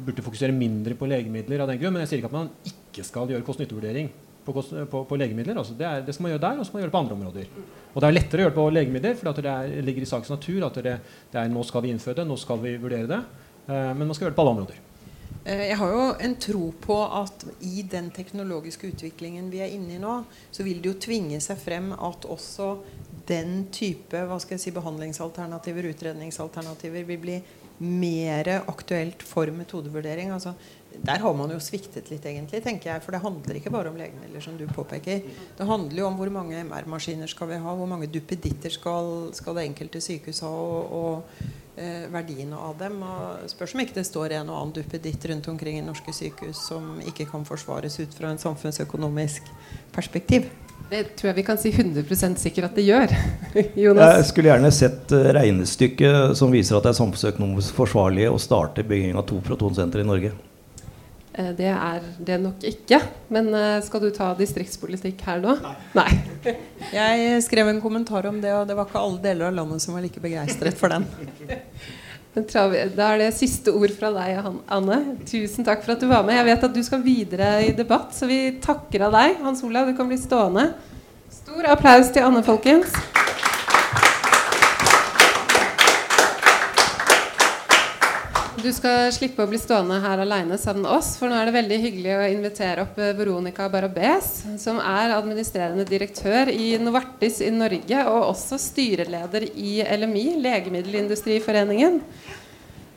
burde 0.05 0.25
fokusere 0.27 0.55
mindre 0.55 0.97
på 0.99 1.09
legemidler 1.09 1.65
av 1.65 1.73
den 1.73 1.81
grunn, 1.81 1.97
men 1.97 2.05
jeg 2.05 2.13
sier 2.13 2.23
ikke 2.23 2.33
at 2.33 2.37
man 2.37 2.53
ikke 2.69 3.07
skal 3.07 3.33
gjøre 3.33 3.47
kost-nytte-vurdering 3.47 4.13
på, 4.45 4.53
på, 4.91 5.05
på, 5.09 5.19
legemidler. 5.21 5.59
Altså 5.59 5.77
det, 5.79 5.87
er, 5.89 6.05
det, 6.05 6.15
skal 6.15 6.27
man 6.27 6.35
gjøre 6.35 6.45
der, 6.47 6.59
og 6.59 6.65
så 6.65 6.71
skal 6.71 6.79
man 6.79 6.85
gjøre 6.85 6.91
det 6.91 6.97
på 6.97 7.03
andre 7.03 7.19
områder. 7.19 7.53
Og 7.93 8.01
det 8.01 8.09
er 8.09 8.17
lettere 8.17 8.41
å 8.41 8.45
gjøre 8.45 8.55
det 8.55 8.61
på 8.61 8.71
legemidler, 8.79 9.21
for 9.21 9.41
det 9.41 9.53
er, 9.53 9.77
ligger 9.87 10.07
i 10.07 10.11
sakens 10.11 10.33
natur 10.35 10.67
at 10.69 10.81
det, 10.81 10.97
det, 11.33 11.39
er 11.41 11.53
nå 11.53 11.63
skal 11.67 11.85
vi 11.85 11.95
innføre 11.95 12.21
det, 12.21 12.27
nå 12.29 12.41
skal 12.41 12.61
vi 12.65 12.75
vurdere 12.83 13.11
det. 13.11 13.23
Eh, 13.69 13.93
men 13.95 14.05
man 14.05 14.17
skal 14.17 14.29
gjøre 14.29 14.35
det 14.35 14.41
på 14.41 14.45
alle 14.45 14.57
områder. 14.57 14.83
Eh, 15.45 15.65
jeg 15.69 15.77
har 15.81 15.91
jo 15.93 16.05
en 16.27 16.37
tro 16.41 16.69
på 16.81 16.99
at 17.23 17.45
i 17.69 17.85
den 17.91 18.09
teknologiske 18.17 18.95
utviklingen 18.95 19.51
vi 19.53 19.61
er 19.65 19.75
inne 19.77 19.99
i 19.99 20.03
nå, 20.03 20.21
så 20.55 20.65
vil 20.67 20.81
det 20.81 20.93
jo 20.93 21.01
tvinge 21.09 21.41
seg 21.45 21.61
frem 21.61 21.93
at 21.93 22.25
også 22.25 22.71
den 23.29 23.67
type 23.73 24.21
hva 24.29 24.39
skal 24.41 24.57
jeg 24.57 24.67
si, 24.67 24.73
behandlingsalternativer, 24.77 25.91
utredningsalternativer, 25.93 27.05
vil 27.09 27.21
bli 27.21 27.39
mer 27.85 28.49
aktuelt 28.71 29.23
for 29.27 29.51
metodevurdering. 29.53 30.31
Altså, 30.33 30.55
der 31.03 31.19
har 31.23 31.35
man 31.37 31.51
jo 31.51 31.59
sviktet 31.63 32.09
litt, 32.13 32.25
egentlig, 32.29 32.61
tenker 32.65 32.93
jeg. 32.93 33.03
For 33.05 33.15
det 33.15 33.23
handler 33.25 33.59
ikke 33.59 33.73
bare 33.75 33.91
om 33.91 33.99
legemidler, 33.99 34.45
som 34.45 34.57
du 34.59 34.65
påpeker. 34.71 35.25
Det 35.59 35.67
handler 35.69 36.01
jo 36.01 36.07
om 36.09 36.17
hvor 36.21 36.33
mange 36.33 36.63
MR-maskiner 36.65 37.31
skal 37.31 37.51
vi 37.51 37.61
ha, 37.61 37.77
hvor 37.77 37.91
mange 37.91 38.11
duppeditter 38.13 38.73
skal, 38.73 39.31
skal 39.37 39.59
det 39.59 39.69
enkelte 39.71 40.03
sykehus 40.05 40.45
ha, 40.47 40.51
og, 40.51 40.95
og 40.95 41.81
eh, 41.81 42.07
verdiene 42.13 42.59
av 42.59 42.77
dem. 42.81 43.01
Og 43.03 43.49
spørs 43.53 43.75
om 43.77 43.85
ikke 43.85 43.99
det 43.99 44.07
står 44.09 44.39
en 44.39 44.53
og 44.53 44.61
annen 44.61 44.77
duppeditt 44.79 45.29
rundt 45.31 45.51
omkring 45.53 45.81
i 45.81 45.87
norske 45.87 46.15
sykehus 46.15 46.67
som 46.71 46.95
ikke 47.05 47.29
kan 47.31 47.47
forsvares 47.49 47.99
ut 48.01 48.15
fra 48.15 48.33
en 48.33 48.43
samfunnsøkonomisk 48.43 49.51
perspektiv. 49.95 50.51
Det 50.91 51.15
tror 51.17 51.31
jeg 51.31 51.39
vi 51.39 51.45
kan 51.47 51.59
si 51.59 51.71
100% 51.73 52.39
sikkert 52.39 52.69
at 52.69 52.79
det 52.79 52.85
gjør. 52.85 53.13
Jonas? 53.85 54.19
Jeg 54.19 54.27
skulle 54.31 54.51
gjerne 54.53 54.73
sett 54.75 55.15
uh, 55.17 55.31
regnestykket 55.35 56.35
som 56.39 56.53
viser 56.53 56.77
at 56.77 56.87
det 56.87 56.93
er 56.93 56.99
samfunnsøkonomisk 57.01 57.79
forsvarlig 57.79 58.29
å 58.29 58.41
starte 58.43 58.85
bygging 58.87 59.17
av 59.19 59.25
to 59.31 59.41
protonsentre 59.45 60.05
i 60.05 60.09
Norge. 60.09 60.35
Eh, 61.35 61.51
det 61.59 61.71
er 61.73 62.05
det 62.23 62.39
nok 62.43 62.63
ikke. 62.69 63.01
Men 63.35 63.51
eh, 63.59 63.81
skal 63.83 64.05
du 64.05 64.09
ta 64.15 64.31
distriktspolitikk 64.39 65.25
her 65.27 65.43
nå? 65.43 65.57
Nei. 65.65 65.75
Nei. 65.99 66.55
Jeg 66.95 67.43
skrev 67.47 67.71
en 67.73 67.83
kommentar 67.83 68.29
om 68.31 68.39
det, 68.43 68.55
og 68.55 68.69
det 68.69 68.79
var 68.79 68.87
ikke 68.89 69.03
alle 69.03 69.23
deler 69.25 69.51
av 69.51 69.59
landet 69.59 69.83
som 69.83 69.97
var 69.97 70.05
like 70.05 70.23
begeistret 70.23 70.79
for 70.79 70.95
den. 70.95 71.09
Da 72.35 72.65
er 72.67 73.21
det 73.21 73.29
siste 73.37 73.71
ord 73.71 73.93
fra 73.95 74.09
deg, 74.11 74.41
Anne. 74.75 74.97
Tusen 75.23 75.63
takk 75.63 75.85
for 75.85 75.95
at 75.95 76.01
du 76.03 76.09
var 76.11 76.25
med. 76.27 76.35
Jeg 76.35 76.49
vet 76.49 76.65
at 76.67 76.75
du 76.75 76.81
skal 76.83 77.05
videre 77.05 77.51
i 77.63 77.69
debatt, 77.79 78.11
så 78.11 78.27
vi 78.27 78.57
takker 78.59 79.07
av 79.07 79.15
deg. 79.15 79.37
Hans 79.45 79.63
Olav, 79.63 79.87
du 79.87 79.95
kan 79.95 80.11
bli 80.11 80.19
stående. 80.19 80.73
Stor 81.31 81.71
applaus 81.77 82.11
til 82.11 82.27
Anne, 82.27 82.43
folkens. 82.43 82.91
Du 88.65 88.71
skal 88.73 89.11
slippe 89.13 89.45
å 89.45 89.49
bli 89.51 89.59
stående 89.61 89.99
her 90.01 90.23
aleine 90.23 90.57
sammen 90.57 90.87
med 90.87 90.93
oss, 90.95 91.11
for 91.21 91.29
nå 91.29 91.37
er 91.37 91.51
det 91.51 91.53
veldig 91.53 91.77
hyggelig 91.83 92.13
å 92.17 92.29
invitere 92.33 92.87
opp 92.87 92.97
eh, 92.97 93.11
Veronica 93.13 93.67
Barabes, 93.69 94.39
som 94.63 94.79
er 94.81 95.13
administrerende 95.13 95.85
direktør 95.85 96.49
i 96.49 96.71
Novartis 96.81 97.43
i 97.45 97.51
Norge, 97.53 97.99
og 98.09 98.31
også 98.31 98.57
styreleder 98.63 99.45
i 99.53 99.75
LMI, 99.85 100.23
Legemiddelindustriforeningen. 100.47 101.99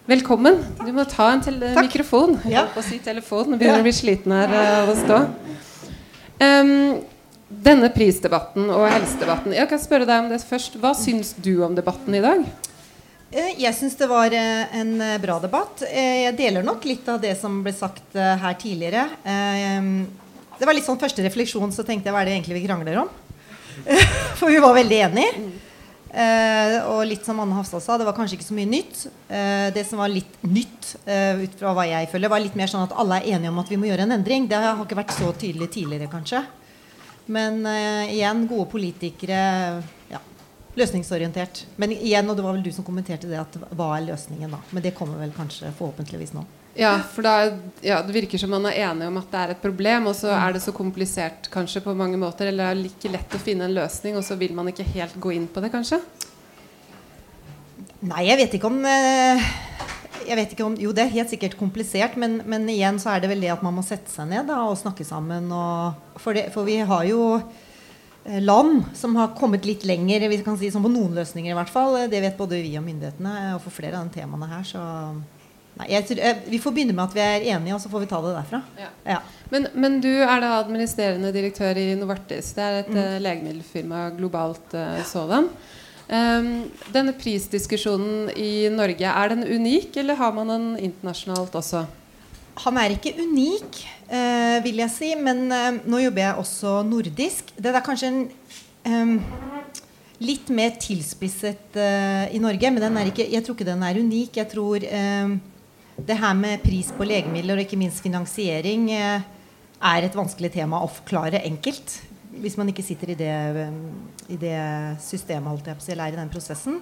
Velkommen. 0.08 0.62
Du 0.88 0.94
må 0.96 1.04
ta 1.12 1.34
en 1.34 1.44
mikrofon. 1.82 2.38
Ja. 2.48 2.64
si 2.88 3.02
telefon. 3.04 3.52
Nå 3.52 3.60
begynner 3.60 3.84
å 3.84 3.90
bli 3.90 3.96
sliten 3.98 4.38
her 4.38 4.56
eh, 4.56 4.72
av 4.86 4.94
å 4.94 4.96
stå. 5.02 5.20
Um, 6.40 6.72
denne 7.68 7.90
prisdebatten 7.92 8.68
og 8.70 8.84
helsedebatten 8.86 9.56
Jeg 9.56 9.68
kan 9.72 9.80
spørre 9.82 10.08
deg 10.08 10.24
om 10.24 10.32
det 10.32 10.40
først. 10.48 10.80
Hva 10.80 10.96
syns 10.96 11.34
du 11.44 11.58
om 11.68 11.76
debatten 11.76 12.16
i 12.16 12.24
dag? 12.24 12.48
Eh, 13.28 13.58
jeg 13.60 13.76
syns 13.76 13.98
det 14.00 14.08
var 14.08 14.32
eh, 14.32 14.76
en 14.80 14.96
eh, 15.04 15.20
bra 15.20 15.38
debatt. 15.44 15.84
Jeg 15.84 16.36
deler 16.38 16.64
nok 16.64 16.86
litt 16.88 17.08
av 17.12 17.20
det 17.24 17.34
som 17.40 17.60
ble 17.64 17.74
sagt 17.76 18.16
her 18.16 18.58
tidligere. 18.60 19.08
Det 20.58 20.66
var 20.66 20.74
litt 20.74 20.88
sånn 20.88 21.00
første 21.00 21.24
refleksjon, 21.26 21.74
så 21.76 21.86
tenkte 21.86 22.10
jeg 22.10 22.16
hva 22.16 22.24
er 22.24 22.32
det 22.32 22.38
egentlig 22.38 22.62
vi 22.62 22.66
krangler 22.66 23.04
om? 23.04 23.12
For 24.40 24.50
vi 24.50 24.62
var 24.64 24.74
veldig 24.74 25.00
enige. 25.06 25.50
og 26.90 27.04
litt 27.06 27.28
som 27.28 27.38
Anne 27.44 27.54
Hafstad 27.54 27.84
sa, 27.84 27.98
det 28.00 28.08
var 28.08 28.16
kanskje 28.18 28.40
ikke 28.40 28.48
så 28.48 28.58
mye 28.58 28.70
nytt. 28.72 29.04
det 29.76 29.84
som 29.86 30.02
var 30.02 30.10
litt 30.10 30.40
nytt, 30.42 30.96
ut 31.06 31.60
fra 31.60 31.76
hva 31.78 31.86
jeg 31.86 32.10
føler, 32.10 32.32
var 32.32 32.42
litt 32.42 32.58
mer 32.58 32.72
sånn 32.72 32.88
at 32.88 32.96
alle 32.98 33.20
er 33.20 33.36
enige 33.36 33.54
om 33.54 33.62
at 33.62 33.70
vi 33.70 33.78
må 33.78 33.92
gjøre 33.92 34.08
en 34.08 34.18
endring. 34.18 34.48
Det 34.50 34.58
har 34.64 34.82
ikke 34.82 34.98
vært 34.98 35.14
så 35.14 35.30
tydelig 35.38 35.70
tidligere, 35.76 36.10
kanskje. 36.10 36.42
Men 37.30 37.62
igjen, 38.10 38.48
gode 38.50 38.72
politikere 38.72 39.44
løsningsorientert. 40.78 41.66
Men 41.82 41.96
igjen, 41.96 42.30
og 42.30 42.38
det 42.38 42.46
var 42.46 42.56
vel 42.56 42.66
du 42.66 42.72
som 42.76 42.86
kommenterte 42.86 43.30
det, 43.30 43.40
at 43.42 43.58
hva 43.74 43.92
er 43.98 44.08
løsningen 44.12 44.54
da? 44.54 44.62
Men 44.72 44.86
det 44.86 44.94
kommer 44.98 45.20
vel 45.22 45.34
kanskje 45.36 45.74
forhåpentligvis 45.78 46.36
nå. 46.38 46.46
Ja, 46.78 46.92
for 47.02 47.26
da, 47.26 47.58
ja, 47.82 48.04
det 48.06 48.14
virker 48.14 48.38
som 48.38 48.52
man 48.54 48.68
er 48.70 48.78
enig 48.86 49.08
om 49.10 49.16
at 49.18 49.32
det 49.32 49.40
er 49.40 49.54
et 49.56 49.64
problem, 49.64 50.12
og 50.12 50.14
så 50.18 50.30
er 50.38 50.54
det 50.54 50.62
så 50.62 50.74
komplisert 50.78 51.50
kanskje 51.54 51.82
på 51.82 51.96
mange 51.98 52.20
måter, 52.22 52.52
eller 52.52 52.70
det 52.70 52.84
er 52.86 52.92
ikke 52.92 53.14
lett 53.16 53.34
å 53.34 53.42
finne 53.42 53.66
en 53.66 53.74
løsning, 53.74 54.20
og 54.20 54.26
så 54.28 54.38
vil 54.38 54.54
man 54.54 54.70
ikke 54.70 54.86
helt 54.94 55.18
gå 55.18 55.34
inn 55.34 55.48
på 55.50 55.64
det, 55.64 55.72
kanskje? 55.74 55.98
Nei, 58.06 58.28
jeg 58.28 58.38
vet 58.44 58.60
ikke 58.60 58.70
om 58.70 58.78
eh, 58.86 59.48
jeg 60.28 60.38
vet 60.38 60.54
ikke 60.54 60.66
om, 60.68 60.76
Jo, 60.78 60.92
det 60.94 61.08
er 61.08 61.16
helt 61.16 61.32
sikkert 61.34 61.58
komplisert, 61.58 62.18
men, 62.20 62.42
men 62.46 62.68
igjen 62.70 63.00
så 63.02 63.16
er 63.16 63.24
det 63.24 63.32
vel 63.32 63.42
det 63.42 63.56
at 63.56 63.64
man 63.66 63.74
må 63.80 63.86
sette 63.86 64.12
seg 64.12 64.30
ned 64.30 64.50
da, 64.52 64.60
og 64.68 64.78
snakke 64.78 65.06
sammen. 65.08 65.50
Og, 65.50 66.20
for, 66.22 66.38
det, 66.38 66.50
for 66.54 66.68
vi 66.68 66.78
har 66.86 67.08
jo 67.10 67.40
land 68.28 68.84
som 68.98 69.16
har 69.16 69.36
kommet 69.38 69.66
litt 69.66 69.86
lenger 69.88 70.28
vi 70.30 70.42
kan 70.44 70.58
si, 70.60 70.72
som 70.72 70.84
på 70.84 70.92
noen 70.92 71.16
løsninger. 71.16 71.52
i 71.52 71.58
hvert 71.58 71.72
fall. 71.72 71.96
Det 72.12 72.22
vet 72.24 72.38
både 72.38 72.60
vi 72.62 72.76
og 72.78 72.86
myndighetene. 72.86 73.56
Og 73.56 73.64
for 73.64 73.76
flere 73.80 74.00
av 74.00 74.08
de 74.08 74.20
temaene 74.20 74.50
her. 74.52 74.66
Så 74.68 74.84
nei, 75.80 75.88
jeg, 75.94 76.18
eh, 76.20 76.44
vi 76.52 76.60
får 76.60 76.76
begynne 76.76 76.96
med 76.98 77.06
at 77.06 77.16
vi 77.16 77.24
er 77.24 77.48
enige, 77.56 77.76
og 77.76 77.82
så 77.84 77.92
får 77.92 78.04
vi 78.04 78.12
ta 78.12 78.22
det 78.26 78.36
derfra. 78.36 78.62
Ja. 78.80 78.92
Ja. 79.16 79.20
Men, 79.54 79.68
men, 79.74 80.00
du 80.04 80.12
er 80.12 80.44
da 80.44 80.58
administrerende 80.60 81.32
direktør 81.36 81.80
i 81.80 81.90
Novartis. 81.96 82.54
Det 82.58 82.64
er 82.64 82.80
et 82.82 82.94
mm. 82.94 83.04
legemiddelfirma 83.24 84.08
globalt 84.18 84.76
uh, 84.76 85.00
sådan. 85.08 85.52
Um, 86.08 86.52
denne 86.96 87.12
prisdiskusjonen 87.20 88.30
i 88.40 88.70
Norge, 88.72 89.08
er 89.08 89.34
den 89.34 89.44
unik, 89.44 89.98
eller 90.00 90.16
har 90.20 90.36
man 90.36 90.52
den 90.54 90.68
internasjonalt 90.80 91.56
også? 91.60 91.84
Han 92.64 92.80
er 92.80 92.96
ikke 92.96 93.14
unik, 93.20 93.82
uh, 94.12 94.58
vil 94.64 94.82
jeg 94.84 94.94
si, 94.94 95.12
men 95.20 95.46
eh, 95.54 95.80
nå 95.88 96.02
jobber 96.02 96.24
jeg 96.24 96.42
også 96.44 96.74
nordisk. 96.88 97.54
Det 97.58 97.72
er 97.72 97.86
kanskje 97.86 98.10
en 98.10 98.20
eh, 98.88 99.14
litt 100.24 100.50
mer 100.54 100.76
tilspisset 100.82 101.78
uh, 101.78 102.26
i 102.34 102.42
Norge, 102.42 102.72
men 102.74 103.00
ikke, 103.06 103.28
jeg 103.30 103.46
tror 103.46 103.58
ikke 103.58 103.70
den 103.70 103.86
er 103.86 104.02
unik. 104.02 104.42
Jeg 104.42 104.52
tror 104.52 104.88
det 105.98 106.20
her 106.22 106.38
med 106.38 106.62
pris 106.62 106.92
på 106.94 107.08
legemidler 107.08 107.58
og 107.58 107.66
ikke 107.66 107.80
minst 107.80 108.04
finansiering 108.06 108.92
er 108.92 110.06
et 110.06 110.18
vanskelig 110.18 110.52
tema 110.54 110.84
å 110.84 110.90
forklare 110.92 111.42
enkelt. 111.46 112.00
Hvis 112.38 112.58
man 112.60 112.70
ikke 112.70 112.86
sitter 112.86 113.14
i 113.14 113.18
det, 113.18 113.38
i 114.30 114.38
det 114.38 114.58
systemet, 115.02 115.64
på, 115.66 115.78
eller 115.90 116.06
er 116.06 116.14
i 116.14 116.20
den 116.20 116.30
prosessen. 116.30 116.78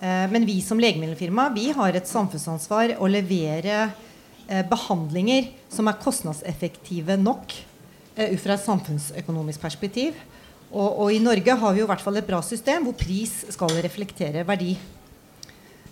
men 0.00 0.46
vi 0.48 0.60
som 0.60 0.80
legemiddelfirma 0.80 1.50
vi 1.54 1.70
har 1.76 1.92
et 1.92 2.08
samfunnsansvar 2.08 2.96
å 3.00 3.06
levere 3.08 3.76
eh, 3.84 4.13
behandlinger 4.68 5.48
som 5.72 5.88
er 5.88 6.00
kostnadseffektive 6.02 7.16
nok 7.20 7.54
eh, 8.16 8.32
ut 8.34 8.40
fra 8.42 8.56
et 8.56 8.64
samfunnsøkonomisk 8.64 9.62
perspektiv. 9.62 10.18
Og, 10.74 10.88
og, 10.88 11.08
i 11.14 11.22
Norge 11.22 11.54
har 11.60 11.74
vi 11.74 11.82
jo 11.82 11.86
i 11.86 11.90
hvert 11.90 12.02
fall 12.02 12.18
et 12.18 12.26
bra 12.26 12.40
system 12.42 12.88
hvor 12.88 12.96
pris 12.98 13.32
skal 13.54 13.76
reflektere 13.84 14.42
verdi. 14.46 14.74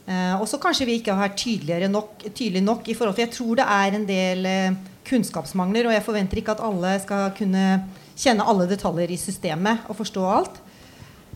Eh, 0.02 0.34
og 0.40 0.48
så 0.50 0.58
kanskje 0.62 0.88
vi 0.88 0.98
ikke 0.98 1.14
har 1.14 1.36
tydeligere 1.38 1.90
nok, 1.90 2.26
tydelig 2.32 2.64
nok 2.64 2.88
i 2.90 2.96
forhold 2.98 3.14
til 3.18 3.26
Jeg 3.28 3.34
tror 3.36 3.60
det 3.60 3.68
er 3.78 3.98
en 3.98 4.08
del 4.08 4.48
eh, 4.50 4.78
kunnskapsmangler, 5.06 5.86
og 5.86 5.96
jeg 5.96 6.06
forventer 6.06 6.40
ikke 6.40 6.56
at 6.56 6.64
alle 6.66 6.96
skal 7.02 7.30
kunne 7.38 7.66
kjenne 8.18 8.46
alle 8.46 8.68
detaljer 8.70 9.14
i 9.14 9.20
systemet 9.20 9.86
og 9.90 9.98
forstå 9.98 10.26
alt. 10.30 10.58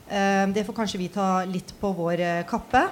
Eh, 0.06 0.44
det 0.54 0.66
får 0.66 0.76
kanskje 0.82 1.02
vi 1.02 1.12
ta 1.14 1.44
litt 1.46 1.72
på 1.80 1.92
vår 1.94 2.22
eh, 2.22 2.46
kappe. 2.50 2.86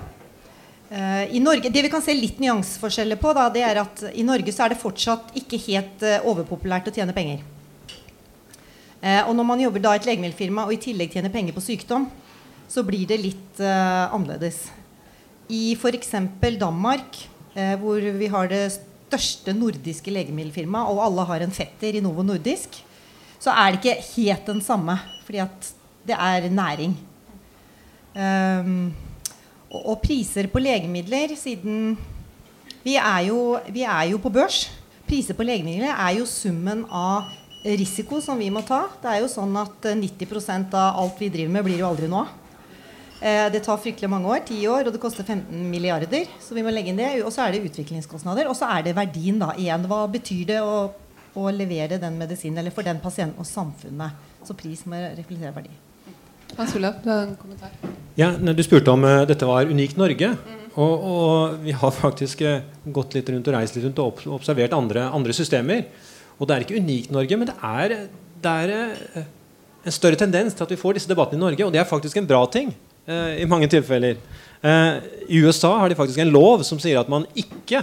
Uh, 0.95 1.27
i 1.35 1.41
Norge, 1.43 1.73
det 1.75 1.81
vi 1.83 1.91
kan 1.91 2.03
se 2.05 2.15
litt 2.15 2.37
nyanseforskjeller 2.39 3.19
på, 3.19 3.33
da, 3.35 3.49
det 3.51 3.65
er 3.67 3.81
at 3.81 4.03
i 4.15 4.23
Norge 4.23 4.53
så 4.55 4.63
er 4.63 4.71
det 4.71 4.79
fortsatt 4.79 5.33
ikke 5.41 5.59
helt 5.65 6.05
uh, 6.07 6.29
overpopulært 6.31 6.87
å 6.87 6.93
tjene 6.95 7.15
penger. 7.17 7.41
Uh, 9.03 9.27
og 9.27 9.33
når 9.35 9.49
man 9.49 9.65
jobber 9.65 9.83
da 9.83 9.97
i 9.97 9.99
et 9.99 10.07
legemiddelfirma 10.07 10.69
og 10.69 10.77
i 10.77 10.79
tillegg 10.85 11.17
tjener 11.17 11.35
penger 11.35 11.57
på 11.57 11.65
sykdom, 11.65 12.07
så 12.71 12.85
blir 12.87 13.09
det 13.11 13.19
litt 13.21 13.59
annerledes. 13.61 14.63
I 15.53 15.75
f.eks. 15.77 16.15
Danmark, 16.59 17.19
hvor 17.83 18.07
vi 18.17 18.31
har 18.33 18.49
det 18.51 18.63
største 18.73 19.53
nordiske 19.55 20.11
legemiddelfirmaet, 20.11 20.89
og 20.91 21.03
alle 21.05 21.27
har 21.29 21.45
en 21.45 21.55
fetter 21.55 21.99
i 21.99 22.03
Novo 22.03 22.25
Nordisk, 22.27 22.81
så 23.37 23.53
er 23.53 23.75
det 23.75 23.83
ikke 23.83 24.07
helt 24.15 24.49
den 24.49 24.63
samme. 24.65 24.97
Fordi 25.27 25.43
at 25.45 25.69
det 26.09 26.17
er 26.17 26.49
næring. 26.51 26.97
Um, 28.17 28.95
og, 29.83 29.99
priser 30.03 30.49
på 30.53 30.63
legemidler 30.63 31.35
siden 31.39 31.95
vi 32.85 32.99
er, 33.01 33.21
jo, 33.31 33.57
vi 33.73 33.83
er 33.89 34.11
jo 34.13 34.21
på 34.21 34.33
børs. 34.33 34.67
Priser 35.09 35.37
på 35.37 35.47
legemidler 35.47 35.93
er 35.95 36.19
jo 36.19 36.29
summen 36.29 36.85
av 36.93 37.31
risiko 37.65 38.21
som 38.21 38.39
vi 38.39 38.51
må 38.53 38.61
ta. 38.67 38.85
Det 39.01 39.11
er 39.11 39.23
jo 39.23 39.31
sånn 39.33 39.55
at 39.57 39.87
90% 39.97 40.75
av 40.77 41.01
alt 41.01 41.21
vi 41.21 41.31
driver 41.33 41.55
med, 41.57 41.65
blir 41.65 41.81
jo 41.81 41.89
aldri 41.89 42.11
noe. 42.13 42.27
Eh, 43.25 43.47
det 43.53 43.63
tar 43.65 43.81
fryktelig 43.81 44.11
mange 44.13 44.29
år, 44.29 44.43
10 44.45 44.67
år, 44.69 44.89
og 44.89 44.93
det 44.93 45.01
koster 45.01 45.25
15 45.25 45.65
milliarder. 45.71 46.29
Så 46.45 46.57
vi 46.57 46.65
må 46.67 46.73
legge 46.75 46.93
inn 46.93 47.01
det. 47.01 47.09
Og 47.25 47.33
så 47.33 47.47
er 47.47 47.55
det 47.55 47.65
utviklingskostnader. 47.71 48.51
Og 48.51 48.59
så 48.59 48.69
er 48.77 48.85
det 48.85 48.97
verdien, 48.99 49.41
da. 49.41 49.55
Igjen, 49.57 49.89
hva 49.89 50.05
betyr 50.13 50.45
det 50.53 50.61
å, 50.61 50.77
å 51.41 51.49
levere 51.57 52.01
den 52.03 52.21
medisinen 52.21 52.61
eller 52.61 52.75
for 52.75 52.85
den 52.85 53.01
pasienten 53.01 53.41
og 53.41 53.49
samfunnet? 53.49 54.29
Så 54.45 54.57
pris 54.59 54.85
må 54.85 55.01
reflektere 55.01 55.57
verdi. 55.57 55.73
Hans 56.55 56.75
Olav, 56.79 57.01
du 57.03 57.11
hadde 57.11 57.31
en 57.31 57.37
kommentar? 57.39 57.71
Ja, 58.19 58.31
Du 58.31 58.63
spurte 58.63 58.93
om 58.93 59.05
uh, 59.05 59.25
dette 59.27 59.47
var 59.49 59.67
unikt 59.67 59.99
Norge. 59.99 60.35
Mm. 60.35 60.61
Og, 60.75 61.07
og, 61.11 61.57
vi 61.65 61.75
har 61.75 61.95
faktisk 61.95 62.45
uh, 62.47 62.63
gått 62.95 63.17
litt 63.17 63.31
rundt 63.33 63.51
og 63.51 63.57
reist 63.57 63.79
litt 63.79 63.87
rundt 63.89 64.03
og 64.03 64.23
observert 64.37 64.77
andre, 64.77 65.09
andre 65.11 65.35
systemer. 65.35 65.89
Og 66.39 66.47
det 66.47 66.55
er 66.55 66.67
ikke 66.67 66.79
unikt 66.79 67.15
Norge, 67.15 67.39
men 67.41 67.51
det 67.51 67.57
er, 67.59 67.97
det 68.45 68.55
er 68.65 68.95
uh, 69.19 69.27
en 69.85 69.97
større 69.99 70.19
tendens 70.21 70.55
til 70.55 70.67
at 70.67 70.75
vi 70.75 70.79
får 70.79 70.99
disse 70.99 71.11
debattene 71.11 71.43
i 71.43 71.45
Norge, 71.45 71.67
og 71.67 71.75
det 71.75 71.83
er 71.83 71.91
faktisk 71.91 72.23
en 72.23 72.31
bra 72.31 72.45
ting. 72.51 72.75
I 73.05 73.45
mange 73.45 73.67
tilfeller. 73.69 74.17
I 74.65 75.41
USA 75.45 75.75
har 75.77 75.93
de 75.93 75.99
faktisk 75.99 76.23
en 76.23 76.31
lov 76.33 76.63
som 76.65 76.79
sier 76.81 76.97
at 76.97 77.11
man 77.13 77.27
ikke 77.37 77.83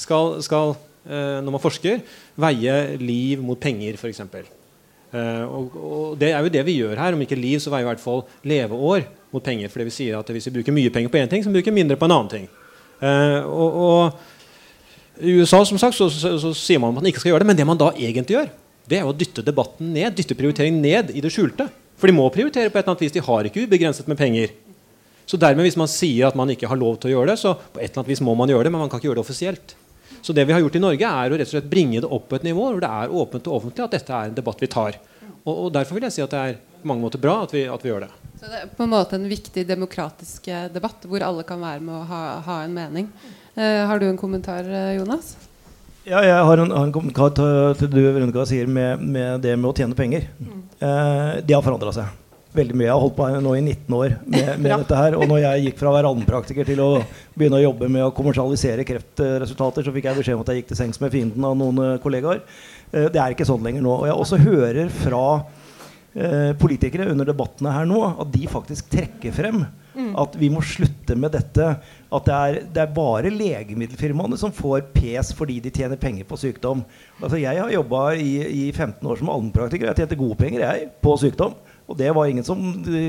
skal, 0.00 0.38
skal 0.40 0.72
når 1.04 1.52
man 1.52 1.60
forsker, 1.60 2.00
veie 2.40 2.78
liv 2.96 3.44
mot 3.44 3.60
penger, 3.60 4.00
f.eks. 4.00 4.24
Uh, 5.14 5.44
og, 5.46 5.74
og, 5.78 6.06
det 6.18 6.32
er 6.34 6.42
jo 6.42 6.50
det 6.50 6.64
vi 6.66 6.78
gjør 6.80 6.98
her. 6.98 7.14
Om 7.14 7.22
ikke 7.22 7.38
liv, 7.38 7.60
så 7.62 7.70
veier 7.70 7.86
i 7.86 7.90
hvert 7.92 8.02
fall 8.02 8.24
leveår 8.50 9.06
mot 9.34 9.44
penger. 9.44 9.70
For 9.70 9.80
det 9.80 9.88
vi 9.90 9.94
sier 9.94 10.18
at 10.18 10.32
hvis 10.34 10.48
vi 10.50 10.56
bruker 10.56 10.74
mye 10.74 10.90
penger 10.94 11.12
på 11.12 11.20
én 11.20 11.30
ting, 11.30 11.44
så 11.44 11.52
bruker 11.54 11.70
vi 11.70 11.78
mindre 11.78 11.98
på 12.00 12.08
en 12.08 12.16
annen 12.16 12.32
ting. 12.32 12.48
Uh, 12.98 13.40
og, 13.46 13.78
og, 13.84 15.22
I 15.22 15.36
USA 15.38 15.62
som 15.68 15.78
sagt, 15.78 15.94
så, 15.94 16.08
så, 16.10 16.34
så, 16.42 16.50
sier 16.58 16.82
man 16.82 16.90
at 16.90 16.98
man 16.98 17.10
ikke 17.10 17.22
skal 17.22 17.34
gjøre 17.34 17.44
det, 17.44 17.50
men 17.52 17.60
det 17.60 17.68
man 17.68 17.78
da 17.78 17.92
egentlig 17.94 18.38
gjør, 18.38 18.50
det 18.90 18.98
er 18.98 19.06
å 19.06 19.14
dytte 19.16 19.44
debatten 19.46 19.94
ned, 19.94 20.16
dytte 20.18 20.36
prioriteringen 20.36 20.82
ned 20.82 21.14
i 21.14 21.22
det 21.24 21.30
skjulte. 21.32 21.68
For 22.00 22.10
de 22.10 22.16
må 22.16 22.26
prioritere 22.34 22.72
på 22.72 22.76
et 22.76 22.82
eller 22.82 22.96
annet 22.96 23.04
vis. 23.06 23.14
De 23.14 23.22
har 23.22 23.46
ikke 23.48 23.64
ubegrenset 23.64 24.10
med 24.10 24.18
penger. 24.18 24.50
Så 25.24 25.38
dermed, 25.40 25.64
hvis 25.64 25.78
man 25.80 25.88
sier 25.88 26.28
at 26.28 26.36
man 26.36 26.50
ikke 26.52 26.68
har 26.68 26.76
lov 26.76 26.98
til 27.00 27.12
å 27.12 27.14
gjøre 27.14 27.32
det, 27.32 27.38
så 27.40 27.54
på 27.54 27.78
et 27.78 27.86
eller 27.86 28.02
annet 28.02 28.12
vis 28.12 28.22
må 28.26 28.34
man 28.36 28.50
gjøre 28.50 28.66
det, 28.66 28.74
men 28.74 28.82
man 28.82 28.90
kan 28.92 29.00
ikke 29.00 29.08
gjøre 29.08 29.22
det 29.22 29.24
offisielt. 29.24 29.76
Så 30.24 30.32
det 30.36 30.44
vi 30.48 30.54
har 30.54 30.62
gjort 30.62 30.76
i 30.78 30.82
Norge, 30.82 31.10
er 31.10 31.32
å 31.32 31.38
rett 31.38 31.48
og 31.48 31.56
slett 31.56 31.70
bringe 31.70 32.00
det 32.00 32.10
opp 32.10 32.28
på 32.30 32.38
et 32.38 32.46
nivå 32.46 32.68
hvor 32.70 32.82
det 32.82 32.90
er 32.90 33.16
åpent 33.22 33.50
og 33.50 33.58
offentlig 33.58 33.84
at 33.84 33.96
dette 33.98 34.16
er 34.16 34.30
en 34.30 34.36
debatt 34.36 34.62
vi 34.62 34.70
tar. 34.72 34.98
Og, 35.44 35.54
og 35.54 35.72
derfor 35.74 35.98
vil 35.98 36.06
jeg 36.08 36.16
si 36.16 36.24
at 36.24 36.34
det 36.34 36.42
er 36.42 36.60
på 36.82 36.90
mange 36.90 37.04
måter 37.04 37.20
bra 37.20 37.38
at 37.44 37.52
vi, 37.54 37.64
at 37.68 37.84
vi, 37.84 37.92
gjør 37.92 38.06
det. 38.06 38.10
Så 38.40 38.50
det 38.50 38.60
er 38.60 38.72
på 38.76 38.84
en 38.84 38.92
måte 38.92 39.16
en 39.16 39.28
viktig 39.28 39.64
demokratisk 39.68 40.48
eh, 40.52 40.68
debatt 40.72 41.04
hvor 41.08 41.24
alle 41.24 41.44
kan 41.48 41.62
være 41.64 41.84
med 41.84 41.96
å 41.96 42.04
ha, 42.08 42.22
ha 42.44 42.60
en 42.64 42.76
mening. 42.76 43.08
Eh, 43.54 43.82
har 43.88 44.00
du 44.00 44.08
en 44.08 44.20
kommentar, 44.20 44.64
eh, 44.68 44.96
Jonas? 44.98 45.34
Ja, 46.04 46.20
jeg 46.20 46.36
har 46.36 46.60
en, 46.60 46.72
har 46.74 46.84
en 46.84 46.92
kommentar 46.92 47.32
til, 47.36 47.78
det 47.80 47.88
du 47.94 48.02
Veronica 48.02 48.44
sier 48.48 48.68
med, 48.68 49.00
med, 49.00 49.40
det 49.44 49.54
med 49.56 49.70
å 49.70 49.76
tjene 49.76 49.96
penger. 49.96 50.28
Mm. 50.36 50.60
Eh, 50.76 51.30
det 51.44 51.56
har 51.56 51.64
forandra 51.64 51.94
seg 51.96 52.23
veldig 52.54 52.76
mye. 52.78 52.86
Jeg 52.86 52.94
har 52.94 53.02
holdt 53.02 53.16
på 53.18 53.28
nå 53.44 53.54
i 53.58 53.62
19 53.64 53.96
år 53.98 54.14
med, 54.22 54.48
med 54.62 54.70
dette 54.80 55.00
her. 55.00 55.18
Og 55.18 55.26
når 55.30 55.42
jeg 55.42 55.66
gikk 55.66 55.80
fra 55.80 55.90
å 55.90 55.96
være 55.96 56.12
allmennpraktiker 56.12 56.68
til 56.68 56.82
å 56.84 56.88
begynne 57.34 57.60
å 57.60 57.64
jobbe 57.66 57.90
med 57.90 58.06
å 58.06 58.14
kommersialisere 58.16 58.86
kreftresultater, 58.88 59.86
så 59.86 59.94
fikk 59.94 60.08
jeg 60.10 60.20
beskjed 60.20 60.38
om 60.38 60.44
at 60.44 60.52
jeg 60.52 60.62
gikk 60.62 60.72
til 60.72 60.80
sengs 60.80 61.02
med 61.02 61.14
fienden 61.14 61.48
av 61.48 61.56
noen 61.58 61.82
eh, 61.84 62.00
kollegaer. 62.04 62.42
Eh, 62.92 63.08
det 63.14 63.22
er 63.22 63.36
ikke 63.36 63.48
sånn 63.48 63.64
lenger 63.66 63.84
nå. 63.84 63.94
Og 64.00 64.10
jeg 64.10 64.18
også 64.24 64.42
hører 64.44 64.92
fra 65.02 65.24
eh, 65.38 66.52
politikere 66.60 67.10
under 67.12 67.30
debattene 67.30 67.74
her 67.74 67.88
nå 67.90 68.02
at 68.12 68.30
de 68.34 68.46
faktisk 68.50 68.92
trekker 68.94 69.34
frem 69.34 69.64
Mm. 69.94 70.10
At 70.18 70.34
vi 70.38 70.48
må 70.50 70.62
slutte 70.66 71.14
med 71.18 71.34
dette. 71.36 71.66
At 72.14 72.26
det 72.26 72.34
er, 72.34 72.56
det 72.74 72.82
er 72.82 72.94
bare 72.94 73.30
legemiddelfirmaene 73.32 74.38
som 74.38 74.54
får 74.54 74.88
pes 74.94 75.30
fordi 75.36 75.60
de 75.62 75.72
tjener 75.74 76.00
penger 76.00 76.26
på 76.28 76.38
sykdom. 76.40 76.82
Altså 77.20 77.38
Jeg 77.38 77.60
har 77.60 77.70
jobba 77.72 78.08
i, 78.18 78.32
i, 78.42 78.64
15 78.72 78.98
år 79.06 79.20
som 79.20 79.30
allmennpraktiker. 79.30 79.90
Jeg 79.90 80.02
tjente 80.02 80.18
gode 80.18 80.38
penger 80.40 80.66
jeg, 80.66 80.90
på 81.02 81.14
sykdom. 81.22 81.54
Og 81.86 81.96
det 81.98 82.10
var 82.16 82.26
ingen 82.26 82.44
som 82.44 82.60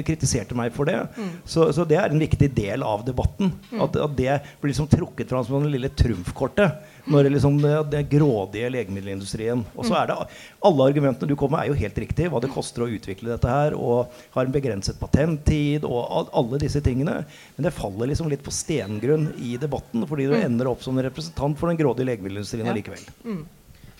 kritiserte 0.05 0.55
meg 0.57 0.73
for 0.75 0.89
det. 0.89 0.97
Mm. 1.15 1.29
Så, 1.47 1.69
så, 1.73 1.85
det 1.87 1.95
er 1.99 2.11
en 2.11 2.19
viktig 2.19 2.49
del 2.55 2.83
av 2.83 3.05
debatten. 3.07 3.53
Mm. 3.71 3.79
At, 3.85 3.95
at, 3.95 4.17
det 4.17 4.35
blir 4.59 4.73
liksom 4.73 4.89
trukket 4.91 5.31
fram 5.31 5.45
som 5.47 5.63
det 5.63 5.71
lille 5.71 5.91
trumfkortet. 5.95 6.91
Når 7.05 7.23
det, 7.23 7.31
liksom, 7.35 7.59
det, 7.61 7.73
det 7.93 8.03
grådige 8.11 8.71
legemiddelindustrien. 8.73 9.63
Og 9.75 9.85
så 9.85 9.93
mm. 9.93 9.97
er 10.01 10.11
det 10.11 10.19
alle 10.67 10.89
argumentene 10.89 11.31
du 11.31 11.35
kommer 11.39 11.59
med, 11.59 11.65
er 11.65 11.71
jo 11.71 11.81
helt 11.85 11.99
riktig. 12.03 12.29
Hva 12.33 12.41
det 12.43 12.51
koster 12.51 12.83
å 12.83 12.91
utvikle 12.91 13.31
dette 13.31 13.57
her. 13.57 13.77
Og 13.79 14.11
har 14.35 14.43
en 14.43 14.55
begrenset 14.55 14.99
patenttid 14.99 15.87
og 15.87 16.33
alle 16.35 16.59
disse 16.65 16.83
tingene. 16.83 17.21
Men 17.55 17.69
det 17.69 17.75
faller 17.77 18.11
liksom 18.11 18.31
litt 18.31 18.43
på 18.43 18.53
stengrunn 18.53 19.29
i 19.39 19.55
debatten, 19.61 20.03
fordi 20.09 20.27
du 20.27 20.35
mm. 20.35 20.41
ender 20.49 20.73
opp 20.73 20.83
som 20.83 20.97
en 20.97 21.07
representant 21.07 21.55
for 21.59 21.71
den 21.71 21.79
grådige 21.79 22.11
legemiddelindustrien 22.11 22.73
allikevel. 22.73 23.07
Ja. 23.23 23.37
Mm. 23.37 23.45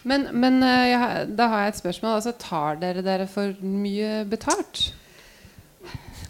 Men, 0.05 0.27
men 0.37 0.61
jeg, 0.61 1.25
da 1.33 1.49
har 1.49 1.65
jeg 1.65 1.73
et 1.73 1.81
spørsmål. 1.81 2.19
Altså, 2.19 2.35
tar 2.37 2.77
dere 2.81 3.01
dere 3.05 3.25
for 3.29 3.55
mye 3.65 4.21
betalt? 4.29 4.91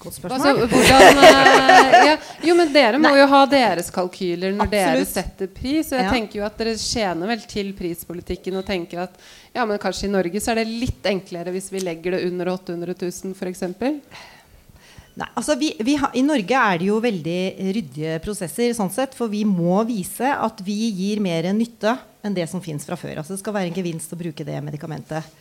Godt 0.05 0.17
spørsmål. 0.19 0.47
Altså, 0.47 0.67
hvordan, 0.67 1.17
uh, 1.17 1.95
ja, 2.09 2.15
jo, 2.45 2.55
men 2.57 2.71
dere 2.73 2.99
må 3.01 3.09
Nei. 3.09 3.19
jo 3.21 3.25
ha 3.31 3.41
deres 3.49 3.89
kalkyler 3.93 4.53
når 4.53 4.67
Absolutt. 4.67 4.99
dere 4.99 5.09
setter 5.09 5.49
pris. 5.55 5.89
Og 5.91 5.99
jeg 5.99 6.07
ja. 6.07 6.13
tenker 6.13 6.39
jo 6.39 6.45
at 6.47 6.61
dere 6.61 6.75
tjener 6.79 7.31
vel 7.31 7.43
til 7.49 7.73
prispolitikken 7.77 8.59
og 8.59 8.65
tenker 8.67 9.05
at 9.07 9.17
ja, 9.55 9.65
men 9.65 9.81
kanskje 9.81 10.09
i 10.09 10.13
Norge 10.13 10.41
så 10.43 10.53
er 10.53 10.61
det 10.61 10.69
litt 10.69 11.09
enklere 11.09 11.53
hvis 11.55 11.71
vi 11.73 11.83
legger 11.83 12.17
det 12.17 12.23
under 12.29 12.53
800 12.53 12.97
000 13.01 13.35
f.eks. 13.35 13.63
Nei, 15.15 15.29
altså 15.31 15.55
vi, 15.55 15.71
vi 15.87 15.95
ha, 16.01 16.09
I 16.11 16.25
Norge 16.27 16.59
er 16.59 16.81
det 16.81 16.89
jo 16.89 16.99
veldig 17.03 17.39
ryddige 17.77 18.17
prosesser, 18.23 18.73
sånn 18.75 18.91
sett, 18.91 19.15
for 19.15 19.31
vi 19.31 19.45
må 19.47 19.79
vise 19.87 20.27
at 20.27 20.59
vi 20.65 20.89
gir 20.91 21.23
mer 21.23 21.47
nytte 21.55 21.95
enn 22.25 22.35
det 22.35 22.47
som 22.51 22.63
fins 22.63 22.85
fra 22.87 22.97
før. 22.99 23.19
Altså 23.21 23.35
Det 23.35 23.43
skal 23.43 23.55
være 23.55 23.71
en 23.71 23.77
gevinst 23.77 24.13
å 24.13 24.19
bruke 24.19 24.47
det 24.47 24.57
medikamentet. 24.65 25.35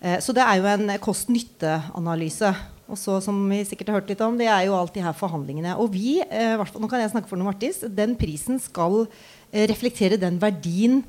Eh, 0.00 0.18
så 0.20 0.34
det 0.36 0.44
er 0.44 0.60
jo 0.60 0.70
en 0.70 0.96
kost-nytte-analyse. 1.02 2.52
Og 2.86 2.98
så, 3.00 3.18
som 3.24 3.38
vi 3.50 3.62
sikkert 3.66 3.90
har 3.90 4.00
hørt 4.00 4.10
litt 4.12 4.22
om, 4.22 4.36
det 4.38 4.46
er 4.46 4.66
jo 4.68 4.76
alt 4.78 4.94
de 4.94 5.02
her 5.02 5.16
forhandlingene. 5.16 5.74
Og 5.82 5.90
vi, 5.94 6.20
eh, 6.22 6.56
nå 6.56 6.90
kan 6.90 7.02
jeg 7.02 7.12
snakke 7.14 7.30
for 7.30 7.40
Novartis, 7.40 7.82
den 7.82 8.14
prisen 8.18 8.60
skal 8.62 9.06
eh, 9.50 9.66
reflektere 9.66 10.20
den 10.20 10.38
verdien 10.42 11.02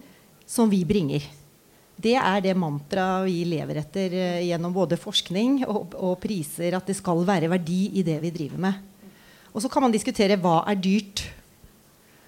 som 0.48 0.72
vi 0.72 0.84
bringer. 0.88 1.26
Det 1.98 2.14
er 2.18 2.42
det 2.46 2.54
mantraet 2.54 3.26
vi 3.26 3.42
lever 3.50 3.80
etter 3.82 4.14
gjennom 4.46 4.74
både 4.74 5.00
forskning 5.02 5.64
og, 5.66 5.96
og, 5.98 6.14
priser. 6.22 6.76
At 6.78 6.86
det 6.86 6.94
skal 7.00 7.24
være 7.26 7.50
verdi 7.50 7.88
i 7.98 8.04
det 8.06 8.20
vi 8.22 8.30
driver 8.34 8.62
med. 8.68 8.84
Og 9.50 9.64
så 9.64 9.70
kan 9.74 9.82
man 9.82 9.94
diskutere 9.94 10.38
hva 10.38 10.60
er 10.70 10.78
dyrt. 10.78 11.24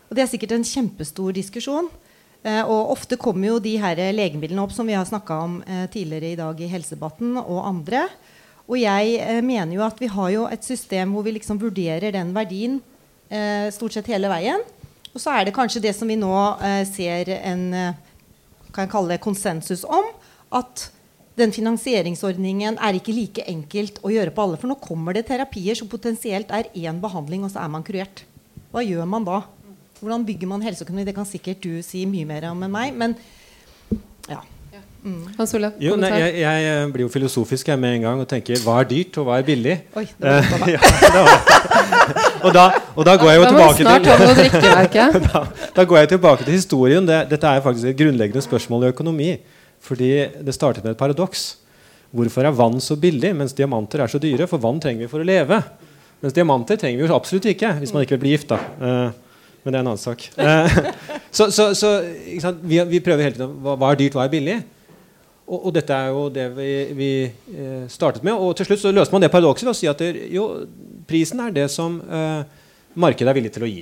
Og 0.09 0.17
det 0.17 0.23
er 0.23 0.32
sikkert 0.32 0.55
en 0.57 0.65
kjempestor 0.65 1.38
diskusjon. 1.38 1.91
Uh, 2.45 2.63
og 2.63 2.93
ofte 2.95 3.17
kommer 3.19 3.49
jo 3.51 3.61
de 3.63 3.73
her 3.81 3.99
legemidlene 4.15 4.63
opp 4.63 4.71
som 4.71 4.87
vi 4.87 4.95
har 4.95 5.07
snakka 5.07 5.39
om 5.43 5.57
uh, 5.65 5.85
tidligere 5.91 6.33
i 6.33 6.39
dag 6.39 6.61
i 6.63 6.69
Helsedebatten 6.71 7.35
og 7.41 7.63
andre. 7.67 8.05
Og 8.69 8.77
jeg 8.77 9.41
mener 9.41 9.73
jo 9.73 9.81
at 9.81 9.97
vi 9.97 10.07
har 10.13 10.29
jo 10.29 10.43
et 10.45 10.63
system 10.63 11.15
hvor 11.15 11.25
vi 11.25 11.33
liksom 11.33 11.57
vurderer 11.57 12.13
den 12.13 12.35
verdien 12.35 12.75
stort 13.73 13.95
sett 13.95 14.07
hele 14.09 14.29
veien. 14.29 14.61
Og 15.09 15.17
så 15.21 15.33
er 15.33 15.47
det 15.47 15.55
kanskje 15.55 15.81
det 15.81 15.95
som 15.97 16.09
vi 16.09 16.17
nå 16.21 16.29
ser 16.85 17.31
en 17.37 17.63
kan 18.69 18.85
jeg 18.85 18.91
kalle 18.91 19.15
det 19.15 19.23
konsensus 19.23 19.81
om 19.89 20.05
at 20.53 20.85
den 21.39 21.53
finansieringsordningen 21.55 22.79
er 22.83 22.97
ikke 22.97 23.15
like 23.15 23.45
enkelt 23.49 24.01
å 24.03 24.11
gjøre 24.13 24.33
på 24.35 24.43
alle. 24.43 24.59
For 24.59 24.69
nå 24.69 24.77
kommer 24.83 25.15
det 25.15 25.27
terapier 25.29 25.77
som 25.77 25.89
potensielt 25.91 26.51
er 26.53 26.69
én 26.75 26.99
behandling, 27.01 27.45
og 27.45 27.53
så 27.53 27.63
er 27.63 27.71
man 27.71 27.85
kurert. 27.85 28.25
Hva 28.73 28.83
gjør 28.85 29.07
man 29.09 29.27
da? 29.27 29.41
Hvordan 29.99 30.23
bygger 30.27 30.47
man 30.47 30.63
helseøkonomi? 30.63 31.05
Det 31.07 31.15
kan 31.17 31.27
sikkert 31.27 31.61
du 31.63 31.81
si 31.85 32.05
mye 32.09 32.27
mer 32.27 32.49
om 32.51 32.63
enn 32.65 32.73
meg. 32.73 32.95
Men 32.95 33.17
ja. 34.29 34.41
Mm. 34.99 35.29
Hans 35.37 35.53
Olav, 35.55 35.77
jo, 35.79 35.93
nei, 35.95 36.09
jeg, 36.11 36.41
jeg, 36.43 36.87
blir 36.91 37.05
jo 37.05 37.11
filosofisk 37.13 37.69
jeg 37.71 37.79
med 37.79 37.93
en 37.95 38.01
gang 38.03 38.19
og 38.19 38.25
tenker 38.27 38.59
hva 38.65 38.81
er 38.81 38.87
dyrt, 38.89 39.15
og 39.21 39.29
hva 39.29 39.37
er 39.39 39.45
billig? 39.47 39.77
Oi, 39.95 40.03
det 40.19 40.33
var 40.49 40.65
ja, 40.73 40.81
og, 42.43 42.49
da, 42.51 42.65
og, 42.97 43.05
da, 43.07 43.13
går 43.21 43.31
jeg 43.31 43.39
jo 43.39 43.45
tilbake 43.47 43.77
til 43.77 43.87
da, 45.29 45.43
da, 45.77 45.85
går 45.87 46.01
jeg 46.01 46.11
tilbake 46.15 46.43
til 46.43 46.57
historien. 46.57 47.07
Det, 47.07 47.21
dette 47.31 47.53
er 47.53 47.63
faktisk 47.63 47.93
et 47.93 47.99
grunnleggende 48.01 48.43
spørsmål 48.43 48.89
i 48.89 48.91
økonomi. 48.91 49.29
Fordi 49.79 50.11
det 50.43 50.57
startet 50.57 50.83
med 50.83 50.97
et 50.97 50.99
paradoks. 50.99 51.47
Hvorfor 52.11 52.43
er 52.43 52.59
vann 52.59 52.81
så 52.83 52.99
billig, 52.99 53.31
mens 53.39 53.55
diamanter 53.55 54.03
er 54.03 54.11
så 54.11 54.19
dyre? 54.19 54.49
For 54.51 54.59
vann 54.59 54.83
trenger 54.83 55.05
vi 55.05 55.11
for 55.11 55.23
å 55.23 55.27
leve. 55.27 55.61
Mens 56.19 56.35
diamanter 56.35 56.79
trenger 56.79 56.99
vi 56.99 57.07
jo 57.07 57.15
absolutt 57.15 57.47
ikke 57.53 57.71
hvis 57.79 57.95
man 57.95 58.03
ikke 58.03 58.17
vil 58.17 58.23
bli 58.25 58.35
gift. 58.35 58.51
da 58.51 58.59
uh, 58.83 59.28
men 59.70 59.76
det 59.76 59.80
er 59.80 59.86
en 59.86 59.91
annen 59.91 60.01
sak. 60.01 60.26
Uh, 60.34 60.80
så, 61.38 61.51
så, 61.53 61.70
så 61.78 62.53
vi, 62.57 62.82
vi, 62.89 63.01
prøver 63.05 63.28
hele 63.28 63.38
tiden 63.38 63.53
hva, 63.61 63.76
hva 63.78 63.93
er 63.93 63.99
dyrt, 64.01 64.17
hva 64.17 64.26
er 64.26 64.34
billig? 64.34 64.57
Og, 65.49 65.57
og, 65.59 65.70
dette 65.74 65.93
er 65.93 66.09
jo 66.13 66.26
det 66.34 66.45
vi, 66.53 66.72
vi 66.97 67.11
eh, 67.26 67.86
startet 67.89 68.26
med. 68.26 68.38
Og 68.38 68.53
til 68.57 68.67
slutt 68.70 68.84
så 68.84 68.93
løste 68.93 69.15
man 69.15 69.24
det 69.24 69.32
paradokset 69.34 69.65
ved 69.65 69.74
å 69.74 69.78
si 69.78 69.89
at 69.89 70.01
det, 70.01 70.28
jo, 70.34 70.45
prisen 71.09 71.41
er 71.41 71.53
det 71.55 71.65
som 71.74 71.95
eh, 72.05 72.43
markedet 72.93 73.32
er 73.32 73.38
villig 73.39 73.53
til 73.55 73.65
å 73.65 73.70
gi. 73.70 73.82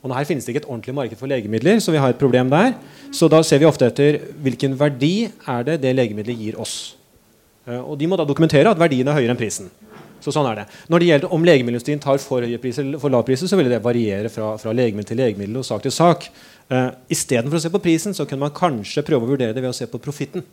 Og 0.00 0.12
her 0.16 0.28
finnes 0.28 0.44
det 0.44 0.52
ikke 0.52 0.62
et 0.64 0.68
ordentlig 0.68 0.96
marked 0.96 1.20
for 1.20 1.28
legemidler, 1.28 1.80
så 1.80 1.92
vi 1.92 2.00
har 2.00 2.12
et 2.12 2.20
problem 2.20 2.52
der. 2.52 2.74
Så 3.16 3.28
da 3.32 3.40
ser 3.44 3.60
vi 3.60 3.68
ofte 3.68 3.88
etter 3.88 4.20
hvilken 4.44 4.76
verdi 4.80 5.28
er 5.28 5.64
det 5.68 5.80
det 5.84 5.94
legemiddelet 5.96 6.44
gir 6.44 6.60
oss. 6.60 6.76
Eh, 7.64 7.80
og 7.80 7.96
de 8.00 8.08
må 8.08 8.20
da 8.20 8.28
dokumentere 8.28 8.68
at 8.68 8.80
verdien 8.80 9.08
er 9.08 9.16
høyere 9.16 9.36
enn 9.36 9.40
prisen. 9.40 9.72
Så 10.20 10.34
sånn 10.34 10.48
er 10.50 10.60
det. 10.60 10.66
Når 10.92 11.02
det 11.02 11.08
gjelder 11.08 11.34
om 11.34 11.46
legemiddelindustrien 11.48 12.02
tar 12.02 12.20
for 12.22 12.44
høye 12.44 12.60
priser 12.60 12.84
eller 12.84 13.00
for 13.02 13.12
lav 13.12 13.24
priser, 13.28 13.48
så 13.48 13.58
vil 13.58 13.70
det 13.72 13.80
variere 13.84 14.32
fra, 14.32 14.52
fra 14.60 14.74
legemiddel 14.76 15.08
til 15.08 15.20
legemiddel 15.22 15.60
og 15.62 15.66
sak 15.66 15.86
til 15.86 15.94
sak. 15.94 16.28
Uh, 16.70 16.90
Istedenfor 17.12 17.58
å 17.58 17.62
se 17.64 17.72
på 17.72 17.82
prisen, 17.82 18.16
så 18.16 18.26
kunne 18.28 18.44
man 18.44 18.54
kanskje 18.56 19.04
prøve 19.06 19.26
å 19.26 19.32
vurdere 19.32 19.56
det 19.56 19.64
ved 19.64 19.72
å 19.72 19.76
se 19.76 19.88
på 19.90 20.02
profitten 20.02 20.44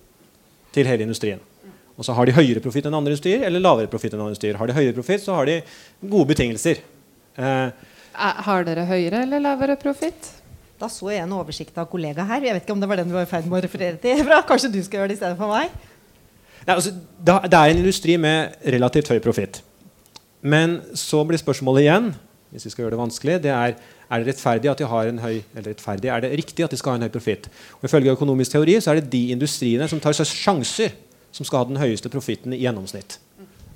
til 0.76 0.90
hele 0.90 1.06
industrien. 1.08 1.44
Og 1.98 2.06
så 2.06 2.14
Har 2.14 2.30
de 2.30 2.36
høyere 2.38 2.62
profitt 2.62 2.86
enn 2.86 2.96
andre 2.96 3.16
industrier 3.16 3.44
eller 3.48 3.64
lavere 3.64 3.90
profitt 3.90 4.14
enn 4.14 4.22
andre 4.22 4.36
industrier? 4.36 4.58
Har 4.60 4.70
de 4.70 4.78
høyere 4.78 4.96
profitt, 4.96 5.24
så 5.24 5.38
har 5.38 5.50
de 5.50 5.60
gode 6.02 6.30
betingelser. 6.32 6.84
Uh, 7.38 7.70
har 8.18 8.66
dere 8.66 8.86
høyere 8.90 9.24
eller 9.26 9.42
lavere 9.42 9.78
profitt? 9.82 10.32
Da 10.78 10.90
så 10.94 11.10
jeg 11.10 11.26
en 11.26 11.34
oversikt 11.34 11.78
av 11.82 11.88
kollega 11.90 12.26
her. 12.30 12.44
Jeg 12.46 12.54
vet 12.54 12.66
ikke 12.66 12.76
om 12.76 12.82
det 12.82 12.90
var 12.90 13.02
den 13.02 13.10
du 13.10 13.16
var 13.18 13.26
i 13.26 13.30
ferd 13.30 13.48
med 13.50 13.60
å 13.60 13.64
referere 13.66 13.98
til. 14.02 14.22
Kanskje 14.50 14.70
du 14.74 14.78
skal 14.86 15.02
gjøre 15.02 15.10
det 15.10 15.18
i 15.18 15.22
stedet 15.24 15.38
for 15.40 15.50
meg? 15.50 15.74
Nei, 16.68 16.76
altså, 16.76 16.92
det 17.24 17.58
er 17.58 17.72
en 17.72 17.82
industri 17.82 18.18
med 18.20 18.58
relativt 18.76 19.10
høy 19.14 19.22
profitt. 19.24 19.62
Men 20.42 20.82
så 20.96 21.24
blir 21.26 21.40
spørsmålet 21.40 21.88
igjen 21.88 22.10
hvis 22.52 22.64
vi 22.64 22.72
skal 22.72 22.86
gjøre 22.86 22.96
det 22.96 23.00
vanskelig, 23.02 23.38
det 23.44 23.52
er 23.52 23.74
er 24.08 24.24
det 24.24 24.32
rettferdig 24.32 24.70
at 24.72 24.80
de 24.80 24.88
har 24.88 25.10
en 25.10 25.20
høy 25.20 25.34
eller 25.36 25.72
rettferdig, 25.74 26.10
er 26.12 26.24
det 26.24 26.32
riktig 26.40 26.66
at 26.66 26.72
de 26.72 26.80
skal 26.80 26.96
ha 26.96 27.00
en 27.00 27.08
høy 27.08 27.12
profitt. 27.12 27.50
Ifølge 27.84 28.14
økonomisk 28.16 28.56
teori 28.56 28.78
så 28.80 28.94
er 28.94 29.02
det 29.02 29.12
de 29.12 29.24
industriene 29.36 29.88
som 29.92 30.00
tar 30.04 30.16
seg 30.16 30.30
sjanser, 30.32 30.96
som 31.36 31.48
skal 31.48 31.64
ha 31.64 31.70
den 31.70 31.82
høyeste 31.82 32.12
profitten 32.12 32.56
i 32.56 32.62
gjennomsnitt. 32.64 33.20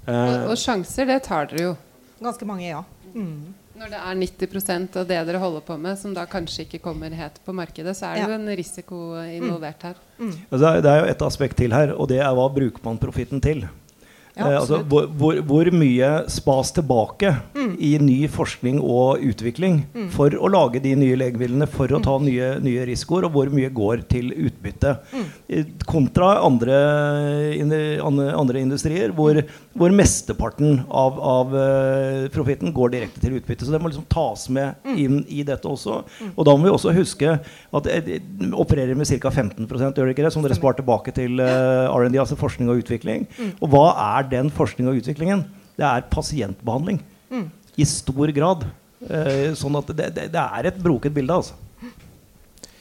Og, 0.07 0.47
og, 0.49 0.55
sjanser, 0.57 1.09
det 1.09 1.19
tar 1.27 1.51
dere 1.51 1.65
jo. 1.65 1.73
Ganske 2.21 2.47
mange, 2.47 2.69
ja. 2.69 2.81
Mm. 3.13 3.51
Når 3.81 3.89
det 3.89 3.97
er 3.97 4.17
90% 4.19 4.97
av 5.01 5.05
det 5.09 5.15
dere 5.25 5.39
holder 5.41 5.63
på 5.65 5.73
med, 5.81 5.97
som 5.97 6.11
da 6.13 6.27
kanskje 6.29 6.67
ikke 6.67 6.83
kommer 6.83 7.09
helt 7.17 7.39
på 7.41 7.53
markedet, 7.57 7.95
så 7.97 8.11
er 8.11 8.19
det 8.19 8.21
ja. 8.21 8.27
jo 8.29 8.35
en 8.37 8.55
risiko 8.59 8.97
involvert 9.25 9.85
her. 9.87 10.01
Mm. 10.19 10.27
Mm. 10.27 10.35
Det, 10.51 10.59
er, 10.59 10.81
det, 10.85 10.91
er, 10.91 10.99
jo 10.99 11.13
et 11.15 11.23
aspekt 11.25 11.57
til 11.57 11.73
her, 11.73 11.95
og 11.97 12.11
det 12.11 12.19
er 12.21 12.35
hva 12.37 12.45
bruker 12.53 12.85
man 12.85 13.01
profitten 13.01 13.41
til? 13.41 13.63
Ja, 14.35 14.45
eh, 14.45 14.59
altså, 14.59 14.83
hvor, 14.87 15.07
hvor, 15.17 15.39
hvor, 15.49 15.69
mye 15.73 16.11
spas 16.31 16.71
tilbake 16.77 17.33
mm. 17.55 17.73
i 17.81 17.91
ny 18.05 18.19
forskning 18.31 18.77
og 18.79 19.25
utvikling 19.27 19.81
mm. 19.95 20.07
for 20.13 20.37
å 20.37 20.51
lage 20.51 20.83
de 20.83 20.93
nye 21.01 21.17
legemidlene, 21.17 21.65
for 21.65 21.91
å 21.91 22.03
ta 22.05 22.19
mm. 22.21 22.29
nye, 22.29 22.51
nye 22.61 22.85
risikoer, 22.87 23.27
og 23.27 23.35
hvor 23.35 23.51
mye 23.51 23.73
går 23.81 24.05
til 24.11 24.29
utbytte? 24.35 24.93
Mm. 25.09 25.75
Kontra 25.89 26.35
andre, 26.45 26.77
andre 28.05 28.63
industrier, 28.63 29.17
hvor, 29.17 29.41
hvor 29.77 29.93
mesteparten 29.95 30.81
av, 30.87 31.19
av 31.23 31.53
uh, 31.55 32.25
profitten 32.33 32.73
går 32.75 32.91
direkte 32.95 33.21
til 33.23 33.37
utbytte. 33.37 33.63
Så 33.65 33.73
det 33.73 33.79
må 33.79 33.91
liksom 33.91 34.07
tas 34.11 34.43
med 34.51 34.81
mm. 34.83 34.97
inn 34.99 35.21
i 35.31 35.45
dette 35.47 35.67
også. 35.69 36.01
Mm. 36.19 36.33
Og 36.33 36.47
da 36.47 36.55
må 36.57 36.67
vi 36.67 36.73
også 36.73 36.95
huske 36.95 37.37
at 37.39 37.87
det 37.87 38.19
opererer 38.51 38.99
med 38.99 39.07
ca. 39.07 39.31
15 39.31 39.69
gjør 39.69 39.95
det 39.95 40.15
ikke 40.15 40.27
det, 40.27 40.33
som 40.35 40.43
dere 40.43 40.57
sparer 40.59 40.81
tilbake 40.81 41.15
til 41.15 41.39
uh, 41.39 41.87
R&D, 41.87 42.19
altså 42.19 42.39
forskning 42.39 42.71
og 42.71 42.83
utvikling. 42.83 43.25
Og 43.61 43.71
hva 43.71 43.87
er 44.17 44.27
den 44.33 44.51
forskning 44.53 44.91
og 44.91 44.99
utviklingen? 44.99 45.47
Det 45.79 45.87
er 45.87 46.07
pasientbehandling. 46.11 46.99
Mm. 47.31 47.47
I 47.79 47.87
stor 47.87 48.35
grad. 48.35 48.67
Eh, 49.01 49.53
sånn 49.57 49.73
at 49.79 49.87
det, 49.97 50.11
det, 50.13 50.27
det, 50.29 50.41
er 50.41 50.67
et 50.69 50.75
broket 50.83 51.13
bilde, 51.15 51.33
altså. 51.33 51.55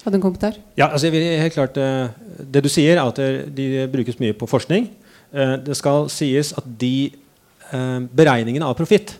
Hadde 0.02 0.18
en 0.18 0.24
kommentar? 0.24 0.58
Ja, 0.76 0.90
altså 0.90 1.06
jeg 1.06 1.14
vil 1.14 1.24
helt 1.42 1.52
klart 1.52 1.74
Det 1.76 2.62
du 2.64 2.68
sier, 2.72 2.96
er 2.96 3.04
at 3.04 3.18
de 3.52 3.86
brukes 3.92 4.16
mye 4.20 4.36
på 4.36 4.48
forskning. 4.48 4.88
Uh, 5.30 5.56
det 5.62 5.76
skal 5.78 6.08
sies 6.12 6.52
at 6.58 6.66
de 6.80 7.10
uh, 7.70 8.00
beregningene 8.10 8.66
av 8.66 8.78
profitt 8.78 9.16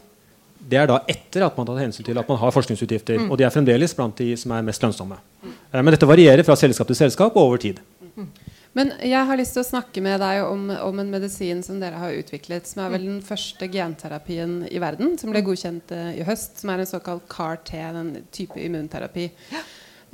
det 0.71 0.79
er 0.79 0.87
da 0.91 1.01
etter 1.11 1.45
at 1.47 1.57
man 1.57 1.67
har 1.67 1.75
tatt 1.75 1.85
hensyn 1.87 2.07
til 2.07 2.21
at 2.21 2.29
man 2.31 2.39
har 2.41 2.55
forskningsutgifter. 2.55 3.19
Mm. 3.19 3.31
Og 3.33 3.39
de 3.41 3.47
er 3.47 3.53
fremdeles 3.55 3.95
blant 3.97 4.17
de 4.21 4.31
som 4.39 4.55
er 4.55 4.67
mest 4.67 4.83
lønnsomme. 4.85 5.19
Mm. 5.41 5.53
men 5.81 5.95
dette 5.95 6.09
varierer 6.09 6.45
fra 6.47 6.57
selskap 6.59 6.91
til 6.91 6.99
selskap 6.99 7.37
og 7.37 7.49
over 7.49 7.63
tid. 7.63 7.81
Mm. 8.15 8.29
Men 8.77 8.93
jeg 9.03 9.27
har 9.27 9.39
lyst 9.39 9.57
til 9.57 9.65
å 9.65 9.67
snakke 9.67 10.03
med 10.05 10.21
deg 10.23 10.45
om, 10.45 10.69
om, 10.71 11.01
en 11.03 11.11
medisin 11.11 11.63
som 11.67 11.81
dere 11.83 11.99
har 11.99 12.15
utviklet, 12.15 12.69
som 12.71 12.85
er 12.85 12.93
vel 12.93 13.09
den 13.09 13.19
første 13.27 13.67
genterapien 13.73 14.61
i 14.71 14.79
verden, 14.83 15.17
som 15.19 15.33
ble 15.35 15.43
godkjent 15.47 15.91
uh, 15.91 16.13
i 16.15 16.27
høst, 16.27 16.61
som 16.63 16.71
er 16.71 16.85
en 16.85 16.91
såkalt 16.93 17.27
CAR-T, 17.33 17.75
en 17.75 18.13
type 18.31 18.61
immunterapi. 18.63 19.27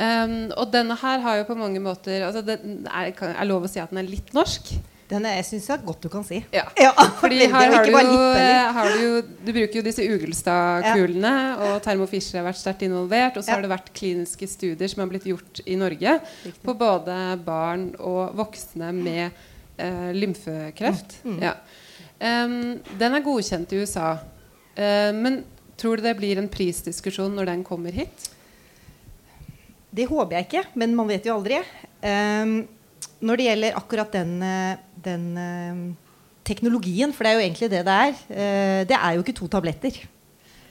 Um, 0.00 0.54
og 0.56 0.72
denne 0.72 0.96
her 1.02 1.20
har 1.24 1.40
jo 1.40 1.46
på 1.48 1.56
mange 1.56 1.80
måter 1.80 2.20
altså 2.26 2.42
Det 2.44 2.58
er, 2.60 3.14
er 3.16 3.46
lov 3.48 3.64
å 3.64 3.70
si 3.70 3.80
at 3.80 3.92
den 3.92 4.02
er 4.02 4.08
litt 4.08 4.32
norsk. 4.36 4.72
Den 5.06 5.26
er, 5.28 5.36
jeg 5.38 5.46
syns 5.46 5.68
det 5.68 5.74
er 5.76 5.82
godt 5.86 6.02
du 6.02 6.08
kan 6.10 6.24
si. 6.26 6.40
Ja. 6.54 6.64
ja. 6.80 6.90
Fordi 7.20 7.38
her 7.52 7.72
har 7.76 7.86
du, 7.86 7.92
jo, 7.94 8.22
har 8.76 8.90
du, 8.90 9.02
jo, 9.04 9.20
du 9.46 9.50
bruker 9.54 9.78
jo 9.78 9.84
disse 9.86 10.02
Ugelstad-kulene, 10.02 11.32
ja. 11.32 11.56
og 11.62 11.82
Thermo 11.84 12.08
Fischer 12.10 12.40
har 12.40 12.48
vært 12.48 12.58
sterkt 12.58 12.82
involvert. 12.88 13.38
Og 13.38 13.46
så 13.46 13.52
ja. 13.52 13.58
har 13.58 13.66
det 13.66 13.70
vært 13.70 13.92
kliniske 13.96 14.50
studier 14.50 14.90
som 14.90 15.04
har 15.04 15.12
blitt 15.12 15.28
gjort 15.30 15.62
i 15.62 15.78
Norge 15.78 16.18
Riktig. 16.18 16.54
på 16.66 16.76
både 16.78 17.18
barn 17.46 17.92
og 18.02 18.34
voksne 18.38 18.90
med 18.96 19.26
eh, 19.28 20.10
lymfekreft. 20.16 21.20
Mm. 21.26 21.40
Ja. 21.44 21.54
Um, 22.16 22.78
den 22.98 23.14
er 23.14 23.24
godkjent 23.24 23.74
i 23.76 23.82
USA. 23.84 24.16
Uh, 24.76 25.12
men 25.14 25.44
tror 25.78 26.00
du 26.00 26.08
det 26.08 26.16
blir 26.18 26.40
en 26.40 26.50
prisdiskusjon 26.50 27.34
når 27.36 27.52
den 27.52 27.66
kommer 27.66 27.94
hit? 27.94 28.32
Det 29.96 30.08
håper 30.10 30.40
jeg 30.40 30.48
ikke, 30.48 30.68
men 30.80 30.96
man 30.98 31.08
vet 31.08 31.28
jo 31.28 31.38
aldri. 31.38 31.62
Um, 32.02 32.64
når 33.24 33.38
det 33.38 33.46
gjelder 33.46 33.78
akkurat 33.78 34.12
den, 34.12 34.42
eh, 34.42 34.78
den 35.06 35.24
uh, 35.38 36.18
teknologien, 36.46 37.14
for 37.14 37.26
det 37.26 37.32
er 37.32 37.38
jo 37.38 37.46
egentlig 37.46 37.70
det 37.72 37.86
det 37.86 37.96
er, 38.04 38.20
uh, 38.28 38.82
det 38.90 39.00
er 39.00 39.16
jo 39.16 39.24
ikke 39.24 39.38
to 39.40 39.48
tabletter. 39.50 40.02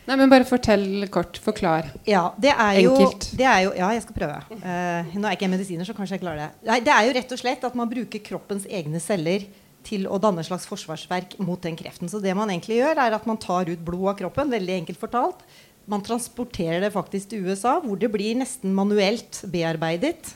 Nei, 0.05 0.15
men 0.19 0.29
Bare 0.29 0.45
fortell 0.45 1.07
kort. 1.09 1.39
Forklar. 1.41 1.87
Ja, 2.05 2.27
det 2.37 2.51
er 2.53 2.79
jo, 2.83 2.93
Enkelt. 2.93 3.31
Det 3.39 3.45
er 3.49 3.63
jo, 3.65 3.71
ja, 3.73 3.89
jeg 3.95 4.03
skal 4.05 4.17
prøve. 4.19 4.37
Uh, 4.61 5.15
nå 5.17 5.25
er 5.25 5.37
ikke 5.37 5.47
jeg 5.47 5.53
medisiner, 5.55 5.87
så 5.87 5.95
kanskje 5.97 6.19
jeg 6.19 6.25
klarer 6.25 6.43
det. 6.43 6.49
Nei, 6.69 6.79
det 6.85 6.93
er 6.93 7.07
jo 7.07 7.15
rett 7.17 7.33
og 7.33 7.41
slett 7.41 7.65
at 7.65 7.77
man 7.77 7.89
bruker 7.89 8.21
kroppens 8.25 8.67
egne 8.69 9.01
celler 9.01 9.47
til 9.85 10.05
å 10.09 10.17
danne 10.21 10.41
et 10.41 10.49
slags 10.49 10.65
forsvarsverk 10.69 11.37
mot 11.45 11.61
den 11.61 11.77
kreften. 11.77 12.09
Så 12.09 12.21
det 12.21 12.33
man 12.37 12.51
egentlig 12.53 12.79
gjør, 12.79 13.01
er 13.01 13.17
at 13.17 13.25
man 13.29 13.41
tar 13.41 13.69
ut 13.69 13.81
blod 13.85 14.13
av 14.13 14.19
kroppen. 14.21 14.53
Veldig 14.53 14.77
enkelt 14.81 15.01
fortalt. 15.01 15.41
Man 15.89 16.05
transporterer 16.05 16.81
det 16.81 16.93
faktisk 16.93 17.33
til 17.33 17.45
USA, 17.49 17.77
hvor 17.81 17.97
det 18.01 18.09
blir 18.13 18.37
nesten 18.37 18.73
manuelt 18.77 19.43
bearbeidet. 19.53 20.33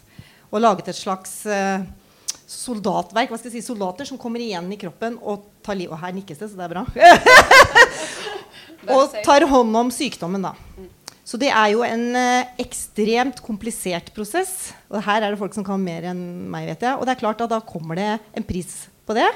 Og 0.49 0.61
laget 0.61 0.91
et 0.91 0.97
slags 0.97 1.41
uh, 1.49 1.85
soldatverk. 2.49 3.29
hva 3.29 3.37
skal 3.37 3.51
jeg 3.51 3.59
si, 3.59 3.67
Soldater 3.67 4.07
som 4.09 4.19
kommer 4.21 4.41
igjen 4.41 4.69
i 4.73 4.79
kroppen 4.81 5.19
og 5.21 5.45
tar 5.65 5.77
liv 5.77 5.91
Og 5.93 5.99
her 6.01 6.15
nikkes 6.15 6.41
det, 6.41 6.49
så 6.49 6.57
det 6.57 6.65
er 6.65 6.73
bra. 6.73 6.85
og 8.95 9.19
tar 9.25 9.45
hånd 9.49 9.83
om 9.83 9.91
sykdommen, 9.93 10.49
da. 10.49 10.55
Så 11.29 11.37
det 11.37 11.51
er 11.53 11.75
jo 11.75 11.83
en 11.85 12.07
eh, 12.17 12.53
ekstremt 12.63 13.43
komplisert 13.45 14.09
prosess. 14.15 14.71
Og 14.89 15.03
her 15.05 15.21
er 15.21 15.29
det 15.29 15.41
folk 15.41 15.53
som 15.53 15.65
kan 15.67 15.81
mer 15.83 16.07
enn 16.09 16.23
meg, 16.49 16.65
vet 16.71 16.87
jeg. 16.87 16.97
Og 16.97 17.05
det 17.05 17.13
er 17.13 17.21
klart 17.21 17.43
at 17.45 17.51
da 17.51 17.59
kommer 17.61 17.99
det 17.99 18.15
en 18.33 18.45
pris 18.47 18.87
på 19.05 19.13
det. 19.13 19.27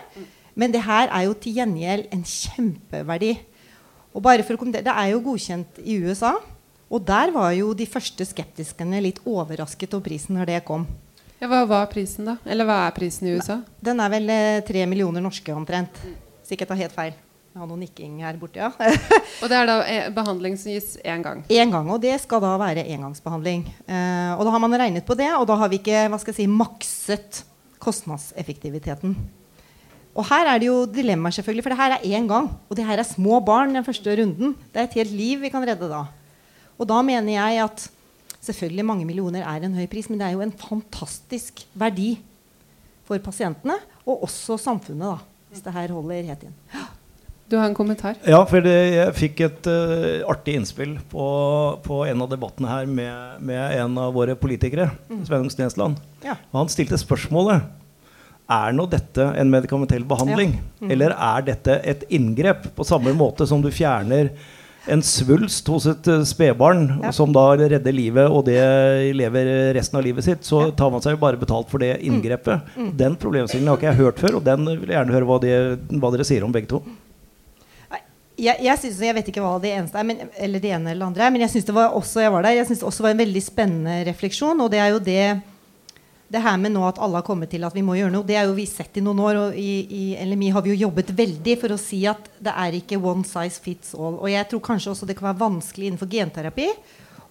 Men 0.57 0.74
det 0.74 0.82
her 0.86 1.11
er 1.14 1.28
jo 1.28 1.36
til 1.38 1.59
gjengjeld 1.59 2.09
en 2.14 2.26
kjempeverdi. 2.26 3.36
Og 4.14 4.26
bare 4.26 4.45
for 4.45 4.57
å 4.57 4.61
kommentere, 4.61 4.85
Det 4.90 4.98
er 4.98 5.14
jo 5.14 5.22
godkjent 5.22 5.81
i 5.85 5.99
USA. 6.02 6.34
Og 6.90 7.06
der 7.06 7.30
var 7.34 7.53
jo 7.53 7.73
de 7.77 7.85
første 7.90 8.26
skeptiskene 8.26 9.02
litt 9.02 9.22
overrasket 9.26 9.94
over 9.94 10.10
prisen 10.10 10.38
når 10.38 10.49
det 10.49 10.65
kom. 10.65 10.88
Ja, 11.44 11.49
hva 11.52 11.65
var 11.68 11.90
prisen, 11.91 12.24
da? 12.24 12.38
Eller 12.48 12.64
hva 12.64 12.86
er 12.86 12.94
prisen 12.95 13.28
i 13.28 13.34
USA? 13.36 13.57
Den 13.84 13.99
er 13.99 14.11
vel 14.14 14.30
eh, 14.32 14.61
tre 14.64 14.86
millioner 14.88 15.20
norske 15.20 15.52
omtrent. 15.52 15.98
Så 16.40 16.53
ikke 16.56 16.64
tar 16.70 16.78
helt 16.80 16.94
feil. 16.95 17.18
Jeg 17.52 17.60
har 17.60 17.68
noe 17.68 17.82
nikking 17.82 18.22
her 18.24 18.38
borte, 18.40 18.61
ja. 18.64 18.70
og 19.44 19.52
det 19.52 19.57
er 19.57 19.68
da 19.68 19.76
eh, 19.84 20.06
behandling 20.15 20.56
som 20.56 20.72
gis 20.72 20.94
én 21.03 21.26
gang? 21.26 21.41
Én 21.52 21.74
gang. 21.74 21.90
Og 21.91 21.99
det 21.99 22.14
skal 22.24 22.40
da 22.45 22.53
være 22.61 22.86
engangsbehandling. 22.95 23.65
Eh, 23.84 24.32
og 24.38 24.45
da 24.48 24.53
har 24.56 24.64
man 24.64 24.78
regnet 24.86 25.03
på 25.03 25.18
det, 25.20 25.28
og 25.36 25.44
da 25.49 25.57
har 25.60 25.74
vi 25.74 25.82
ikke 25.82 26.06
hva 26.14 26.22
skal 26.22 26.32
jeg 26.32 26.45
si, 26.45 26.48
makset 26.48 27.41
kostnadseffektiviteten. 27.84 29.18
Og 30.15 30.30
her 30.30 30.48
er 30.48 30.64
det 30.64 30.70
jo 30.70 30.78
dilemmaer, 30.88 31.36
selvfølgelig, 31.36 31.65
for 31.68 31.76
det 31.76 31.82
her 31.82 31.98
er 31.98 32.07
én 32.07 32.32
gang. 32.32 32.48
Og 32.72 32.80
det 32.80 32.88
her 32.88 33.03
er 33.03 33.10
små 33.10 33.44
barn 33.44 33.76
den 33.76 33.84
første 33.84 34.15
runden. 34.15 34.56
Det 34.72 34.80
er 34.80 34.88
et 34.88 34.95
helt 35.02 35.11
liv 35.11 35.44
vi 35.44 35.52
kan 35.52 35.68
redde 35.68 35.91
da. 35.91 36.06
Og 36.80 36.88
da 36.88 37.03
mener 37.03 37.36
jeg 37.36 37.65
at 37.68 37.90
Selvfølgelig 38.44 38.86
mange 38.86 39.07
millioner 39.07 39.45
er 39.48 39.64
en 39.64 39.76
høy 39.78 39.86
pris, 39.91 40.10
men 40.11 40.20
det 40.20 40.28
er 40.28 40.36
jo 40.36 40.44
en 40.44 40.52
fantastisk 40.52 41.64
verdi 41.80 42.18
for 43.07 43.20
pasientene, 43.24 43.78
og 44.03 44.26
også 44.28 44.57
samfunnet, 44.60 45.06
da, 45.14 45.48
hvis 45.52 45.64
det 45.64 45.76
her 45.76 45.94
holder 45.95 46.28
helt 46.28 46.44
inn. 46.48 46.57
Du 47.52 47.57
har 47.60 47.68
en 47.70 47.76
kommentar? 47.78 48.18
Ja, 48.26 48.40
for 48.49 48.64
det, 48.65 48.74
jeg 48.95 49.14
fikk 49.15 49.44
et 49.45 49.68
uh, 49.70 50.24
artig 50.32 50.56
innspill 50.57 50.95
på, 51.11 51.28
på, 51.86 51.99
en 52.07 52.24
av 52.24 52.32
debattene 52.32 52.72
her 52.72 52.88
med, 52.90 53.44
med 53.45 53.78
en 53.78 53.99
av 54.02 54.15
våre 54.15 54.36
politikere, 54.40 54.90
mm. 55.11 55.24
Sveinung 55.28 55.52
Stensland. 55.53 55.99
Ja. 56.24 56.38
han 56.56 56.72
stilte 56.72 56.98
spørsmålet 56.99 57.68
er 58.53 58.74
nå 58.76 58.88
dette 58.91 59.28
en 59.40 59.52
medikamentell 59.52 60.03
behandling, 60.07 60.57
ja. 60.57 60.65
mm. 60.84 60.91
eller 60.95 61.15
er 61.15 61.45
dette 61.48 61.78
et 61.94 62.03
inngrep? 62.15 62.68
På 62.76 62.88
samme 62.88 63.14
måte 63.15 63.48
som 63.48 63.64
du 63.64 63.70
fjerner 63.72 64.34
en 64.85 65.03
svulst 65.05 65.68
hos 65.72 65.85
et 65.88 66.07
uh, 66.11 66.23
spedbarn 66.27 66.88
ja. 67.03 67.11
som 67.15 67.31
da 67.35 67.45
redder 67.55 67.95
livet, 67.95 68.27
og 68.27 68.43
det 68.49 68.60
lever 69.15 69.51
resten 69.77 69.99
av 69.99 70.03
livet 70.05 70.26
sitt, 70.26 70.43
så 70.47 70.65
tar 70.76 70.91
man 70.91 71.03
seg 71.03 71.15
jo 71.15 71.22
bare 71.22 71.39
betalt 71.39 71.72
for 71.72 71.84
det 71.84 71.95
mm. 71.97 72.03
inngrepet. 72.10 72.73
Mm. 72.76 72.84
Mm. 72.84 72.91
Den 72.99 73.15
problemstillingen 73.22 73.72
har 73.72 73.80
ikke 73.80 73.91
jeg 73.91 74.01
hørt 74.01 74.19
før, 74.23 74.39
og 74.39 74.45
den 74.47 74.68
vil 74.68 74.89
jeg 74.89 74.97
gjerne 74.97 75.15
høre 75.15 75.30
hva, 75.30 75.39
de, 75.43 75.55
hva 76.01 76.11
dere 76.15 76.27
sier 76.27 76.45
om 76.45 76.55
begge 76.55 76.72
to. 76.73 76.84
jeg, 78.35 78.57
jeg, 78.60 78.77
synes, 78.81 78.99
jeg, 79.07 79.15
vet 79.15 79.31
ikke 79.31 79.45
hva 79.45 79.55
det 79.64 79.72
eneste 79.77 79.99
er, 80.01 80.10
men, 80.10 80.27
eller 80.35 80.64
det 80.64 80.76
ene 80.76 80.91
eller 80.91 81.05
det 81.05 81.10
andre 81.11 81.26
er, 81.27 81.35
men 81.35 81.45
jeg 81.45 81.55
syns 81.55 81.69
det 81.69 81.77
var 81.77 81.95
også 81.95 82.26
jeg 82.26 82.35
var 82.35 82.45
der, 82.45 82.60
jeg 82.60 82.69
synes 82.69 82.84
det 82.84 82.89
også 82.91 83.07
var 83.07 83.15
en 83.15 83.23
veldig 83.23 83.43
spennende 83.45 83.97
refleksjon. 84.10 84.64
Og 84.65 84.72
det 84.73 84.84
er 84.84 84.91
jo 84.91 85.03
det 85.03 85.26
det 86.34 86.41
her 86.41 86.57
med 86.57 86.73
nå 86.73 86.81
at 86.88 86.97
alle 87.03 87.19
har 87.19 87.26
kommet 87.27 87.51
til 87.53 87.64
at 87.68 87.76
vi 87.76 87.84
må 87.85 87.93
gjøre 87.93 88.11
noe, 88.15 88.26
det 88.26 88.35
er 88.39 88.47
jo 88.49 88.55
vi 88.57 88.65
sett 88.69 88.97
i 88.97 89.03
noen 89.05 89.22
år. 89.22 89.39
og 89.43 89.57
I, 89.60 89.72
i 89.85 90.03
LMI 90.26 90.49
har 90.55 90.65
vi 90.65 90.73
jo 90.73 90.88
jobbet 90.88 91.11
veldig 91.14 91.57
for 91.61 91.76
å 91.76 91.80
si 91.81 92.01
at 92.10 92.30
det 92.41 92.53
er 92.65 92.77
ikke 92.80 92.97
one 92.97 93.26
size 93.27 93.61
fits 93.61 93.93
all. 93.93 94.18
Og 94.18 94.30
jeg 94.31 94.49
tror 94.49 94.64
kanskje 94.65 94.93
også 94.95 95.10
det 95.10 95.18
kan 95.19 95.30
være 95.30 95.43
vanskelig 95.43 95.91
innenfor 95.91 96.10
genterapi 96.10 96.72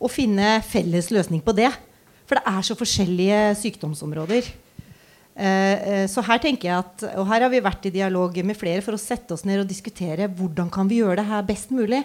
å 0.03 0.11
finne 0.11 0.61
felles 0.67 1.11
løsning 1.15 1.43
på 1.43 1.55
det. 1.59 1.73
For 2.31 2.39
det 2.39 2.55
er 2.55 2.67
så 2.67 2.79
forskjellige 2.79 3.41
sykdomsområder. 3.61 4.53
Eh, 5.33 5.47
eh, 5.49 6.07
så 6.13 6.23
her 6.27 6.39
tenker 6.45 6.69
jeg 6.69 6.79
at, 6.79 7.05
og 7.17 7.27
her 7.31 7.47
har 7.47 7.51
vi 7.51 7.63
vært 7.65 7.89
i 7.89 7.95
dialog 7.95 8.39
med 8.47 8.59
flere 8.59 8.85
for 8.85 8.95
å 8.95 9.01
sette 9.01 9.35
oss 9.35 9.47
ned 9.49 9.65
og 9.65 9.71
diskutere 9.71 10.31
hvordan 10.31 10.71
kan 10.73 10.91
vi 10.91 11.01
gjøre 11.01 11.19
det 11.23 11.31
her 11.31 11.47
best 11.49 11.75
mulig. 11.75 12.05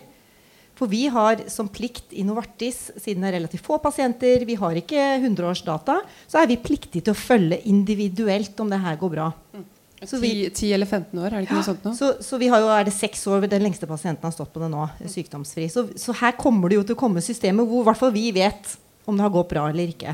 For 0.78 0.90
vi 0.92 1.08
har 1.10 1.42
som 1.50 1.70
plikt 1.74 2.14
i 2.14 2.26
Novartis, 2.26 2.92
siden 3.02 3.26
det 3.26 3.32
er 3.32 3.38
relativt 3.40 3.66
få 3.66 3.80
pasienter, 3.82 4.46
vi 4.46 4.58
har 4.60 4.78
ikke 4.78 5.02
100 5.18 5.50
års 5.50 5.64
data, 5.66 5.98
så 6.30 6.42
er 6.42 6.52
vi 6.52 6.60
pliktige 6.62 7.08
til 7.08 7.16
å 7.16 7.18
følge 7.18 7.64
individuelt 7.70 8.60
om 8.62 8.70
det 8.70 8.82
her 8.84 9.00
går 9.02 9.14
bra. 9.16 9.32
Mm. 9.58 9.66
10, 9.98 10.74
eller 10.76 10.86
15 10.86 11.18
år, 11.18 11.32
er 11.32 11.40
det 11.40 11.48
ikke 11.48 11.58
noe 11.58 11.66
sånt 11.66 11.86
nå? 11.88 11.92
Så, 11.98 12.12
så, 12.22 12.38
vi 12.38 12.52
har 12.54 12.62
jo, 12.62 12.68
er 12.70 12.86
det 12.86 12.94
seks 12.94 13.24
år 13.34 13.48
den 13.50 13.64
lengste 13.66 13.90
pasienten 13.90 14.28
har 14.28 14.36
stått 14.36 14.52
på 14.54 14.62
det 14.62 14.70
nå, 14.70 14.84
sykdomsfri. 15.10 15.66
Så, 15.74 15.88
så 15.98 16.14
her 16.20 16.36
kommer 16.38 16.70
det 16.70 16.78
jo 16.78 16.84
til 16.86 16.98
å 16.98 17.00
komme 17.00 17.24
systemer 17.26 17.66
hvor 17.66 17.82
i 17.82 17.88
hvert 17.90 18.02
fall 18.04 18.14
vi 18.14 18.28
vet 18.36 18.76
om 19.10 19.18
det 19.18 19.26
har 19.26 19.34
gått 19.34 19.50
bra 19.56 19.66
eller 19.72 19.90
ikke. 19.90 20.14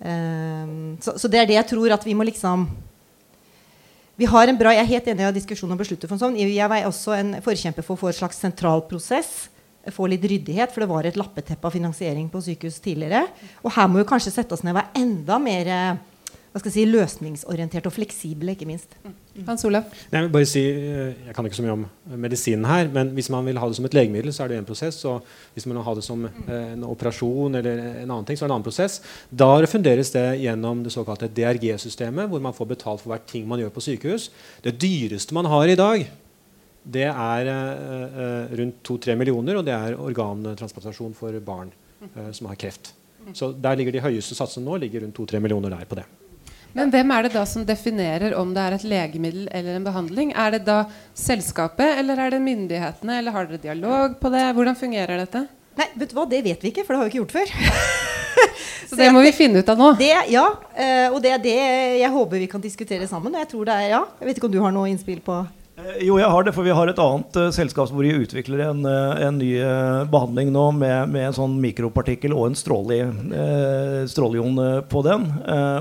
Um, 0.00 0.96
så, 1.04 1.18
så, 1.20 1.28
det 1.28 1.42
er 1.42 1.50
det 1.50 1.58
jeg 1.58 1.68
tror 1.74 1.92
at 1.92 2.06
vi 2.08 2.16
må 2.16 2.24
liksom 2.24 2.64
vi 4.20 4.28
har 4.28 4.48
en 4.48 4.56
bra, 4.56 4.72
Jeg 4.76 4.84
er 4.84 4.88
helt 4.88 5.06
enig 5.08 5.24
i 5.24 5.36
diskusjonen 5.36 5.72
om 5.72 5.80
beslutterfond. 5.80 6.20
Sånn. 6.20 6.34
Jeg 6.36 6.60
er 6.60 6.88
også 6.88 7.14
en 7.16 7.38
forkjemper 7.44 7.84
for 7.84 7.96
å 7.96 8.00
få 8.02 8.10
en 8.10 8.18
slags 8.18 8.40
sentral 8.40 8.82
prosess 8.88 9.48
få 9.88 10.10
litt 10.12 10.24
ryddighet, 10.28 10.72
for 10.74 10.84
det 10.84 10.90
var 10.90 11.08
et 11.08 11.18
lappeteppe 11.18 11.66
av 11.66 11.74
finansiering 11.74 12.28
på 12.32 12.42
sykehus 12.44 12.80
tidligere. 12.84 13.24
Og 13.64 13.72
her 13.74 13.88
må 13.88 14.02
vi 14.02 14.08
kanskje 14.10 14.34
sette 14.34 14.56
oss 14.56 14.64
ned 14.66 14.74
og 14.74 14.82
være 14.82 15.02
enda 15.02 15.40
mer 15.40 15.74
hva 16.50 16.58
skal 16.58 16.72
jeg 16.72 16.74
si, 16.74 16.84
løsningsorientert 16.90 17.84
og 17.86 17.92
fleksible, 17.94 18.56
ikke 18.56 18.66
minst. 18.66 18.96
Mm. 19.04 19.12
Hans 19.46 19.62
Olav? 19.68 19.92
Jeg 20.10 20.24
vil 20.24 20.32
bare 20.34 20.48
si, 20.50 20.62
eh, 20.66 21.12
jeg 21.28 21.34
kan 21.36 21.46
ikke 21.46 21.58
så 21.60 21.62
mye 21.62 21.76
om 21.76 21.84
medisinen 22.18 22.64
her, 22.66 22.88
men 22.90 23.12
hvis 23.14 23.28
man 23.30 23.46
vil 23.46 23.60
ha 23.62 23.68
det 23.70 23.76
som 23.78 23.84
et 23.86 23.94
legemiddel, 23.94 24.32
så 24.34 24.42
er 24.42 24.48
det 24.48 24.56
en 24.58 24.66
prosess. 24.66 24.98
Og 25.06 25.22
hvis 25.54 25.68
man 25.70 25.76
vil 25.76 25.86
ha 25.86 25.94
det 25.94 26.02
som 26.02 26.24
eh, 26.26 26.72
en 26.72 26.82
operasjon 26.82 27.54
eller 27.54 27.78
en 28.02 28.10
annen 28.10 28.26
ting, 28.26 28.34
så 28.34 28.44
er 28.44 28.48
det 28.48 28.50
en 28.50 28.56
annen 28.56 28.66
prosess. 28.66 28.98
Da 29.30 29.60
refunderes 29.62 30.10
det 30.10 30.26
gjennom 30.42 30.82
det 30.82 30.90
såkalte 30.90 31.30
DRG-systemet, 31.30 32.26
hvor 32.26 32.42
man 32.42 32.56
får 32.56 32.72
betalt 32.74 33.04
for 33.04 33.14
hvert 33.14 33.30
ting 33.30 33.46
man 33.46 33.62
gjør 33.62 33.70
på 33.70 33.86
sykehus. 33.86 34.32
Det 34.66 34.74
dyreste 34.74 35.38
man 35.38 35.46
har 35.46 35.70
i 35.70 35.78
dag, 35.78 36.10
det 36.82 37.08
er 37.08 37.50
eh, 37.50 38.20
eh 38.24 38.54
rundt 38.60 38.80
2-3 38.88 39.16
millioner, 39.16 39.58
og 39.58 39.66
det 39.66 39.74
er 39.74 39.98
organtransplantasjon 40.00 41.12
for 41.14 41.36
barn 41.44 41.70
eh, 42.14 42.30
som 42.32 42.48
har 42.48 42.56
kreft. 42.56 42.94
Så 43.36 43.52
der 43.52 43.76
ligger 43.76 43.92
De 43.92 44.00
høyeste 44.00 44.34
satsene 44.34 44.64
nå 44.64 44.78
ligger 44.80 45.04
rundt 45.04 45.18
2-3 45.18 45.40
millioner 45.40 45.70
der 45.70 45.84
på 45.84 45.98
det. 45.98 46.06
Men 46.72 46.90
hvem 46.90 47.10
er 47.10 47.26
det 47.26 47.34
da 47.34 47.42
som 47.44 47.66
definerer 47.66 48.34
om 48.38 48.54
det 48.54 48.62
er 48.62 48.76
et 48.76 48.84
legemiddel 48.86 49.48
eller 49.50 49.76
en 49.76 49.84
behandling? 49.84 50.32
Er 50.32 50.54
det 50.54 50.64
da 50.64 50.84
selskapet, 51.14 51.98
eller 51.98 52.18
er 52.18 52.30
det 52.30 52.40
myndighetene, 52.42 53.18
eller 53.18 53.34
har 53.34 53.48
dere 53.48 53.58
dialog 53.58 54.14
på 54.20 54.30
det? 54.30 54.44
Hvordan 54.54 54.78
fungerer 54.78 55.18
dette? 55.18 55.44
Nei, 55.76 55.88
vet 55.98 56.12
du 56.12 56.16
hva, 56.16 56.28
Det 56.30 56.42
vet 56.46 56.62
vi 56.62 56.70
ikke, 56.70 56.86
for 56.86 56.94
det 56.94 57.00
har 57.00 57.08
vi 57.08 57.12
ikke 57.12 57.22
gjort 57.24 57.36
før. 57.40 57.54
Så 58.90 58.96
det 58.98 59.10
må 59.12 59.20
vi 59.22 59.34
finne 59.34 59.60
ut 59.60 59.68
av 59.68 59.78
nå. 59.78 59.92
Det, 59.98 60.10
ja, 60.30 60.46
og 61.10 61.18
det 61.22 61.30
er 61.34 61.42
det 61.42 61.58
jeg 62.00 62.10
håper 62.10 62.40
vi 62.42 62.48
kan 62.50 62.62
diskutere 62.62 63.06
sammen. 63.10 63.34
Og 63.34 63.42
jeg 63.42 63.50
tror 63.50 63.66
det 63.68 63.74
er, 63.76 63.88
ja, 63.98 64.04
jeg 64.22 64.30
vet 64.30 64.38
ikke 64.40 64.48
om 64.48 64.54
du 64.54 64.62
har 64.62 64.74
noe 64.74 64.90
innspill 64.90 65.20
på 65.26 65.36
jo, 66.00 66.16
jeg 66.20 66.30
har 66.32 66.44
det, 66.46 66.52
for 66.56 66.66
vi 66.66 66.74
har 66.74 66.90
et 66.90 67.00
annet 67.02 67.36
uh, 67.38 67.50
selskap 67.54 67.90
hvor 67.92 68.04
vi 68.06 68.12
utvikler 68.22 68.62
en, 68.68 68.80
uh, 68.86 69.16
en 69.26 69.38
ny 69.40 69.50
uh, 69.60 70.06
behandling 70.10 70.52
nå 70.54 70.66
med, 70.76 71.12
med, 71.12 71.28
en 71.28 71.36
sånn 71.36 71.56
mikropartikkel 71.62 72.34
og 72.36 72.50
en 72.50 72.58
stråleion 74.10 74.60
på 74.90 75.02
den. 75.06 75.26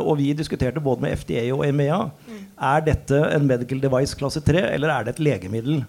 og 0.04 0.18
vi 0.20 0.34
diskuterte 0.38 0.84
både 0.84 1.02
med 1.06 1.16
FDA 1.22 1.44
og 1.56 1.66
EMEA. 1.68 2.00
Mm. 2.28 2.42
Er 2.72 2.84
dette 2.86 3.18
en 3.34 3.48
medical 3.48 3.80
device 3.84 4.18
klasse 4.20 4.42
3, 4.46 4.66
eller 4.76 4.90
er 4.94 5.08
det 5.08 5.16
et 5.16 5.24
legemiddel? 5.24 5.84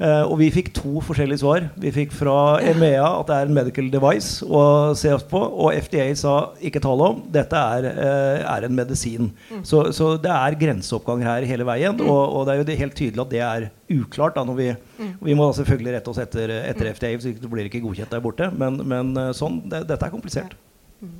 Uh, 0.00 0.24
og 0.24 0.38
vi 0.40 0.48
fikk 0.50 0.70
to 0.74 1.02
forskjellige 1.04 1.42
svar. 1.42 1.66
Vi 1.78 1.92
fikk 1.94 2.14
fra 2.16 2.56
EMEA 2.64 3.04
at 3.04 3.28
det 3.28 3.36
er 3.36 3.50
en 3.50 3.54
medical 3.54 3.90
device 3.92 4.40
å 4.42 4.62
se 4.98 5.12
oss 5.12 5.26
på, 5.28 5.38
og 5.38 5.76
FDA 5.84 6.06
sa 6.18 6.32
ikke 6.64 6.80
tale 6.82 7.10
om. 7.12 7.20
Dette 7.30 7.60
er, 7.76 7.86
uh, 8.00 8.40
er 8.54 8.66
en 8.66 8.74
medisin. 8.74 9.28
Mm. 9.50 9.60
Så, 9.68 9.84
så, 9.94 10.14
det 10.22 10.32
er 10.32 10.56
grenseoppganger 10.58 11.28
her 11.28 11.46
hele 11.50 11.68
veien. 11.68 11.94
Mm. 12.00 12.08
Og, 12.08 12.22
og, 12.24 12.48
det 12.48 12.54
er 12.54 12.62
jo 12.62 12.80
helt 12.80 12.98
tydelig 12.98 13.24
at 13.26 13.34
det 13.34 13.44
er 13.46 13.68
uklart. 13.92 14.40
Da, 14.40 14.56
vi, 14.58 14.72
mm. 14.72 15.14
vi, 15.28 15.36
må 15.38 15.52
selvfølgelig 15.60 15.94
rette 15.98 16.14
oss 16.14 16.22
etter, 16.24 16.56
etter 16.62 16.88
mm. 16.88 16.96
FDA, 16.98 17.12
så 17.20 17.36
det 17.44 17.52
blir 17.52 17.68
ikke 17.70 17.84
godkjent 17.84 18.16
der 18.16 18.24
borte. 18.24 18.48
Men, 18.58 18.80
men 18.88 19.12
eh, 19.20 19.30
sånn, 19.36 19.60
det, 19.68 19.84
dette 19.92 20.08
er 20.08 20.14
komplisert. 20.14 20.56
Mm. 21.04 21.14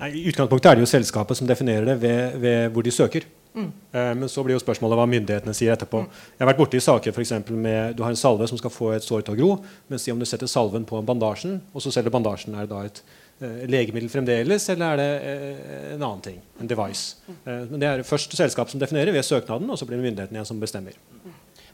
Nei, 0.00 0.14
I 0.20 0.28
utgangspunktet 0.30 0.70
er 0.70 0.78
det 0.78 0.84
jo 0.84 0.94
selskapet 0.94 1.40
som 1.40 1.48
definerer 1.48 1.94
det 1.94 2.00
ved, 2.04 2.40
ved 2.44 2.74
hvor 2.76 2.86
de 2.86 2.94
søker. 2.94 3.26
Mm. 3.54 3.72
Eh, 3.92 4.12
men 4.14 4.28
så 4.28 4.44
blir 4.46 4.54
jo 4.54 4.62
spørsmålet 4.62 4.98
hva 4.98 5.06
myndighetene 5.10 5.54
sier 5.56 5.74
etterpå. 5.74 6.04
Mm. 6.04 6.20
Jeg 6.36 6.44
har 6.44 6.50
vært 6.52 6.60
borti 6.60 6.82
saker 6.82 7.14
for 7.16 7.56
med 7.56 7.96
Du 7.96 8.04
har 8.04 8.12
en 8.12 8.20
salve 8.20 8.46
som 8.48 8.58
skal 8.58 8.70
få 8.70 8.92
et 8.94 9.06
sår 9.06 9.24
til 9.26 9.34
å 9.34 9.40
gro. 9.40 9.50
Men 9.88 9.98
si 9.98 10.12
om 10.12 10.18
du 10.18 10.26
setter 10.28 10.50
salven 10.50 10.86
på 10.86 11.02
bandasjen, 11.02 11.60
og 11.74 11.82
så 11.82 11.92
selger 11.94 12.14
bandasjen. 12.14 12.54
Er 12.54 12.68
det 12.68 12.74
da 12.74 12.84
et 12.86 13.02
eh, 13.40 13.66
legemiddel 13.70 14.10
fremdeles, 14.12 14.68
eller 14.74 14.94
er 14.94 15.02
det 15.02 15.10
eh, 15.32 15.94
en 15.96 16.02
annen 16.02 16.24
ting? 16.24 16.40
En 16.60 16.70
device. 16.70 17.16
Mm. 17.26 17.40
Eh, 17.44 17.64
men 17.72 17.82
det 17.82 17.90
er 17.90 18.06
først 18.06 18.36
selskapet 18.38 18.76
som 18.76 18.82
definerer 18.82 19.14
ved 19.16 19.26
søknaden, 19.26 19.70
og 19.70 19.78
så 19.78 19.88
blir 19.88 19.98
det 19.98 20.06
myndighetene 20.08 20.40
igjen 20.40 20.52
som 20.52 20.62
bestemmer. 20.62 20.98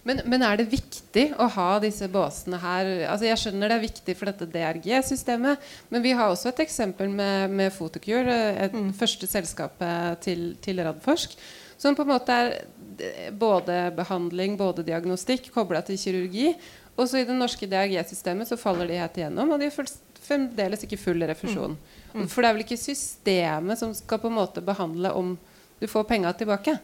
Men, 0.06 0.20
men, 0.30 0.42
er 0.46 0.60
det 0.60 0.68
viktig 0.70 1.24
å 1.42 1.48
ha 1.50 1.70
disse 1.82 2.06
båsene 2.10 2.60
her? 2.62 2.88
Altså 3.10 3.26
jeg 3.26 3.40
skjønner 3.42 3.72
det 3.72 3.76
er 3.76 3.82
viktig 3.88 4.14
for 4.14 4.30
dette 4.30 4.46
DRG-systemet, 4.52 5.64
men 5.90 6.04
vi 6.04 6.12
har 6.14 6.30
også 6.30 6.52
et 6.52 6.62
eksempel 6.62 7.10
med, 7.10 7.50
med 7.50 7.74
Photocure, 7.74 8.36
det 8.60 8.70
mm. 8.70 8.92
første 9.00 9.26
selskapet 9.26 10.22
til, 10.22 10.52
til 10.62 10.78
Radforsk 10.86 11.34
som 11.76 11.96
på 11.96 12.04
en 12.06 12.12
måte 12.14 12.32
er 12.34 12.54
eh, 12.98 13.30
både 13.32 13.90
behandling, 13.96 14.56
både 14.56 14.84
diagnostikk, 14.86 15.50
kobla 15.54 15.82
til 15.84 16.00
kirurgi. 16.00 16.54
Og 16.96 17.08
så 17.08 17.20
i 17.20 17.26
det 17.28 17.36
norske 17.36 17.68
DRG-systemet 17.68 18.48
så 18.48 18.56
faller 18.56 18.88
de 18.88 19.00
helt 19.00 19.18
igjennom, 19.20 19.52
og 19.52 19.60
de 19.60 19.68
er 19.68 19.94
fremdeles 20.26 20.84
ikke 20.86 20.98
full 21.00 21.22
refusjon. 21.28 21.76
Mm. 21.76 22.22
Mm. 22.22 22.28
For 22.32 22.40
det 22.40 22.48
er 22.48 22.56
vel 22.56 22.64
ikke 22.64 22.80
systemet 22.80 23.80
som 23.80 23.92
skal 23.94 24.22
på 24.22 24.30
en 24.30 24.38
måte 24.38 24.64
behandle 24.64 25.12
om 25.12 25.34
du 25.78 25.86
får 25.86 26.06
penga 26.08 26.32
tilbake? 26.32 26.78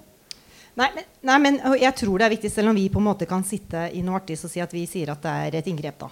Nei 0.77 0.89
men, 0.95 1.09
nei, 1.29 1.39
men, 1.41 1.59
jeg 1.81 1.97
tror 2.01 2.21
det 2.21 2.27
er 2.27 2.33
viktig, 2.33 2.51
selv 2.53 2.73
om 2.73 2.77
vi 2.77 2.87
på 2.93 3.01
en 3.01 3.09
måte 3.09 3.29
kan 3.29 3.45
sitte 3.45 3.89
i 3.93 4.05
Novartis 4.05 4.45
og 4.47 4.53
si 4.53 4.61
at 4.65 4.73
vi 4.73 4.87
sier 4.89 5.13
at 5.13 5.25
det 5.25 5.33
er 5.47 5.59
et 5.61 5.69
inngrep. 5.73 5.99
da 6.01 6.09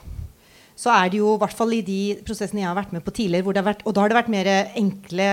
så 0.81 0.93
er 0.95 1.11
det 1.13 1.19
jo 1.21 1.35
i 1.35 1.41
hvert 1.43 1.57
fall 1.57 1.75
i 1.77 1.83
de 1.85 2.01
prosessene 2.25 2.63
jeg 2.63 2.71
har 2.71 2.79
vært 2.79 2.95
med 2.97 3.05
på 3.05 3.13
tidligere, 3.13 3.65
vært, 3.67 3.83
og 3.85 3.93
da 3.93 4.05
har 4.05 4.13
det 4.13 4.17
vært 4.17 4.31
mer 4.33 4.49
enkle, 4.81 5.27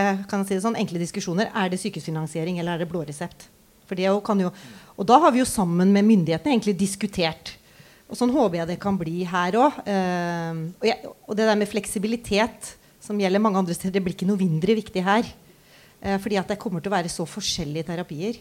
si 0.50 0.58
sånn, 0.60 0.76
enkle 0.76 1.00
diskusjoner. 1.00 1.54
Er 1.56 1.72
det 1.72 1.80
sykehusfinansiering 1.80 2.60
eller 2.60 2.76
er 2.76 2.84
det 2.84 2.90
blå 2.92 3.06
resept? 3.08 3.48
Jo, 3.96 4.18
og 4.20 5.06
da 5.08 5.20
har 5.24 5.32
vi 5.32 5.40
jo 5.40 5.48
sammen 5.48 5.94
med 5.96 6.04
myndighetene 6.04 6.52
egentlig 6.52 6.76
diskutert. 6.76 7.54
Og 8.08 8.20
sånn 8.20 8.34
håper 8.36 8.62
jeg 8.62 8.72
det 8.72 8.80
kan 8.84 8.98
bli 9.00 9.22
her 9.28 9.56
òg. 9.60 9.80
Uh, 9.88 10.68
og, 10.80 11.08
og, 11.28 11.34
det 11.36 11.48
der 11.48 11.60
med 11.60 11.72
fleksibilitet, 11.72 12.74
som 13.04 13.20
gjelder 13.20 13.44
mange 13.44 13.62
andre 13.62 13.76
steder, 13.76 13.98
det 13.98 14.04
blir 14.04 14.16
ikke 14.16 14.28
noe 14.28 14.40
mindre 14.40 14.78
viktig 14.80 15.04
her. 15.04 15.28
Uh, 16.04 16.18
fordi 16.24 16.40
at 16.40 16.52
det 16.52 16.60
kommer 16.62 16.84
til 16.84 16.92
å 16.92 16.98
være 16.98 17.12
så 17.12 17.28
forskjellige 17.28 17.88
terapier. 17.92 18.40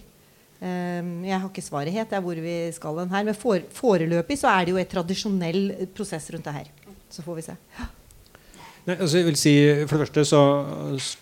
Uh, 0.59 1.23
jeg 1.27 1.35
har 1.37 1.47
ikke 1.51 1.67
svaret 1.67 1.95
helt 1.95 2.19
hvor 2.27 2.43
vi 2.43 2.57
skal 2.75 3.03
den 3.03 3.15
her. 3.15 3.27
Men 3.27 3.39
foreløpig 3.39 4.39
så 4.43 4.51
er 4.55 4.67
det 4.67 4.75
jo 4.75 4.83
et 4.83 4.95
tradisjonell 4.95 5.63
prosess 5.95 6.31
rundt 6.35 6.47
det 6.47 6.59
her. 6.63 6.75
Så 7.11 7.23
får 7.23 7.39
vi 7.39 7.47
se. 7.47 7.57
Nei, 8.87 8.95
altså 9.03 9.19
jeg 9.19 9.27
vil 9.27 9.39
si, 9.39 9.53
for 9.91 9.99
det 9.99 10.05
første 10.05 10.23
så 10.29 10.41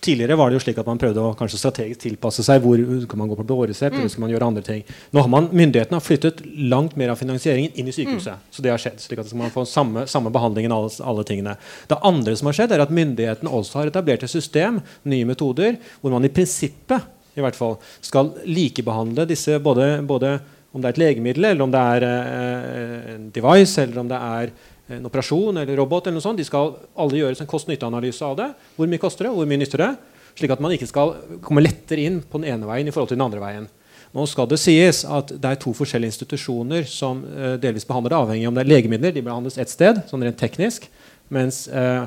Tidligere 0.04 0.36
var 0.36 0.50
det 0.50 0.58
jo 0.58 0.64
slik 0.66 0.76
at 0.82 0.88
man 0.88 0.98
prøvde 1.00 1.22
å 1.22 1.30
kanskje 1.38 1.62
strategisk 1.62 2.02
tilpasse 2.02 2.44
seg. 2.44 2.60
Hvor 2.60 2.80
kan 3.08 3.20
man 3.22 3.30
gå 3.30 3.38
på 3.38 3.46
blåresept, 3.48 3.96
mm. 3.96 4.10
skal 4.12 4.24
man 4.26 4.34
gjøre 4.34 4.48
andre 4.50 4.64
ting. 4.66 4.82
Nå 5.16 5.24
har 5.24 5.30
man, 5.32 5.48
Myndighetene 5.48 5.96
har 5.96 6.04
flyttet 6.04 6.42
langt 6.44 6.98
mer 7.00 7.14
av 7.14 7.20
finansieringen 7.20 7.72
inn 7.80 7.88
i 7.88 7.94
sykehuset. 7.96 8.36
Mm. 8.36 8.50
Så 8.52 8.64
det 8.64 8.72
har 8.74 8.82
skjedd, 8.82 9.00
slik 9.00 9.22
at 9.22 9.32
man 9.40 9.52
får 9.54 9.70
samme, 9.70 10.04
samme 10.10 10.32
behandling 10.34 10.68
enn 10.68 10.76
alle, 10.76 10.92
alle, 11.00 11.24
tingene. 11.24 11.56
Det 11.88 12.00
andre 12.04 12.36
som 12.36 12.50
har 12.50 12.58
skjedd, 12.58 12.74
er 12.76 12.84
at 12.84 12.92
myndighetene 12.92 13.56
også 13.60 13.80
har 13.80 13.92
etablert 13.92 14.26
et 14.28 14.34
system, 14.34 14.82
nye 15.08 15.28
metoder, 15.28 15.80
hvor 16.02 16.12
man 16.12 16.28
i 16.28 16.32
prinsippet 16.36 17.08
i 17.34 17.42
hvert 17.42 17.56
fall, 17.58 17.78
skal 18.04 18.34
likebehandle 18.46 19.24
disse 19.26 19.56
både, 19.62 19.88
både 20.06 20.36
om 20.74 20.82
det 20.82 20.90
er 20.90 20.94
et 20.94 21.00
legemiddel, 21.00 21.48
eller 21.48 21.64
om 21.64 21.72
det 21.72 21.80
er 21.96 22.06
eh, 22.06 23.10
en 23.14 23.26
device, 23.34 23.78
eller 23.82 24.02
om 24.02 24.10
det 24.10 24.20
er 24.20 24.52
en 24.92 25.06
operasjon 25.08 25.56
eller 25.62 25.78
robot, 25.78 26.06
eller 26.06 26.18
noe 26.18 26.24
sånt, 26.24 26.40
de 26.40 26.46
skal 26.46 26.74
alle 27.00 27.20
gjøre 27.20 27.38
en 27.40 27.48
kost-nytte-analyse 27.48 28.26
av 28.26 28.36
det. 28.40 28.50
Hvor 28.76 28.90
mye 28.90 29.00
koster 29.00 29.28
det, 29.28 29.32
hvor 29.36 29.48
mye 29.48 29.62
nytter 29.62 29.80
det? 29.80 29.92
Slik 30.34 30.52
at 30.52 30.60
man 30.62 30.74
ikke 30.74 30.90
skal 30.90 31.14
komme 31.44 31.62
lettere 31.62 32.04
inn 32.04 32.20
på 32.20 32.40
den 32.40 32.50
ene 32.52 32.68
veien 32.68 32.90
i 32.90 32.92
forhold 32.94 33.12
til 33.12 33.18
den 33.18 33.24
andre 33.24 33.40
veien. 33.42 33.68
Nå 34.14 34.26
skal 34.30 34.46
det 34.50 34.60
sies 34.62 35.02
at 35.10 35.32
det 35.32 35.50
er 35.50 35.62
to 35.62 35.72
forskjellige 35.74 36.12
institusjoner 36.12 36.84
som 36.86 37.24
uh, 37.24 37.54
delvis 37.58 37.86
behandler 37.88 38.12
det, 38.12 38.20
avhengig 38.20 38.50
om 38.50 38.58
det 38.58 38.62
er 38.62 38.70
legemidler. 38.70 39.14
De 39.14 39.24
behandles 39.26 39.56
ett 39.58 39.72
sted, 39.72 40.04
sånn 40.10 40.22
rent 40.22 40.38
teknisk. 40.38 40.86
Mens 41.34 41.64
uh, 41.72 42.04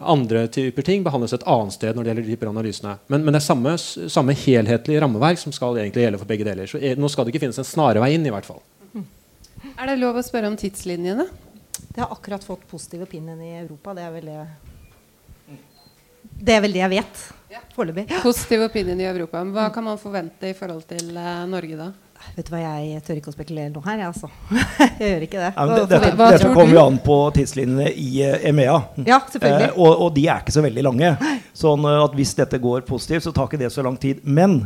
andre 0.00 0.46
typer 0.50 0.86
ting 0.86 1.04
behandles 1.06 1.36
et 1.36 1.46
annet 1.46 1.76
sted 1.76 1.94
når 1.94 2.06
det 2.06 2.10
gjelder 2.10 2.26
de 2.26 2.34
typer 2.34 2.50
analysene. 2.50 2.96
Men, 3.06 3.22
men, 3.22 3.36
det 3.36 3.42
er 3.42 3.46
samme, 3.46 3.76
samme 3.78 4.34
helhetlige 4.40 5.04
rammeverk 5.04 5.38
som 5.38 5.54
skal 5.54 5.78
egentlig 5.78 6.08
gjelde 6.08 6.22
for 6.24 6.30
begge 6.30 6.48
deler. 6.48 6.70
Så 6.70 6.80
er, 6.80 6.98
nå 6.98 7.10
skal 7.12 7.26
det 7.26 7.34
ikke 7.34 7.44
finnes 7.44 7.60
en 7.60 7.68
snarvei 7.68 8.14
inn, 8.16 8.26
i 8.26 8.34
hvert 8.34 8.48
fall. 8.48 8.62
Er 9.74 9.90
det 9.90 10.00
lov 10.00 10.18
å 10.18 10.22
spørre 10.22 10.50
om 10.50 10.58
tidslinjene? 10.58 11.26
Det 11.88 12.02
har 12.02 12.12
akkurat 12.12 12.44
fått 12.44 12.68
positiv 12.70 13.02
opinion 13.06 13.40
i 13.42 13.54
Europa. 13.58 13.94
Det 13.94 14.04
er 14.04 14.14
vel 14.14 14.30
det 14.30 14.46
Det 16.34 16.54
er 16.54 16.62
vel 16.64 16.72
det 16.74 16.82
jeg 16.82 16.92
vet 16.96 17.24
foreløpig. 17.74 18.08
Positiv 18.22 18.64
opinion 18.66 19.00
i 19.00 19.06
Europa. 19.06 19.44
Hva 19.44 19.68
kan 19.74 19.84
man 19.86 20.00
forvente 20.00 20.50
i 20.50 20.56
forhold 20.56 20.86
til 20.90 21.14
uh, 21.16 21.44
Norge 21.50 21.78
da? 21.78 21.92
Vet 22.34 22.48
du 22.48 22.54
hva, 22.54 22.60
Jeg 22.80 23.02
tør 23.04 23.18
ikke 23.20 23.30
å 23.30 23.34
spekulere 23.34 23.70
noe 23.72 23.84
her, 23.84 24.00
jeg, 24.00 24.10
altså. 24.10 24.30
jeg 24.98 25.10
gjør 25.10 25.26
ikke 25.26 25.40
det. 25.42 25.50
Ja, 25.50 25.66
det, 25.68 25.80
dette 25.90 26.12
Hva 26.16 26.28
dette 26.32 26.52
kommer 26.54 26.72
jo 26.74 26.84
an 26.84 26.96
på 27.04 27.18
tidslinjene 27.36 27.90
i 27.90 28.08
eh, 28.24 28.46
EMEA. 28.50 28.78
Ja, 29.04 29.18
selvfølgelig. 29.28 29.68
Eh, 29.68 29.76
og, 29.76 30.06
og 30.06 30.14
de 30.16 30.24
er 30.24 30.40
ikke 30.42 30.54
så 30.54 30.64
veldig 30.64 30.86
lange. 30.86 31.12
Sånn 31.54 31.84
eh, 31.90 32.00
at 32.06 32.16
hvis 32.16 32.32
dette 32.38 32.60
går 32.62 32.86
positivt, 32.88 33.26
så 33.26 33.34
tar 33.34 33.50
ikke 33.50 33.60
det 33.60 33.70
så 33.74 33.84
lang 33.86 33.98
tid. 34.00 34.24
Men 34.24 34.62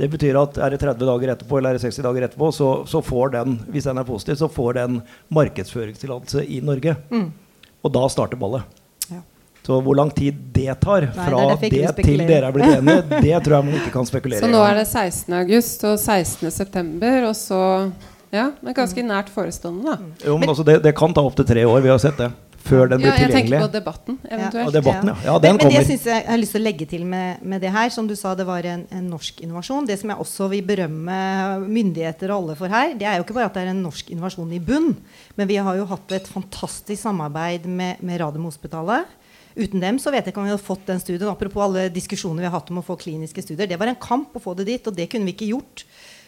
det 0.00 0.08
betyr 0.08 0.36
at 0.40 0.58
er 0.58 0.74
det 0.74 0.80
30 0.82 1.06
dager 1.06 1.34
etterpå 1.34 1.58
eller 1.58 1.74
er 1.74 1.78
det 1.78 1.84
60 1.84 2.04
dager 2.06 2.26
etterpå, 2.26 2.48
så, 2.54 2.68
så 2.88 3.02
får 3.04 3.34
den 3.36 3.58
hvis 3.72 3.88
den 3.88 4.00
er 4.00 4.06
positiv, 4.08 4.38
så 4.40 4.48
får 4.50 4.78
den 4.80 5.00
markedsføringstillatelse 5.36 6.44
i 6.48 6.60
Norge. 6.64 6.96
Mm. 7.12 7.28
Og 7.82 7.92
da 7.94 8.06
starter 8.10 8.40
ballet. 8.40 8.64
Ja. 9.10 9.20
Så 9.66 9.78
hvor 9.84 9.98
lang 9.98 10.10
tid 10.14 10.38
det 10.54 10.78
tar 10.82 11.06
Nei, 11.06 11.12
fra 11.16 11.42
det 11.42 11.50
derfor 11.50 11.76
jeg 11.76 11.96
det, 11.98 12.06
til 12.06 12.24
dere 12.26 12.48
er 12.48 12.56
blitt 12.56 12.72
enige, 12.72 13.20
det 13.26 13.42
tror 13.44 13.58
jeg 13.58 13.68
man 13.68 13.76
ikke 13.78 13.92
kan 13.94 14.08
spekulere 14.08 14.40
i. 14.40 14.46
Så 14.46 14.50
nå 14.50 14.62
er 14.64 14.80
det 14.80 14.86
16. 14.88 15.36
august 15.42 15.84
og 15.90 15.98
16. 16.00 16.50
september, 16.50 17.28
og 17.28 17.36
så 17.38 17.60
Ja, 18.32 18.46
det 18.62 18.72
er 18.72 18.78
ganske 18.78 19.02
nært 19.04 19.28
forestående, 19.28 19.92
da. 19.92 20.12
Jo, 20.24 20.38
men 20.40 20.48
altså, 20.48 20.64
det, 20.64 20.78
det 20.86 20.94
kan 20.96 21.12
ta 21.12 21.20
opptil 21.20 21.44
tre 21.44 21.66
år. 21.68 21.82
Vi 21.84 21.90
har 21.92 22.00
sett 22.00 22.16
det. 22.16 22.30
Før 22.62 22.90
den 22.90 23.00
blir 23.02 23.10
Ja, 23.10 23.16
jeg 23.24 23.32
tenker 23.34 23.64
på 23.64 23.70
debatten, 23.74 24.18
eventuelt. 24.28 24.68
Og 24.68 24.74
debatten, 24.74 25.10
ja. 25.10 25.16
ja 25.26 25.32
men, 25.34 25.42
den 25.42 25.56
men 25.56 25.60
det 25.60 25.66
kommer. 25.66 25.86
synes 25.88 26.04
jeg, 26.06 26.22
jeg 26.22 26.30
har 26.30 26.40
lyst 26.40 26.54
til 26.56 26.62
å 26.62 26.66
legge 26.66 26.86
til 26.92 27.06
med, 27.08 27.42
med 27.52 27.64
det 27.64 27.72
her, 27.74 27.88
som 27.94 28.10
du 28.10 28.14
sa, 28.18 28.34
det 28.38 28.46
var 28.48 28.68
en, 28.70 28.84
en 28.94 29.08
norsk 29.10 29.42
innovasjon. 29.42 29.88
Det 29.88 29.98
som 30.00 30.12
jeg 30.12 30.24
også 30.24 30.48
vil 30.52 30.62
berømme 30.68 31.16
myndigheter 31.64 32.30
og 32.30 32.44
alle 32.44 32.58
for 32.60 32.72
her, 32.72 32.94
det 32.98 33.08
er 33.08 33.18
jo 33.18 33.26
ikke 33.26 33.38
bare 33.38 33.50
at 33.50 33.58
det 33.58 33.64
er 33.64 33.72
en 33.72 33.82
norsk 33.86 34.12
innovasjon 34.14 34.54
i 34.54 34.62
bunn, 34.62 34.92
men 35.40 35.50
vi 35.50 35.58
har 35.58 35.80
jo 35.80 35.88
hatt 35.90 36.14
et 36.14 36.30
fantastisk 36.30 37.02
samarbeid 37.02 37.66
med, 37.66 38.04
med 38.04 38.22
Radiumhospitalet. 38.22 39.18
Uten 39.52 39.82
dem 39.82 39.98
så 40.00 40.12
vet 40.12 40.24
jeg 40.24 40.32
ikke 40.32 40.40
om 40.40 40.48
vi 40.48 40.54
hadde 40.54 40.64
fått 40.64 40.86
den 40.88 41.00
studien. 41.02 41.28
Apropos 41.28 41.66
alle 41.66 41.90
diskusjoner 41.92 42.40
vi 42.40 42.48
har 42.48 42.56
hatt 42.56 42.70
om 42.72 42.80
å 42.80 42.86
få 42.86 42.96
kliniske 43.00 43.44
studier. 43.44 43.68
Det 43.68 43.80
var 43.80 43.90
en 43.90 44.00
kamp 44.00 44.38
å 44.38 44.42
få 44.42 44.54
det 44.56 44.70
dit, 44.70 44.86
og 44.88 44.96
det 44.96 45.10
kunne 45.12 45.28
vi 45.28 45.34
ikke 45.36 45.50
gjort 45.52 45.84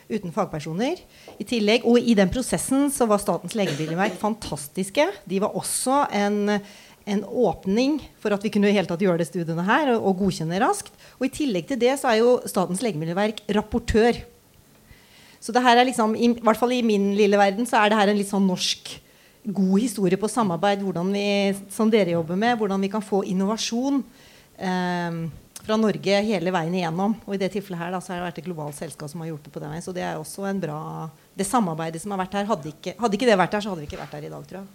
uten 0.08 0.32
fagpersoner. 0.34 1.00
I 1.38 1.46
tillegg, 1.48 1.84
Og 1.84 1.98
i 1.98 2.14
den 2.16 2.30
prosessen 2.32 2.90
så 2.92 3.06
var 3.06 3.22
Statens 3.22 3.54
legemiddelverk 3.56 4.18
fantastiske. 4.20 5.06
De 5.28 5.40
var 5.40 5.56
også 5.56 6.04
en, 6.12 6.58
en 7.06 7.24
åpning 7.24 8.00
for 8.20 8.34
at 8.34 8.44
vi 8.44 8.52
kunne 8.52 8.70
i 8.70 8.84
tatt 8.84 9.00
gjøre 9.00 9.18
det 9.22 9.28
studiene 9.30 9.64
her 9.64 9.94
og, 9.94 10.04
og 10.10 10.18
godkjenne 10.24 10.60
raskt. 10.60 10.92
Og 11.18 11.28
i 11.28 11.34
tillegg 11.40 11.68
til 11.68 11.80
det 11.80 11.96
så 12.00 12.12
er 12.12 12.20
jo 12.22 12.36
Statens 12.46 12.82
legemiddelverk 12.84 13.44
rapportør. 13.56 14.20
Så 15.40 15.52
det 15.52 15.62
her 15.64 15.76
er 15.76 15.88
liksom, 15.88 16.14
i, 16.16 16.30
i 16.32 16.44
hvert 16.44 16.60
fall 16.60 16.72
i 16.72 16.84
min 16.84 17.12
lille 17.16 17.38
verden 17.40 17.66
så 17.68 17.82
er 17.82 17.92
det 17.92 17.98
her 18.00 18.12
en 18.12 18.20
litt 18.20 18.32
sånn 18.32 18.46
norsk 18.48 19.00
god 19.44 19.76
historie 19.76 20.16
på 20.16 20.28
samarbeid, 20.28 20.80
vi, 21.12 21.52
som 21.68 21.90
dere 21.92 22.14
jobber 22.14 22.38
med, 22.40 22.56
hvordan 22.56 22.80
vi 22.80 22.88
kan 22.88 23.04
få 23.04 23.20
innovasjon 23.28 24.00
eh, 24.56 25.18
fra 25.64 25.78
Norge 25.80 26.20
hele 26.28 26.52
veien 26.54 26.76
igjennom. 26.76 27.16
Og 27.24 27.36
i 27.36 27.40
det 27.40 27.50
tilfellet 27.54 27.80
her 27.80 27.92
da, 27.94 28.00
så 28.04 28.12
har 28.12 28.20
det 28.20 28.28
vært 28.28 28.40
et 28.42 28.48
globalt 28.48 28.78
selskap 28.78 29.10
som 29.10 29.24
har 29.24 29.32
hjulpet 29.32 29.52
på 29.54 29.62
den 29.62 29.72
veien. 29.72 29.84
Så 29.84 29.94
det 29.96 30.04
er 30.04 30.20
også 30.20 30.48
en 30.50 30.62
bra 30.62 30.80
Det 31.34 31.46
samarbeidet 31.48 31.98
som 32.02 32.12
har 32.14 32.20
vært 32.20 32.36
her, 32.38 32.46
hadde 32.46 32.70
ikke, 32.70 32.92
hadde 33.00 33.16
ikke 33.18 33.26
det 33.26 33.38
vært 33.40 33.56
her, 33.56 33.64
så 33.64 33.72
hadde 33.72 33.82
vi 33.82 33.88
ikke 33.88 33.98
vært 33.98 34.12
her 34.14 34.26
i 34.28 34.30
dag, 34.30 34.44
tror 34.46 34.60
jeg. 34.60 34.68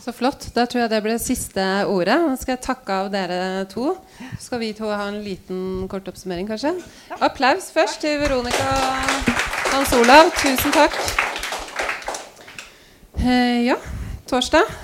Så 0.00 0.14
flott. 0.16 0.46
Da 0.56 0.64
tror 0.64 0.84
jeg 0.84 0.92
det 0.94 1.00
ble 1.04 1.16
siste 1.20 1.64
ordet. 1.92 2.16
Nå 2.24 2.38
skal 2.40 2.54
jeg 2.54 2.62
takke 2.64 3.00
av 3.02 3.10
dere 3.12 3.66
to. 3.68 3.90
Så 4.38 4.46
skal 4.46 4.62
vi 4.62 4.70
to 4.76 4.88
ha 4.88 5.10
en 5.10 5.20
liten 5.26 5.84
kort 5.92 6.08
oppsummering, 6.08 6.48
kanskje. 6.48 6.72
Applaus 7.20 7.68
først 7.74 8.00
til 8.04 8.16
Veronica 8.22 8.64
og 8.64 9.28
Hans 9.74 9.92
Olav. 9.98 10.32
Tusen 10.40 10.72
takk. 10.72 10.96
Eh, 13.20 13.68
ja, 13.68 13.76
torsdag. 14.30 14.83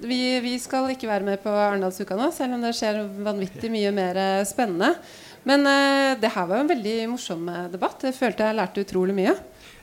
Vi, 0.00 0.20
vi 0.40 0.54
skal 0.60 0.88
ikke 0.92 1.08
være 1.10 1.26
med 1.26 1.42
på 1.42 1.52
Arendalsuka 1.52 2.16
nå, 2.16 2.30
selv 2.32 2.56
om 2.56 2.62
det 2.64 2.72
skjer 2.78 3.02
vanvittig 3.24 3.68
mye 3.72 3.90
mer 3.94 4.16
eh, 4.20 4.46
spennende. 4.48 4.94
Men 5.48 5.64
uh, 5.64 6.20
det 6.20 6.32
her 6.34 6.48
var 6.48 6.58
jo 6.58 6.66
en 6.66 6.74
veldig 6.74 6.96
morsom 7.14 7.48
eh, 7.48 7.68
debatt. 7.72 8.04
Jeg 8.04 8.16
følte 8.16 8.44
jeg 8.44 8.58
lærte 8.58 8.84
utrolig 8.84 9.16
mye. 9.16 9.34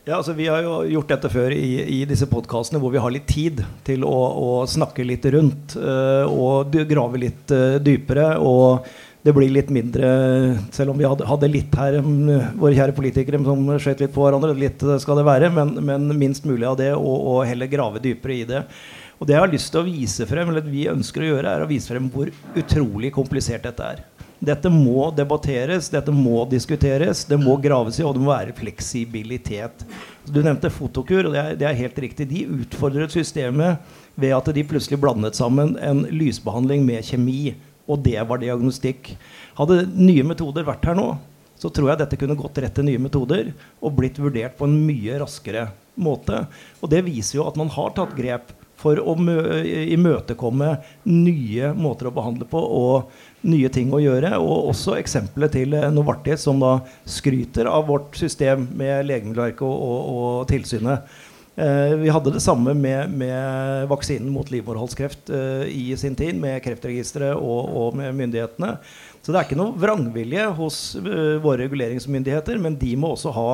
Ja, 0.07 0.19
altså 0.19 0.37
Vi 0.37 0.45
har 0.47 0.61
jo 0.63 0.79
gjort 0.87 1.09
dette 1.11 1.31
før 1.33 1.51
i, 1.51 1.81
i 1.97 2.03
disse 2.07 2.29
podkastene 2.31 2.79
hvor 2.79 2.93
vi 2.93 3.01
har 3.01 3.11
litt 3.11 3.27
tid 3.27 3.63
til 3.87 4.05
å, 4.07 4.15
å 4.15 4.51
snakke 4.69 5.03
litt 5.03 5.25
rundt 5.33 5.75
uh, 5.81 6.23
og 6.29 6.77
grave 6.87 7.19
litt 7.25 7.51
uh, 7.51 7.75
dypere. 7.83 8.29
Og 8.39 8.87
det 9.25 9.33
blir 9.35 9.49
litt 9.51 9.71
mindre 9.73 10.07
Selv 10.71 10.93
om 10.93 10.99
vi 11.01 11.03
hadde, 11.03 11.25
hadde 11.27 11.49
litt 11.51 11.73
her, 11.75 11.97
um, 12.05 12.29
våre 12.61 12.77
kjære 12.77 12.95
politikere 12.95 13.41
som 13.43 13.65
skjøt 13.81 14.05
litt 14.05 14.13
på 14.15 14.23
hverandre, 14.23 14.53
litt 14.55 14.85
skal 15.03 15.19
det 15.19 15.27
være, 15.27 15.51
men, 15.57 15.73
men 15.89 16.07
minst 16.21 16.47
mulig 16.47 16.69
av 16.69 16.77
det, 16.79 16.93
og, 16.95 17.17
og 17.33 17.43
heller 17.49 17.73
grave 17.73 18.03
dypere 18.03 18.37
i 18.37 18.47
det. 18.47 18.63
Og 19.17 19.25
det 19.25 19.33
jeg 19.33 19.41
har 19.41 19.49
lyst 19.49 19.71
til 19.73 19.81
å 19.81 19.87
vise 19.87 20.27
frem, 20.29 20.51
eller 20.51 20.65
vi 20.65 20.85
ønsker 20.91 21.23
å 21.23 21.31
gjøre, 21.31 21.53
er 21.55 21.65
å 21.65 21.69
vise 21.69 21.89
frem 21.89 22.09
hvor 22.13 22.29
utrolig 22.57 23.09
komplisert 23.15 23.65
dette 23.65 23.91
er. 23.95 24.03
Dette 24.37 24.69
må 24.69 25.07
debatteres, 25.17 25.87
dette 25.89 26.13
må 26.13 26.43
diskuteres, 26.49 27.23
det 27.25 27.39
må 27.41 27.55
graves 27.57 27.97
i, 27.97 28.03
og 28.05 28.13
det 28.13 28.21
må 28.21 28.29
være 28.29 28.53
fleksibilitet. 28.59 29.81
Du 30.29 30.43
nevnte 30.45 30.69
Fotokur, 30.69 31.25
og 31.25 31.33
det 31.33 31.41
er, 31.41 31.55
det 31.57 31.65
er 31.65 31.79
helt 31.79 31.97
riktig. 32.05 32.27
De 32.29 32.43
utfordret 32.59 33.15
systemet 33.15 33.81
ved 34.13 34.35
at 34.37 34.51
de 34.53 34.65
plutselig 34.69 35.01
blandet 35.01 35.39
sammen 35.39 35.73
en 35.81 36.03
lysbehandling 36.13 36.85
med 36.85 37.09
kjemi, 37.09 37.55
og 37.89 38.03
det 38.05 38.19
var 38.29 38.43
diagnostikk. 38.43 39.15
Hadde 39.57 39.87
nye 39.95 40.27
metoder 40.27 40.67
vært 40.67 40.85
her 40.85 40.99
nå, 40.99 41.07
så 41.57 41.73
tror 41.73 41.89
jeg 41.89 42.03
dette 42.03 42.21
kunne 42.21 42.37
gått 42.37 42.61
rett 42.61 42.75
til 42.77 42.85
nye 42.85 43.01
metoder 43.01 43.49
og 43.81 43.97
blitt 43.97 44.21
vurdert 44.21 44.59
på 44.59 44.69
en 44.69 44.77
mye 44.85 45.17
raskere 45.23 45.71
måte. 45.97 46.43
Og 46.83 46.93
det 46.93 47.01
viser 47.07 47.39
jo 47.39 47.47
at 47.49 47.57
man 47.57 47.73
har 47.73 47.95
tatt 47.97 48.13
grep 48.13 48.53
for 48.77 48.99
å 49.01 49.15
mø 49.17 49.37
imøtekomme 49.95 50.75
nye 51.09 51.71
måter 51.77 52.09
å 52.09 52.15
behandle 52.15 52.47
på 52.49 52.61
og 52.61 53.47
nye 53.47 53.71
ting 53.73 53.93
å 53.93 54.01
gjøre. 54.03 54.35
Og 54.41 54.71
også 54.73 54.97
eksempelet 54.99 55.55
til 55.57 55.77
eh, 55.77 55.89
Novartis, 55.93 56.45
som 56.45 56.61
da 56.61 56.77
skryter 57.09 57.69
av 57.71 57.87
vårt 57.89 58.17
system 58.19 58.67
med 58.77 59.07
Legemiddelverket 59.09 59.65
og, 59.65 59.81
og, 59.87 60.13
og 60.17 60.45
tilsynet. 60.51 61.17
Eh, 61.57 61.95
vi 61.97 62.09
hadde 62.13 62.31
det 62.35 62.39
samme 62.45 62.73
med, 62.77 63.09
med 63.17 63.87
vaksinen 63.89 64.29
mot 64.29 64.51
livmorhalskreft 64.53 65.31
eh, 65.33 65.63
i 65.73 65.95
sin 65.97 66.15
tid, 66.15 66.37
med 66.37 66.61
Kreftregisteret 66.61 67.33
og, 67.33 67.71
og 67.81 67.97
med 67.97 68.13
myndighetene. 68.19 68.75
Så 69.25 69.33
det 69.33 69.39
er 69.39 69.47
ikke 69.47 69.57
noe 69.57 69.73
vrangvilje 69.81 70.43
hos 70.59 70.77
eh, 71.01 71.39
våre 71.41 71.63
reguleringsmyndigheter, 71.63 72.61
men 72.61 72.77
de 72.77 72.91
må 73.01 73.15
også 73.15 73.33
ha 73.33 73.47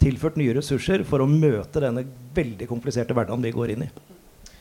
tilført 0.00 0.40
nye 0.40 0.56
ressurser 0.56 1.04
for 1.04 1.20
å 1.20 1.28
møte 1.28 1.84
denne 1.84 2.06
veldig 2.32 2.70
kompliserte 2.70 3.12
hverdagen 3.12 3.44
vi 3.44 3.52
går 3.52 3.74
inn 3.74 3.84
i. 3.90 3.90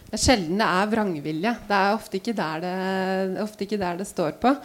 Det 0.09 0.17
er 0.17 0.21
sjelden 0.23 0.57
det 0.57 0.65
er 0.65 0.87
vrangvilje. 0.89 1.51
Det 1.69 1.75
er 1.77 1.91
ofte 1.93 2.17
ikke 2.17 2.33
der 2.33 2.63
det, 2.63 3.49
ikke 3.61 3.77
der 3.77 3.99
det 3.99 4.07
står 4.09 4.39
på. 4.41 4.55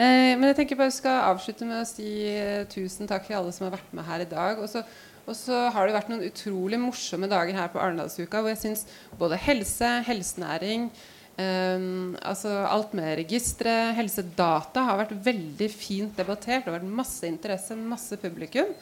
Eh, 0.00 0.32
men 0.32 0.48
jeg 0.48 0.56
tenker 0.62 0.78
bare 0.80 0.94
skal 0.96 1.26
avslutte 1.28 1.68
med 1.68 1.82
å 1.82 1.88
si 1.88 2.08
eh, 2.30 2.62
tusen 2.72 3.10
takk 3.10 3.26
til 3.26 3.36
alle 3.36 3.52
som 3.52 3.66
har 3.66 3.74
vært 3.76 3.92
med 3.92 4.08
her 4.08 4.24
i 4.24 4.30
dag. 4.30 4.62
Og 4.64 4.70
så, 4.72 4.80
og 5.28 5.36
så 5.36 5.66
har 5.74 5.84
det 5.84 5.98
vært 5.98 6.08
noen 6.08 6.24
utrolig 6.24 6.80
morsomme 6.80 7.28
dager 7.28 7.52
her 7.60 7.68
på 7.74 7.82
Arendalsuka 7.84 8.40
hvor 8.40 8.54
jeg 8.54 8.62
syns 8.62 8.86
både 9.20 9.36
helse, 9.44 9.92
helsenæring 10.08 10.88
eh, 11.36 11.86
altså 12.24 12.56
alt 12.64 12.96
med 12.96 13.18
registre, 13.20 13.76
helsedata 14.00 14.88
har 14.88 15.02
vært 15.04 15.18
veldig 15.28 15.68
fint 15.68 16.16
debattert. 16.16 16.64
Det 16.64 16.72
har 16.72 16.80
vært 16.80 16.96
masse 17.04 17.28
interesse, 17.28 17.76
masse 17.76 18.16
publikum. 18.24 18.72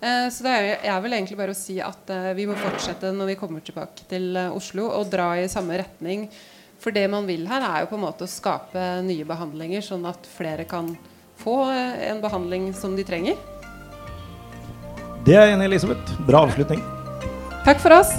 Eh, 0.00 0.28
Så 0.30 0.44
det 0.44 0.54
er, 0.84 1.00
vel 1.02 1.16
egentlig 1.16 1.38
bare 1.38 1.54
å 1.54 1.58
si 1.58 1.78
at 1.82 2.10
eh, 2.14 2.30
vi 2.38 2.46
må 2.46 2.56
fortsette 2.58 3.10
når 3.14 3.32
vi 3.32 3.38
kommer 3.40 3.64
tilbake 3.64 4.06
til 4.10 4.30
eh, 4.38 4.54
Oslo 4.54 4.86
og 4.94 5.10
dra 5.10 5.32
i 5.38 5.48
samme 5.50 5.78
retning. 5.80 6.28
For 6.78 6.94
det 6.94 7.08
man 7.10 7.26
vil 7.26 7.48
her, 7.50 7.64
er 7.66 7.82
jo 7.82 7.90
på 7.90 7.98
en 7.98 8.04
måte 8.06 8.26
å 8.26 8.30
skape 8.30 8.84
nye 9.02 9.26
behandlinger, 9.26 9.82
sånn 9.82 10.06
at 10.06 10.28
flere 10.30 10.62
kan 10.68 10.92
få 11.38 11.56
en 11.72 12.22
behandling 12.22 12.70
som 12.74 12.94
de 12.98 13.02
trenger. 13.06 13.34
Det 15.26 15.34
er 15.34 15.50
jeg 15.50 15.56
enig 15.58 15.66
i, 15.66 15.72
Elisabeth. 15.72 16.14
Bra 16.26 16.44
avslutning. 16.46 16.82
Takk 17.66 17.82
for 17.82 17.98
oss. 17.98 18.14